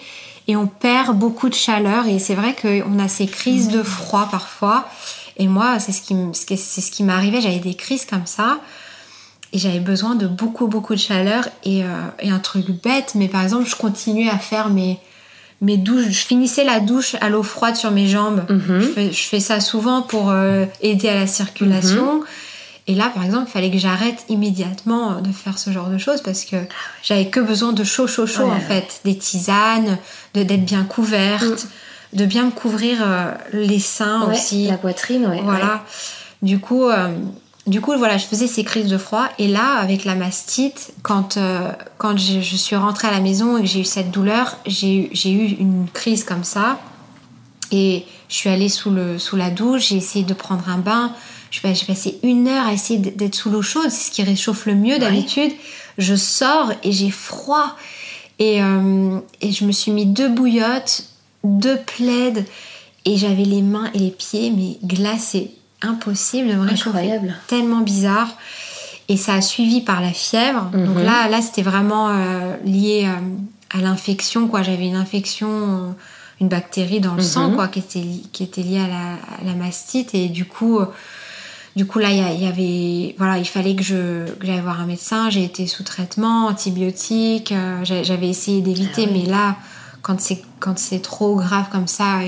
et 0.47 0.55
on 0.55 0.67
perd 0.67 1.17
beaucoup 1.17 1.47
de 1.47 1.53
chaleur. 1.53 2.07
Et 2.07 2.19
c'est 2.19 2.35
vrai 2.35 2.55
qu'on 2.59 2.99
a 2.99 3.07
ces 3.07 3.27
crises 3.27 3.69
de 3.69 3.83
froid 3.83 4.27
parfois. 4.29 4.87
Et 5.37 5.47
moi, 5.47 5.79
c'est 5.79 5.91
ce 5.91 6.01
qui, 6.01 6.15
c'est 6.33 6.81
ce 6.81 6.91
qui 6.91 7.03
m'arrivait. 7.03 7.39
J'avais 7.39 7.59
des 7.59 7.75
crises 7.75 8.05
comme 8.05 8.25
ça. 8.25 8.59
Et 9.53 9.59
j'avais 9.59 9.79
besoin 9.79 10.15
de 10.15 10.27
beaucoup, 10.27 10.67
beaucoup 10.67 10.93
de 10.93 10.99
chaleur. 10.99 11.47
Et, 11.63 11.83
et, 12.19 12.29
un 12.29 12.39
truc 12.39 12.65
bête, 12.83 13.13
mais 13.15 13.27
par 13.27 13.43
exemple, 13.43 13.67
je 13.67 13.75
continuais 13.75 14.29
à 14.29 14.39
faire 14.39 14.69
mes, 14.69 14.99
mes 15.61 15.77
douches, 15.77 16.09
je 16.09 16.25
finissais 16.25 16.63
la 16.63 16.79
douche 16.79 17.15
à 17.21 17.29
l'eau 17.29 17.43
froide 17.43 17.75
sur 17.75 17.91
mes 17.91 18.07
jambes. 18.07 18.45
Mhm. 18.49 19.11
je, 19.11 19.21
fais, 19.23 19.39
ça 19.39 19.59
souvent 19.59 20.01
pour 20.01 20.29
euh, 20.29 20.65
aider 20.81 21.09
à 21.09 21.15
la 21.15 21.27
circulation. 21.27 22.15
Mhm. 22.15 22.25
Et 22.87 22.95
là, 22.95 23.11
par 23.13 23.23
exemple, 23.23 23.45
il 23.49 23.51
fallait 23.51 23.69
que 23.69 23.77
j'arrête 23.77 24.25
immédiatement 24.29 25.11
euh, 25.11 25.21
de 25.21 25.31
faire 25.31 25.59
ce 25.59 25.69
genre 25.71 25.89
de 25.89 25.97
choses 25.97 26.21
parce 26.21 26.45
que 26.45 26.55
j'avais 27.03 27.27
que 27.27 27.39
besoin 27.39 27.73
de 27.73 27.83
chaud, 27.83 28.07
chaud, 28.07 28.25
chaud 28.25 28.49
en 28.49 28.59
fait. 28.59 29.01
Des 29.05 29.17
tisanes, 29.17 29.97
de 30.33 30.43
d'être 30.43 30.65
bien 30.65 30.83
couverte, 30.83 31.65
mm. 32.13 32.17
de 32.17 32.25
bien 32.25 32.45
me 32.45 32.51
couvrir 32.51 32.99
euh, 33.01 33.31
les 33.51 33.79
seins 33.79 34.29
aussi. 34.31 34.67
La 34.67 34.77
poitrine, 34.77 35.27
ouais. 35.27 35.41
Voilà. 35.43 35.83
Du 36.41 36.59
coup, 36.59 36.87
du 37.69 37.81
coup, 37.81 37.95
voilà, 37.97 38.17
je 38.17 38.25
faisais 38.25 38.47
ces 38.47 38.63
crises 38.63 38.87
de 38.87 38.97
froid. 38.97 39.27
Et 39.37 39.47
là, 39.47 39.75
avec 39.75 40.03
la 40.03 40.15
mastite, 40.15 40.91
quand, 41.03 41.37
euh, 41.37 41.71
quand 41.99 42.17
je, 42.17 42.41
je, 42.41 42.55
suis 42.55 42.75
rentrée 42.75 43.07
à 43.07 43.11
la 43.11 43.19
maison 43.19 43.57
et 43.57 43.61
que 43.61 43.67
j'ai 43.67 43.81
eu 43.81 43.85
cette 43.85 44.09
douleur, 44.09 44.57
j'ai 44.65 45.07
eu 45.25 45.55
une 45.59 45.87
crise 45.93 46.23
comme 46.23 46.43
ça. 46.43 46.79
Et 47.71 48.05
je 48.27 48.35
suis 48.35 48.49
allée 48.49 48.69
sous, 48.69 48.89
le, 48.89 49.19
sous 49.19 49.35
la 49.35 49.51
douche, 49.51 49.89
j'ai 49.89 49.97
essayé 49.97 50.25
de 50.25 50.33
prendre 50.33 50.67
un 50.67 50.79
bain. 50.79 51.13
J'ai 51.51 51.61
passé 51.61 52.19
une 52.23 52.47
heure 52.47 52.65
à 52.65 52.73
essayer 52.73 52.99
d'être 52.99 53.35
sous 53.35 53.51
l'eau 53.51 53.61
chaude, 53.61 53.89
c'est 53.89 54.09
ce 54.09 54.11
qui 54.11 54.23
réchauffe 54.23 54.65
le 54.65 54.73
mieux 54.73 54.97
d'habitude. 54.97 55.51
Je 55.99 56.15
sors 56.15 56.71
et 56.83 56.91
j'ai 56.91 57.11
froid. 57.11 57.75
Et, 58.39 58.63
euh, 58.63 59.19
et 59.41 59.51
je 59.51 59.65
me 59.65 59.71
suis 59.71 59.91
mis 59.91 60.07
deux 60.07 60.29
bouillottes, 60.29 61.03
deux 61.43 61.77
plaides, 61.77 62.45
et 63.05 63.17
j'avais 63.17 63.43
les 63.43 63.61
mains 63.61 63.91
et 63.93 63.99
les 63.99 64.11
pieds 64.11 64.51
mais 64.51 64.77
glacés 64.83 65.51
impossible 65.81 66.49
de 66.49 66.55
me 66.55 66.67
réchauffer. 66.67 67.19
Tellement 67.47 67.81
bizarre. 67.81 68.29
Et 69.07 69.17
ça 69.17 69.33
a 69.33 69.41
suivi 69.41 69.81
par 69.81 70.01
la 70.01 70.11
fièvre. 70.11 70.69
Donc 70.71 70.97
mhm. 70.97 71.03
là, 71.03 71.27
là 71.27 71.41
c'était 71.41 71.63
vraiment 71.63 72.09
euh, 72.09 72.55
lié 72.63 73.07
euh, 73.07 73.77
à 73.77 73.81
l'infection. 73.81 74.47
quoi. 74.47 74.61
J'avais 74.61 74.87
une 74.87 74.95
infection, 74.95 75.49
euh, 75.49 75.91
une 76.41 76.47
bactérie 76.47 76.99
dans 76.99 77.15
le 77.15 77.23
sang 77.23 77.49
mhm. 77.49 77.55
quoi, 77.55 77.67
qui 77.67 77.79
était, 77.79 78.05
qui 78.31 78.43
était 78.43 78.61
liée 78.61 78.79
à 78.79 79.43
la, 79.43 79.55
mastite. 79.55 80.13
Et 80.13 80.29
du 80.29 80.45
coup, 80.45 80.79
du 81.75 81.87
coup 81.87 81.97
là, 81.97 82.11
il 82.11 82.39
y, 82.39 82.45
avait, 82.45 83.15
voilà, 83.17 83.39
il 83.39 83.47
fallait 83.47 83.75
que 83.75 83.83
je 83.83 84.27
j'aille 84.41 84.61
voir 84.61 84.79
un 84.79 84.85
médecin. 84.85 85.31
J'ai 85.31 85.43
été 85.43 85.65
sous 85.65 85.83
traitement, 85.83 86.45
antibiotiques. 86.45 87.53
J'avais 87.83 88.29
essayé 88.29 88.61
d'éviter, 88.61 89.07
ah 89.07 89.11
mais 89.11 89.25
là, 89.25 89.55
quand 90.03 90.21
c'est 90.21 90.43
quand 90.59 90.77
c'est 90.77 91.01
trop 91.01 91.35
grave 91.35 91.65
comme 91.71 91.87
ça 91.87 92.19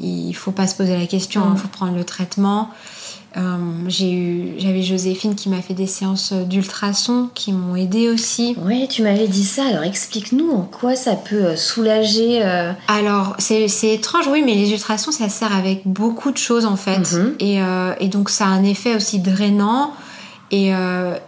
il 0.00 0.34
faut 0.34 0.52
pas 0.52 0.66
se 0.66 0.74
poser 0.74 0.98
la 0.98 1.06
question, 1.06 1.42
il 1.54 1.58
faut 1.58 1.68
prendre 1.68 1.94
le 1.94 2.04
traitement. 2.04 2.70
Euh, 3.36 3.58
j'ai 3.86 4.12
eu, 4.12 4.54
j'avais 4.58 4.82
Joséphine 4.82 5.36
qui 5.36 5.48
m'a 5.48 5.62
fait 5.62 5.74
des 5.74 5.86
séances 5.86 6.32
d'ultrasons 6.32 7.28
qui 7.32 7.52
m'ont 7.52 7.76
aidé 7.76 8.08
aussi. 8.08 8.56
Oui, 8.60 8.88
tu 8.88 9.02
m'avais 9.02 9.28
dit 9.28 9.44
ça. 9.44 9.66
Alors 9.66 9.84
explique-nous 9.84 10.50
en 10.50 10.62
quoi 10.62 10.96
ça 10.96 11.14
peut 11.14 11.44
euh, 11.44 11.56
soulager. 11.56 12.44
Euh, 12.44 12.72
Alors 12.88 13.36
c'est, 13.38 13.68
étrange, 13.84 14.26
oui, 14.26 14.42
mais 14.44 14.54
les 14.54 14.72
ultrasons 14.72 15.12
ça 15.12 15.28
sert 15.28 15.54
avec 15.54 15.82
beaucoup 15.86 16.32
de 16.32 16.38
choses 16.38 16.66
en 16.66 16.76
fait, 16.76 17.02
mm-hmm. 17.02 17.34
et, 17.38 18.04
et, 18.04 18.08
donc 18.08 18.30
ça 18.30 18.46
a 18.46 18.48
un 18.48 18.64
effet 18.64 18.96
aussi 18.96 19.20
drainant 19.20 19.92
et, 20.50 20.72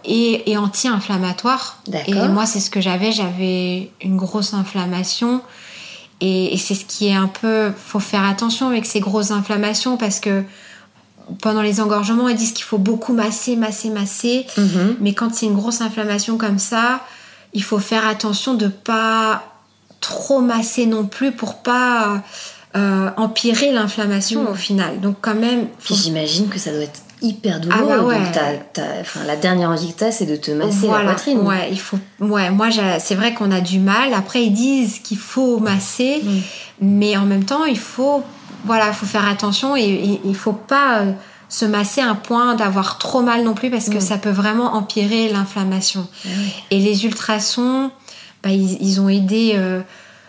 et, 0.03 0.51
et 0.51 0.57
anti-inflammatoire. 0.57 1.79
Et 2.07 2.13
moi 2.27 2.45
c'est 2.45 2.59
ce 2.59 2.69
que 2.69 2.81
j'avais. 2.81 3.11
J'avais 3.11 3.91
une 4.01 4.17
grosse 4.17 4.53
inflammation. 4.53 5.41
Et, 6.25 6.57
c'est 6.57 6.73
ce 6.73 6.85
qui 6.85 7.07
est 7.07 7.15
un 7.15 7.27
peu. 7.27 7.71
faut 7.75 7.99
faire 7.99 8.23
attention 8.23 8.69
avec 8.69 8.85
ces 8.85 9.01
grosses 9.01 9.31
inflammations 9.31 9.97
parce 9.97 10.21
que 10.21 10.43
pendant 11.41 11.61
les 11.61 11.81
engorgements, 11.81 12.29
ils 12.29 12.37
disent 12.37 12.53
qu'il 12.53 12.63
faut 12.63 12.77
beaucoup 12.77 13.13
masser, 13.13 13.57
masser, 13.57 13.89
masser. 13.89 14.45
Mhm. 14.57 14.97
Mais 15.01 15.13
quand 15.13 15.35
c'est 15.35 15.47
une 15.47 15.55
grosse 15.55 15.81
inflammation 15.81 16.37
comme 16.37 16.59
ça, 16.59 17.01
il 17.53 17.63
faut 17.63 17.79
faire 17.79 18.07
attention 18.07 18.53
de 18.53 18.67
pas 18.67 19.43
trop 19.99 20.39
masser 20.39 20.85
non 20.85 21.05
plus 21.05 21.31
pour 21.33 21.57
pas 21.57 22.21
euh, 22.75 23.09
empirer 23.17 23.71
l'inflammation 23.73 24.43
mhm. 24.43 24.47
au 24.47 24.55
final. 24.55 25.01
Donc 25.01 25.17
quand 25.19 25.35
même. 25.35 25.67
j'imagine 25.89 26.47
que 26.47 26.57
ça 26.57 26.71
doit 26.71 26.83
être 26.83 27.02
hyper 27.23 27.59
douloureux. 27.59 27.83
Ah 27.89 28.31
bah 28.35 28.53
Donc 28.75 29.25
la 29.25 29.35
dernière 29.35 29.69
envie 29.69 29.93
que 29.93 29.99
t'as, 29.99 30.11
c'est 30.11 30.25
de 30.25 30.35
te 30.35 30.51
masser 30.51 30.87
la 30.87 30.99
poitrine. 30.99 31.39
Ouais, 31.39 31.69
il 31.71 31.79
faut. 31.79 31.97
Ouais, 32.19 32.51
moi, 32.51 32.67
c'est 32.99 33.15
vrai 33.15 33.33
qu'on 33.33 33.51
a 33.51 33.61
du 33.61 33.79
mal. 33.79 34.13
Après, 34.13 34.43
ils 34.43 34.53
disent 34.53 34.99
qu'il 34.99 35.17
faut 35.17 35.59
masser, 35.59 36.21
mais 36.81 37.17
en 37.17 37.25
même 37.25 37.45
temps, 37.45 37.65
il 37.65 37.79
faut, 37.79 38.23
voilà, 38.65 38.89
il 38.89 38.93
faut 38.93 39.05
faire 39.05 39.27
attention 39.27 39.75
et 39.75 40.19
il 40.23 40.35
faut 40.35 40.53
pas 40.53 40.99
euh, 40.99 41.11
se 41.49 41.65
masser 41.65 42.01
à 42.01 42.09
un 42.09 42.15
point 42.15 42.55
d'avoir 42.55 42.97
trop 42.97 43.21
mal 43.21 43.43
non 43.43 43.53
plus 43.53 43.69
parce 43.69 43.89
que 43.89 43.99
ça 43.99 44.17
peut 44.17 44.31
vraiment 44.31 44.75
empirer 44.75 45.29
l'inflammation. 45.29 46.07
Et 46.71 46.79
les 46.79 47.05
ultrasons, 47.05 47.91
bah, 48.43 48.49
ils, 48.49 48.99
ont 48.99 49.09
aidé. 49.09 49.53
Euh, 49.55 49.81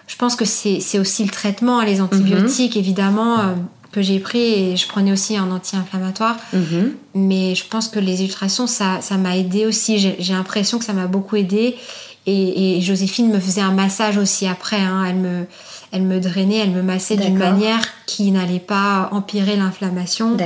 je 0.07 0.17
pense 0.17 0.37
que 0.37 0.45
c'est 0.45 0.99
aussi 0.99 1.25
le 1.25 1.31
traitement, 1.31 1.83
les 1.83 2.01
antibiotiques, 2.01 2.77
mm-hmm. 2.77 2.79
évidemment. 2.79 3.41
Euh, 3.41 3.55
que 3.95 4.03
j'ai 4.03 4.19
pris 4.19 4.41
et 4.41 4.77
je 4.77 4.89
prenais 4.89 5.13
aussi 5.13 5.37
un 5.37 5.51
anti-inflammatoire. 5.51 6.37
Mhm. 6.53 6.95
Mais 7.15 7.55
je 7.55 7.65
pense 7.67 7.89
que 7.89 8.01
les 8.01 8.23
ultrasons, 8.25 8.67
ça, 8.67 9.01
ça 9.01 9.17
m'a 9.17 9.37
aidé 9.37 9.67
aussi. 9.67 9.99
J'ai 9.99 10.33
l'impression 10.33 10.79
que 10.79 10.85
ça 10.85 10.93
m'a 10.93 11.07
beaucoup 11.07 11.37
aidé. 11.37 11.77
Et, 12.27 12.81
Joséphine 12.81 13.31
me 13.31 13.39
faisait 13.39 13.61
un 13.61 13.73
massage 13.73 14.17
aussi 14.17 14.47
après. 14.47 14.81
Hein. 14.81 15.05
Elle, 15.07 15.17
me, 15.17 15.47
elle 15.93 16.03
me 16.03 16.21
drainait, 16.21 16.57
elle 16.57 16.71
me 16.71 16.83
massait 16.83 17.17
d'une 17.17 17.37
manière 17.37 17.81
qui 18.07 18.31
n'allait 18.31 18.59
pas 18.59 19.11
empirer 19.13 19.57
l'inflammation. 19.57 20.37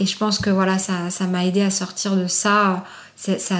Et 0.00 0.06
je 0.06 0.16
pense 0.16 0.38
que 0.38 0.50
voilà, 0.50 0.78
ça, 0.78 1.10
ça 1.10 1.26
m'a 1.26 1.44
aidé 1.44 1.60
à 1.60 1.70
sortir 1.70 2.16
de 2.16 2.26
ça. 2.26 2.84
Ça, 3.16 3.38
ça, 3.38 3.56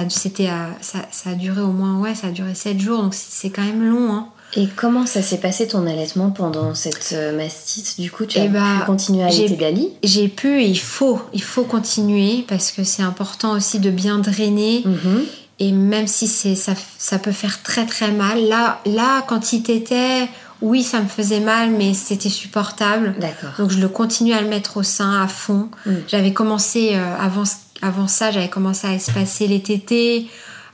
ça, 1.11 1.29
a 1.29 1.33
duré 1.33 1.61
au 1.61 1.71
moins, 1.71 1.99
ouais, 1.99 2.13
ça 2.13 2.27
a 2.27 2.31
duré 2.31 2.53
7 2.53 2.79
jours, 2.79 3.01
donc 3.01 3.13
c'est 3.13 3.49
quand 3.49 3.63
même 3.63 3.89
long. 3.89 4.13
Hein. 4.13 4.27
Et 4.57 4.67
comment 4.67 5.05
ça 5.05 5.21
s'est 5.21 5.39
passé 5.39 5.67
ton 5.67 5.85
allaitement 5.85 6.29
pendant 6.29 6.73
cette 6.75 7.09
euh, 7.13 7.35
mastite? 7.35 7.99
Du 7.99 8.09
coup, 8.09 8.25
tu 8.25 8.39
as 8.39 8.45
eh 8.45 8.47
pu 8.47 8.53
bah, 8.53 8.83
continuer 8.85 9.23
à 9.23 9.27
allaiter 9.27 9.55
Gali 9.55 9.89
J'ai 10.03 10.27
pu 10.29 10.61
et 10.61 10.65
il 10.65 10.79
faut, 10.79 11.19
il 11.33 11.43
faut 11.43 11.63
continuer 11.63 12.45
parce 12.47 12.71
que 12.71 12.83
c'est 12.83 13.03
important 13.03 13.51
aussi 13.51 13.79
de 13.79 13.89
bien 13.89 14.19
drainer. 14.19 14.83
Mhm. 14.85 15.23
Et 15.59 15.71
même 15.71 16.07
si 16.07 16.27
c'est 16.27 16.55
ça, 16.55 16.73
ça 16.97 17.19
peut 17.19 17.31
faire 17.31 17.63
très 17.63 17.85
très 17.85 18.11
mal. 18.11 18.47
Là, 18.47 18.81
là 18.85 19.23
quand 19.27 19.51
il 19.51 19.63
t'était, 19.63 20.27
oui, 20.61 20.83
ça 20.83 21.01
me 21.01 21.07
faisait 21.07 21.39
mal, 21.41 21.71
mais 21.71 21.93
c'était 21.93 22.29
supportable. 22.29 23.15
D'accord. 23.19 23.51
Donc 23.57 23.71
je 23.71 23.79
le 23.79 23.89
continue 23.89 24.33
à 24.33 24.41
le 24.41 24.47
mettre 24.47 24.77
au 24.77 24.83
sein 24.83 25.21
à 25.21 25.27
fond. 25.27 25.69
Mm. 25.85 25.91
J'avais 26.07 26.33
commencé 26.33 26.91
euh, 26.93 27.15
avant, 27.19 27.43
avant 27.81 28.07
ça, 28.07 28.31
j'avais 28.31 28.49
commencé 28.49 28.87
à 28.87 28.93
espacer 28.93 29.47
les 29.47 29.61
tétés. 29.61 30.27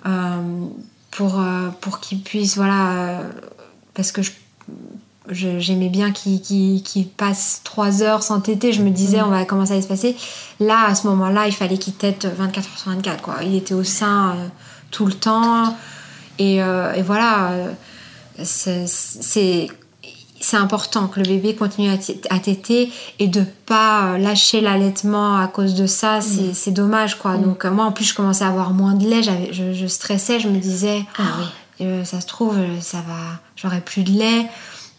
Euh, 0.05 0.09
pour, 1.11 1.43
pour 1.81 1.99
qu'il 1.99 2.21
puisse 2.21 2.55
voilà, 2.55 3.19
parce 3.93 4.11
que 4.11 4.21
j'aimais 5.29 5.89
bien 5.89 6.11
qu'il 6.11 7.07
passe 7.17 7.61
3 7.63 8.03
heures 8.03 8.23
sans 8.23 8.39
téter. 8.41 8.73
Je 8.73 8.81
me 8.81 8.89
disais, 8.89 9.21
mm. 9.21 9.25
on 9.25 9.29
va 9.29 9.45
commencer 9.45 9.73
à 9.73 9.81
se 9.81 9.87
passer. 9.87 10.15
Là, 10.59 10.85
à 10.87 10.95
ce 10.95 11.07
moment-là, 11.07 11.47
il 11.47 11.53
fallait 11.53 11.77
qu'il 11.77 11.93
tète 11.93 12.25
24 12.25 12.69
heures 12.69 12.77
sur 12.77 12.91
24. 12.91 13.21
Quoi. 13.21 13.35
Il 13.43 13.55
était 13.55 13.73
au 13.73 13.83
sein 13.83 14.31
euh, 14.31 14.47
tout 14.89 15.05
le 15.05 15.13
temps. 15.13 15.77
Et, 16.39 16.61
euh, 16.63 16.93
et 16.93 17.01
voilà, 17.01 17.51
euh, 17.51 17.71
c'est 18.43 19.67
important 20.53 21.07
que 21.07 21.19
le 21.19 21.25
bébé 21.27 21.55
continue 21.55 21.89
à 22.29 22.39
téter 22.39 22.91
et 23.19 23.27
de 23.27 23.43
pas 23.67 24.17
lâcher 24.17 24.59
l'allaitement 24.59 25.37
à 25.37 25.47
cause 25.47 25.75
de 25.75 25.85
ça. 25.85 26.19
C'est 26.21 26.71
mm. 26.71 26.73
dommage. 26.73 27.19
quoi. 27.19 27.37
Mm. 27.37 27.43
Donc, 27.43 27.65
moi, 27.65 27.85
en 27.85 27.91
plus, 27.91 28.05
je 28.05 28.15
commençais 28.15 28.43
à 28.43 28.47
avoir 28.47 28.71
moins 28.71 28.95
de 28.95 29.07
lait. 29.07 29.21
Je, 29.23 29.73
je 29.73 29.87
stressais. 29.87 30.39
Je 30.39 30.47
me 30.47 30.57
disais, 30.57 31.05
ah, 31.17 31.23
oui 31.39 31.45
euh, 31.85 32.03
ça 32.03 32.21
se 32.21 32.27
trouve, 32.27 32.55
ça 32.79 32.97
va, 32.97 33.39
j'aurai 33.55 33.81
plus 33.81 34.03
de 34.03 34.11
lait. 34.11 34.47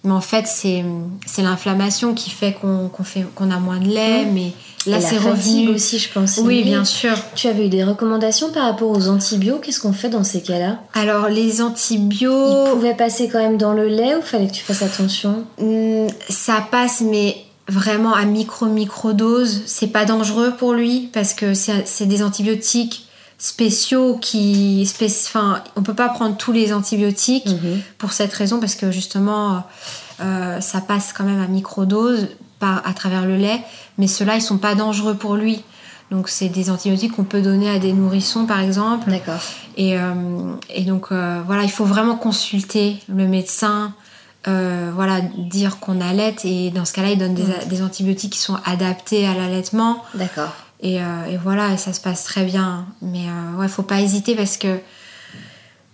Mais 0.05 0.11
en 0.13 0.21
fait, 0.21 0.47
c'est, 0.49 0.85
c'est 1.27 1.43
l'inflammation 1.43 2.13
qui 2.13 2.31
fait 2.31 2.53
qu'on, 2.53 2.91
fait, 3.05 3.25
qu'on 3.37 3.51
a 3.53 3.59
moins 3.59 3.79
de 3.79 3.87
lait. 3.87 4.25
Mmh. 4.25 4.33
Mais 4.33 4.53
là, 4.87 5.01
c'est 5.01 5.19
revenu. 5.19 5.69
aussi, 5.69 6.01
je 6.01 6.11
pense. 6.13 6.39
Oui, 6.43 6.65
bien 6.65 6.85
sûr. 6.85 7.13
Tu 7.37 7.47
avais 7.47 7.67
eu 7.67 7.69
des 7.69 7.85
recommandations 7.85 8.51
par 8.51 8.65
rapport 8.65 8.91
aux 8.91 9.09
antibiotiques 9.09 9.63
Qu'est-ce 9.63 9.81
qu'on 9.81 9.93
fait 9.93 10.09
dans 10.09 10.25
ces 10.25 10.43
cas-là? 10.43 10.81
Alors, 10.95 11.29
les 11.29 11.63
antibiotiques. 11.63 12.67
Ils 12.67 12.73
pouvaient 12.73 12.97
passer 12.97 13.29
quand 13.29 13.39
même 13.39 13.59
dans 13.59 13.75
le 13.75 13.87
lait 13.87 14.17
ou 14.17 14.23
fallait 14.23 14.49
que 14.49 14.53
tu 14.55 14.65
fasses 14.65 14.83
attention? 14.83 15.45
Mmh, 15.59 16.09
Ça 16.29 16.67
passe, 16.69 17.01
mais 17.01 17.37
vraiment 17.69 18.13
à 18.13 18.25
micro-micro-dose. 18.25 19.63
C'est 19.67 19.87
pas 19.87 20.05
dangereux 20.05 20.55
pour 20.59 20.73
lui 20.75 21.11
parce 21.13 21.33
que 21.33 21.55
c'est, 21.55 21.87
c'est 21.87 22.07
des 22.07 22.25
antibiotiques 22.25 23.07
spéciaux 23.43 24.19
qui 24.21 24.89
enfin 25.27 25.65
on 25.75 25.83
peut 25.83 25.95
pas 25.95 26.09
prendre 26.09 26.37
tous 26.37 26.53
les 26.53 26.73
antibiotiques 26.73 27.49
mhm. 27.49 27.81
pour 27.99 28.13
cette 28.13 28.33
raison 28.33 28.61
parce 28.61 28.77
que 28.77 28.93
justement 28.93 29.65
euh, 30.21 30.61
ça 30.61 30.81
passe 30.81 31.13
quand 31.13 31.25
même 31.25 31.41
à 31.41 31.49
microdose 31.49 32.29
par 32.61 32.87
à 32.87 32.95
travers 32.95 33.27
le 33.27 33.37
lait 33.37 33.61
mais 33.99 34.07
ceux-là 34.07 34.37
ils 34.37 34.43
sont 34.43 34.59
pas 34.59 34.77
dangereux 34.77 35.15
pour 35.15 35.35
lui. 35.35 35.65
Donc 36.13 36.29
c'est 36.29 36.51
des 36.51 36.71
antibiotiques 36.71 37.17
qu'on 37.17 37.25
peut 37.25 37.43
donner 37.43 37.69
à 37.69 37.81
des 37.81 37.93
nourrissons 37.93 38.47
par 38.47 38.61
exemple. 38.61 39.11
D'accord. 39.11 39.41
Et, 39.77 39.99
euh, 39.99 40.13
et 40.71 40.85
donc 40.85 41.07
euh, 41.11 41.43
voilà 41.45 41.65
il 41.65 41.71
faut 41.71 41.85
vraiment 41.85 42.15
consulter 42.15 42.99
le 43.09 43.27
médecin 43.27 43.93
voilà 44.45 45.21
dire 45.21 45.79
qu'on 45.81 46.01
allait 46.01 46.37
et 46.45 46.71
dans 46.71 46.85
ce 46.85 46.93
cas-là 46.93 47.11
il 47.11 47.19
donne 47.19 47.35
des, 47.35 47.43
mhm. 47.43 47.55
des 47.67 47.83
antibiotiques 47.83 48.35
qui 48.35 48.39
sont 48.39 48.59
adaptés 48.65 49.27
à 49.27 49.35
l'allaitement. 49.35 50.05
D'accord 50.15 50.53
euh, 50.85 51.25
et, 51.31 51.37
voilà, 51.37 51.73
et 51.73 51.77
ça 51.77 51.93
se 51.93 52.01
passe 52.01 52.25
très 52.25 52.45
bien. 52.45 52.87
Mais 53.01 53.27
euh, 53.27 53.59
ouais, 53.59 53.69
faut 53.69 53.83
pas 53.83 54.01
hésiter 54.01 54.35
parce 54.35 54.57
que 54.57 54.79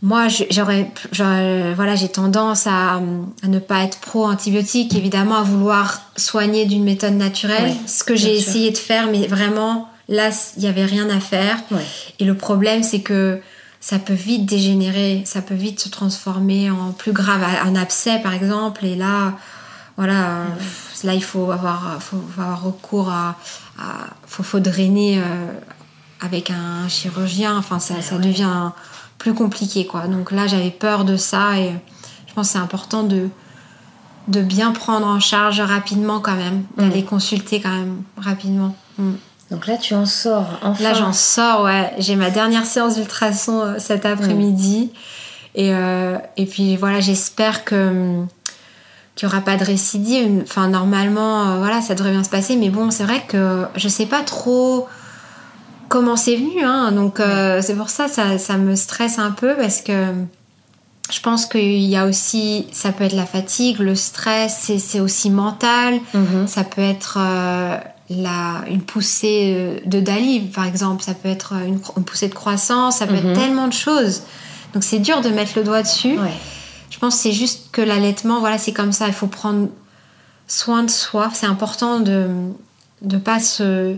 moi, 0.01 0.28
j'aurais, 0.51 0.90
voilà, 1.12 1.97
j'ai 1.97 2.09
tendance 2.09 2.69
à, 2.69 3.01
ne 3.43 3.59
pas 3.59 3.82
être 3.82 3.98
pro 3.98 4.27
antibiotique, 4.27 4.94
évidemment, 4.94 5.36
à 5.36 5.43
vouloir 5.43 6.02
soigner 6.16 6.66
d'une 6.66 6.85
méthode 6.85 7.15
naturelle, 7.15 7.74
ce 7.86 8.05
que 8.05 8.15
j'ai 8.15 8.36
essayé 8.36 8.70
de 8.70 8.78
faire, 8.78 9.10
mais 9.10 9.27
vraiment, 9.27 9.89
là, 10.09 10.31
il 10.56 10.62
n'y 10.62 10.69
avait 10.69 10.85
rien 10.85 11.10
à 11.10 11.19
faire. 11.19 11.59
Et 12.20 12.24
le 12.24 12.36
problème, 12.36 12.85
c'est 12.85 13.01
que 13.01 13.40
ça 13.81 13.98
peut 13.98 14.15
vite 14.15 14.47
dégénérer, 14.47 15.23
ça 15.24 15.43
peut 15.43 15.55
vite 15.55 15.81
se 15.81 15.89
transformer 15.89 16.70
en 16.70 16.93
plus 16.93 17.12
grave, 17.12 17.43
un 17.65 17.74
abcès 17.74 18.20
par 18.20 18.35
exemple, 18.35 18.85
et 18.85 18.94
là, 18.94 19.35
voilà, 19.99 20.45
là 21.03 21.12
il 21.12 21.25
faut 21.25 21.51
avoir, 21.51 22.01
faut 22.01 22.23
avoir 22.39 22.62
recours 22.62 23.11
à, 23.11 23.35
faut, 24.29 24.45
faut 24.45 24.61
drainer 24.61 25.19
euh, 25.19 25.23
avec 26.20 26.51
un 26.51 26.89
chirurgien. 26.89 27.59
Enfin, 27.59 27.81
ça, 27.81 28.01
ça 28.01 28.16
devient 28.16 28.70
plus 29.19 29.35
compliqué, 29.35 29.87
quoi. 29.87 30.07
Donc 30.07 30.31
là, 30.31 30.47
j'avais 30.47 30.70
peur 30.70 31.05
de 31.05 31.16
ça 31.16 31.59
et 31.59 31.73
je 32.29 32.33
pense 32.33 32.47
que 32.47 32.53
c'est 32.53 32.61
important 32.61 33.03
de, 33.03 33.29
de 34.29 34.41
bien 34.41 34.70
prendre 34.70 35.09
en 35.09 35.19
charge 35.19 35.61
rapidement 35.61 36.20
quand 36.20 36.37
même, 36.37 36.62
d'aller 36.77 37.03
consulter 37.03 37.61
quand 37.61 37.75
même 37.75 38.03
rapidement. 38.16 38.77
Mm. 38.99 39.15
Donc 39.51 39.66
là, 39.66 39.79
tu 39.79 39.95
en 39.95 40.07
sors 40.07 40.47
enfin. 40.62 40.81
Là, 40.81 40.95
j'en 40.95 41.12
sors, 41.12 41.65
ouais. 41.65 41.93
J'ai 41.99 42.15
ma 42.15 42.31
dernière 42.31 42.66
séance 42.66 42.95
d'ultrason 42.95 43.62
euh, 43.62 43.75
cet 43.79 44.07
après-midi. 44.07 44.93
Et, 45.57 45.75
euh, 45.75 46.19
et 46.37 46.47
puis 46.47 46.77
voilà, 46.77 47.01
j'espère 47.01 47.65
que 47.65 48.23
qu'il 49.19 49.28
n'y 49.28 49.35
aura 49.35 49.43
pas 49.43 49.57
de 49.57 49.65
récidive. 49.65 50.43
Enfin, 50.43 50.69
normalement, 50.69 51.49
euh, 51.49 51.59
voilà, 51.59 51.82
ça 51.82 51.95
devrait 51.95 52.12
bien 52.12 52.23
se 52.23 52.31
passer. 52.31 52.57
Mais 52.57 52.70
bon, 52.70 52.90
c'est 52.90 53.03
vrai 53.03 53.23
que 53.27 53.65
je 53.74 53.89
sais 53.89 54.07
pas 54.07 54.23
trop 54.23 54.86
comment 55.89 56.16
c'est 56.16 56.36
venu. 56.36 56.62
Hein. 56.65 56.93
Donc, 56.93 57.20
c'est 57.61 57.74
pour 57.74 57.90
ça, 57.90 58.09
ça, 58.09 58.39
ça 58.39 58.57
me 58.57 58.77
stresse 58.77 59.19
un 59.19 59.32
peu 59.32 59.57
parce 59.57 59.81
que 59.81 60.12
je 61.11 61.20
pense 61.20 61.47
qu'il 61.47 61.81
y 61.81 61.97
a 61.97 62.07
aussi, 62.07 62.66
ça 62.73 62.93
peut 62.93 63.05
être 63.05 63.16
la 63.16 63.27
fatigue, 63.27 63.78
le 63.81 63.95
stress, 63.95 64.70
c'est 64.78 65.01
aussi 65.01 65.31
mental. 65.31 65.99
Mhm. 66.15 66.47
Ça 66.47 66.62
peut 66.62 66.82
être 66.82 67.19
la, 68.11 68.62
une 68.69 68.82
poussée 68.82 69.55
euh, 69.57 69.81
de 69.86 70.01
Dali, 70.01 70.40
par 70.40 70.66
exemple. 70.66 71.03
Ça 71.03 71.15
peut 71.15 71.28
être 71.28 71.55
une, 71.66 71.81
poussée 71.81 72.28
de 72.28 72.35
croissance, 72.35 72.99
ça 72.99 73.07
peut 73.07 73.15
être 73.15 73.24
mhm. 73.24 73.35
tellement 73.35 73.69
de 73.69 73.73
choses. 73.73 74.23
Donc 74.74 74.85
c'est 74.85 74.99
dur 74.99 75.20
de 75.20 75.28
mettre 75.31 75.53
le 75.57 75.65
doigt 75.65 75.82
dessus. 75.82 76.19
Je 76.90 76.98
pense 76.98 77.16
que 77.16 77.23
c'est 77.23 77.32
juste 77.32 77.70
que 77.73 77.81
l'allaitement, 77.81 78.40
voilà, 78.40 78.59
c'est 78.59 78.73
comme 78.73 78.93
ça. 78.93 79.06
Il 79.06 79.12
faut 79.12 79.27
prendre 79.27 79.69
soin 80.47 80.82
de 80.82 80.90
soi. 80.90 81.31
C'est 81.35 81.47
important 81.47 82.01
de 82.01 82.28
ne 83.02 83.19
pas 83.19 83.40
se, 83.40 83.97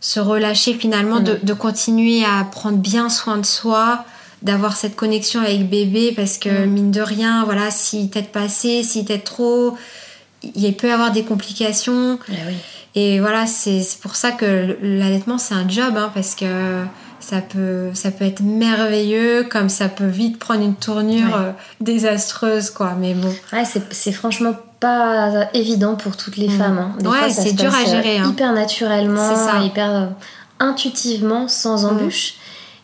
se 0.00 0.20
relâcher 0.20 0.74
finalement, 0.74 1.20
de, 1.20 1.32
mhm. 1.32 1.40
de, 1.42 1.52
continuer 1.54 2.24
à 2.24 2.44
prendre 2.44 2.78
bien 2.78 3.08
soin 3.08 3.38
de 3.38 3.46
soi, 3.46 4.04
d'avoir 4.42 4.76
cette 4.76 4.96
connexion 4.96 5.40
avec 5.40 5.68
bébé 5.68 6.12
parce 6.14 6.38
que 6.38 6.48
mhm. 6.48 6.70
mine 6.70 6.90
de 6.90 7.00
rien, 7.00 7.44
voilà, 7.44 7.70
si 7.70 8.08
t'es 8.10 8.22
passé, 8.22 8.82
si 8.82 9.04
t'es 9.04 9.18
trop, 9.18 9.76
il 10.42 10.76
peut 10.76 10.88
y 10.88 10.90
avoir 10.90 11.12
des 11.12 11.24
complications. 11.24 12.18
Eh 12.28 12.32
oui. 12.46 12.54
Et 12.96 13.20
voilà, 13.20 13.46
c'est 13.46 13.82
pour 14.00 14.14
ça 14.14 14.30
que 14.30 14.76
l'allaitement, 14.80 15.38
c'est 15.38 15.54
un 15.54 15.68
job, 15.68 15.96
hein, 15.96 16.12
parce 16.14 16.34
que 16.34 16.84
ça 17.20 17.40
peut, 17.40 17.90
ça 17.94 18.10
peut 18.10 18.24
être 18.24 18.40
merveilleux, 18.40 19.44
comme 19.50 19.68
ça 19.68 19.88
peut 19.88 20.06
vite 20.06 20.38
prendre 20.38 20.62
une 20.62 20.74
tournure 20.74 21.36
euh, 21.36 21.52
désastreuse, 21.80 22.70
quoi. 22.70 22.94
Mais 22.98 23.14
bon. 23.14 23.32
Ouais, 23.52 23.64
c'est 23.64 24.12
franchement 24.12 24.54
pas 24.80 25.48
évident 25.54 25.94
pour 25.94 26.16
toutes 26.16 26.36
les 26.36 26.48
mm. 26.48 26.58
femmes. 26.58 26.78
Hein. 26.78 27.08
ouais, 27.08 27.30
c'est 27.30 27.52
dur 27.52 27.74
à 27.74 27.84
gérer. 27.84 28.18
Hein. 28.18 28.30
Hyper 28.30 28.52
naturellement, 28.52 29.34
ça. 29.34 29.60
hyper 29.60 29.90
euh, 29.90 30.06
intuitivement, 30.60 31.48
sans 31.48 31.84
mm. 31.84 31.86
embûche. 31.86 32.34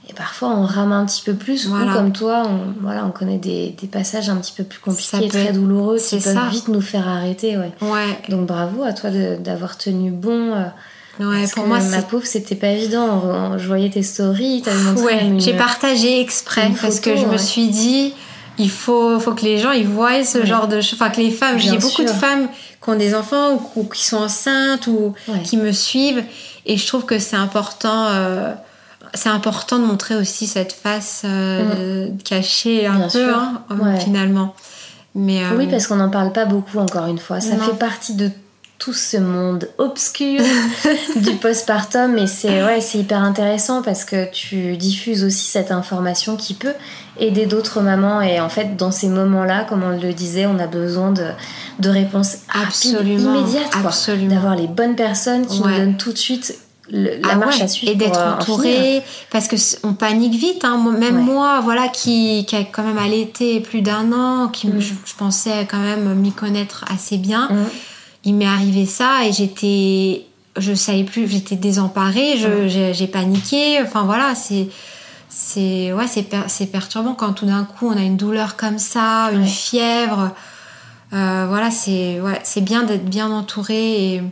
Et 0.09 0.13
parfois, 0.13 0.49
on 0.49 0.65
rame 0.65 0.91
un 0.91 1.07
petit 1.07 1.23
peu 1.23 1.35
plus, 1.35 1.69
ou 1.69 1.73
comme 1.93 2.13
toi, 2.13 2.43
on, 2.45 2.83
voilà, 2.83 3.05
on 3.07 3.11
connaît 3.11 3.39
des, 3.39 3.77
des 3.81 3.87
passages 3.87 4.29
un 4.29 4.37
petit 4.37 4.53
peu 4.57 4.65
plus 4.65 4.81
compliqués 4.81 5.25
et 5.25 5.29
très 5.29 5.53
douloureux 5.53 5.99
qui 5.99 6.19
peuvent 6.19 6.51
vite 6.51 6.67
nous 6.67 6.81
faire 6.81 7.07
arrêter. 7.07 7.57
Ouais. 7.57 7.71
ouais. 7.83 8.19
Donc 8.29 8.47
bravo 8.47 8.83
à 8.83 8.93
toi 8.93 9.11
d'avoir 9.39 9.79
tenu 9.79 10.11
bon. 10.11 10.53
Euh, 10.55 10.65
ouais, 11.25 11.47
pour 11.55 11.67
moi, 11.67 11.81
ma 11.81 12.03
pauvre, 12.03 12.27
c'était 12.27 12.55
pas 12.55 12.69
évident. 12.69 13.59
Je 13.59 13.67
voyais 13.67 13.91
tes 13.91 14.03
stories, 14.03 14.63
t'avais 14.63 14.83
montré. 14.83 15.05
Ouais, 15.05 15.33
j'ai 15.39 15.55
partagé 15.55 16.21
exprès 16.21 16.71
parce 16.81 17.01
que 17.01 17.17
je 17.17 17.27
me 17.27 17.39
suis 17.39 17.69
dit, 17.69 18.15
il 18.59 18.71
faut, 18.71 19.19
faut 19.19 19.33
que 19.33 19.45
les 19.45 19.59
gens 19.59 19.73
ils 19.73 19.89
voient 19.89 20.25
ce 20.25 20.45
genre 20.45 20.69
de 20.69 20.81
choses. 20.81 20.95
Enfin, 20.95 21.11
que 21.11 21.21
les 21.21 21.31
femmes, 21.31 21.59
j'ai 21.59 21.79
beaucoup 21.79 22.03
de 22.03 22.09
femmes 22.09 22.49
qui 22.83 22.91
ont 22.91 22.97
des 22.97 23.15
enfants 23.15 23.61
ou, 23.77 23.85
qui 23.85 24.05
sont 24.05 24.19
enceintes 24.19 24.87
ou 24.87 25.15
qui 25.45 25.57
me 25.57 25.73
suivent. 25.73 26.25
Et 26.67 26.77
je 26.77 26.87
trouve 26.87 27.05
que 27.05 27.19
c'est 27.19 27.37
important. 27.37 28.07
Euh, 28.09 28.53
c'est 29.15 29.29
important 29.29 29.79
de 29.79 29.85
montrer 29.85 30.15
aussi 30.15 30.47
cette 30.47 30.73
face 30.73 31.23
euh, 31.25 32.09
mm. 32.09 32.19
cachée 32.19 32.87
un 32.87 33.09
peu 33.09 33.35
hein, 33.35 33.63
finalement. 33.99 34.55
Mais, 35.15 35.43
Oui, 35.57 35.67
euh, 35.67 35.71
parce 35.71 35.89
qu'on 35.89 35.97
n'en 35.97 36.11
parle 36.11 36.33
pas 36.33 36.45
beaucoup 36.45 36.79
encore 36.79 37.07
une 37.07 37.19
fois. 37.19 37.41
Ça 37.41 37.57
fait 37.57 37.77
partie 37.79 38.15
de 38.15 38.31
tout 38.81 38.95
ce 38.95 39.19
monde 39.19 39.69
obscur 39.77 40.41
du 41.17 41.33
postpartum 41.33 42.17
et 42.17 42.27
c'est 42.27 42.65
ouais, 42.65 42.81
c'est 42.81 42.99
hyper 42.99 43.23
intéressant 43.23 43.83
parce 43.83 44.07
que 44.07 44.29
tu 44.33 44.77
diffuses 44.79 45.23
aussi 45.23 45.45
cette 45.45 45.71
information 45.71 46.37
qui 46.37 46.55
peut 46.55 46.73
aider 47.19 47.45
d'autres 47.45 47.83
mamans 47.83 48.23
et 48.23 48.41
en 48.41 48.49
fait 48.49 48.77
dans 48.77 48.91
ces 48.91 49.09
moments-là 49.09 49.65
comme 49.65 49.83
on 49.83 50.01
le 50.01 50.13
disait 50.15 50.47
on 50.47 50.59
a 50.59 50.67
besoin 50.67 51.13
de, 51.13 51.27
de 51.79 51.91
réponses 51.91 52.39
absolument 52.49 53.35
immédiates 53.35 53.71
d'avoir 54.29 54.57
les 54.57 54.67
bonnes 54.67 54.97
personnes 54.97 55.47
qui 55.47 55.61
nous 55.61 55.71
donnent 55.71 55.97
tout 55.99 56.13
de 56.13 56.19
suite 56.19 56.59
la 56.93 57.11
ah 57.31 57.37
marche 57.37 57.61
à 57.61 57.69
suivre 57.69 57.93
et 57.93 57.95
d'être 57.95 58.19
euh, 58.19 58.33
entouré 58.33 59.03
parce 59.31 59.47
que 59.47 59.57
on 59.85 59.93
panique 59.93 60.35
vite 60.35 60.65
hein. 60.65 60.83
même 60.99 61.19
moi 61.19 61.61
voilà 61.61 61.87
qui, 61.89 62.45
qui, 62.47 62.57
a 62.57 62.65
quand 62.65 62.83
même 62.83 62.99
allaité 62.99 63.61
plus 63.61 63.83
d'un 63.83 64.13
an 64.13 64.49
qui 64.49 64.69
mm. 64.69 64.81
je, 64.81 64.95
pensais 65.17 65.69
quand 65.71 65.79
même 65.79 66.15
m'y 66.15 66.33
connaître 66.33 66.85
assez 66.91 67.17
bien 67.17 67.49
mm. 67.49 67.67
Il 68.25 68.35
m'est 68.35 68.47
arrivé 68.47 68.87
ça 68.87 69.27
et 69.27 69.33
j'étais 69.33 70.27
je 70.57 70.75
savais 70.75 71.05
plus 71.05 71.29
j'étais 71.29 71.57
désemparée 71.57 72.37
mm. 72.37 72.93
j'ai 72.93 73.07
paniqué 73.07 73.81
enfin 73.83 74.03
voilà 74.03 74.35
c'est 74.35 74.69
c'est 75.29 75.93
ouais 75.93 76.07
c'est 76.07 76.67
perturbant 76.67 77.15
quand 77.15 77.33
tout 77.33 77.47
d'un 77.47 77.65
coup 77.65 77.89
on 77.89 77.97
a 77.97 78.03
une 78.03 78.17
douleur 78.17 78.57
comme 78.57 78.79
ça 78.79 79.31
une 79.33 79.47
fièvre 79.47 80.33
euh, 81.13 81.47
voilà 81.49 81.71
c'est 81.71 82.21
ouais, 82.21 82.41
c'est 82.45 82.61
bien 82.61 82.83
d'être 82.83 83.07
bien 83.07 83.31
entouré 83.31 84.15
et 84.15 84.23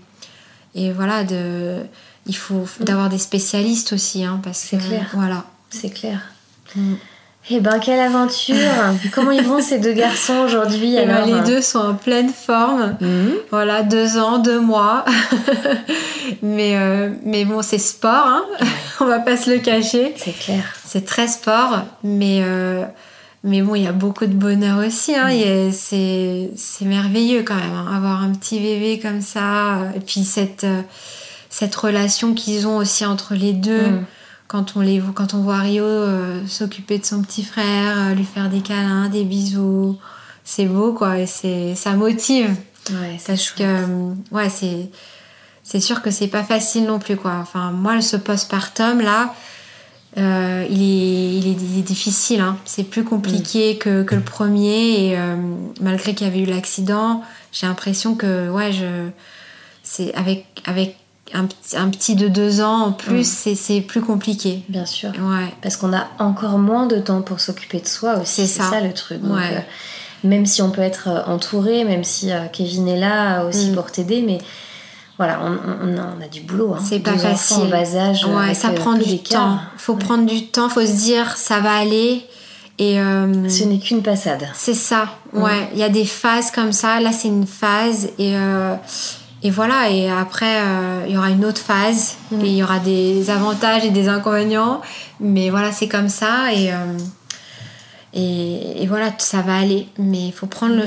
et 0.75 0.93
voilà 0.93 1.25
de 1.25 1.83
il 2.29 2.37
faut 2.37 2.67
d'avoir 2.81 3.09
des 3.09 3.19
spécialistes 3.19 3.95
aussi, 3.95 4.23
hein, 4.23 4.41
parce 4.43 4.67
que 4.71 4.77
clair. 4.77 5.11
voilà. 5.15 5.45
C'est 5.71 5.91
clair. 5.91 6.21
Mm. 6.77 6.95
Eh 7.51 7.61
ben, 7.61 7.79
quelle 7.79 8.01
aventure 8.01 8.55
Comment 9.13 9.31
ils 9.31 9.45
vont 9.45 9.63
ces 9.63 9.79
deux 9.79 9.93
garçons 9.93 10.37
aujourd'hui 10.45 10.97
eh 11.01 11.07
ben, 11.07 11.25
Les 11.25 11.41
deux 11.47 11.63
sont 11.63 11.79
en 11.79 11.95
pleine 11.95 12.31
forme. 12.31 12.97
Mm. 13.01 13.29
Voilà, 13.51 13.83
deux 13.83 14.19
ans, 14.19 14.39
deux 14.39 14.61
mois. 14.61 15.05
mais, 16.43 16.77
euh, 16.77 17.11
mais 17.25 17.45
bon, 17.45 17.63
c'est 17.63 17.79
sport, 17.79 18.27
hein 18.27 18.45
on 19.01 19.07
va 19.07 19.19
pas 19.19 19.37
se 19.37 19.51
le 19.51 19.59
cacher. 19.59 20.15
C'est 20.17 20.39
clair. 20.39 20.63
C'est 20.85 21.07
très 21.07 21.29
sport, 21.29 21.85
mais, 22.05 22.41
euh, 22.43 22.85
mais 23.45 23.63
bon, 23.63 23.75
il 23.75 23.85
y 23.85 23.89
a 23.89 23.93
beaucoup 23.93 24.27
de 24.27 24.35
bonheur 24.35 24.85
aussi. 24.87 25.15
Hein, 25.15 25.31
mm. 25.31 25.73
C'est 25.73 26.85
merveilleux 26.85 27.43
quand 27.45 27.57
même, 27.57 27.75
hein, 27.75 27.91
avoir 27.97 28.23
un 28.23 28.33
petit 28.33 28.61
bébé 28.61 29.01
comme 29.01 29.23
ça. 29.23 29.91
Et 29.97 30.01
puis 30.01 30.25
cette... 30.25 30.65
Euh, 30.65 30.83
cette 31.51 31.75
relation 31.75 32.35
qu'ils 32.35 32.67
ont 32.67 32.77
aussi 32.77 33.07
entre 33.07 33.35
les 33.35 33.55
deux. 33.55 33.89
Mm. 33.89 34.05
Quand, 34.49 34.77
on 34.77 34.81
les, 34.81 35.03
quand 35.15 35.35
on 35.35 35.43
voit 35.43 35.59
Rio 35.59 35.85
euh, 35.85 36.47
s'occuper 36.47 36.99
de 36.99 37.05
son 37.05 37.23
petit 37.23 37.45
frère, 37.45 37.99
euh, 37.99 38.15
lui 38.15 38.25
faire 38.25 38.49
des 38.49 38.61
câlins, 38.61 39.11
des 39.11 39.25
bisous, 39.25 39.99
c'est 40.43 40.65
beau 40.65 40.95
quoi, 40.95 41.19
et 41.19 41.27
c'est, 41.27 41.75
ça 41.75 41.93
motive. 41.93 42.49
Ouais, 42.91 43.19
parce 43.27 43.51
que, 43.51 43.63
euh, 43.63 44.15
ouais, 44.31 44.49
c'est, 44.49 44.89
c'est 45.63 45.81
sûr 45.81 46.01
que 46.01 46.11
c'est 46.11 46.29
pas 46.29 46.43
facile 46.43 46.87
non 46.87 46.99
plus 46.99 47.17
quoi. 47.17 47.37
Enfin, 47.43 47.73
moi, 47.73 48.01
ce 48.01 48.17
postpartum 48.17 49.03
là, 49.03 49.35
il, 50.17 50.23
est, 50.23 51.39
il, 51.39 51.79
est, 51.79 51.83
difficile. 51.83 52.41
Hein. 52.41 52.57
C'est 52.65 52.85
plus 52.85 53.05
compliqué 53.05 53.75
mm. 53.75 53.79
que, 53.79 54.03
que, 54.03 54.15
le 54.15 54.23
premier. 54.23 55.13
Et 55.13 55.19
malgré 55.83 56.15
qu'il 56.15 56.27
y 56.27 56.31
avait 56.31 56.41
eu 56.41 56.47
l'accident, 56.47 57.23
j'ai 57.53 57.67
l'impression 57.67 58.15
que 58.15 58.49
ouais, 58.49 58.73
je, 58.73 59.11
c'est 59.83 60.13
avec, 60.15 60.47
avec 60.65 60.97
un, 61.35 61.49
un, 61.77 61.89
petit 61.91 62.15
de 62.15 62.29
deux 62.29 62.61
ans 62.61 62.87
en 62.87 62.93
plus, 62.93 63.47
mm. 63.47 63.55
c'est 63.55 63.81
plus 63.81 64.01
compliqué. 64.01 64.63
Bien 64.69 64.87
sûr. 64.87 65.11
Ouais. 65.11 65.53
Parce 65.63 65.77
qu'on 65.77 65.93
a 65.93 66.07
encore 66.19 66.59
moins 66.59 66.87
de 66.87 66.99
temps 66.99 67.23
pour 67.23 67.41
s'occuper 67.41 67.81
de 67.81 67.87
soi 67.87 68.19
aussi. 68.19 68.47
C'est 68.47 68.63
ça. 68.63 68.81
le 68.81 68.93
truc. 68.93 69.21
Euh, 69.25 69.61
même 70.25 70.47
si 70.47 70.63
on 70.63 70.71
peut 70.71 70.83
être 70.83 71.09
euh, 71.09 71.33
entouré, 71.33 71.85
même 71.85 72.05
si 72.05 72.33
euh, 72.33 72.47
Kevin 72.53 72.89
est 72.89 72.99
là 72.99 73.45
aussi 73.45 73.71
mm. 73.71 73.75
pour 73.75 73.91
t'aider, 73.91 74.23
mais 74.23 74.39
voilà, 75.17 75.41
on, 75.43 75.59
on, 75.89 76.23
a, 76.23 76.29
du 76.29 76.43
boulot. 76.43 76.75
Hein. 76.75 76.83
C'est 76.85 77.01
pas 77.01 77.19
facile. 77.19 77.65
En 77.65 77.67
bas 77.67 77.97
âge. 77.97 78.25
Ouais, 78.25 78.55
ça 78.55 78.71
prend 78.71 78.95
du 78.95 79.19
temps. 79.19 79.59
Faut 79.77 79.97
prendre 79.97 80.27
du 80.27 80.47
temps, 80.47 80.69
faut 80.69 80.87
se 80.87 80.93
dire 80.93 81.37
ça 81.37 81.61
va 81.61 81.77
aller. 81.77 82.25
Et 82.81 82.95
Ce 82.95 83.65
n'est 83.65 83.81
qu'une 83.81 84.03
passade. 84.03 84.47
C'est 84.55 84.75
ça, 84.75 85.09
ouais. 85.33 85.69
Il 85.73 85.81
y 85.81 85.83
a 85.83 85.89
des 85.89 86.05
phases 86.05 86.53
comme 86.53 86.71
ça. 86.71 87.01
Là, 87.01 87.11
c'est 87.11 87.27
une 87.27 87.49
phase. 87.49 88.11
Et, 88.21 88.37
et 89.43 89.51
voilà, 89.51 89.89
et 89.91 90.11
après, 90.11 90.61
euh, 90.63 91.05
il 91.07 91.15
y 91.15 91.19
aura 91.19 91.31
une 91.31 91.45
autre 91.45 91.61
phase, 91.61 92.17
mm. 92.31 92.41
et 92.41 92.49
il 92.49 92.57
y 92.57 92.63
aura 92.63 92.81
des 92.81 93.31
avantages 93.31 93.85
et 93.85 93.91
des 93.91 94.09
inconvénients, 94.09 94.81
mais 95.21 95.51
voilà, 95.51 95.71
c'est 95.71 95.89
comme 95.89 96.09
ça, 96.09 96.53
et, 96.53 96.73
euh, 96.73 96.77
et, 98.15 98.87
voilà, 98.89 99.13
ça 99.19 99.43
va 99.43 99.59
aller. 99.59 99.89
Mais 99.99 100.27
il 100.27 100.33
faut 100.33 100.47
prendre 100.47 100.75
le, 100.75 100.87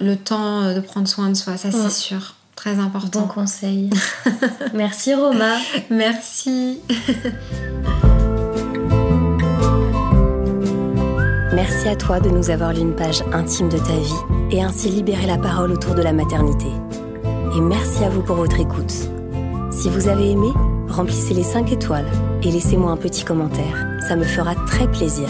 le, 0.00 0.16
temps 0.16 0.74
de 0.74 0.80
prendre 0.80 1.06
soin 1.06 1.28
de 1.28 1.34
soi, 1.34 1.56
ça 1.56 1.70
c'est 1.70 1.90
sûr, 1.90 2.34
très 2.56 2.78
important. 2.80 3.20
Bon 3.20 3.28
conseil. 3.28 3.90
Merci 4.74 5.14
Roma. 5.14 5.56
Merci. 5.90 6.80
Merci 11.52 11.88
à 11.88 11.96
toi 11.96 12.20
de 12.20 12.28
nous 12.28 12.50
avoir 12.50 12.72
lu 12.72 12.80
une 12.80 12.94
page 12.94 13.22
intime 13.32 13.68
de 13.68 13.78
ta 13.78 13.96
vie 13.96 14.14
et 14.52 14.62
ainsi 14.62 14.90
libérer 14.90 15.26
la 15.26 15.38
parole 15.38 15.72
autour 15.72 15.96
de 15.96 16.02
la 16.02 16.12
maternité 16.12 16.68
et 17.56 17.60
merci 17.60 18.04
à 18.04 18.08
vous 18.08 18.22
pour 18.22 18.36
votre 18.36 18.60
écoute. 18.60 18.92
Si 19.70 19.88
vous 19.88 20.08
avez 20.08 20.32
aimé, 20.32 20.48
remplissez 20.88 21.34
les 21.34 21.42
5 21.42 21.72
étoiles 21.72 22.08
et 22.42 22.50
laissez-moi 22.50 22.90
un 22.90 22.96
petit 22.96 23.24
commentaire, 23.24 23.86
ça 24.08 24.16
me 24.16 24.24
fera 24.24 24.54
très 24.66 24.90
plaisir. 24.90 25.28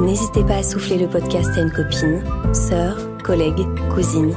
N'hésitez 0.00 0.44
pas 0.44 0.56
à 0.56 0.62
souffler 0.62 0.98
le 0.98 1.06
podcast 1.06 1.50
à 1.56 1.60
une 1.60 1.70
copine, 1.70 2.22
sœur, 2.52 2.96
collègue, 3.22 3.66
cousine 3.94 4.34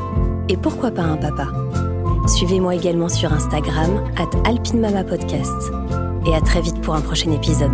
et 0.50 0.58
pourquoi 0.58 0.92
pas 0.92 1.04
un 1.04 1.18
papa. 1.18 1.48
Suivez-moi 2.28 2.76
également 2.76 3.10
sur 3.10 3.32
Instagram, 3.32 4.04
at 4.18 5.04
Podcast. 5.04 5.72
Et 6.28 6.34
à 6.34 6.42
très 6.42 6.62
vite 6.62 6.82
pour 6.82 6.96
un 6.96 7.02
prochain 7.02 7.32
épisode. 7.32 7.72